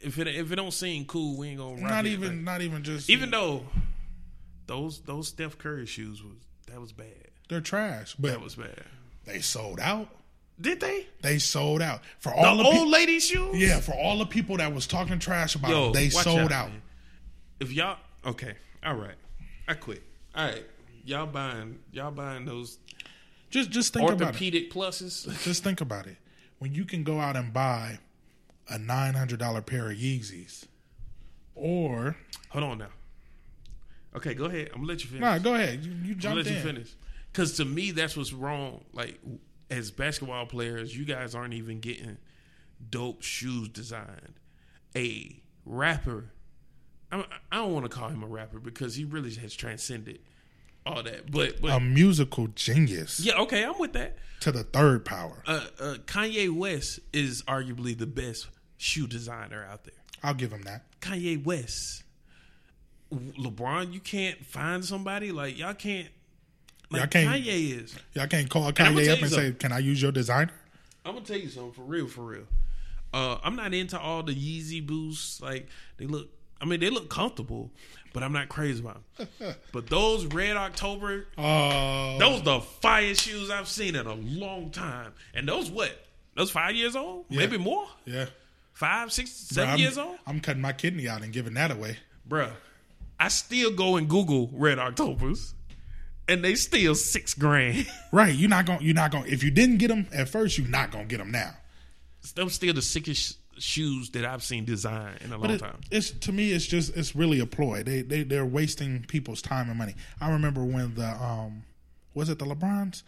If 0.00 0.18
it 0.18 0.26
if 0.28 0.50
it 0.52 0.56
don't 0.56 0.72
seem 0.72 1.04
cool, 1.06 1.36
we 1.38 1.48
ain't 1.48 1.58
gonna 1.58 1.80
not 1.80 2.06
it. 2.06 2.12
even 2.12 2.28
Like, 2.36 2.44
not 2.44 2.62
even 2.62 2.82
just 2.82 3.08
even 3.10 3.30
though 3.30 3.64
those 4.66 5.00
those 5.02 5.28
Steph 5.28 5.56
Curry 5.58 5.86
shoes 5.86 6.22
was 6.22 6.36
that 6.68 6.80
was 6.80 6.92
bad. 6.92 7.28
they're 7.48 7.60
trash, 7.60 8.14
but 8.18 8.30
That 8.32 8.40
was 8.40 8.54
bad. 8.56 8.84
they 9.26 9.40
sold 9.40 9.80
out. 9.80 10.08
Did 10.60 10.80
they? 10.80 11.06
They 11.20 11.38
sold 11.38 11.82
out 11.82 12.00
for 12.20 12.30
The 12.30 12.36
all 12.36 12.56
the, 12.56 12.64
old 12.64 12.74
pe- 12.86 12.90
lady 12.92 13.18
shoes? 13.20 13.56
yeah 13.60 13.80
for 13.80 13.92
all 13.92 14.18
the 14.18 14.26
people 14.26 14.56
that 14.58 14.72
was 14.72 14.86
talking 14.86 15.18
trash 15.18 15.54
about 15.56 15.70
Yo, 15.70 15.84
them. 15.84 15.92
They 15.94 16.10
sold 16.10 16.52
out. 16.52 16.70
man. 16.70 16.82
If 17.60 17.72
y'all 17.72 17.98
okay, 18.24 18.54
all 18.84 18.94
right. 18.94 19.16
I 19.66 19.74
quit. 19.74 20.02
All 20.34 20.44
right. 20.46 20.64
Y'all 21.04 21.26
buying 21.26 21.78
y'all 21.92 22.10
buying 22.12 22.44
those 22.44 22.78
Just 23.50 23.70
just 23.70 23.92
think 23.92 24.08
about 24.08 24.20
it. 24.20 24.24
orthopedic 24.26 24.72
pluses? 24.72 25.26
Just 25.44 25.62
think 25.64 25.80
about 25.80 26.06
it. 26.06 26.16
When 26.60 26.72
you 26.72 26.84
can 26.84 27.02
go 27.04 27.20
out 27.20 27.36
and 27.36 27.52
buy 27.52 27.98
a 28.68 28.78
nine 28.78 29.14
hundred 29.14 29.38
dollar 29.40 29.60
pair 29.60 29.90
of 29.90 29.96
Yeezys, 29.98 30.64
or 31.54 32.16
Hold 32.50 32.64
on 32.64 32.78
now. 32.78 32.86
Okay, 34.16 34.34
go 34.34 34.44
ahead. 34.44 34.68
I'm 34.72 34.80
gonna 34.82 34.88
let 34.92 35.02
you 35.02 35.08
finish. 35.10 35.20
nah, 35.20 35.38
go 35.38 35.54
ahead. 35.56 35.84
You, 35.84 35.90
you 36.04 36.12
I'm 36.14 36.18
jumped 36.20 36.36
let 36.44 36.46
you 36.54 36.60
finish. 36.60 36.94
Because 37.32 37.56
to 37.56 37.64
me, 37.64 37.90
that's 37.90 38.16
what's 38.16 38.32
wrong. 38.32 38.84
Like 38.92 39.18
as 39.70 39.90
basketball 39.90 40.46
players, 40.46 40.96
you 40.96 41.04
guys 41.04 41.34
aren't 41.34 41.54
even 41.54 41.80
getting 41.80 42.18
dope 42.90 43.22
shoes 43.22 43.68
designed. 43.68 44.34
A 44.96 45.40
rapper, 45.64 46.30
I, 47.10 47.24
I 47.50 47.56
don't 47.56 47.72
want 47.72 47.84
to 47.84 47.88
call 47.88 48.08
him 48.08 48.22
a 48.22 48.26
rapper 48.26 48.58
because 48.60 48.94
he 48.96 49.04
really 49.04 49.34
has 49.34 49.54
transcended 49.54 50.20
all 50.86 51.02
that. 51.02 51.30
But 51.30 51.60
but 51.62 51.70
A 51.70 51.80
musical 51.80 52.48
genius 52.48 53.20
yeah, 53.20 53.34
okay, 53.40 53.64
I'm 53.64 53.78
with 53.78 53.94
that. 53.94 54.16
to 54.40 54.52
the 54.52 54.62
third 54.64 55.04
power. 55.04 55.42
Uh, 55.46 55.64
uh, 55.80 55.94
Kanye 56.06 56.50
West 56.54 57.00
is 57.12 57.42
arguably 57.44 57.96
the 57.96 58.06
best 58.06 58.48
shoe 58.76 59.06
designer 59.06 59.66
out 59.70 59.84
there. 59.84 59.94
I'll 60.22 60.34
give 60.34 60.52
him 60.52 60.62
that. 60.62 60.82
Kanye 61.00 61.42
West. 61.42 62.02
LeBron, 63.12 63.92
you 63.92 64.00
can't 64.00 64.44
find 64.44 64.84
somebody 64.84 65.30
like 65.32 65.56
y'all 65.58 65.74
can't. 65.74 66.08
Like 66.90 67.00
Y'all 67.00 67.08
can't- 67.08 67.44
Kanye 67.44 67.82
is. 67.84 67.94
Y'all 68.14 68.26
can't 68.26 68.48
call 68.48 68.70
Kanye 68.72 69.08
up 69.10 69.20
and 69.22 69.30
say, 69.30 69.52
"Can 69.52 69.72
I 69.72 69.78
use 69.78 70.00
your 70.00 70.12
designer?" 70.12 70.52
I'm 71.04 71.14
gonna 71.14 71.24
tell 71.26 71.38
you 71.38 71.48
something 71.48 71.72
for 71.72 71.82
real, 71.82 72.06
for 72.06 72.22
real. 72.22 72.46
Uh, 73.12 73.38
I'm 73.44 73.56
not 73.56 73.72
into 73.74 73.98
all 73.98 74.22
the 74.22 74.34
Yeezy 74.34 74.84
boosts. 74.84 75.40
Like 75.40 75.68
they 75.98 76.06
look, 76.06 76.28
I 76.60 76.64
mean, 76.64 76.80
they 76.80 76.90
look 76.90 77.08
comfortable, 77.10 77.70
but 78.12 78.22
I'm 78.22 78.32
not 78.32 78.48
crazy 78.48 78.80
about 78.80 79.02
them. 79.16 79.28
but 79.72 79.88
those 79.88 80.26
Red 80.26 80.56
October, 80.56 81.26
Oh, 81.38 82.16
those 82.18 82.42
the 82.42 82.60
fire 82.60 83.14
shoes 83.14 83.50
I've 83.50 83.68
seen 83.68 83.94
in 83.96 84.06
a 84.06 84.14
long 84.14 84.70
time. 84.70 85.12
And 85.34 85.48
those 85.48 85.70
what? 85.70 85.92
Those 86.36 86.50
five 86.50 86.74
years 86.74 86.96
old? 86.96 87.26
Maybe 87.30 87.56
more? 87.58 87.86
yeah. 88.04 88.26
Five, 88.72 89.12
six, 89.12 89.30
Bruh, 89.52 89.78
years 89.78 89.96
old? 89.96 90.16
I'm 90.26 90.40
cutting 90.40 90.60
my 90.60 90.72
kidney 90.72 91.06
out 91.08 91.22
and 91.22 91.32
giving 91.32 91.54
that 91.54 91.70
away. 91.70 91.98
Bruh, 92.28 92.50
I 93.20 93.28
still 93.28 93.70
go 93.70 93.94
and 93.94 94.08
Google 94.08 94.50
Red 94.52 94.80
Octobers, 94.80 95.54
and 96.28 96.44
they 96.44 96.54
still 96.54 96.94
six 96.94 97.34
grand. 97.34 97.86
Right? 98.12 98.32
You're 98.32 98.48
not 98.48 98.66
gonna. 98.66 98.80
You're 98.80 98.94
not 98.94 99.10
gonna. 99.10 99.26
If 99.26 99.42
you 99.42 99.50
didn't 99.50 99.78
get 99.78 99.88
them 99.88 100.06
at 100.12 100.28
first, 100.28 100.56
you're 100.56 100.68
not 100.68 100.92
gonna 100.92 101.06
get 101.06 101.18
them 101.18 101.32
now. 101.32 101.52
Them 102.36 102.48
still 102.48 102.72
the 102.72 102.80
sickest 102.80 103.38
shoes 103.58 104.10
that 104.10 104.24
I've 104.24 104.42
seen 104.42 104.64
designed 104.64 105.18
in 105.22 105.32
a 105.32 105.36
long 105.38 105.50
it, 105.50 105.58
time. 105.58 105.80
it's 105.90 106.10
to 106.10 106.32
me, 106.32 106.52
it's 106.52 106.66
just 106.66 106.96
it's 106.96 107.16
really 107.16 107.40
a 107.40 107.46
ploy. 107.46 107.82
They 107.82 108.02
they 108.02 108.22
they're 108.22 108.46
wasting 108.46 109.04
people's 109.08 109.42
time 109.42 109.68
and 109.68 109.76
money. 109.76 109.96
I 110.20 110.30
remember 110.30 110.64
when 110.64 110.94
the 110.94 111.08
um 111.08 111.64
was 112.14 112.28
it 112.28 112.38
the 112.38 112.44
LeBrons? 112.44 113.02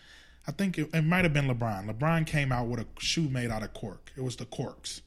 I 0.48 0.52
think 0.52 0.78
it, 0.78 0.90
it 0.92 1.02
might 1.02 1.24
have 1.24 1.32
been 1.32 1.46
LeBron. 1.46 1.88
LeBron 1.88 2.26
came 2.26 2.50
out 2.50 2.66
with 2.66 2.80
a 2.80 2.86
shoe 2.98 3.28
made 3.28 3.50
out 3.50 3.62
of 3.62 3.72
cork. 3.74 4.10
It 4.16 4.22
was 4.22 4.36
the 4.36 4.44
corks. 4.44 5.02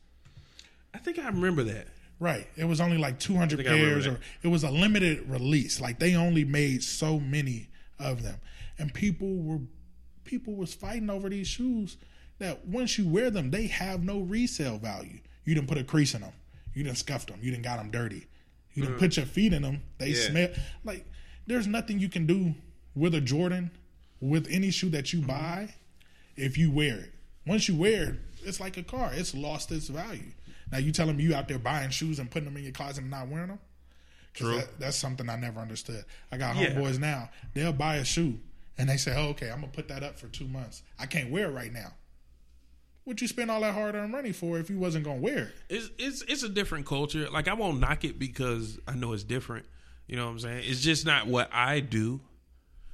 I 0.94 0.98
think 0.98 1.20
I 1.20 1.28
remember 1.28 1.64
that. 1.64 1.88
Right. 2.20 2.48
It 2.58 2.66
was 2.66 2.82
only 2.82 2.98
like 2.98 3.20
200 3.20 3.58
think 3.58 3.68
I 3.68 3.74
remember 3.74 3.94
pairs, 3.94 4.08
or 4.08 4.20
it 4.44 4.48
was 4.48 4.64
a 4.64 4.70
limited 4.70 5.30
release. 5.30 5.80
Like 5.80 6.00
they 6.00 6.16
only 6.16 6.44
made 6.44 6.84
so 6.84 7.20
many 7.20 7.69
of 8.00 8.24
them, 8.24 8.36
and 8.78 8.94
people 8.94 9.36
were 9.36 9.60
people 10.24 10.56
was 10.56 10.74
fighting 10.74 11.10
over 11.10 11.30
these 11.30 11.48
shoes. 11.48 11.98
That 12.40 12.66
once 12.66 12.98
you 12.98 13.08
wear 13.08 13.30
them, 13.30 13.52
they 13.52 13.68
have 13.68 14.04
no 14.04 14.20
resale 14.22 14.78
value. 14.78 15.20
You 15.44 15.56
didn't 15.56 15.68
put 15.68 15.78
a 15.78 15.84
crease 15.84 16.14
in 16.14 16.22
them. 16.22 16.32
You 16.74 16.84
didn't 16.84 16.98
scuff 17.00 17.26
them. 17.26 17.40
You 17.42 17.52
didn't 17.52 17.64
got 17.66 17.78
them 17.80 17.92
dirty. 17.92 18.28
You 18.74 18.84
didn't 18.84 19.00
put 19.00 19.18
your 19.18 19.26
feet 19.26 19.52
in 19.52 19.62
them. 19.64 19.82
They 19.98 20.12
Mm. 20.12 20.16
Yeah. 20.16 20.30
smell 20.30 20.50
like 20.86 21.06
there's 21.48 21.68
nothing 21.68 22.00
you 22.00 22.08
can 22.08 22.26
do 22.26 22.56
with 22.96 23.14
a 23.16 23.20
Jordan 23.22 23.72
with 24.22 24.48
any 24.50 24.72
shoe 24.72 24.90
that 24.92 25.06
Mm-hmm. 25.06 25.20
you 25.22 25.28
buy 25.28 25.74
if 26.38 26.58
you 26.58 26.72
wear 26.72 26.96
it. 27.00 27.14
Once 27.46 27.68
you 27.68 27.76
wear 27.76 28.04
it, 28.12 28.16
it's 28.46 28.60
like 28.62 28.78
a 28.78 28.84
car. 28.84 29.12
It's 29.14 29.34
lost 29.36 29.72
its 29.74 29.88
value. 29.90 30.32
Now 30.72 30.78
you 30.78 30.92
telling 30.94 31.18
me 31.18 31.24
you 31.24 31.36
out 31.36 31.48
there 31.50 31.60
buying 31.60 31.90
shoes 31.90 32.20
and 32.20 32.30
putting 32.32 32.46
them 32.46 32.56
in 32.56 32.64
your 32.64 32.72
closet 32.72 33.02
and 33.02 33.10
not 33.12 33.28
wearing 33.28 33.48
them? 33.50 33.60
True. 34.34 34.58
That, 34.58 34.80
that's 34.80 34.98
something 34.98 35.30
I 35.30 35.36
never 35.36 35.60
understood. 35.60 36.06
I 36.32 36.38
got 36.38 36.56
Yeah. 36.56 36.72
homeboys 36.72 37.00
now. 37.00 37.30
They'll 37.54 37.74
buy 37.74 37.96
a 37.98 38.06
shoe 38.06 38.40
and 38.78 38.88
they 38.90 38.98
say, 38.98 39.14
oh, 39.16 39.30
"Okay, 39.30 39.50
I'm 39.50 39.62
gonna 39.62 39.72
put 39.74 39.88
that 39.90 40.04
up 40.04 40.18
for 40.20 40.28
two 40.28 40.48
months. 40.48 40.84
I 40.98 41.06
can't 41.06 41.30
wear 41.32 41.48
it 41.50 41.54
right 41.54 41.74
now." 41.74 41.94
What 43.06 43.22
you 43.22 43.28
spend 43.28 43.50
all 43.50 43.62
that 43.62 43.74
hard 43.74 43.96
earned 43.96 44.12
money 44.12 44.32
for 44.32 44.60
if 44.60 44.70
you 44.70 44.78
wasn't 44.78 45.04
gonna 45.06 45.20
wear 45.20 45.38
it? 45.38 45.56
It's 45.70 45.90
it's 45.98 46.22
it's 46.28 46.44
a 46.44 46.50
different 46.50 46.86
culture. 46.86 47.28
Like 47.30 47.48
I 47.48 47.54
won't 47.54 47.80
knock 47.80 48.04
it 48.06 48.20
because 48.20 48.78
I 48.88 48.94
know 48.96 49.14
it's 49.14 49.24
different. 49.24 49.66
You 50.08 50.16
know 50.16 50.26
what 50.26 50.32
I'm 50.32 50.40
saying? 50.40 50.64
It's 50.66 50.82
just 50.82 51.06
not 51.06 51.28
what 51.28 51.50
I 51.52 51.80
do. 51.80 52.22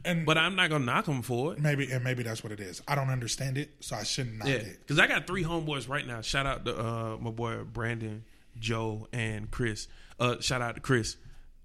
And 0.06 0.26
But 0.26 0.38
I'm 0.38 0.56
not 0.56 0.70
gonna 0.70 0.86
knock 0.86 1.06
them 1.06 1.22
for 1.24 1.54
it. 1.54 1.60
maybe 1.60 1.92
and 1.92 2.04
maybe 2.04 2.24
that's 2.24 2.44
what 2.44 2.54
it 2.54 2.60
is. 2.60 2.82
I 2.88 2.96
don't 2.96 3.10
understand 3.10 3.58
it, 3.58 3.72
so 3.82 3.96
I 3.96 4.04
shouldn't 4.04 4.38
knock 4.38 4.48
Yeah, 4.48 4.56
it. 4.56 4.80
because 4.80 5.00
I 5.00 5.08
got 5.08 5.26
three 5.28 5.44
homeboys 5.44 5.90
right 5.90 6.06
now. 6.06 6.22
Shout 6.22 6.46
out 6.46 6.64
to 6.66 6.78
uh, 6.80 7.18
my 7.20 7.32
boy 7.32 7.64
Brandon, 7.64 8.24
Joe, 8.58 9.08
and 9.12 9.50
Chris. 9.52 9.88
Uh, 10.20 10.40
shout 10.40 10.62
out 10.62 10.76
to 10.76 10.82
Chris 10.82 11.18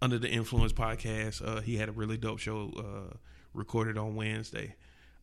under 0.02 0.18
the 0.18 0.28
Influence 0.28 0.72
podcast. 0.72 1.46
Uh, 1.46 1.60
he 1.60 1.76
had 1.76 1.88
a 1.88 1.92
really 1.92 2.16
dope 2.16 2.38
show 2.38 2.72
uh, 2.78 3.16
recorded 3.54 3.98
on 3.98 4.14
Wednesday. 4.14 4.74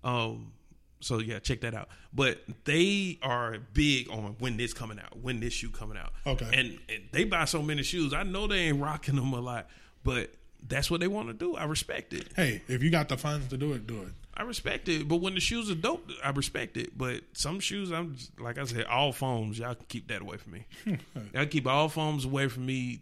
Um, 0.04 0.52
so 1.00 1.20
yeah, 1.20 1.40
check 1.40 1.62
that 1.62 1.74
out. 1.74 1.90
But 2.14 2.40
they 2.66 3.20
are 3.22 3.58
big 3.74 4.10
on 4.10 4.36
when 4.40 4.58
this 4.58 4.74
coming 4.74 5.00
out, 5.00 5.18
when 5.20 5.40
this 5.40 5.54
shoe 5.54 5.70
coming 5.70 5.98
out. 5.98 6.12
Okay. 6.26 6.46
and, 6.46 6.80
and 6.90 7.04
they 7.12 7.24
buy 7.24 7.46
so 7.46 7.62
many 7.62 7.84
shoes. 7.84 8.14
I 8.14 8.24
know 8.24 8.48
they 8.48 8.60
ain't 8.60 8.82
rocking 8.82 9.16
them 9.16 9.34
a 9.34 9.40
lot, 9.40 9.68
but 10.04 10.32
that's 10.68 10.90
what 10.90 11.00
they 11.00 11.08
want 11.08 11.28
to 11.28 11.34
do. 11.34 11.56
I 11.56 11.66
respect 11.66 12.14
it. 12.14 12.28
Hey, 12.36 12.62
if 12.68 12.82
you 12.82 12.90
got 12.90 13.10
the 13.10 13.18
funds 13.18 13.48
to 13.50 13.58
do 13.58 13.74
it, 13.74 13.86
do 13.86 14.02
it. 14.02 14.10
I 14.34 14.44
respect 14.44 14.88
it, 14.88 15.08
but 15.08 15.18
when 15.18 15.34
the 15.34 15.40
shoes 15.40 15.70
are 15.72 15.76
dope, 15.76 16.08
I 16.24 16.30
respect 16.30 16.78
it. 16.78 16.96
But 16.96 17.22
some 17.34 17.60
shoes, 17.60 17.92
I'm 17.92 18.16
just, 18.16 18.40
like 18.40 18.60
I 18.60 18.66
said, 18.66 18.86
all 18.86 19.12
foams. 19.12 19.58
Y'all 19.58 19.74
can 19.74 19.86
keep 19.88 20.10
that 20.10 20.22
away 20.22 20.38
from 20.38 20.52
me. 20.54 20.66
y'all 21.34 21.48
keep 21.48 21.66
all 21.66 21.90
foams 21.90 22.24
away 22.24 22.48
from 22.48 22.68
me 22.68 23.02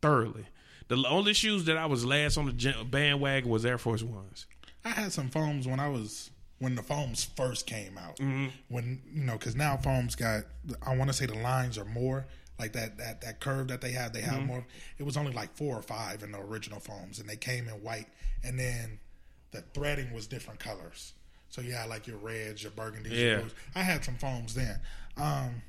thoroughly. 0.00 0.46
The 0.90 1.08
only 1.08 1.32
shoes 1.34 1.64
that 1.66 1.76
I 1.76 1.86
was 1.86 2.04
last 2.04 2.36
on 2.36 2.46
the 2.46 2.84
bandwagon 2.84 3.48
was 3.48 3.64
Air 3.64 3.78
Force 3.78 4.02
Ones. 4.02 4.46
I 4.84 4.88
had 4.90 5.12
some 5.12 5.28
foams 5.30 5.66
when 5.68 5.78
I 5.80 5.88
was 5.88 6.30
when 6.58 6.74
the 6.74 6.82
foams 6.82 7.24
first 7.36 7.66
came 7.66 7.96
out. 7.96 8.16
Mm-hmm. 8.16 8.46
When 8.68 9.00
you 9.14 9.24
know, 9.24 9.34
because 9.38 9.54
now 9.56 9.76
foams 9.76 10.14
got 10.16 10.42
I 10.86 10.96
want 10.96 11.08
to 11.08 11.14
say 11.16 11.26
the 11.26 11.34
lines 11.38 11.78
are 11.78 11.84
more 11.84 12.26
like 12.58 12.72
that 12.72 12.98
that 12.98 13.20
that 13.20 13.40
curve 13.40 13.68
that 13.68 13.80
they 13.80 13.92
have. 13.92 14.12
They 14.12 14.20
Mm-hmm. 14.20 14.30
have 14.34 14.46
more. 14.46 14.66
It 14.98 15.04
was 15.04 15.16
only 15.16 15.32
like 15.32 15.54
four 15.56 15.76
or 15.76 15.82
five 15.82 16.22
in 16.22 16.32
the 16.32 16.38
original 16.40 16.80
foams, 16.80 17.20
and 17.20 17.28
they 17.28 17.36
came 17.36 17.68
in 17.68 17.74
white, 17.82 18.08
and 18.42 18.58
then 18.58 18.98
the 19.52 19.62
threading 19.74 20.12
was 20.12 20.26
different 20.26 20.60
colors. 20.60 21.12
So 21.50 21.60
you 21.60 21.72
had 21.72 21.88
like 21.88 22.06
your 22.08 22.16
reds, 22.18 22.62
your 22.64 22.72
burgundies. 22.72 23.10
Yeah. 23.12 23.38
Your. 23.38 23.44
I 23.74 23.82
had 23.82 24.04
some 24.04 24.16
foams 24.16 24.54
then. 24.54 24.78
Um, 25.16 25.62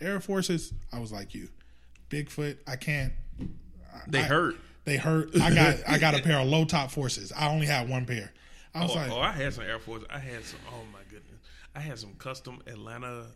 Air 0.00 0.20
Forces, 0.20 0.72
I 0.92 0.98
was 0.98 1.10
like 1.10 1.34
you. 1.34 1.48
Bigfoot, 2.10 2.58
I 2.66 2.76
can't. 2.76 3.12
They 4.06 4.20
I- 4.20 4.24
hurt. 4.24 4.56
They 4.84 4.96
hurt. 4.96 5.30
I 5.40 5.54
got 5.54 5.76
I 5.88 5.98
got 5.98 6.18
a 6.18 6.22
pair 6.22 6.38
of 6.40 6.48
low 6.48 6.64
top 6.64 6.90
forces. 6.90 7.32
I 7.32 7.48
only 7.48 7.66
had 7.66 7.88
one 7.88 8.04
pair. 8.04 8.32
I 8.74 8.82
was 8.82 8.90
Oh, 8.90 8.94
like, 8.94 9.10
oh, 9.12 9.20
I 9.20 9.30
had 9.32 9.52
some 9.54 9.64
Air 9.64 9.78
Force. 9.78 10.02
I 10.10 10.18
had 10.18 10.44
some. 10.44 10.58
Oh 10.70 10.82
my 10.92 10.98
goodness, 11.08 11.38
I 11.76 11.80
had 11.80 11.98
some 11.98 12.14
custom 12.14 12.60
Atlanta 12.66 13.26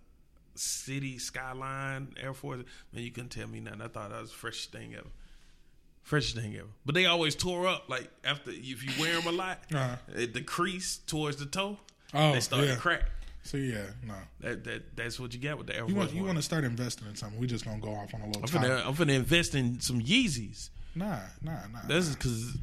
City 0.56 1.18
Skyline 1.18 2.14
Air 2.20 2.34
Force. 2.34 2.62
Man, 2.92 3.04
you 3.04 3.10
couldn't 3.12 3.30
tell 3.30 3.46
me 3.46 3.60
nothing. 3.60 3.82
I 3.82 3.88
thought 3.88 4.10
that 4.10 4.20
was 4.20 4.30
the 4.30 4.36
freshest 4.36 4.72
thing 4.72 4.94
ever. 4.94 5.06
Freshest 6.02 6.36
thing 6.36 6.56
ever. 6.56 6.68
But 6.84 6.94
they 6.94 7.06
always 7.06 7.34
tore 7.36 7.66
up. 7.68 7.88
Like 7.88 8.08
after 8.24 8.50
if 8.50 8.82
you 8.82 8.90
wear 9.00 9.14
them 9.20 9.26
a 9.26 9.36
lot, 9.36 9.60
Uh-huh. 9.72 9.96
it- 10.16 10.34
the 10.34 10.40
crease 10.40 10.98
towards 11.06 11.36
the 11.36 11.46
toe, 11.46 11.78
Oh, 12.14 12.32
they 12.32 12.40
start 12.40 12.64
yeah. 12.64 12.74
to 12.74 12.80
crack. 12.80 13.02
So 13.46 13.56
yeah, 13.56 13.84
no. 14.04 14.14
That 14.40 14.64
that 14.64 14.96
that's 14.96 15.18
what 15.20 15.32
you 15.32 15.40
get 15.40 15.56
with 15.56 15.66
the 15.68 15.74
Air 15.76 15.84
You 15.86 15.94
Force. 15.94 16.06
want 16.06 16.14
you 16.14 16.24
want 16.24 16.36
to 16.36 16.42
start 16.42 16.64
investing 16.64 17.08
in 17.08 17.14
something? 17.16 17.38
We 17.38 17.46
just 17.46 17.64
gonna 17.64 17.80
go 17.80 17.90
off 17.94 18.12
on 18.14 18.20
a 18.22 18.26
little. 18.26 18.42
I'm 18.42 18.48
finna, 18.48 18.86
I'm 18.86 18.94
finna 18.94 19.14
invest 19.14 19.54
in 19.54 19.80
some 19.80 20.00
Yeezys. 20.00 20.70
Nah, 20.94 21.18
nah, 21.42 21.52
nah. 21.72 21.80
That's 21.86 22.14
because 22.14 22.56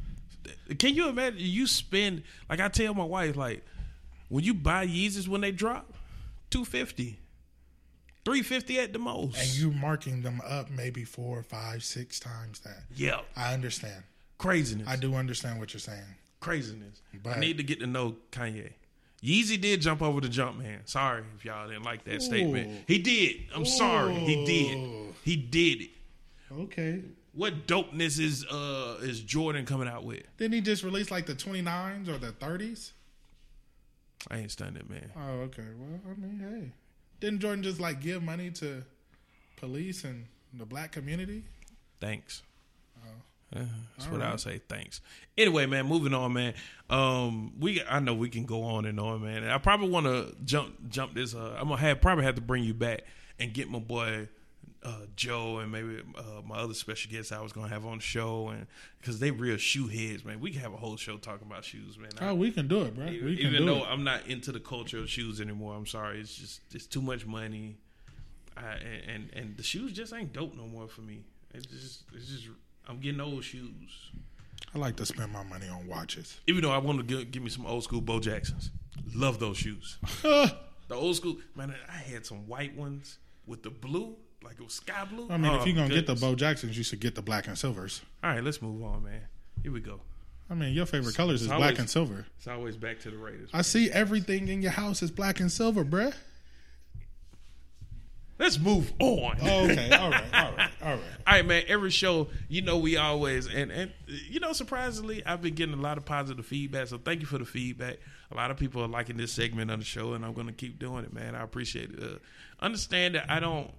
can 0.78 0.94
you 0.94 1.08
imagine 1.08 1.38
you 1.40 1.66
spend 1.66 2.22
like 2.48 2.60
I 2.60 2.68
tell 2.68 2.94
my 2.94 3.04
wife 3.04 3.36
like 3.36 3.64
when 4.28 4.44
you 4.44 4.54
buy 4.54 4.86
Yeezys 4.86 5.28
when 5.28 5.40
they 5.40 5.52
drop 5.52 5.92
250 6.50 7.18
350 8.24 8.78
at 8.80 8.92
the 8.92 8.98
most 8.98 9.38
and 9.38 9.48
you 9.50 9.70
marking 9.70 10.22
them 10.22 10.40
up 10.46 10.70
maybe 10.70 11.04
four, 11.04 11.42
five, 11.42 11.84
six 11.84 12.18
times 12.18 12.60
that. 12.60 12.82
yeah 12.94 13.20
I 13.36 13.54
understand. 13.54 14.02
craziness 14.38 14.88
I 14.88 14.96
do 14.96 15.14
understand 15.14 15.60
what 15.60 15.72
you're 15.72 15.80
saying. 15.80 16.02
craziness 16.40 17.00
I 17.26 17.38
need 17.38 17.58
to 17.58 17.62
get 17.62 17.80
to 17.80 17.86
know 17.86 18.16
Kanye 18.32 18.72
Yeezy 19.24 19.58
did 19.60 19.80
jump 19.80 20.02
over 20.02 20.20
the 20.20 20.28
jump 20.28 20.58
man 20.58 20.80
sorry 20.84 21.24
if 21.36 21.44
y'all 21.44 21.66
didn't 21.68 21.84
like 21.84 22.04
that 22.04 22.20
statement 22.22 22.84
he 22.86 22.98
did 22.98 23.36
I'm 23.54 23.64
sorry 23.64 24.14
he 24.14 24.44
did 24.44 25.14
he 25.24 25.36
did 25.36 25.82
it 25.82 25.90
Okay. 26.52 27.00
what 27.32 27.66
dopeness 27.66 28.20
is 28.20 28.44
uh 28.46 28.98
is 29.02 29.20
Jordan 29.20 29.64
coming 29.66 29.88
out 29.88 30.04
with 30.04 30.22
Didn't 30.36 30.54
he 30.54 30.60
just 30.60 30.82
release 30.84 31.10
like 31.10 31.26
the 31.26 31.34
29s 31.34 32.08
or 32.08 32.18
the 32.18 32.32
30s? 32.32 32.92
I 34.30 34.38
ain't 34.38 34.50
stunned 34.50 34.76
it 34.76 34.88
man 34.90 35.10
Oh, 35.16 35.40
okay. 35.48 35.64
Well, 35.78 36.00
I 36.10 36.20
mean, 36.20 36.38
hey. 36.38 36.72
Didn't 37.20 37.40
Jordan 37.40 37.62
just 37.62 37.80
like 37.80 38.00
give 38.00 38.22
money 38.22 38.50
to 38.52 38.82
police 39.56 40.04
and 40.04 40.26
the 40.52 40.64
black 40.66 40.92
community? 40.92 41.44
Thanks. 42.00 42.42
Yeah, 43.52 43.62
that's 43.96 44.10
what 44.10 44.20
I 44.22 44.30
would 44.32 44.40
say. 44.40 44.60
Thanks. 44.68 45.00
Anyway, 45.38 45.66
man, 45.66 45.86
moving 45.86 46.12
on, 46.14 46.32
man. 46.32 46.54
Um, 46.90 47.52
we 47.60 47.82
I 47.88 48.00
know 48.00 48.14
we 48.14 48.28
can 48.28 48.44
go 48.46 48.62
on 48.64 48.84
and 48.84 48.98
on, 48.98 49.22
man. 49.22 49.44
I 49.44 49.58
probably 49.58 49.88
want 49.90 50.06
to 50.06 50.34
jump 50.44 50.88
jump 50.88 51.14
this. 51.14 51.34
Uh, 51.34 51.56
I'm 51.58 51.68
gonna 51.68 51.80
have 51.80 52.00
probably 52.00 52.24
have 52.24 52.34
to 52.36 52.40
bring 52.40 52.64
you 52.64 52.74
back 52.74 53.02
and 53.38 53.52
get 53.52 53.70
my 53.70 53.78
boy 53.78 54.28
uh, 54.82 55.00
Joe 55.16 55.58
and 55.58 55.70
maybe 55.72 56.02
uh, 56.18 56.42
my 56.44 56.56
other 56.56 56.74
special 56.74 57.10
guests 57.12 57.30
I 57.32 57.40
was 57.40 57.52
gonna 57.52 57.68
have 57.68 57.86
on 57.86 57.98
the 57.98 58.02
show, 58.02 58.48
and 58.48 58.66
because 59.00 59.18
they 59.20 59.30
real 59.30 59.56
shoe 59.56 59.86
heads, 59.86 60.24
man. 60.24 60.40
We 60.40 60.50
can 60.50 60.60
have 60.60 60.72
a 60.72 60.76
whole 60.76 60.96
show 60.96 61.16
talking 61.16 61.46
about 61.46 61.64
shoes, 61.64 61.96
man. 61.96 62.10
I- 62.20 62.28
Oh, 62.30 62.34
we 62.34 62.50
can 62.50 62.66
do 62.68 62.82
it, 62.82 62.94
bro. 62.96 63.06
Even 63.06 63.52
do 63.62 63.66
though 63.66 63.84
it. 63.84 63.88
I'm 63.88 64.02
not 64.04 64.26
into 64.26 64.50
the 64.52 64.60
culture 64.60 64.98
of 64.98 65.08
shoes 65.08 65.40
anymore, 65.40 65.74
I'm 65.76 65.86
sorry. 65.86 66.20
It's 66.20 66.34
just 66.34 66.60
it's 66.72 66.86
too 66.86 67.02
much 67.02 67.24
money, 67.24 67.76
I, 68.56 68.60
and, 68.72 69.10
and 69.10 69.30
and 69.34 69.56
the 69.56 69.62
shoes 69.62 69.92
just 69.92 70.12
ain't 70.12 70.32
dope 70.32 70.54
no 70.56 70.66
more 70.66 70.88
for 70.88 71.02
me. 71.02 71.22
It's 71.54 71.66
just 71.66 72.02
it's 72.14 72.26
just 72.28 72.48
I'm 72.88 73.00
getting 73.00 73.20
old 73.20 73.44
shoes. 73.44 74.10
I 74.74 74.78
like 74.78 74.96
to 74.96 75.06
spend 75.06 75.32
my 75.32 75.42
money 75.44 75.68
on 75.68 75.86
watches. 75.86 76.40
Even 76.46 76.62
though 76.62 76.72
I 76.72 76.78
want 76.78 76.98
to 76.98 77.04
give, 77.04 77.30
give 77.30 77.42
me 77.42 77.48
some 77.48 77.64
old 77.66 77.84
school 77.84 78.00
Bo 78.00 78.18
Jacksons, 78.20 78.70
love 79.14 79.38
those 79.38 79.56
shoes. 79.56 79.98
The 80.86 80.94
old 80.96 81.16
school 81.16 81.38
man, 81.56 81.74
I 81.88 81.92
had 81.96 82.26
some 82.26 82.46
white 82.46 82.76
ones 82.76 83.16
with 83.46 83.62
the 83.62 83.70
blue, 83.70 84.16
like 84.42 84.56
it 84.60 84.62
was 84.62 84.74
sky 84.74 85.06
blue. 85.10 85.26
I 85.30 85.38
mean, 85.38 85.50
Oh, 85.50 85.56
if 85.60 85.66
you're 85.66 85.74
gonna 85.74 85.88
get 85.88 86.06
the. 86.06 86.14
Bo 86.14 86.34
Jacksons, 86.34 86.76
you 86.76 86.84
should 86.84 87.00
get 87.00 87.14
the 87.14 87.22
black 87.22 87.46
and 87.46 87.56
silvers. 87.56 88.02
all 88.22 88.28
right, 88.30 88.44
let's 88.44 88.60
move 88.60 88.84
on, 88.84 89.02
man. 89.02 89.22
Here 89.62 89.72
we 89.72 89.80
go. 89.80 90.00
I 90.50 90.54
mean, 90.54 90.74
your 90.74 90.84
favorite 90.84 91.14
colors 91.14 91.40
is 91.40 91.48
It's 91.48 91.56
black 91.56 91.78
and 91.78 91.88
silver. 91.88 92.26
It's 92.36 92.46
always 92.46 92.76
back 92.76 93.00
to 93.00 93.10
the 93.10 93.16
Raiders. 93.16 93.48
I 93.54 93.62
see 93.62 93.90
everything 93.90 94.48
in 94.48 94.60
your 94.60 94.72
house 94.72 95.02
is 95.02 95.10
black 95.10 95.40
and 95.40 95.50
silver, 95.50 95.86
bruh. 95.86 96.12
Let's 98.38 98.58
move 98.58 98.92
on. 98.98 99.36
Oh, 99.42 99.64
okay, 99.64 99.90
all 99.92 100.10
right, 100.10 100.24
all 100.34 100.52
right, 100.52 100.70
all 100.82 100.92
right. 100.92 101.00
All 101.26 101.32
right, 101.32 101.46
man. 101.46 101.62
Every 101.68 101.90
show, 101.90 102.28
you 102.48 102.60
know, 102.60 102.76
we 102.76 102.98
always 102.98 103.46
and 103.46 103.70
and 103.72 103.92
you 104.06 104.40
know, 104.40 104.52
surprisingly, 104.52 105.24
I've 105.24 105.40
been 105.40 105.54
getting 105.54 105.74
a 105.74 105.80
lot 105.80 105.96
of 105.96 106.04
positive 106.04 106.44
feedback. 106.44 106.88
So 106.88 106.98
thank 106.98 107.20
you 107.20 107.26
for 107.26 107.38
the 107.38 107.46
feedback. 107.46 107.96
A 108.30 108.34
lot 108.34 108.50
of 108.50 108.58
people 108.58 108.82
are 108.82 108.88
liking 108.88 109.16
this 109.16 109.32
segment 109.32 109.70
of 109.70 109.78
the 109.78 109.84
show, 109.84 110.12
and 110.12 110.24
I'm 110.24 110.34
going 110.34 110.48
to 110.48 110.52
keep 110.52 110.78
doing 110.78 111.04
it, 111.04 111.14
man. 111.14 111.34
I 111.34 111.42
appreciate 111.42 111.92
it. 111.92 112.02
Uh, 112.02 112.18
understand 112.60 113.14
that 113.14 113.30
I 113.30 113.40
don't, 113.40 113.70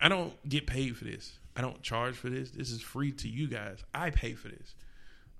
I 0.00 0.08
don't 0.08 0.32
get 0.48 0.66
paid 0.66 0.96
for 0.96 1.04
this. 1.04 1.38
I 1.56 1.60
don't 1.60 1.82
charge 1.82 2.14
for 2.14 2.30
this. 2.30 2.52
This 2.52 2.70
is 2.70 2.80
free 2.80 3.12
to 3.12 3.28
you 3.28 3.48
guys. 3.48 3.78
I 3.92 4.10
pay 4.10 4.32
for 4.34 4.48
this. 4.48 4.74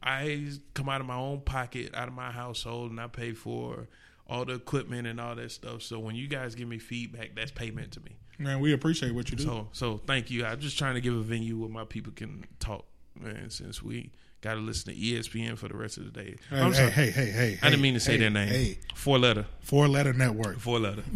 I 0.03 0.51
come 0.75 0.89
out 0.89 1.01
of 1.01 1.07
my 1.07 1.17
own 1.17 1.41
pocket, 1.41 1.95
out 1.95 2.09
of 2.09 2.15
my 2.15 2.31
household, 2.31 2.91
and 2.91 3.01
I 3.01 3.07
pay 3.07 3.33
for 3.33 3.89
all 4.29 4.45
the 4.45 4.55
equipment 4.55 5.07
and 5.07 5.21
all 5.21 5.35
that 5.37 5.51
stuff. 5.53 5.83
So 5.83 5.99
when 5.99 6.15
you 6.15 6.29
guys 6.29 6.55
give 6.55 6.69
me 6.69 6.79
feedback, 6.79 7.31
that's 7.35 7.51
payment 7.51 7.93
to 7.93 8.01
me. 8.01 8.19
Man, 8.39 8.61
we 8.61 8.73
appreciate 8.73 9.15
what 9.15 9.31
you 9.31 9.37
do. 9.37 9.43
So 9.45 9.69
so 9.73 9.99
thank 10.07 10.31
you. 10.31 10.45
I'm 10.45 10.61
just 10.61 10.79
trying 10.79 10.95
to 10.95 11.01
give 11.01 11.15
a 11.15 11.21
venue 11.23 11.59
where 11.59 11.69
my 11.69 11.85
people 11.85 12.13
can 12.15 12.45
talk, 12.61 12.85
man. 13.19 13.51
Since 13.51 13.83
we 13.83 14.13
got 14.41 14.55
to 14.55 14.61
listen 14.61 14.93
to 14.95 14.99
ESPN 14.99 15.59
for 15.59 15.67
the 15.69 15.77
rest 15.77 15.97
of 15.99 16.05
the 16.05 16.11
day. 16.11 16.37
hey, 16.51 16.61
I'm 16.61 16.73
hey, 16.73 16.79
sorry. 16.79 16.91
hey, 16.93 17.11
hey, 17.11 17.31
hey, 17.31 17.59
I 17.61 17.65
didn't 17.71 17.81
hey, 17.81 17.83
mean 17.83 17.95
to 17.95 18.01
say 18.01 18.13
hey, 18.13 18.19
their 18.19 18.31
name. 18.31 18.49
Hey, 18.49 18.79
Four 18.95 19.19
letter. 19.19 19.47
four 19.61 19.89
letter 19.89 20.13
network. 20.13 20.59
Four 20.59 20.79
letter. 20.81 21.03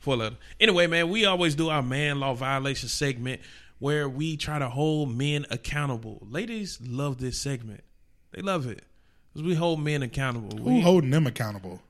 Four 0.00 0.16
letter. 0.16 0.36
Anyway, 0.58 0.86
man, 0.86 1.10
we 1.10 1.26
always 1.26 1.54
do 1.54 1.68
our 1.68 1.82
man 1.82 2.20
law 2.20 2.32
violation 2.32 2.88
segment 2.88 3.42
where 3.80 4.08
we 4.08 4.34
try 4.38 4.58
to 4.58 4.68
hold 4.70 5.14
men 5.14 5.44
accountable. 5.50 6.26
Ladies 6.30 6.78
love 6.82 7.18
this 7.18 7.38
segment. 7.38 7.84
They 8.32 8.40
love 8.40 8.66
it 8.66 8.82
because 9.32 9.46
we 9.46 9.54
hold 9.54 9.78
men 9.80 10.02
accountable. 10.02 10.56
Who 10.56 10.76
We, 10.76 10.80
holding 10.80 11.10
them 11.10 11.26
accountable? 11.26 11.82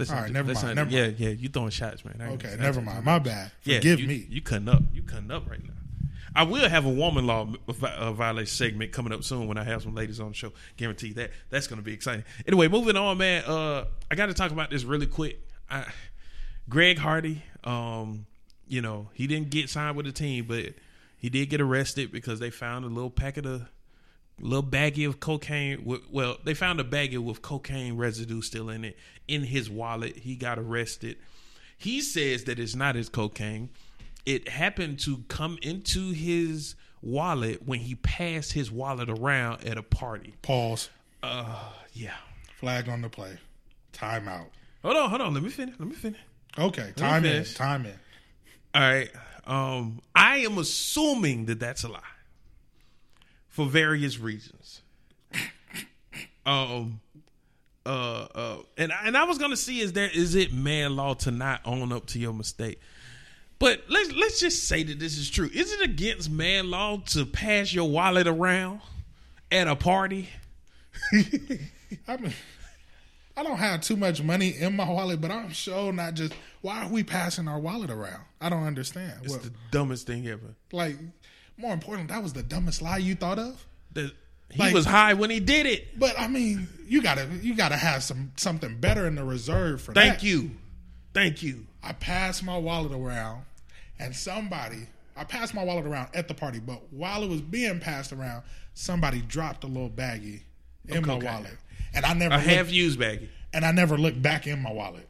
Let's 0.00 0.10
All 0.10 0.20
right, 0.22 0.32
never 0.32 0.48
let's 0.48 0.62
mind, 0.62 0.76
never 0.76 0.90
yeah, 0.90 1.02
mind. 1.02 1.20
yeah. 1.20 1.28
You 1.28 1.48
throwing 1.48 1.70
shots, 1.70 2.04
man. 2.04 2.20
Okay, 2.32 2.56
never 2.58 2.80
mind. 2.80 3.04
My 3.04 3.18
bad. 3.18 3.52
Forgive 3.60 4.00
you, 4.00 4.08
me. 4.08 4.26
You 4.28 4.40
cutting 4.42 4.68
up. 4.68 4.82
You 4.92 5.02
cutting 5.02 5.30
up 5.30 5.48
right 5.48 5.62
now. 5.62 5.74
I 6.34 6.44
will 6.44 6.68
have 6.68 6.86
a 6.86 6.90
woman 6.90 7.26
law 7.26 7.44
vi- 7.68 7.94
uh, 7.94 8.12
violation 8.12 8.46
segment 8.46 8.92
coming 8.92 9.12
up 9.12 9.24
soon 9.24 9.46
when 9.46 9.58
I 9.58 9.64
have 9.64 9.82
some 9.82 9.94
ladies 9.94 10.20
on 10.20 10.28
the 10.28 10.34
show. 10.34 10.52
Guarantee 10.76 11.12
that. 11.14 11.30
That's 11.50 11.66
going 11.66 11.78
to 11.78 11.84
be 11.84 11.92
exciting. 11.92 12.24
Anyway, 12.46 12.68
moving 12.68 12.96
on, 12.96 13.18
man. 13.18 13.44
Uh, 13.44 13.84
I 14.10 14.14
got 14.14 14.26
to 14.26 14.34
talk 14.34 14.52
about 14.52 14.70
this 14.70 14.84
really 14.84 15.06
quick. 15.06 15.40
I, 15.68 15.86
Greg 16.68 16.98
Hardy, 16.98 17.42
um, 17.64 18.26
you 18.68 18.80
know, 18.80 19.10
he 19.12 19.26
didn't 19.26 19.50
get 19.50 19.68
signed 19.68 19.96
with 19.96 20.06
the 20.06 20.12
team, 20.12 20.46
but 20.46 20.74
he 21.18 21.28
did 21.28 21.50
get 21.50 21.60
arrested 21.60 22.12
because 22.12 22.38
they 22.38 22.50
found 22.50 22.84
a 22.84 22.88
little 22.88 23.10
packet 23.10 23.44
of 23.44 23.68
little 24.40 24.62
baggie 24.62 25.06
of 25.06 25.20
cocaine. 25.20 26.00
Well, 26.10 26.38
they 26.44 26.54
found 26.54 26.80
a 26.80 26.84
baggie 26.84 27.18
with 27.18 27.42
cocaine 27.42 27.96
residue 27.96 28.42
still 28.42 28.68
in 28.70 28.84
it 28.84 28.96
in 29.28 29.44
his 29.44 29.70
wallet. 29.70 30.16
He 30.16 30.36
got 30.36 30.58
arrested. 30.58 31.16
He 31.76 32.00
says 32.00 32.44
that 32.44 32.58
it's 32.58 32.74
not 32.74 32.94
his 32.94 33.08
cocaine. 33.08 33.70
It 34.26 34.48
happened 34.48 34.98
to 35.00 35.24
come 35.28 35.58
into 35.62 36.12
his 36.12 36.74
wallet 37.00 37.66
when 37.66 37.80
he 37.80 37.94
passed 37.94 38.52
his 38.52 38.70
wallet 38.70 39.08
around 39.08 39.66
at 39.66 39.78
a 39.78 39.82
party. 39.82 40.34
Pause. 40.42 40.90
Uh, 41.22 41.72
yeah. 41.92 42.14
Flag 42.56 42.88
on 42.88 43.00
the 43.00 43.08
play. 43.08 43.38
Timeout. 43.92 44.46
Hold 44.82 44.96
on, 44.96 45.08
hold 45.10 45.22
on. 45.22 45.34
Let 45.34 45.42
me 45.42 45.50
finish. 45.50 45.74
Let 45.78 45.88
me 45.88 45.94
finish. 45.94 46.20
Okay, 46.58 46.92
time 46.96 47.24
in. 47.24 47.44
Time 47.44 47.86
in. 47.86 47.94
All 48.74 48.80
right. 48.82 49.10
Um, 49.46 50.00
I 50.14 50.38
am 50.38 50.58
assuming 50.58 51.46
that 51.46 51.60
that's 51.60 51.84
a 51.84 51.88
lie 51.88 52.00
for 53.50 53.66
various 53.66 54.18
reasons. 54.18 54.80
Um, 56.46 57.00
uh, 57.84 58.26
uh, 58.34 58.56
and 58.78 58.92
and 59.04 59.16
I 59.16 59.24
was 59.24 59.36
gonna 59.38 59.56
see 59.56 59.80
is 59.80 59.92
there 59.92 60.10
is 60.12 60.34
it 60.34 60.52
man 60.52 60.96
law 60.96 61.14
to 61.14 61.30
not 61.30 61.60
own 61.64 61.92
up 61.92 62.06
to 62.06 62.18
your 62.18 62.32
mistake? 62.32 62.80
But 63.58 63.82
let's 63.88 64.10
let's 64.12 64.40
just 64.40 64.66
say 64.66 64.82
that 64.82 64.98
this 64.98 65.18
is 65.18 65.28
true. 65.28 65.50
Is 65.52 65.72
it 65.72 65.82
against 65.82 66.30
man 66.30 66.70
law 66.70 66.96
to 67.08 67.26
pass 67.26 67.72
your 67.74 67.88
wallet 67.90 68.26
around 68.26 68.80
at 69.52 69.68
a 69.68 69.76
party? 69.76 70.30
I 71.12 72.16
mean, 72.16 72.32
I 73.36 73.42
don't 73.42 73.58
have 73.58 73.82
too 73.82 73.96
much 73.96 74.22
money 74.22 74.48
in 74.48 74.76
my 74.76 74.88
wallet, 74.88 75.20
but 75.20 75.30
I'm 75.30 75.50
sure 75.50 75.92
not 75.92 76.14
just. 76.14 76.32
Why 76.62 76.84
are 76.84 76.88
we 76.88 77.02
passing 77.04 77.48
our 77.48 77.58
wallet 77.58 77.90
around? 77.90 78.22
I 78.40 78.48
don't 78.48 78.64
understand. 78.64 79.20
It's 79.22 79.32
What, 79.32 79.42
the 79.42 79.52
dumbest 79.70 80.06
thing 80.06 80.26
ever. 80.28 80.54
like, 80.72 80.96
more 81.60 81.72
important, 81.72 82.08
that 82.08 82.22
was 82.22 82.32
the 82.32 82.42
dumbest 82.42 82.82
lie 82.82 82.98
you 82.98 83.14
thought 83.14 83.38
of. 83.38 83.64
The, 83.92 84.12
he 84.50 84.58
Like- 84.58 84.74
was 84.74 84.84
high 84.86 85.14
when 85.14 85.30
he 85.30 85.40
did 85.40 85.66
it. 85.66 85.98
But 85.98 86.18
I 86.18 86.26
mean, 86.28 86.66
you 86.88 87.02
gotta 87.02 87.28
you 87.42 87.54
gotta 87.56 87.76
have 87.76 88.02
some 88.02 88.32
something 88.36 88.78
better 88.80 89.06
in 89.06 89.14
the 89.14 89.24
reserve 89.24 89.80
for 89.82 89.92
that. 89.94 90.00
Thank 90.00 90.14
that. 90.20 90.26
you, 90.26 90.50
thank 91.14 91.42
you. 91.42 91.66
I 91.82 91.92
passed 91.92 92.42
my 92.42 92.56
wallet 92.58 92.92
around, 92.92 93.44
and 93.98 94.14
somebody 94.14 94.86
I 95.16 95.24
passed 95.24 95.54
my 95.54 95.62
wallet 95.64 95.86
around 95.86 96.08
at 96.14 96.26
the 96.28 96.34
party, 96.34 96.58
but 96.60 96.80
while 96.92 97.22
it 97.22 97.28
was 97.28 97.40
being 97.40 97.78
passed 97.78 98.12
around, 98.12 98.42
somebody 98.74 99.20
dropped 99.20 99.64
a 99.64 99.66
little 99.66 99.90
baggie 99.90 100.40
in 100.88 101.02
my 101.02 101.14
cocaine. 101.14 101.24
wallet, 101.24 101.56
and 101.94 102.04
I 102.04 102.14
never 102.14 102.34
A 102.34 102.38
looked, 102.38 102.48
half 102.48 102.72
used 102.72 102.98
baggie. 102.98 103.28
And 103.52 103.64
I 103.64 103.72
never 103.72 103.98
looked 103.98 104.22
back 104.22 104.46
in 104.46 104.60
my 104.62 104.72
wallet. 104.72 105.06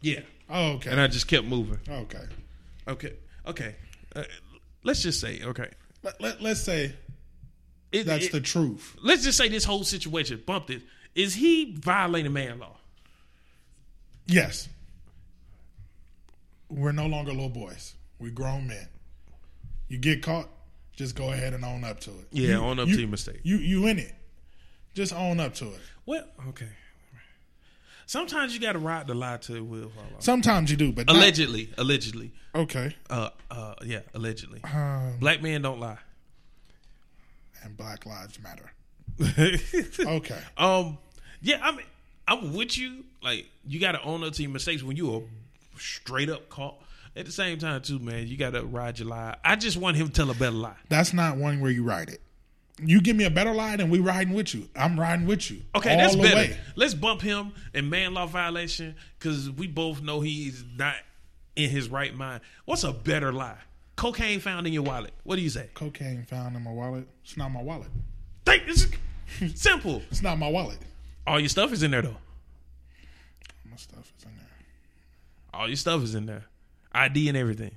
Yeah. 0.00 0.20
Oh, 0.48 0.72
okay. 0.74 0.90
And 0.90 1.00
I 1.00 1.06
just 1.08 1.26
kept 1.28 1.44
moving. 1.46 1.78
okay. 1.88 2.24
Okay. 2.88 3.12
Okay. 3.46 3.74
Uh, 4.16 4.22
let's 4.82 5.02
just 5.02 5.20
say, 5.20 5.42
okay. 5.42 5.68
Let, 6.02 6.20
let, 6.20 6.42
let's 6.42 6.60
say 6.60 6.94
It- 7.92 8.04
that's 8.04 8.26
it- 8.26 8.32
the 8.32 8.40
truth. 8.40 8.96
let's 9.02 9.22
just 9.24 9.36
say 9.38 9.48
this 9.48 9.64
whole 9.64 9.84
situation 9.84 10.42
bumped 10.46 10.70
it. 10.70 10.82
Is 11.14 11.34
he 11.34 11.74
violating 11.76 12.32
man 12.32 12.58
law? 12.60 12.76
Yes. 14.26 14.68
We're 16.68 16.92
no 16.92 17.06
longer 17.06 17.32
little 17.32 17.48
boys. 17.48 17.94
We're 18.18 18.30
grown 18.30 18.68
men. 18.68 18.86
You 19.88 19.98
get 19.98 20.22
caught, 20.22 20.48
just 20.94 21.16
go 21.16 21.32
ahead 21.32 21.52
and 21.52 21.64
own 21.64 21.82
up 21.84 22.00
to 22.00 22.10
it. 22.10 22.28
Yeah, 22.30 22.48
You- 22.50 22.54
own 22.58 22.78
up 22.78 22.86
you- 22.88 22.94
to 22.94 23.00
your 23.00 23.10
mistake. 23.10 23.40
You 23.42 23.56
you 23.56 23.86
in 23.88 23.98
it. 23.98 24.14
Just 24.94 25.12
own 25.12 25.40
up 25.40 25.54
to 25.56 25.66
it. 25.72 25.80
Well, 26.06 26.26
okay. 26.48 26.68
Sometimes 28.10 28.52
you 28.52 28.58
got 28.60 28.72
to 28.72 28.80
ride 28.80 29.06
the 29.06 29.14
lie 29.14 29.36
till 29.36 29.54
the 29.54 29.62
wheel 29.62 29.88
fall 29.94 30.02
off. 30.16 30.20
Sometimes 30.20 30.68
you 30.68 30.76
do, 30.76 30.90
but 30.90 31.06
not- 31.06 31.14
Allegedly, 31.14 31.70
allegedly. 31.78 32.32
okay. 32.56 32.96
Uh, 33.08 33.30
uh, 33.52 33.74
yeah, 33.84 34.00
allegedly. 34.14 34.60
Um, 34.64 35.18
Black 35.20 35.40
men 35.40 35.62
don't 35.62 35.78
lie. 35.78 35.98
and 37.62 37.76
Black 37.76 38.04
Lives 38.06 38.36
Matter. 38.42 38.72
Okay. 40.00 40.38
Um, 40.58 40.98
yeah, 41.40 41.60
I 41.62 41.70
mean, 41.70 41.86
I'm 42.26 42.52
with 42.52 42.76
you. 42.76 43.04
Like, 43.22 43.48
you 43.64 43.78
got 43.78 43.92
to 43.92 44.02
own 44.02 44.24
up 44.24 44.32
to 44.32 44.42
your 44.42 44.50
mistakes 44.50 44.82
when 44.82 44.96
you 44.96 45.14
are 45.14 45.22
straight 45.78 46.30
up 46.30 46.48
caught. 46.48 46.82
At 47.14 47.26
the 47.26 47.32
same 47.32 47.58
time, 47.58 47.80
too, 47.82 48.00
man, 48.00 48.26
you 48.26 48.36
got 48.36 48.54
to 48.54 48.64
ride 48.64 48.98
your 48.98 49.06
lie. 49.06 49.36
I 49.44 49.54
just 49.54 49.76
want 49.76 49.96
him 49.96 50.08
to 50.08 50.12
tell 50.12 50.30
a 50.30 50.34
better 50.34 50.50
lie. 50.50 50.74
That's 50.88 51.12
not 51.12 51.36
one 51.36 51.60
where 51.60 51.70
you 51.70 51.84
ride 51.84 52.08
it. 52.08 52.20
You 52.82 53.00
give 53.00 53.16
me 53.16 53.24
a 53.24 53.30
better 53.30 53.52
lie, 53.52 53.74
and 53.74 53.90
we 53.90 53.98
riding 53.98 54.32
with 54.34 54.54
you. 54.54 54.68
I'm 54.76 54.98
riding 54.98 55.26
with 55.26 55.50
you. 55.50 55.62
Okay, 55.74 55.96
that's 55.96 56.16
better. 56.16 56.36
way. 56.36 56.56
Let's 56.76 56.94
bump 56.94 57.20
him 57.22 57.52
in 57.74 57.88
man 57.90 58.14
law 58.14 58.26
violation 58.26 58.96
because 59.18 59.50
we 59.50 59.66
both 59.66 60.02
know 60.02 60.20
he's 60.20 60.64
not 60.76 60.94
in 61.56 61.70
his 61.70 61.88
right 61.88 62.14
mind. 62.14 62.40
What's 62.64 62.84
a 62.84 62.92
better 62.92 63.32
lie? 63.32 63.58
Cocaine 63.96 64.40
found 64.40 64.66
in 64.66 64.72
your 64.72 64.82
wallet. 64.82 65.12
What 65.24 65.36
do 65.36 65.42
you 65.42 65.50
say? 65.50 65.68
Cocaine 65.74 66.24
found 66.24 66.56
in 66.56 66.64
my 66.64 66.72
wallet. 66.72 67.06
It's 67.22 67.36
not 67.36 67.50
my 67.50 67.62
wallet. 67.62 67.88
Think 68.46 68.66
this 68.66 68.86
is 69.40 69.60
simple. 69.60 70.02
It's 70.10 70.22
not 70.22 70.38
my 70.38 70.48
wallet. 70.48 70.78
All 71.26 71.38
your 71.38 71.48
stuff 71.50 71.72
is 71.72 71.82
in 71.82 71.90
there 71.90 72.02
though. 72.02 72.16
My 73.70 73.76
stuff 73.76 74.10
is 74.18 74.24
in 74.24 74.30
there. 74.36 74.46
All 75.52 75.66
your 75.68 75.76
stuff 75.76 76.02
is 76.02 76.14
in 76.14 76.26
there. 76.26 76.44
ID 76.92 77.28
and 77.28 77.36
everything. 77.36 77.72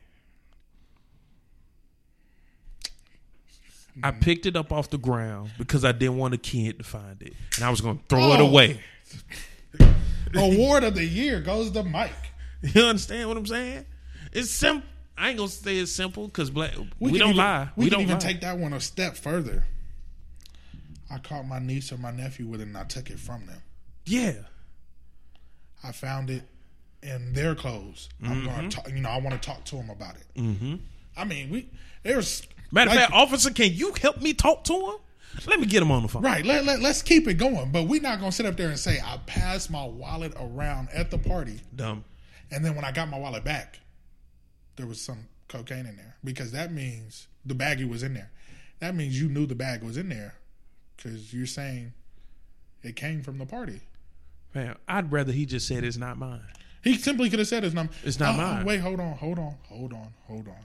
I 4.02 4.12
picked 4.12 4.46
it 4.46 4.56
up 4.56 4.72
off 4.72 4.90
the 4.90 4.98
ground 4.98 5.52
because 5.58 5.86
I 5.86 5.92
didn't 5.92 6.18
want 6.18 6.34
a 6.34 6.38
kid 6.38 6.80
to 6.80 6.84
find 6.84 7.22
it. 7.22 7.34
And 7.58 7.64
I 7.66 7.70
was 7.70 7.80
going 7.82 7.98
to 8.00 8.04
throw 8.10 8.34
it 8.34 8.40
Oh. 8.40 8.48
away. 8.48 8.80
Award 10.36 10.84
of 10.84 10.96
the 10.96 11.06
year 11.06 11.42
goes 11.42 11.72
to 11.72 11.84
Mike. 11.84 12.12
You 12.64 12.82
understand 12.84 13.28
what 13.28 13.36
I'm 13.38 13.46
saying? 13.46 13.86
It's 14.32 14.50
simple. 14.50 14.88
I 15.18 15.28
ain't 15.30 15.38
going 15.38 15.50
to 15.50 15.54
say 15.56 15.78
it's 15.80 15.92
simple 15.92 16.28
because 16.28 16.50
black 16.50 16.72
we, 16.98 17.12
can 17.12 17.20
don't 17.20 17.30
even, 17.32 17.38
lie. 17.38 17.70
We, 17.76 17.84
We, 17.86 17.90
don't 17.90 18.02
even 18.04 18.14
lie. 18.14 18.20
take 18.20 18.40
that 18.40 18.58
one 18.58 18.72
a 18.72 18.80
step 18.80 19.18
further. 19.18 19.66
I 21.12 21.18
caught 21.18 21.46
my 21.46 21.60
niece 21.60 21.92
or 21.92 21.98
my 21.98 22.12
nephew 22.12 22.48
with 22.48 22.62
it, 22.62 22.68
and 22.68 22.78
I 22.78 22.86
took 22.86 23.10
it 23.10 23.20
from 23.20 23.46
them. 23.48 23.62
yeah. 24.06 24.32
I 25.84 25.92
found 25.92 26.30
it 26.30 26.44
in 27.04 27.34
their 27.34 27.54
clothes. 27.54 28.08
I'm 28.24 28.30
Mm-hmm. 28.38 28.46
gonna 28.46 28.70
talk. 28.70 28.88
You 28.90 29.02
know, 29.02 29.10
I 29.10 29.18
want 29.20 29.40
to 29.40 29.46
talk 29.46 29.66
to 29.66 29.76
them 29.76 29.90
about 29.90 30.16
it. 30.16 30.40
Mm-hmm. 30.40 30.76
I 31.18 31.26
mean, 31.26 31.50
we 31.50 31.68
there's 32.04 32.48
Matter 32.74 32.90
of 32.92 32.96
like- 32.98 33.06
fact, 33.06 33.14
officer, 33.14 33.52
can 33.52 33.72
you 33.74 33.94
help 34.02 34.22
me 34.22 34.34
talk 34.34 34.64
to 34.66 34.74
him? 34.74 34.96
Let 35.48 35.60
me 35.60 35.66
get 35.66 35.82
him 35.82 35.92
on 35.92 36.04
the 36.04 36.08
phone. 36.10 36.22
Right. 36.22 36.46
Let, 36.46 36.64
let, 36.66 36.80
let's 36.82 37.02
keep 37.02 37.28
it 37.28 37.36
going. 37.36 37.72
But 37.72 37.84
we're 37.88 38.02
not 38.02 38.20
going 38.20 38.30
to 38.30 38.36
sit 38.36 38.46
up 38.46 38.56
there 38.56 38.70
and 38.70 38.78
say, 38.78 39.00
I 39.04 39.18
passed 39.26 39.72
my 39.72 39.84
wallet 39.84 40.34
around 40.40 40.90
at 40.94 41.10
the 41.10 41.18
party. 41.18 41.60
Dumb. 41.76 42.04
And 42.52 42.64
then 42.64 42.76
when 42.76 42.86
I 42.86 42.92
got 42.92 43.10
my 43.10 43.18
wallet 43.18 43.44
back, 43.44 43.80
there 44.76 44.86
was 44.86 45.02
some 45.02 45.28
cocaine 45.48 45.88
in 45.88 45.96
there. 45.96 46.18
Because 46.24 46.52
that 46.52 46.72
means 46.72 47.28
the 47.46 47.56
baggie 47.56 47.90
was 47.90 48.04
in 48.04 48.14
there. 48.14 48.30
That 48.80 48.94
means 48.96 49.20
you 49.20 49.28
knew 49.28 49.48
the 49.48 49.56
bag 49.56 49.82
was 49.82 49.98
in 49.98 50.10
there. 50.10 50.36
Because 50.96 51.34
you're 51.34 51.48
saying 51.48 51.94
it 52.84 52.96
came 52.96 53.24
from 53.24 53.40
the 53.40 53.46
party. 53.48 53.82
Man, 54.54 54.76
I'd 54.88 55.12
rather 55.12 55.32
he 55.32 55.48
just 55.48 55.68
said 55.68 55.84
it's 55.84 55.98
not 55.98 56.18
mine. 56.20 56.42
He 56.84 56.96
simply 56.96 57.32
could 57.32 57.40
have 57.40 57.48
said 57.48 57.64
it's 57.64 57.74
not. 57.74 57.88
It's 58.04 58.20
not 58.20 58.36
Oh, 58.36 58.40
oh, 58.40 58.54
mine. 58.56 58.66
wait, 58.66 58.82
hold 58.82 59.00
on, 59.00 59.14
hold 59.14 59.40
on, 59.40 59.56
hold 59.68 59.94
on, 59.94 60.14
hold 60.28 60.48
on. 60.48 60.56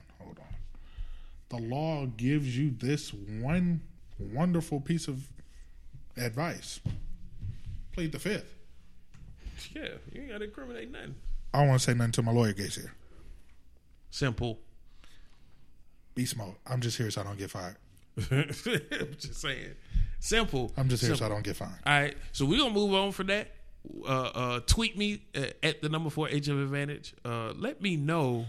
The 1.49 1.57
law 1.57 2.05
gives 2.05 2.57
you 2.57 2.71
this 2.71 3.13
one 3.13 3.81
wonderful 4.19 4.79
piece 4.81 5.07
of 5.07 5.27
advice. 6.17 6.79
Plead 7.91 8.11
the 8.11 8.19
fifth. 8.19 8.53
Yeah, 9.75 9.89
you 10.13 10.21
ain't 10.21 10.29
got 10.31 10.37
to 10.39 10.45
incriminate 10.45 10.91
nothing. 10.91 11.15
I 11.53 11.59
don't 11.59 11.69
want 11.69 11.81
to 11.81 11.85
say 11.85 11.93
nothing 11.97 12.11
to 12.13 12.21
my 12.21 12.31
lawyer 12.31 12.53
gets 12.53 12.75
here. 12.75 12.93
Simple. 14.11 14.59
Be 16.15 16.25
smart. 16.25 16.55
I'm 16.67 16.81
just 16.81 16.97
here 16.97 17.09
so 17.11 17.21
I 17.21 17.23
don't 17.23 17.37
get 17.37 17.49
fired. 17.49 17.75
I'm 18.31 19.15
just 19.17 19.41
saying. 19.41 19.73
Simple. 20.19 20.71
I'm 20.77 20.89
just 20.89 21.01
here 21.01 21.15
Simple. 21.15 21.17
so 21.17 21.25
I 21.25 21.29
don't 21.29 21.43
get 21.43 21.55
fined. 21.55 21.75
All 21.85 21.99
right, 21.99 22.17
so 22.31 22.45
we're 22.45 22.59
gonna 22.59 22.73
move 22.73 22.93
on 22.93 23.11
from 23.11 23.27
that. 23.27 23.51
Uh, 24.05 24.07
uh, 24.11 24.59
tweet 24.65 24.97
me 24.97 25.23
uh, 25.35 25.45
at 25.63 25.81
the 25.81 25.89
number 25.89 26.09
four 26.09 26.27
HF 26.27 26.61
Advantage. 26.63 27.13
Uh, 27.23 27.53
let 27.55 27.81
me 27.81 27.95
know 27.95 28.45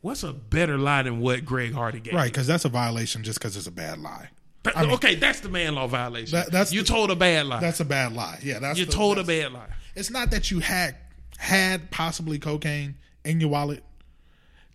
what's 0.00 0.22
a 0.22 0.32
better 0.32 0.78
lie 0.78 1.02
than 1.02 1.20
what 1.20 1.44
Greg 1.44 1.72
Hardy 1.72 2.00
gave. 2.00 2.14
Right, 2.14 2.30
because 2.32 2.46
that's 2.46 2.64
a 2.64 2.68
violation 2.68 3.22
just 3.24 3.38
because 3.38 3.56
it's 3.56 3.66
a 3.66 3.70
bad 3.72 3.98
lie. 3.98 4.30
I 4.74 4.82
mean- 4.82 4.92
okay, 4.94 5.14
that's 5.14 5.40
the 5.40 5.48
man 5.48 5.74
law 5.76 5.86
violation. 5.86 6.32
That- 6.38 6.52
that's 6.52 6.72
you 6.72 6.82
the- 6.82 6.88
told 6.88 7.10
a 7.10 7.16
bad 7.16 7.46
lie. 7.46 7.60
That's 7.60 7.80
a 7.80 7.84
bad 7.84 8.12
lie. 8.12 8.38
Yeah, 8.42 8.58
that's 8.58 8.78
you 8.78 8.84
the- 8.84 8.92
told 8.92 9.18
a 9.18 9.24
bad 9.24 9.52
lie. 9.52 9.68
It's 9.94 10.10
not 10.10 10.30
that 10.30 10.50
you 10.50 10.60
had 10.60 10.96
had 11.38 11.90
possibly 11.90 12.38
cocaine 12.38 12.96
in 13.24 13.40
your 13.40 13.48
wallet, 13.50 13.84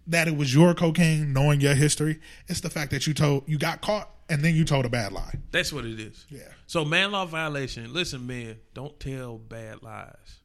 that 0.08 0.28
it 0.28 0.36
was 0.36 0.54
your 0.54 0.74
cocaine, 0.74 1.32
knowing 1.34 1.62
your 1.62 1.76
history. 1.76 2.20
It's 2.48 2.62
the 2.62 2.70
fact 2.70 2.91
that 2.91 3.06
you 3.08 3.14
told 3.14 3.44
you 3.48 3.58
got 3.58 3.82
caught 3.82 4.10
and 4.30 4.41
then 4.44 4.56
you 4.56 4.64
told 4.66 4.86
a 4.86 4.90
bad 4.90 5.12
lie. 5.12 5.36
That's 5.52 5.72
what 5.74 5.86
it 5.86 6.00
is. 6.00 6.26
Yeah. 6.30 6.41
So 6.68 6.84
man 6.86 7.12
law 7.12 7.26
violation. 7.26 7.94
Listen, 7.94 8.26
man, 8.26 8.58
don't 8.74 8.98
tell 9.00 9.38
bad 9.38 9.84
lies. 9.84 10.40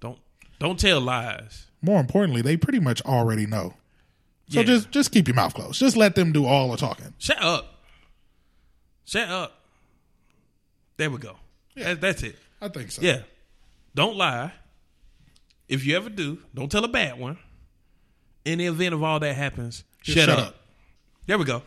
Don't 0.00 0.18
don't 0.58 0.78
tell 0.80 1.00
lies. 1.00 1.66
More 1.82 2.00
importantly, 2.00 2.40
they 2.42 2.56
pretty 2.56 2.80
much 2.80 3.02
already 3.02 3.46
know. 3.46 3.74
So 4.48 4.60
Yeah. 4.60 4.66
just 4.66 4.90
just 4.90 5.12
keep 5.12 5.26
your 5.28 5.34
mouth 5.34 5.54
closed. 5.54 5.80
Just 5.80 5.96
let 5.96 6.14
them 6.14 6.32
do 6.32 6.44
all 6.46 6.70
the 6.70 6.76
talking. 6.76 7.14
Shut 7.18 7.42
up. 7.42 7.82
Shut 9.04 9.28
up. 9.28 9.60
There 10.96 11.10
we 11.10 11.18
go. 11.18 11.36
That, 11.76 12.00
that's 12.00 12.22
it. 12.22 12.36
I 12.60 12.68
think 12.68 12.90
so. 12.90 13.02
Yeah. 13.02 13.22
Don't 13.94 14.16
lie. 14.16 14.52
If 15.68 15.84
you 15.84 15.96
ever 15.96 16.10
do, 16.10 16.38
don't 16.54 16.70
tell 16.70 16.84
a 16.84 16.88
bad 16.88 17.18
one. 17.18 17.38
In 18.44 18.58
the 18.58 18.66
event 18.66 18.92
of 18.94 19.02
all 19.02 19.18
that 19.20 19.34
happens, 19.34 19.84
shut, 20.02 20.16
shut 20.16 20.28
up. 20.28 20.38
up. 20.48 20.56
There 21.26 21.38
we 21.38 21.44
go. 21.44 21.62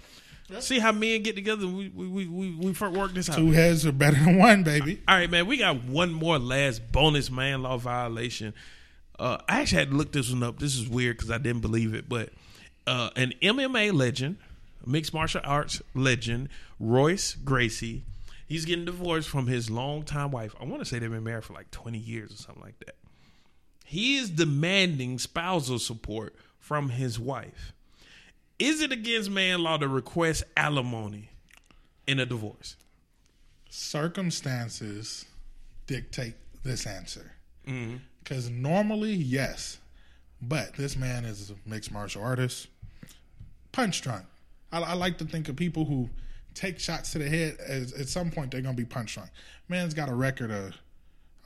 See 0.59 0.79
how 0.79 0.91
men 0.93 1.23
get 1.23 1.35
together. 1.35 1.67
We 1.67 1.89
we 1.89 2.07
we 2.07 2.27
we, 2.27 2.51
we 2.51 2.71
work 2.89 3.13
this 3.13 3.29
out. 3.29 3.35
Two 3.35 3.51
heads 3.51 3.85
are 3.85 3.91
better 3.91 4.15
than 4.23 4.37
one, 4.37 4.63
baby. 4.63 5.01
All 5.07 5.15
right, 5.17 5.29
man. 5.29 5.45
We 5.45 5.57
got 5.57 5.83
one 5.83 6.13
more 6.13 6.39
last 6.39 6.91
bonus 6.91 7.29
man 7.29 7.63
law 7.63 7.77
violation. 7.77 8.53
Uh, 9.19 9.39
I 9.49 9.61
actually 9.61 9.79
had 9.79 9.89
to 9.91 9.97
look 9.97 10.11
this 10.13 10.31
one 10.31 10.43
up. 10.43 10.59
This 10.59 10.75
is 10.77 10.87
weird 10.87 11.17
because 11.17 11.31
I 11.31 11.37
didn't 11.37 11.61
believe 11.61 11.93
it, 11.93 12.07
but 12.07 12.29
uh, 12.87 13.11
an 13.15 13.33
MMA 13.41 13.93
legend, 13.93 14.37
mixed 14.85 15.13
martial 15.13 15.41
arts 15.43 15.81
legend, 15.93 16.49
Royce 16.79 17.35
Gracie, 17.35 18.03
he's 18.47 18.65
getting 18.65 18.85
divorced 18.85 19.29
from 19.29 19.47
his 19.47 19.69
longtime 19.69 20.31
wife. 20.31 20.55
I 20.59 20.65
want 20.65 20.79
to 20.79 20.85
say 20.85 20.97
they've 20.97 21.11
been 21.11 21.23
married 21.23 21.43
for 21.43 21.53
like 21.53 21.69
twenty 21.69 21.99
years 21.99 22.31
or 22.31 22.37
something 22.37 22.63
like 22.63 22.79
that. 22.79 22.95
He 23.85 24.17
is 24.17 24.29
demanding 24.29 25.19
spousal 25.19 25.79
support 25.79 26.35
from 26.59 26.89
his 26.89 27.19
wife. 27.19 27.73
Is 28.59 28.81
it 28.81 28.91
against 28.91 29.29
man 29.29 29.61
law 29.61 29.77
to 29.77 29.87
request 29.87 30.43
alimony 30.55 31.29
in 32.07 32.19
a 32.19 32.25
divorce? 32.25 32.75
Circumstances 33.69 35.25
dictate 35.85 36.33
this 36.63 36.85
answer. 36.85 37.33
Mm-hmm. 37.67 37.97
Because 38.23 38.49
normally, 38.49 39.13
yes, 39.13 39.79
but 40.41 40.73
this 40.75 40.97
man 40.97 41.23
is 41.23 41.51
a 41.51 41.69
mixed 41.69 41.91
martial 41.91 42.21
artist, 42.23 42.67
punch 43.77 44.01
drunk. 44.01 44.25
I, 44.71 44.79
I 44.81 44.93
like 44.95 45.19
to 45.19 45.25
think 45.25 45.47
of 45.49 45.55
people 45.55 45.85
who 45.85 46.09
take 46.55 46.79
shots 46.79 47.11
to 47.11 47.19
the 47.19 47.29
head. 47.29 47.57
As, 47.65 47.93
at 47.93 48.09
some 48.09 48.31
point, 48.31 48.49
they're 48.49 48.61
gonna 48.61 48.75
be 48.75 48.85
punch 48.85 49.13
drunk. 49.13 49.29
Man's 49.69 49.93
got 49.93 50.09
a 50.09 50.15
record 50.15 50.49
of 50.49 50.73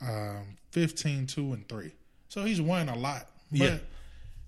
um, 0.00 0.56
15, 0.70 1.26
2, 1.26 1.52
and 1.52 1.68
three, 1.68 1.92
so 2.28 2.42
he's 2.44 2.58
won 2.60 2.88
a 2.88 2.96
lot. 2.96 3.28
But 3.50 3.58
Yeah. 3.60 3.78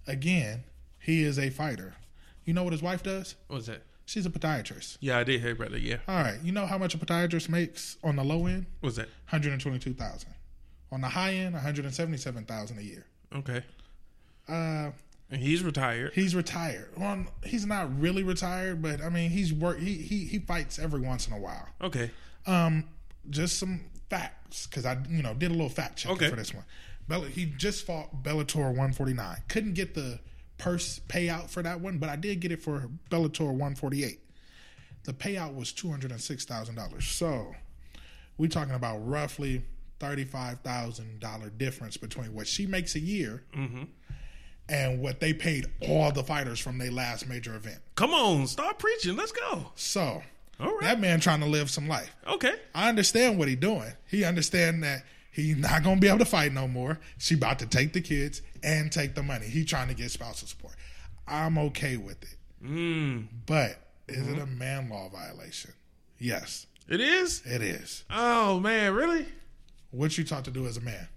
again, 0.06 0.64
he 0.98 1.22
is 1.22 1.38
a 1.38 1.50
fighter. 1.50 1.92
You 2.46 2.54
know 2.54 2.62
what 2.64 2.72
his 2.72 2.80
wife 2.82 3.02
does? 3.02 3.34
What's 3.48 3.66
that? 3.66 3.82
She's 4.06 4.24
a 4.24 4.30
podiatrist. 4.30 4.96
Yeah, 5.00 5.18
I 5.18 5.24
did 5.24 5.40
hear 5.42 5.52
about 5.52 5.70
that. 5.72 5.80
Yeah. 5.82 5.98
All 6.08 6.16
right, 6.16 6.38
you 6.42 6.52
know 6.52 6.64
how 6.66 6.78
much 6.78 6.94
a 6.94 6.98
podiatrist 6.98 7.50
makes 7.50 7.98
on 8.02 8.16
the 8.16 8.24
low 8.24 8.46
end? 8.46 8.64
What's 8.80 8.96
that? 8.96 9.08
122,000. 9.28 10.30
On 10.90 11.00
the 11.02 11.08
high 11.08 11.34
end, 11.34 11.52
177,000 11.54 12.78
a 12.78 12.82
year. 12.82 13.04
Okay. 13.34 13.62
Uh, 14.48 14.90
he's 15.36 15.62
retired. 15.62 16.12
he's 16.14 16.34
retired. 16.34 16.90
Well, 16.96 17.24
he's 17.44 17.66
not 17.66 17.98
really 18.00 18.22
retired, 18.22 18.80
but 18.82 19.00
I 19.02 19.08
mean, 19.08 19.30
he's 19.30 19.52
work. 19.52 19.78
He 19.78 19.94
he 19.94 20.24
he 20.26 20.38
fights 20.38 20.78
every 20.78 21.00
once 21.00 21.26
in 21.26 21.32
a 21.32 21.38
while. 21.38 21.68
Okay. 21.82 22.10
Um, 22.46 22.84
just 23.30 23.58
some 23.58 23.80
facts 24.10 24.66
because 24.66 24.84
I 24.86 24.98
you 25.08 25.22
know 25.22 25.34
did 25.34 25.50
a 25.50 25.54
little 25.54 25.68
fact 25.68 25.98
checking 25.98 26.16
Okay. 26.16 26.28
for 26.30 26.36
this 26.36 26.52
one. 26.54 26.64
Bella, 27.08 27.26
he 27.28 27.44
just 27.46 27.84
fought 27.86 28.22
Bellator 28.22 28.64
149. 28.66 29.36
Couldn't 29.48 29.74
get 29.74 29.94
the 29.94 30.20
purse 30.56 31.00
payout 31.08 31.50
for 31.50 31.62
that 31.62 31.80
one, 31.80 31.98
but 31.98 32.08
I 32.08 32.16
did 32.16 32.40
get 32.40 32.50
it 32.52 32.62
for 32.62 32.88
Bellator 33.10 33.48
148. 33.48 34.20
The 35.04 35.12
payout 35.12 35.54
was 35.54 35.72
two 35.72 35.90
hundred 35.90 36.12
and 36.12 36.20
six 36.20 36.44
thousand 36.46 36.76
dollars. 36.76 37.06
So 37.06 37.54
we're 38.38 38.48
talking 38.48 38.74
about 38.74 39.06
roughly 39.06 39.62
thirty-five 40.00 40.60
thousand 40.60 41.20
dollar 41.20 41.50
difference 41.50 41.96
between 41.98 42.32
what 42.34 42.46
she 42.46 42.66
makes 42.66 42.94
a 42.94 43.00
year 43.00 43.44
and 44.68 45.00
what 45.00 45.20
they 45.20 45.32
paid 45.32 45.66
all 45.88 46.10
the 46.12 46.22
fighters 46.24 46.58
from 46.60 46.78
their 46.78 46.90
last 46.90 47.28
major 47.28 47.54
event. 47.54 47.78
Come 47.96 48.12
on, 48.12 48.46
start 48.46 48.78
preaching. 48.78 49.16
Let's 49.16 49.32
go. 49.32 49.70
So 49.74 50.22
All 50.60 50.72
right. 50.72 50.82
that 50.82 51.00
man 51.00 51.20
trying 51.20 51.40
to 51.40 51.46
live 51.46 51.70
some 51.70 51.86
life. 51.88 52.14
Okay. 52.26 52.54
I 52.74 52.88
understand 52.88 53.38
what 53.38 53.48
he 53.48 53.56
doing. 53.56 53.92
He 54.06 54.24
understand 54.24 54.82
that 54.84 55.04
he 55.30 55.54
not 55.54 55.82
gonna 55.82 56.00
be 56.00 56.08
able 56.08 56.20
to 56.20 56.24
fight 56.24 56.52
no 56.52 56.66
more. 56.68 56.98
She 57.18 57.34
about 57.34 57.58
to 57.58 57.66
take 57.66 57.92
the 57.92 58.00
kids 58.00 58.40
and 58.62 58.90
take 58.90 59.14
the 59.14 59.22
money. 59.22 59.46
He 59.46 59.64
trying 59.64 59.88
to 59.88 59.94
get 59.94 60.10
spousal 60.10 60.48
support. 60.48 60.74
I'm 61.26 61.58
okay 61.58 61.96
with 61.96 62.22
it. 62.22 62.36
Mm, 62.64 63.26
But 63.46 63.78
is 64.08 64.26
it 64.28 64.38
a 64.38 64.46
man 64.46 64.88
law 64.88 65.08
violation? 65.10 65.72
Yes, 66.18 66.66
it 66.88 67.00
is. 67.00 67.42
it 67.44 67.60
is. 67.62 68.04
Oh 68.10 68.60
man, 68.60 68.94
really? 68.94 69.26
What 69.90 70.16
you 70.16 70.24
taught 70.24 70.44
to 70.46 70.50
do 70.50 70.66
as 70.66 70.76
a 70.76 70.80
man? 70.80 71.08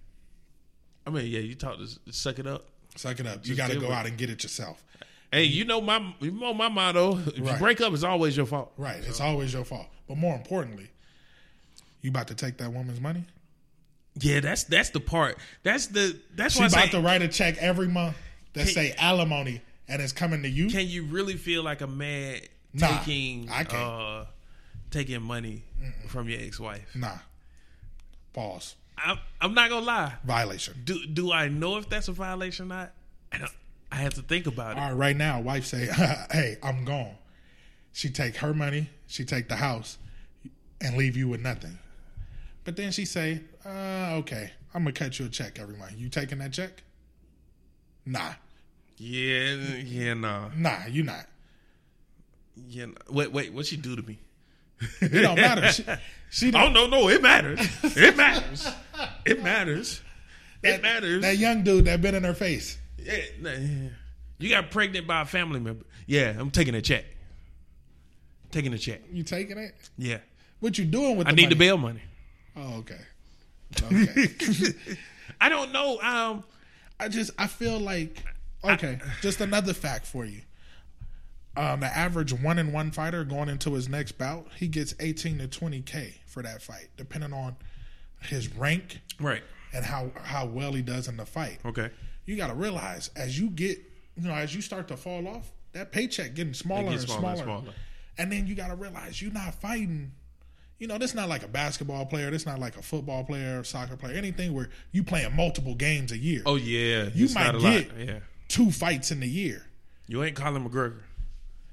I 1.06 1.10
mean, 1.10 1.28
yeah, 1.28 1.40
you 1.40 1.56
taught 1.56 1.78
to 1.80 2.11
suck 2.14 2.38
it 2.40 2.48
up. 2.48 2.68
Suck 2.98 3.19
it 3.19 3.26
up. 3.28 3.45
You 3.48 3.56
got 3.56 3.69
to 3.72 3.80
go 3.80 3.91
out 3.91 4.06
and 4.06 4.18
get 4.18 4.30
it 4.30 4.44
yourself. 4.44 4.84
Hey, 5.32 5.44
you 5.44 5.65
know 5.65 5.82
my 5.82 6.14
you 6.19 6.32
know 6.32 6.53
my 6.53 6.68
motto. 6.69 7.18
If 7.19 7.38
you 7.38 7.53
break 7.60 7.80
up, 7.82 7.94
it's 7.94 8.03
always 8.03 8.36
your 8.36 8.45
fault. 8.45 8.72
Right. 8.78 8.98
It's 9.06 9.22
always 9.22 9.53
your 9.53 9.65
fault. 9.65 9.88
But 10.07 10.18
more 10.18 10.36
importantly, 10.36 10.90
you 12.02 12.10
about 12.10 12.28
to 12.30 12.36
take 12.36 12.57
that 12.57 12.72
woman's 12.72 12.99
money. 13.02 13.26
Yeah, 14.19 14.40
that's 14.40 14.64
that's 14.64 14.90
the 14.91 14.99
part. 14.99 15.38
That's 15.64 15.88
the 15.88 16.18
that's 16.36 16.56
She 16.56 16.61
why 16.61 16.68
about 16.68 16.91
to 16.91 17.02
write 17.02 17.22
a 17.22 17.28
check 17.28 17.57
every 17.60 17.88
month 17.88 18.15
that 18.53 18.65
Can- 18.65 18.74
say 18.74 18.95
alimony, 18.98 19.61
and 19.88 20.02
it's 20.02 20.14
coming 20.14 20.41
to 20.44 20.49
you. 20.49 20.69
can 20.69 20.88
you 20.88 21.03
really 21.06 21.36
feel 21.36 21.61
like 21.64 21.82
a 21.82 21.88
man 21.88 22.40
Nah, 22.74 22.98
taking 22.99 23.49
I 23.52 23.64
can't. 23.64 23.74
uh 23.84 24.26
taking 24.91 25.22
money 25.22 25.64
from 26.07 26.30
your 26.30 26.40
ex 26.41 26.60
wife? 26.60 26.90
Nah. 26.95 27.18
Pause. 28.34 28.76
I'm 28.98 29.19
I'm 29.40 29.53
not 29.53 29.69
gonna 29.69 29.86
lie. 29.86 30.14
Violation. 30.26 30.82
Do 30.84 31.06
do 31.06 31.32
I 31.32 31.48
know 31.49 31.78
if 31.78 31.88
that's 31.90 32.07
a 32.07 32.11
violation 32.11 32.65
or 32.65 32.76
not? 32.76 32.94
I 33.32 33.38
don't, 33.38 33.52
I 33.91 33.98
have 33.98 34.14
to 34.15 34.22
think 34.22 34.48
about 34.48 34.78
it. 34.78 34.80
All 34.80 34.90
right, 34.90 34.98
right 34.98 35.15
now, 35.18 35.40
wife 35.41 35.65
say, 35.65 35.86
"Hey, 36.32 36.57
I'm 36.64 36.84
gone." 36.86 37.15
She 37.94 38.10
take 38.10 38.38
her 38.38 38.53
money, 38.53 38.90
she 39.07 39.26
take 39.26 39.49
the 39.49 39.56
house, 39.56 39.98
and 40.82 40.98
leave 40.98 41.18
you 41.18 41.28
with 41.28 41.41
nothing. 41.41 41.78
But 42.64 42.76
then 42.76 42.91
she 42.91 43.06
say, 43.06 43.41
uh, 43.65 44.15
"Okay, 44.19 44.52
I'm 44.74 44.84
gonna 44.84 44.94
cut 44.94 45.19
you 45.19 45.26
a 45.26 45.30
check 45.30 45.60
every 45.60 45.76
month. 45.78 45.94
You 45.98 46.10
taking 46.10 46.40
that 46.40 46.53
check?" 46.53 46.84
Nah, 48.06 48.34
Yeah, 48.98 49.56
yeah, 49.84 50.14
nah, 50.14 50.49
nah, 50.56 50.86
you 50.90 51.03
not. 51.03 51.26
yeah. 52.68 52.86
Wait, 53.10 53.32
wait. 53.32 53.53
What 53.53 53.65
she 53.65 53.78
do 53.78 53.95
to 53.95 54.02
me? 54.02 54.18
It 55.02 55.22
don't 55.22 55.36
matter. 55.36 55.72
She, 55.72 55.84
she 56.30 56.48
Oh 56.56 56.72
don't, 56.72 56.74
no, 56.74 56.88
no, 56.88 57.10
it 57.10 57.22
matters. 57.22 57.60
It 57.84 58.16
matters. 58.16 58.68
It 59.26 59.44
matters. 59.44 60.02
It 60.64 60.82
matters. 60.82 61.22
that 61.22 61.38
young 61.38 61.64
dude 61.64 61.86
that 61.86 62.02
been 62.02 62.16
in 62.16 62.24
her 62.24 62.34
face. 62.34 62.78
Yeah. 62.98 63.22
You 64.40 64.49
got 64.49 64.72
pregnant 64.72 65.08
by 65.08 65.22
a 65.22 65.26
family 65.26 65.60
member. 65.60 65.86
Yeah, 66.06 66.36
I'm 66.38 66.52
taking 66.52 66.76
a 66.76 66.82
check. 66.82 67.06
Taking 68.52 68.74
a 68.74 68.78
check. 68.78 69.02
You 69.12 69.24
taking 69.24 69.58
it? 69.58 69.76
Yeah. 69.98 70.20
What 70.60 70.78
you 70.78 70.86
doing 70.86 71.18
with? 71.18 71.28
I 71.28 71.32
need 71.32 71.44
money? 71.44 71.54
the 71.54 71.60
bail 71.60 71.78
money. 71.78 72.02
Oh, 72.56 72.78
okay. 72.78 72.99
Okay. 73.84 74.74
I 75.41 75.49
don't 75.49 75.72
know. 75.72 75.99
Um, 76.02 76.44
I 76.99 77.10
just 77.10 77.32
I 77.38 77.48
feel 77.48 77.80
like 77.80 78.24
okay. 78.64 78.99
just 79.22 79.41
another 79.41 79.74
fact 79.74 80.06
for 80.06 80.26
you. 80.26 80.41
Um, 81.58 81.80
the 81.80 81.88
average 81.88 82.32
one 82.34 82.60
in 82.60 82.72
one 82.72 82.92
fighter 82.92 83.24
going 83.24 83.50
into 83.50 83.74
his 83.74 83.90
next 83.90 84.12
bout, 84.20 84.46
he 84.56 84.68
gets 84.68 84.94
eighteen 85.00 85.40
to 85.40 85.48
twenty 85.48 85.82
k 85.82 86.14
for 86.28 86.44
that 86.44 86.62
fight, 86.62 86.90
depending 86.98 87.34
on 87.34 87.56
his 88.22 88.54
rank 88.56 89.02
right. 89.20 89.42
and 89.74 89.84
how 89.84 90.12
how 90.22 90.46
well 90.46 90.72
he 90.74 90.84
does 90.84 91.08
in 91.08 91.18
the 91.18 91.26
fight. 91.26 91.58
Okay. 91.66 91.90
You 92.26 92.38
got 92.38 92.48
to 92.48 92.54
realize 92.54 93.10
as 93.16 93.40
you 93.40 93.50
get, 93.50 93.80
you 94.16 94.28
know, 94.28 94.36
as 94.36 94.54
you 94.54 94.62
start 94.62 94.88
to 94.90 94.98
fall 94.98 95.28
off, 95.28 95.52
that 95.72 95.92
paycheck 95.92 96.36
getting 96.36 96.54
smaller, 96.54 96.92
gets 96.92 97.04
and 97.04 97.12
smaller 97.12 97.22
smaller 97.38 97.58
and 97.58 97.64
smaller. 97.64 97.76
And 98.20 98.32
then 98.32 98.46
you 98.46 98.54
got 98.54 98.68
to 98.68 98.76
realize 98.76 99.20
you're 99.20 99.34
not 99.34 99.56
fighting. 99.56 100.12
You 100.78 100.86
know, 100.86 101.00
this 101.00 101.16
not 101.16 101.28
like 101.28 101.42
a 101.42 101.48
basketball 101.48 102.06
player. 102.06 102.30
This 102.30 102.46
not 102.46 102.60
like 102.60 102.78
a 102.78 102.84
football 102.84 103.24
player, 103.24 103.64
soccer 103.64 103.98
player, 103.98 104.16
anything 104.16 104.54
where 104.54 104.70
you 104.92 105.04
playing 105.04 105.36
multiple 105.36 105.74
games 105.74 106.12
a 106.12 106.18
year. 106.18 106.44
Oh 106.46 106.56
yeah. 106.56 107.10
You 107.16 107.30
might 107.34 107.60
get-. 107.60 107.90
Yeah. 107.98 108.20
two 108.48 108.72
fights 108.72 109.10
in 109.10 109.22
the 109.22 109.28
year. 109.28 109.66
You 110.08 110.24
ain't 110.24 110.36
Colin 110.36 110.70
McGregor. 110.70 111.00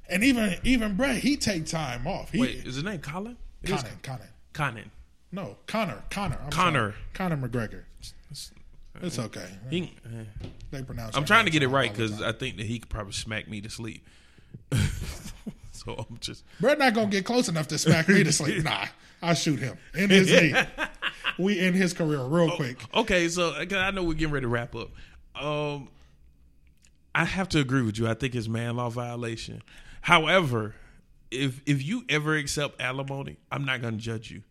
And 0.09 0.23
even 0.23 0.57
even 0.65 0.97
Brett, 0.97 1.17
he 1.17 1.37
take 1.37 1.67
time 1.67 2.07
off. 2.07 2.31
He, 2.31 2.41
Wait, 2.41 2.57
is 2.67 2.75
his 2.75 2.85
name 2.85 3.01
Colin? 3.01 3.37
It 3.63 3.71
is 3.71 3.83
Conan, 3.83 3.99
Conan. 4.03 4.29
Conan. 4.53 4.91
No, 5.33 5.57
Connor, 5.67 6.03
Connor. 6.11 6.39
I'm 6.45 6.51
Connor. 6.51 6.93
sorry. 6.93 7.03
Connor 7.33 7.49
McGregor. 7.49 7.83
It's 9.03 9.19
okay. 9.19 9.49
He, 9.71 9.93
eh. 10.07 10.25
They 10.71 10.83
pronounce. 10.83 11.17
I'm 11.17 11.25
trying 11.25 11.47
to 11.47 11.51
get 11.51 11.63
it 11.65 11.69
right 11.69 11.91
because. 11.91 12.23
I 12.23 12.31
think 12.33 12.57
that 12.59 12.67
he 12.67 12.79
could 12.79 12.89
probably 12.89 13.13
smack 13.15 13.49
me 13.49 13.61
to 13.63 13.69
sleep. 13.71 14.07
so 15.73 16.07
I'm 16.09 16.19
just 16.21 16.45
Brett 16.61 16.79
not 16.79 16.95
gonna 16.95 17.09
get 17.09 17.25
close 17.25 17.49
enough 17.49 17.67
to 17.69 17.79
smack 17.79 18.09
me 18.09 18.23
to 18.23 18.33
sleep. 18.33 18.63
Nah, 18.65 18.87
I 19.21 19.35
shoot 19.35 19.59
him 19.59 19.77
in 19.95 20.11
his 20.11 20.31
knee. 20.31 20.55
We 21.39 21.59
end 21.59 21.75
his 21.75 21.93
career 21.93 22.21
real 22.23 22.53
quick. 22.53 22.79
okay. 22.95 23.29
So 23.29 23.53
'cause 23.53 23.73
I 23.73 23.91
know 23.91 24.05
we're 24.05 24.15
getting 24.15 24.33
ready 24.33 24.45
to 24.45 24.49
wrap 24.49 24.75
up. 24.77 24.91
Um, 25.35 25.89
I 27.15 27.25
have 27.25 27.49
to 27.51 27.59
agree 27.61 27.83
with 27.83 27.99
you. 27.99 28.07
I 28.09 28.15
think 28.15 28.35
it's 28.37 28.47
man 28.49 28.77
law 28.77 28.91
violation. 28.91 29.63
However, 30.05 30.75
if 31.31 31.63
if 31.65 31.83
you 31.83 32.05
ever 32.11 32.37
accept 32.37 32.79
alimony, 32.79 33.39
I'm 33.51 33.65
not 33.65 33.81
going 33.81 33.97
to 33.97 34.01
judge 34.03 34.31
you. 34.31 34.43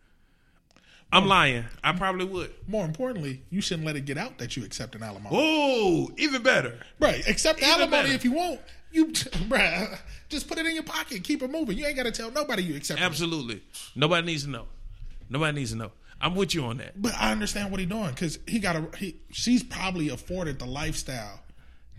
I'm 1.11 1.27
lying. 1.27 1.65
I 1.83 1.91
probably 1.91 2.25
would. 2.25 2.51
More 2.67 2.83
importantly, 2.83 3.43
you 3.51 3.61
shouldn't 3.61 3.85
let 3.85 3.95
it 3.95 4.05
get 4.05 4.17
out 4.17 4.39
that 4.39 4.57
you 4.57 4.65
accept 4.65 4.95
an 4.95 5.03
alimony. 5.03 5.29
Oh, 5.31 6.09
even 6.17 6.41
better. 6.41 6.79
Right, 6.99 7.27
accept 7.27 7.59
Even 7.59 7.69
alimony 7.69 7.91
better. 7.91 8.13
if 8.13 8.25
you 8.25 8.31
want. 8.31 8.61
You, 8.91 9.05
bruh, 9.11 9.95
just 10.27 10.47
put 10.47 10.57
it 10.57 10.65
in 10.65 10.73
your 10.73 10.83
pocket. 10.83 11.23
Keep 11.23 11.43
it 11.43 11.51
moving. 11.51 11.77
You 11.77 11.85
ain't 11.85 11.97
got 11.97 12.07
to 12.07 12.11
tell 12.11 12.31
nobody 12.31 12.63
you 12.63 12.75
accept. 12.75 12.99
it. 12.99 13.03
Absolutely. 13.03 13.61
Nobody 13.95 14.25
needs 14.25 14.45
to 14.45 14.49
know. 14.49 14.65
Nobody 15.29 15.59
needs 15.59 15.69
to 15.69 15.77
know. 15.77 15.91
I'm 16.19 16.33
with 16.33 16.55
you 16.55 16.63
on 16.63 16.77
that. 16.77 16.99
But 16.99 17.13
I 17.13 17.31
understand 17.31 17.69
what 17.69 17.79
he's 17.79 17.89
doing 17.89 18.09
because 18.09 18.39
he 18.47 18.57
got 18.57 18.75
a. 18.75 18.87
He, 18.97 19.17
she's 19.29 19.61
probably 19.61 20.09
afforded 20.09 20.57
the 20.57 20.65
lifestyle 20.65 21.41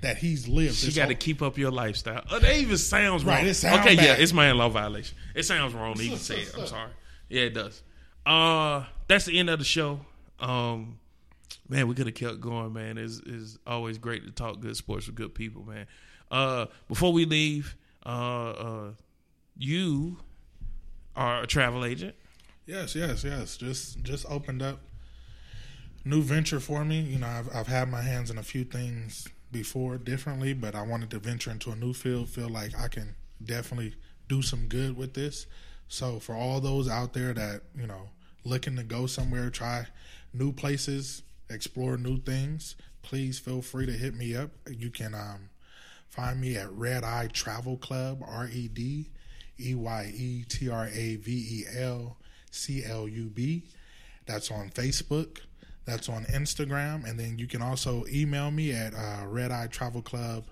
that 0.03 0.19
he's 0.19 0.47
lived. 0.49 0.83
You 0.83 0.87
this 0.89 0.97
got 0.97 1.09
to 1.09 1.15
keep 1.15 1.43
up 1.43 1.57
your 1.57 1.71
lifestyle. 1.71 2.23
Oh, 2.31 2.39
that 2.39 2.57
even 2.57 2.77
sounds 2.77 3.25
wrong. 3.25 3.37
Right, 3.37 3.47
it 3.47 3.55
sound 3.55 3.81
okay, 3.81 3.95
yeah, 3.95 4.15
bad. 4.15 4.21
it's 4.21 4.33
man 4.33 4.57
law 4.59 4.69
violation. 4.69 5.17
It 5.35 5.45
sounds 5.45 5.75
wrong 5.75 5.95
to 5.95 6.03
even 6.03 6.19
say 6.19 6.41
it. 6.41 6.55
I'm 6.59 6.67
sorry. 6.67 6.91
Yeah, 7.29 7.43
it 7.43 7.55
does. 7.55 7.83
Uh, 8.27 8.85
that's 9.09 9.25
the 9.25 9.39
end 9.39 9.51
of 9.51 9.59
the 9.59 9.65
show. 9.65 10.01
Um, 10.41 10.99
man, 11.69 11.89
we 11.89 11.95
could 11.95 12.07
have 12.07 12.15
kept 12.15 12.41
going. 12.41 12.73
Man, 12.73 12.99
it's, 12.99 13.21
it's 13.25 13.59
always 13.67 13.99
great 13.99 14.25
to 14.25 14.31
talk 14.31 14.61
good 14.61 14.77
sports 14.77 15.07
with 15.07 15.17
good 15.17 15.35
people, 15.35 15.65
man. 15.65 15.87
Uh, 16.31 16.67
before 16.89 17.13
we 17.13 17.25
leave, 17.25 17.77
uh, 18.05 18.51
uh, 18.51 18.91
you 19.57 20.19
are 21.17 21.43
a 21.43 21.47
travel 21.47 21.85
agent. 21.85 22.15
Yes, 22.67 22.95
yes, 22.95 23.25
yes. 23.25 23.57
Just 23.57 24.03
just 24.03 24.27
opened 24.29 24.63
up 24.63 24.81
new 26.05 26.23
venture 26.23 26.61
for 26.61 26.85
me. 26.85 27.01
You 27.01 27.19
know, 27.19 27.27
I've 27.27 27.55
I've 27.55 27.67
had 27.67 27.91
my 27.91 28.01
hands 28.01 28.31
in 28.31 28.39
a 28.39 28.43
few 28.43 28.65
things 28.65 29.29
before 29.55 29.97
differently, 29.99 30.53
but 30.53 30.75
I 30.75 30.83
wanted 30.83 31.11
to 31.11 31.21
venture 31.21 31.53
into 31.53 31.71
a 31.71 31.77
new 31.77 31.95
field. 31.95 32.29
Feel 32.29 32.49
like 32.49 32.79
I 32.79 32.89
can 32.89 33.15
definitely 33.43 33.95
do 34.29 34.43
some 34.43 34.67
good 34.67 34.97
with 34.97 35.15
this. 35.15 35.47
So 35.87 36.19
for 36.19 36.35
all 36.35 36.61
those 36.61 36.89
out 36.89 37.15
there 37.15 37.33
that 37.33 37.63
you 37.79 37.87
know 37.87 38.11
looking 38.45 38.75
to 38.77 38.83
go 38.83 39.07
somewhere, 39.07 39.49
try 39.51 39.87
new 40.33 40.53
places, 40.53 41.23
explore 41.49 41.97
new 41.97 42.19
things, 42.19 42.75
please 43.03 43.39
feel 43.39 43.63
free 43.63 43.87
to 43.87 43.93
hit 43.93 44.15
me 44.15 44.35
up. 44.35 44.51
You 44.69 44.91
can 44.91 45.15
um, 45.15 45.51
find 46.09 46.41
me 46.41 46.57
at 46.57 46.71
Red 46.73 47.05
Eye 47.05 47.29
Travel 47.33 47.77
Club, 47.77 48.25
R 48.27 48.49
E 48.53 48.67
D 48.67 49.11
E 49.61 49.75
Y 49.77 50.13
E 50.17 50.45
T 50.49 50.69
R 50.69 50.89
A 50.93 51.17
V 51.17 51.31
E 51.31 51.65
L 51.79 52.17
C 52.51 52.85
L 52.85 53.07
U 53.07 53.27
B. 53.27 53.63
That's 54.27 54.51
on 54.51 54.71
Facebook. 54.71 55.39
That's 55.85 56.09
on 56.09 56.25
Instagram. 56.25 57.09
And 57.09 57.19
then 57.19 57.39
you 57.39 57.47
can 57.47 57.61
also 57.63 58.05
email 58.09 58.51
me 58.51 58.73
at 58.73 58.95
uh, 58.95 59.27
Red 59.27 59.51
Eye 59.51 59.67
Travel 59.67 60.03
Club 60.03 60.45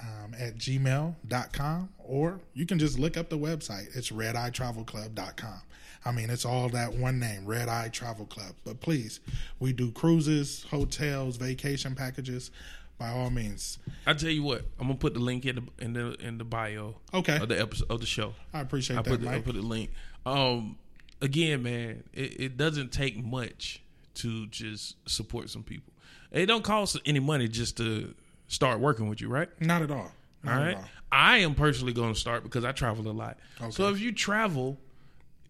um, 0.00 0.34
at 0.38 0.56
gmail.com 0.58 1.88
or 1.98 2.40
you 2.54 2.66
can 2.66 2.78
just 2.78 2.98
look 2.98 3.16
up 3.16 3.28
the 3.28 3.38
website. 3.38 3.94
It's 3.96 4.10
redeyetravelclub.com. 4.10 5.60
I 6.06 6.12
mean, 6.12 6.28
it's 6.28 6.44
all 6.44 6.68
that 6.70 6.92
one 6.94 7.18
name, 7.18 7.46
Red 7.46 7.68
Eye 7.68 7.88
Travel 7.88 8.26
Club. 8.26 8.54
But 8.64 8.80
please, 8.80 9.20
we 9.58 9.72
do 9.72 9.90
cruises, 9.90 10.66
hotels, 10.70 11.36
vacation 11.36 11.94
packages. 11.94 12.50
By 12.98 13.08
all 13.10 13.28
means, 13.30 13.78
I 14.06 14.12
tell 14.12 14.30
you 14.30 14.44
what, 14.44 14.60
I'm 14.78 14.86
gonna 14.86 14.94
put 14.98 15.14
the 15.14 15.20
link 15.20 15.46
in 15.46 15.56
the 15.56 15.84
in 15.84 15.92
the 15.94 16.12
in 16.24 16.38
the 16.38 16.44
bio 16.44 16.94
Okay. 17.12 17.38
of 17.38 17.48
the 17.48 17.60
episode 17.60 17.90
of 17.90 18.00
the 18.00 18.06
show. 18.06 18.34
I 18.52 18.60
appreciate 18.60 18.98
I 18.98 19.02
that, 19.02 19.10
put 19.10 19.20
the, 19.22 19.28
I 19.30 19.40
put 19.40 19.54
the 19.56 19.62
link. 19.62 19.90
Um, 20.24 20.78
again, 21.20 21.64
man, 21.64 22.04
it, 22.12 22.40
it 22.40 22.56
doesn't 22.56 22.92
take 22.92 23.16
much 23.22 23.82
to 24.14 24.46
just 24.48 24.96
support 25.08 25.50
some 25.50 25.62
people. 25.62 25.92
It 26.32 26.46
don't 26.46 26.64
cost 26.64 26.98
any 27.06 27.20
money 27.20 27.48
just 27.48 27.76
to 27.78 28.14
start 28.48 28.80
working 28.80 29.08
with 29.08 29.20
you, 29.20 29.28
right? 29.28 29.48
Not 29.60 29.82
at 29.82 29.90
all. 29.90 30.10
Not 30.42 30.58
All 30.58 30.64
right. 30.64 30.76
all. 30.76 30.84
I 31.12 31.38
am 31.38 31.54
personally 31.54 31.92
going 31.92 32.12
to 32.14 32.18
start 32.18 32.42
because 32.42 32.64
I 32.64 32.72
travel 32.72 33.08
a 33.08 33.12
lot. 33.12 33.38
So 33.70 33.88
if 33.88 34.00
you 34.00 34.12
travel, 34.12 34.78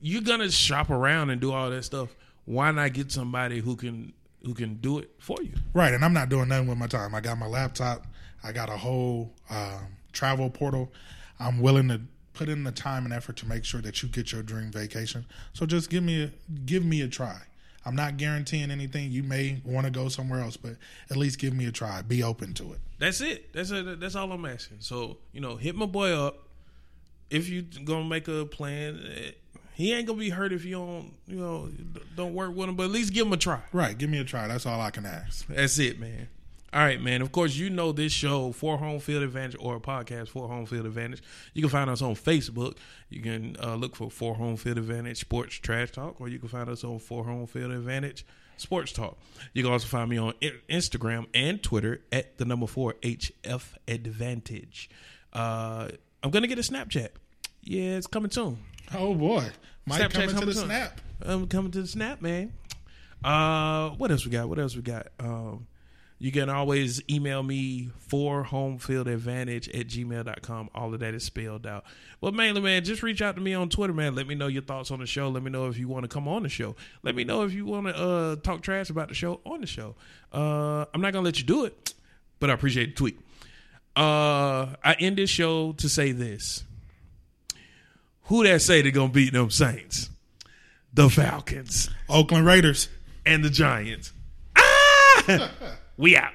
you're 0.01 0.20
gonna 0.23 0.51
shop 0.51 0.91
around 0.91 1.31
and 1.31 1.41
do 1.41 1.53
all 1.53 1.70
that 1.70 1.82
stuff. 1.85 2.15
Why 2.45 2.70
not 2.73 2.93
get 2.93 3.11
somebody 3.11 3.61
who 3.61 3.74
can 3.74 4.12
who 4.45 4.53
can 4.53 4.74
do 4.74 4.99
it 4.99 5.11
for 5.19 5.39
you? 5.43 5.55
Right, 5.73 5.95
and 5.95 6.05
I'm 6.05 6.12
not 6.12 6.28
doing 6.28 6.49
nothing 6.49 6.66
with 6.69 6.77
my 6.77 6.86
time. 6.86 7.15
I 7.15 7.20
got 7.23 7.39
my 7.39 7.47
laptop. 7.47 8.07
I 8.43 8.53
got 8.53 8.69
a 8.69 8.77
whole 8.77 9.32
um, 9.49 9.97
travel 10.12 10.51
portal. 10.51 10.93
I'm 11.41 11.61
willing 11.61 11.89
to 11.89 12.03
put 12.35 12.51
in 12.51 12.65
the 12.65 12.73
time 12.73 13.07
and 13.07 13.15
effort 13.15 13.36
to 13.36 13.47
make 13.49 13.65
sure 13.65 13.81
that 13.81 14.03
you 14.03 14.11
get 14.11 14.31
your 14.32 14.43
dream 14.43 14.70
vacation. 14.70 15.24
So 15.55 15.65
just 15.65 15.89
give 15.89 16.03
me 16.05 16.24
a 16.24 16.31
give 16.66 16.85
me 16.85 17.01
a 17.01 17.09
try. 17.09 17.41
I'm 17.86 17.94
not 17.97 18.16
guaranteeing 18.16 18.70
anything. 18.70 19.11
You 19.11 19.23
may 19.23 19.61
want 19.65 19.85
to 19.86 19.90
go 19.90 20.09
somewhere 20.09 20.40
else, 20.40 20.56
but 20.56 20.77
at 21.11 21.16
least 21.16 21.39
give 21.39 21.52
me 21.55 21.66
a 21.66 21.73
try. 21.73 22.02
Be 22.02 22.23
open 22.23 22.55
to 22.55 22.73
it. 22.73 22.78
That's 22.98 23.20
it. 23.20 23.52
That's 23.52 23.70
it. 23.70 24.01
That's 24.01 24.15
all 24.15 24.32
I'm 24.32 24.44
asking. 24.47 24.78
So 24.81 25.19
you 25.32 25.40
know, 25.40 25.56
hit 25.56 25.74
my 25.77 25.86
boy 25.86 26.12
up 26.12 26.48
if 27.31 27.48
you 27.48 27.62
gonna 27.62 28.05
make 28.05 28.28
a 28.28 28.47
plan. 28.47 29.01
eh, 29.16 29.31
He 29.74 29.93
ain't 29.93 30.06
gonna 30.06 30.19
be 30.19 30.31
hurt 30.31 30.52
if 30.52 30.65
you 30.65 30.73
don't 30.77 31.12
you 31.27 31.36
know 31.36 31.69
don't 32.16 32.35
work 32.35 32.55
with 32.55 32.69
him, 32.69 32.77
but 32.77 32.85
at 32.85 32.90
least 32.90 33.12
give 33.12 33.27
him 33.27 33.32
a 33.32 33.36
try. 33.36 33.61
Right, 33.73 33.97
give 33.98 34.09
me 34.11 34.19
a 34.19 34.24
try. 34.24 34.47
That's 34.48 34.66
all 34.66 34.81
I 34.81 34.90
can 34.90 35.05
ask. 35.05 35.47
That's 35.48 35.78
it, 35.78 35.98
man. 35.98 36.28
All 36.75 36.81
right, 36.81 37.01
man. 37.01 37.23
Of 37.23 37.31
course, 37.31 37.55
you 37.55 37.71
know 37.71 37.93
this 37.93 38.11
show, 38.13 38.51
For 38.51 38.77
Home 38.79 38.99
Field 38.99 39.23
Advantage, 39.23 39.57
or 39.61 39.77
a 39.77 39.81
podcast, 39.81 40.27
For 40.31 40.49
Home 40.49 40.67
Field 40.67 40.87
Advantage. 40.87 41.23
You 41.53 41.63
can 41.63 41.71
find 41.71 41.89
us 41.89 42.03
on 42.03 42.17
Facebook. 42.17 42.79
You 43.09 43.23
can 43.23 43.57
uh, 43.63 43.77
look 43.77 43.95
for 43.95 44.11
For 44.11 44.35
Home 44.35 44.57
Field 44.57 44.79
Advantage 44.79 45.19
Sports 45.21 45.55
Trash 45.55 45.93
Talk, 45.93 46.21
or 46.21 46.27
you 46.27 46.41
can 46.41 46.49
find 46.49 46.69
us 46.69 46.83
on 46.83 46.99
For 46.99 47.23
Home 47.23 47.47
Field 47.47 47.71
Advantage 47.71 48.27
Sports 48.57 48.91
Talk. 48.91 49.17
You 49.53 49.63
can 49.63 49.71
also 49.71 49.87
find 49.87 50.11
me 50.11 50.19
on 50.19 50.33
Instagram 50.69 51.27
and 51.33 51.63
Twitter 51.63 52.01
at 52.11 52.39
the 52.39 52.45
number 52.45 52.67
four 52.67 52.95
HF 53.03 53.63
Advantage. 53.87 54.91
Uh, 55.33 55.91
I'm 56.25 56.31
gonna 56.33 56.49
get 56.49 56.59
a 56.59 56.63
Snapchat. 56.63 57.11
Yeah, 57.63 57.99
it's 57.99 58.09
coming 58.09 58.33
soon. 58.33 58.59
Oh 58.93 59.15
boy, 59.15 59.45
Mike 59.87 60.01
Snapchat's 60.01 60.33
coming 60.33 60.41
to 60.41 60.47
the 60.47 60.55
soon. 60.55 60.65
snap. 60.67 61.01
I'm 61.23 61.47
coming 61.47 61.71
to 61.71 61.83
the 61.83 61.89
snap, 61.89 62.21
man. 62.21 62.53
Uh, 63.23 63.91
what 63.91 64.11
else 64.11 64.25
we 64.25 64.33
got? 64.33 64.49
What 64.49 64.59
else 64.59 64.75
we 64.75 64.83
got? 64.83 65.07
Um, 65.21 65.69
you 66.19 66.31
can 66.32 66.49
always 66.49 67.03
email 67.11 67.43
me 67.43 67.91
for 67.99 68.45
homefieldadvantage 68.45 69.69
at 69.78 69.89
gmail.com. 69.89 70.70
All 70.74 70.95
of 70.95 71.01
that 71.01 71.12
is 71.15 71.24
spelled 71.24 71.66
out. 71.66 71.85
But 72.20 72.32
mainly, 72.35 72.61
man, 72.61 72.85
just 72.85 73.03
reach 73.03 73.20
out 73.20 73.35
to 73.35 73.41
me 73.43 73.53
on 73.53 73.69
Twitter, 73.69 73.93
man. 73.93 74.15
Let 74.15 74.27
me 74.27 74.35
know 74.35 74.47
your 74.47 74.62
thoughts 74.62 74.91
on 74.91 75.01
the 75.01 75.07
show. 75.07 75.28
Let 75.28 75.43
me 75.43 75.51
know 75.51 75.66
if 75.66 75.77
you 75.78 75.89
want 75.89 76.05
to 76.05 76.09
come 76.09 76.27
on 76.28 76.43
the 76.45 76.49
show. 76.49 76.77
Let 77.03 77.15
me 77.15 77.24
know 77.24 77.43
if 77.43 77.53
you 77.53 77.66
want 77.66 77.89
to 77.89 77.97
uh, 77.97 78.36
talk 78.36 78.62
trash 78.62 78.89
about 78.91 79.09
the 79.09 79.15
show 79.15 79.41
on 79.45 79.61
the 79.61 79.66
show. 79.66 79.97
Uh, 80.32 80.86
I'm 80.95 81.01
not 81.01 81.12
going 81.12 81.23
to 81.24 81.28
let 81.28 81.39
you 81.39 81.45
do 81.45 81.65
it, 81.65 81.95
but 82.41 82.49
I 82.49 82.55
appreciate 82.55 82.86
the 82.86 82.95
tweet. 82.97 83.19
Uh, 83.97 84.74
I 84.82 84.97
end 84.99 85.19
this 85.19 85.31
show 85.31 85.73
to 85.74 85.89
say 85.89 86.12
this. 86.12 86.65
Who 88.28 88.43
that 88.45 88.62
say 88.62 88.81
they're 88.82 88.91
going 88.91 89.09
to 89.11 89.15
beat 89.15 89.32
them 89.35 89.51
Saints? 89.51 90.09
The 90.95 91.11
Falcons 91.11 91.91
Oakland 92.09 92.47
Raiders. 92.47 92.89
and 93.27 93.45
the 93.45 93.51
Giants. 93.51 94.12
Ah! 94.57 95.51
we 95.97 96.16
out. 96.16 96.33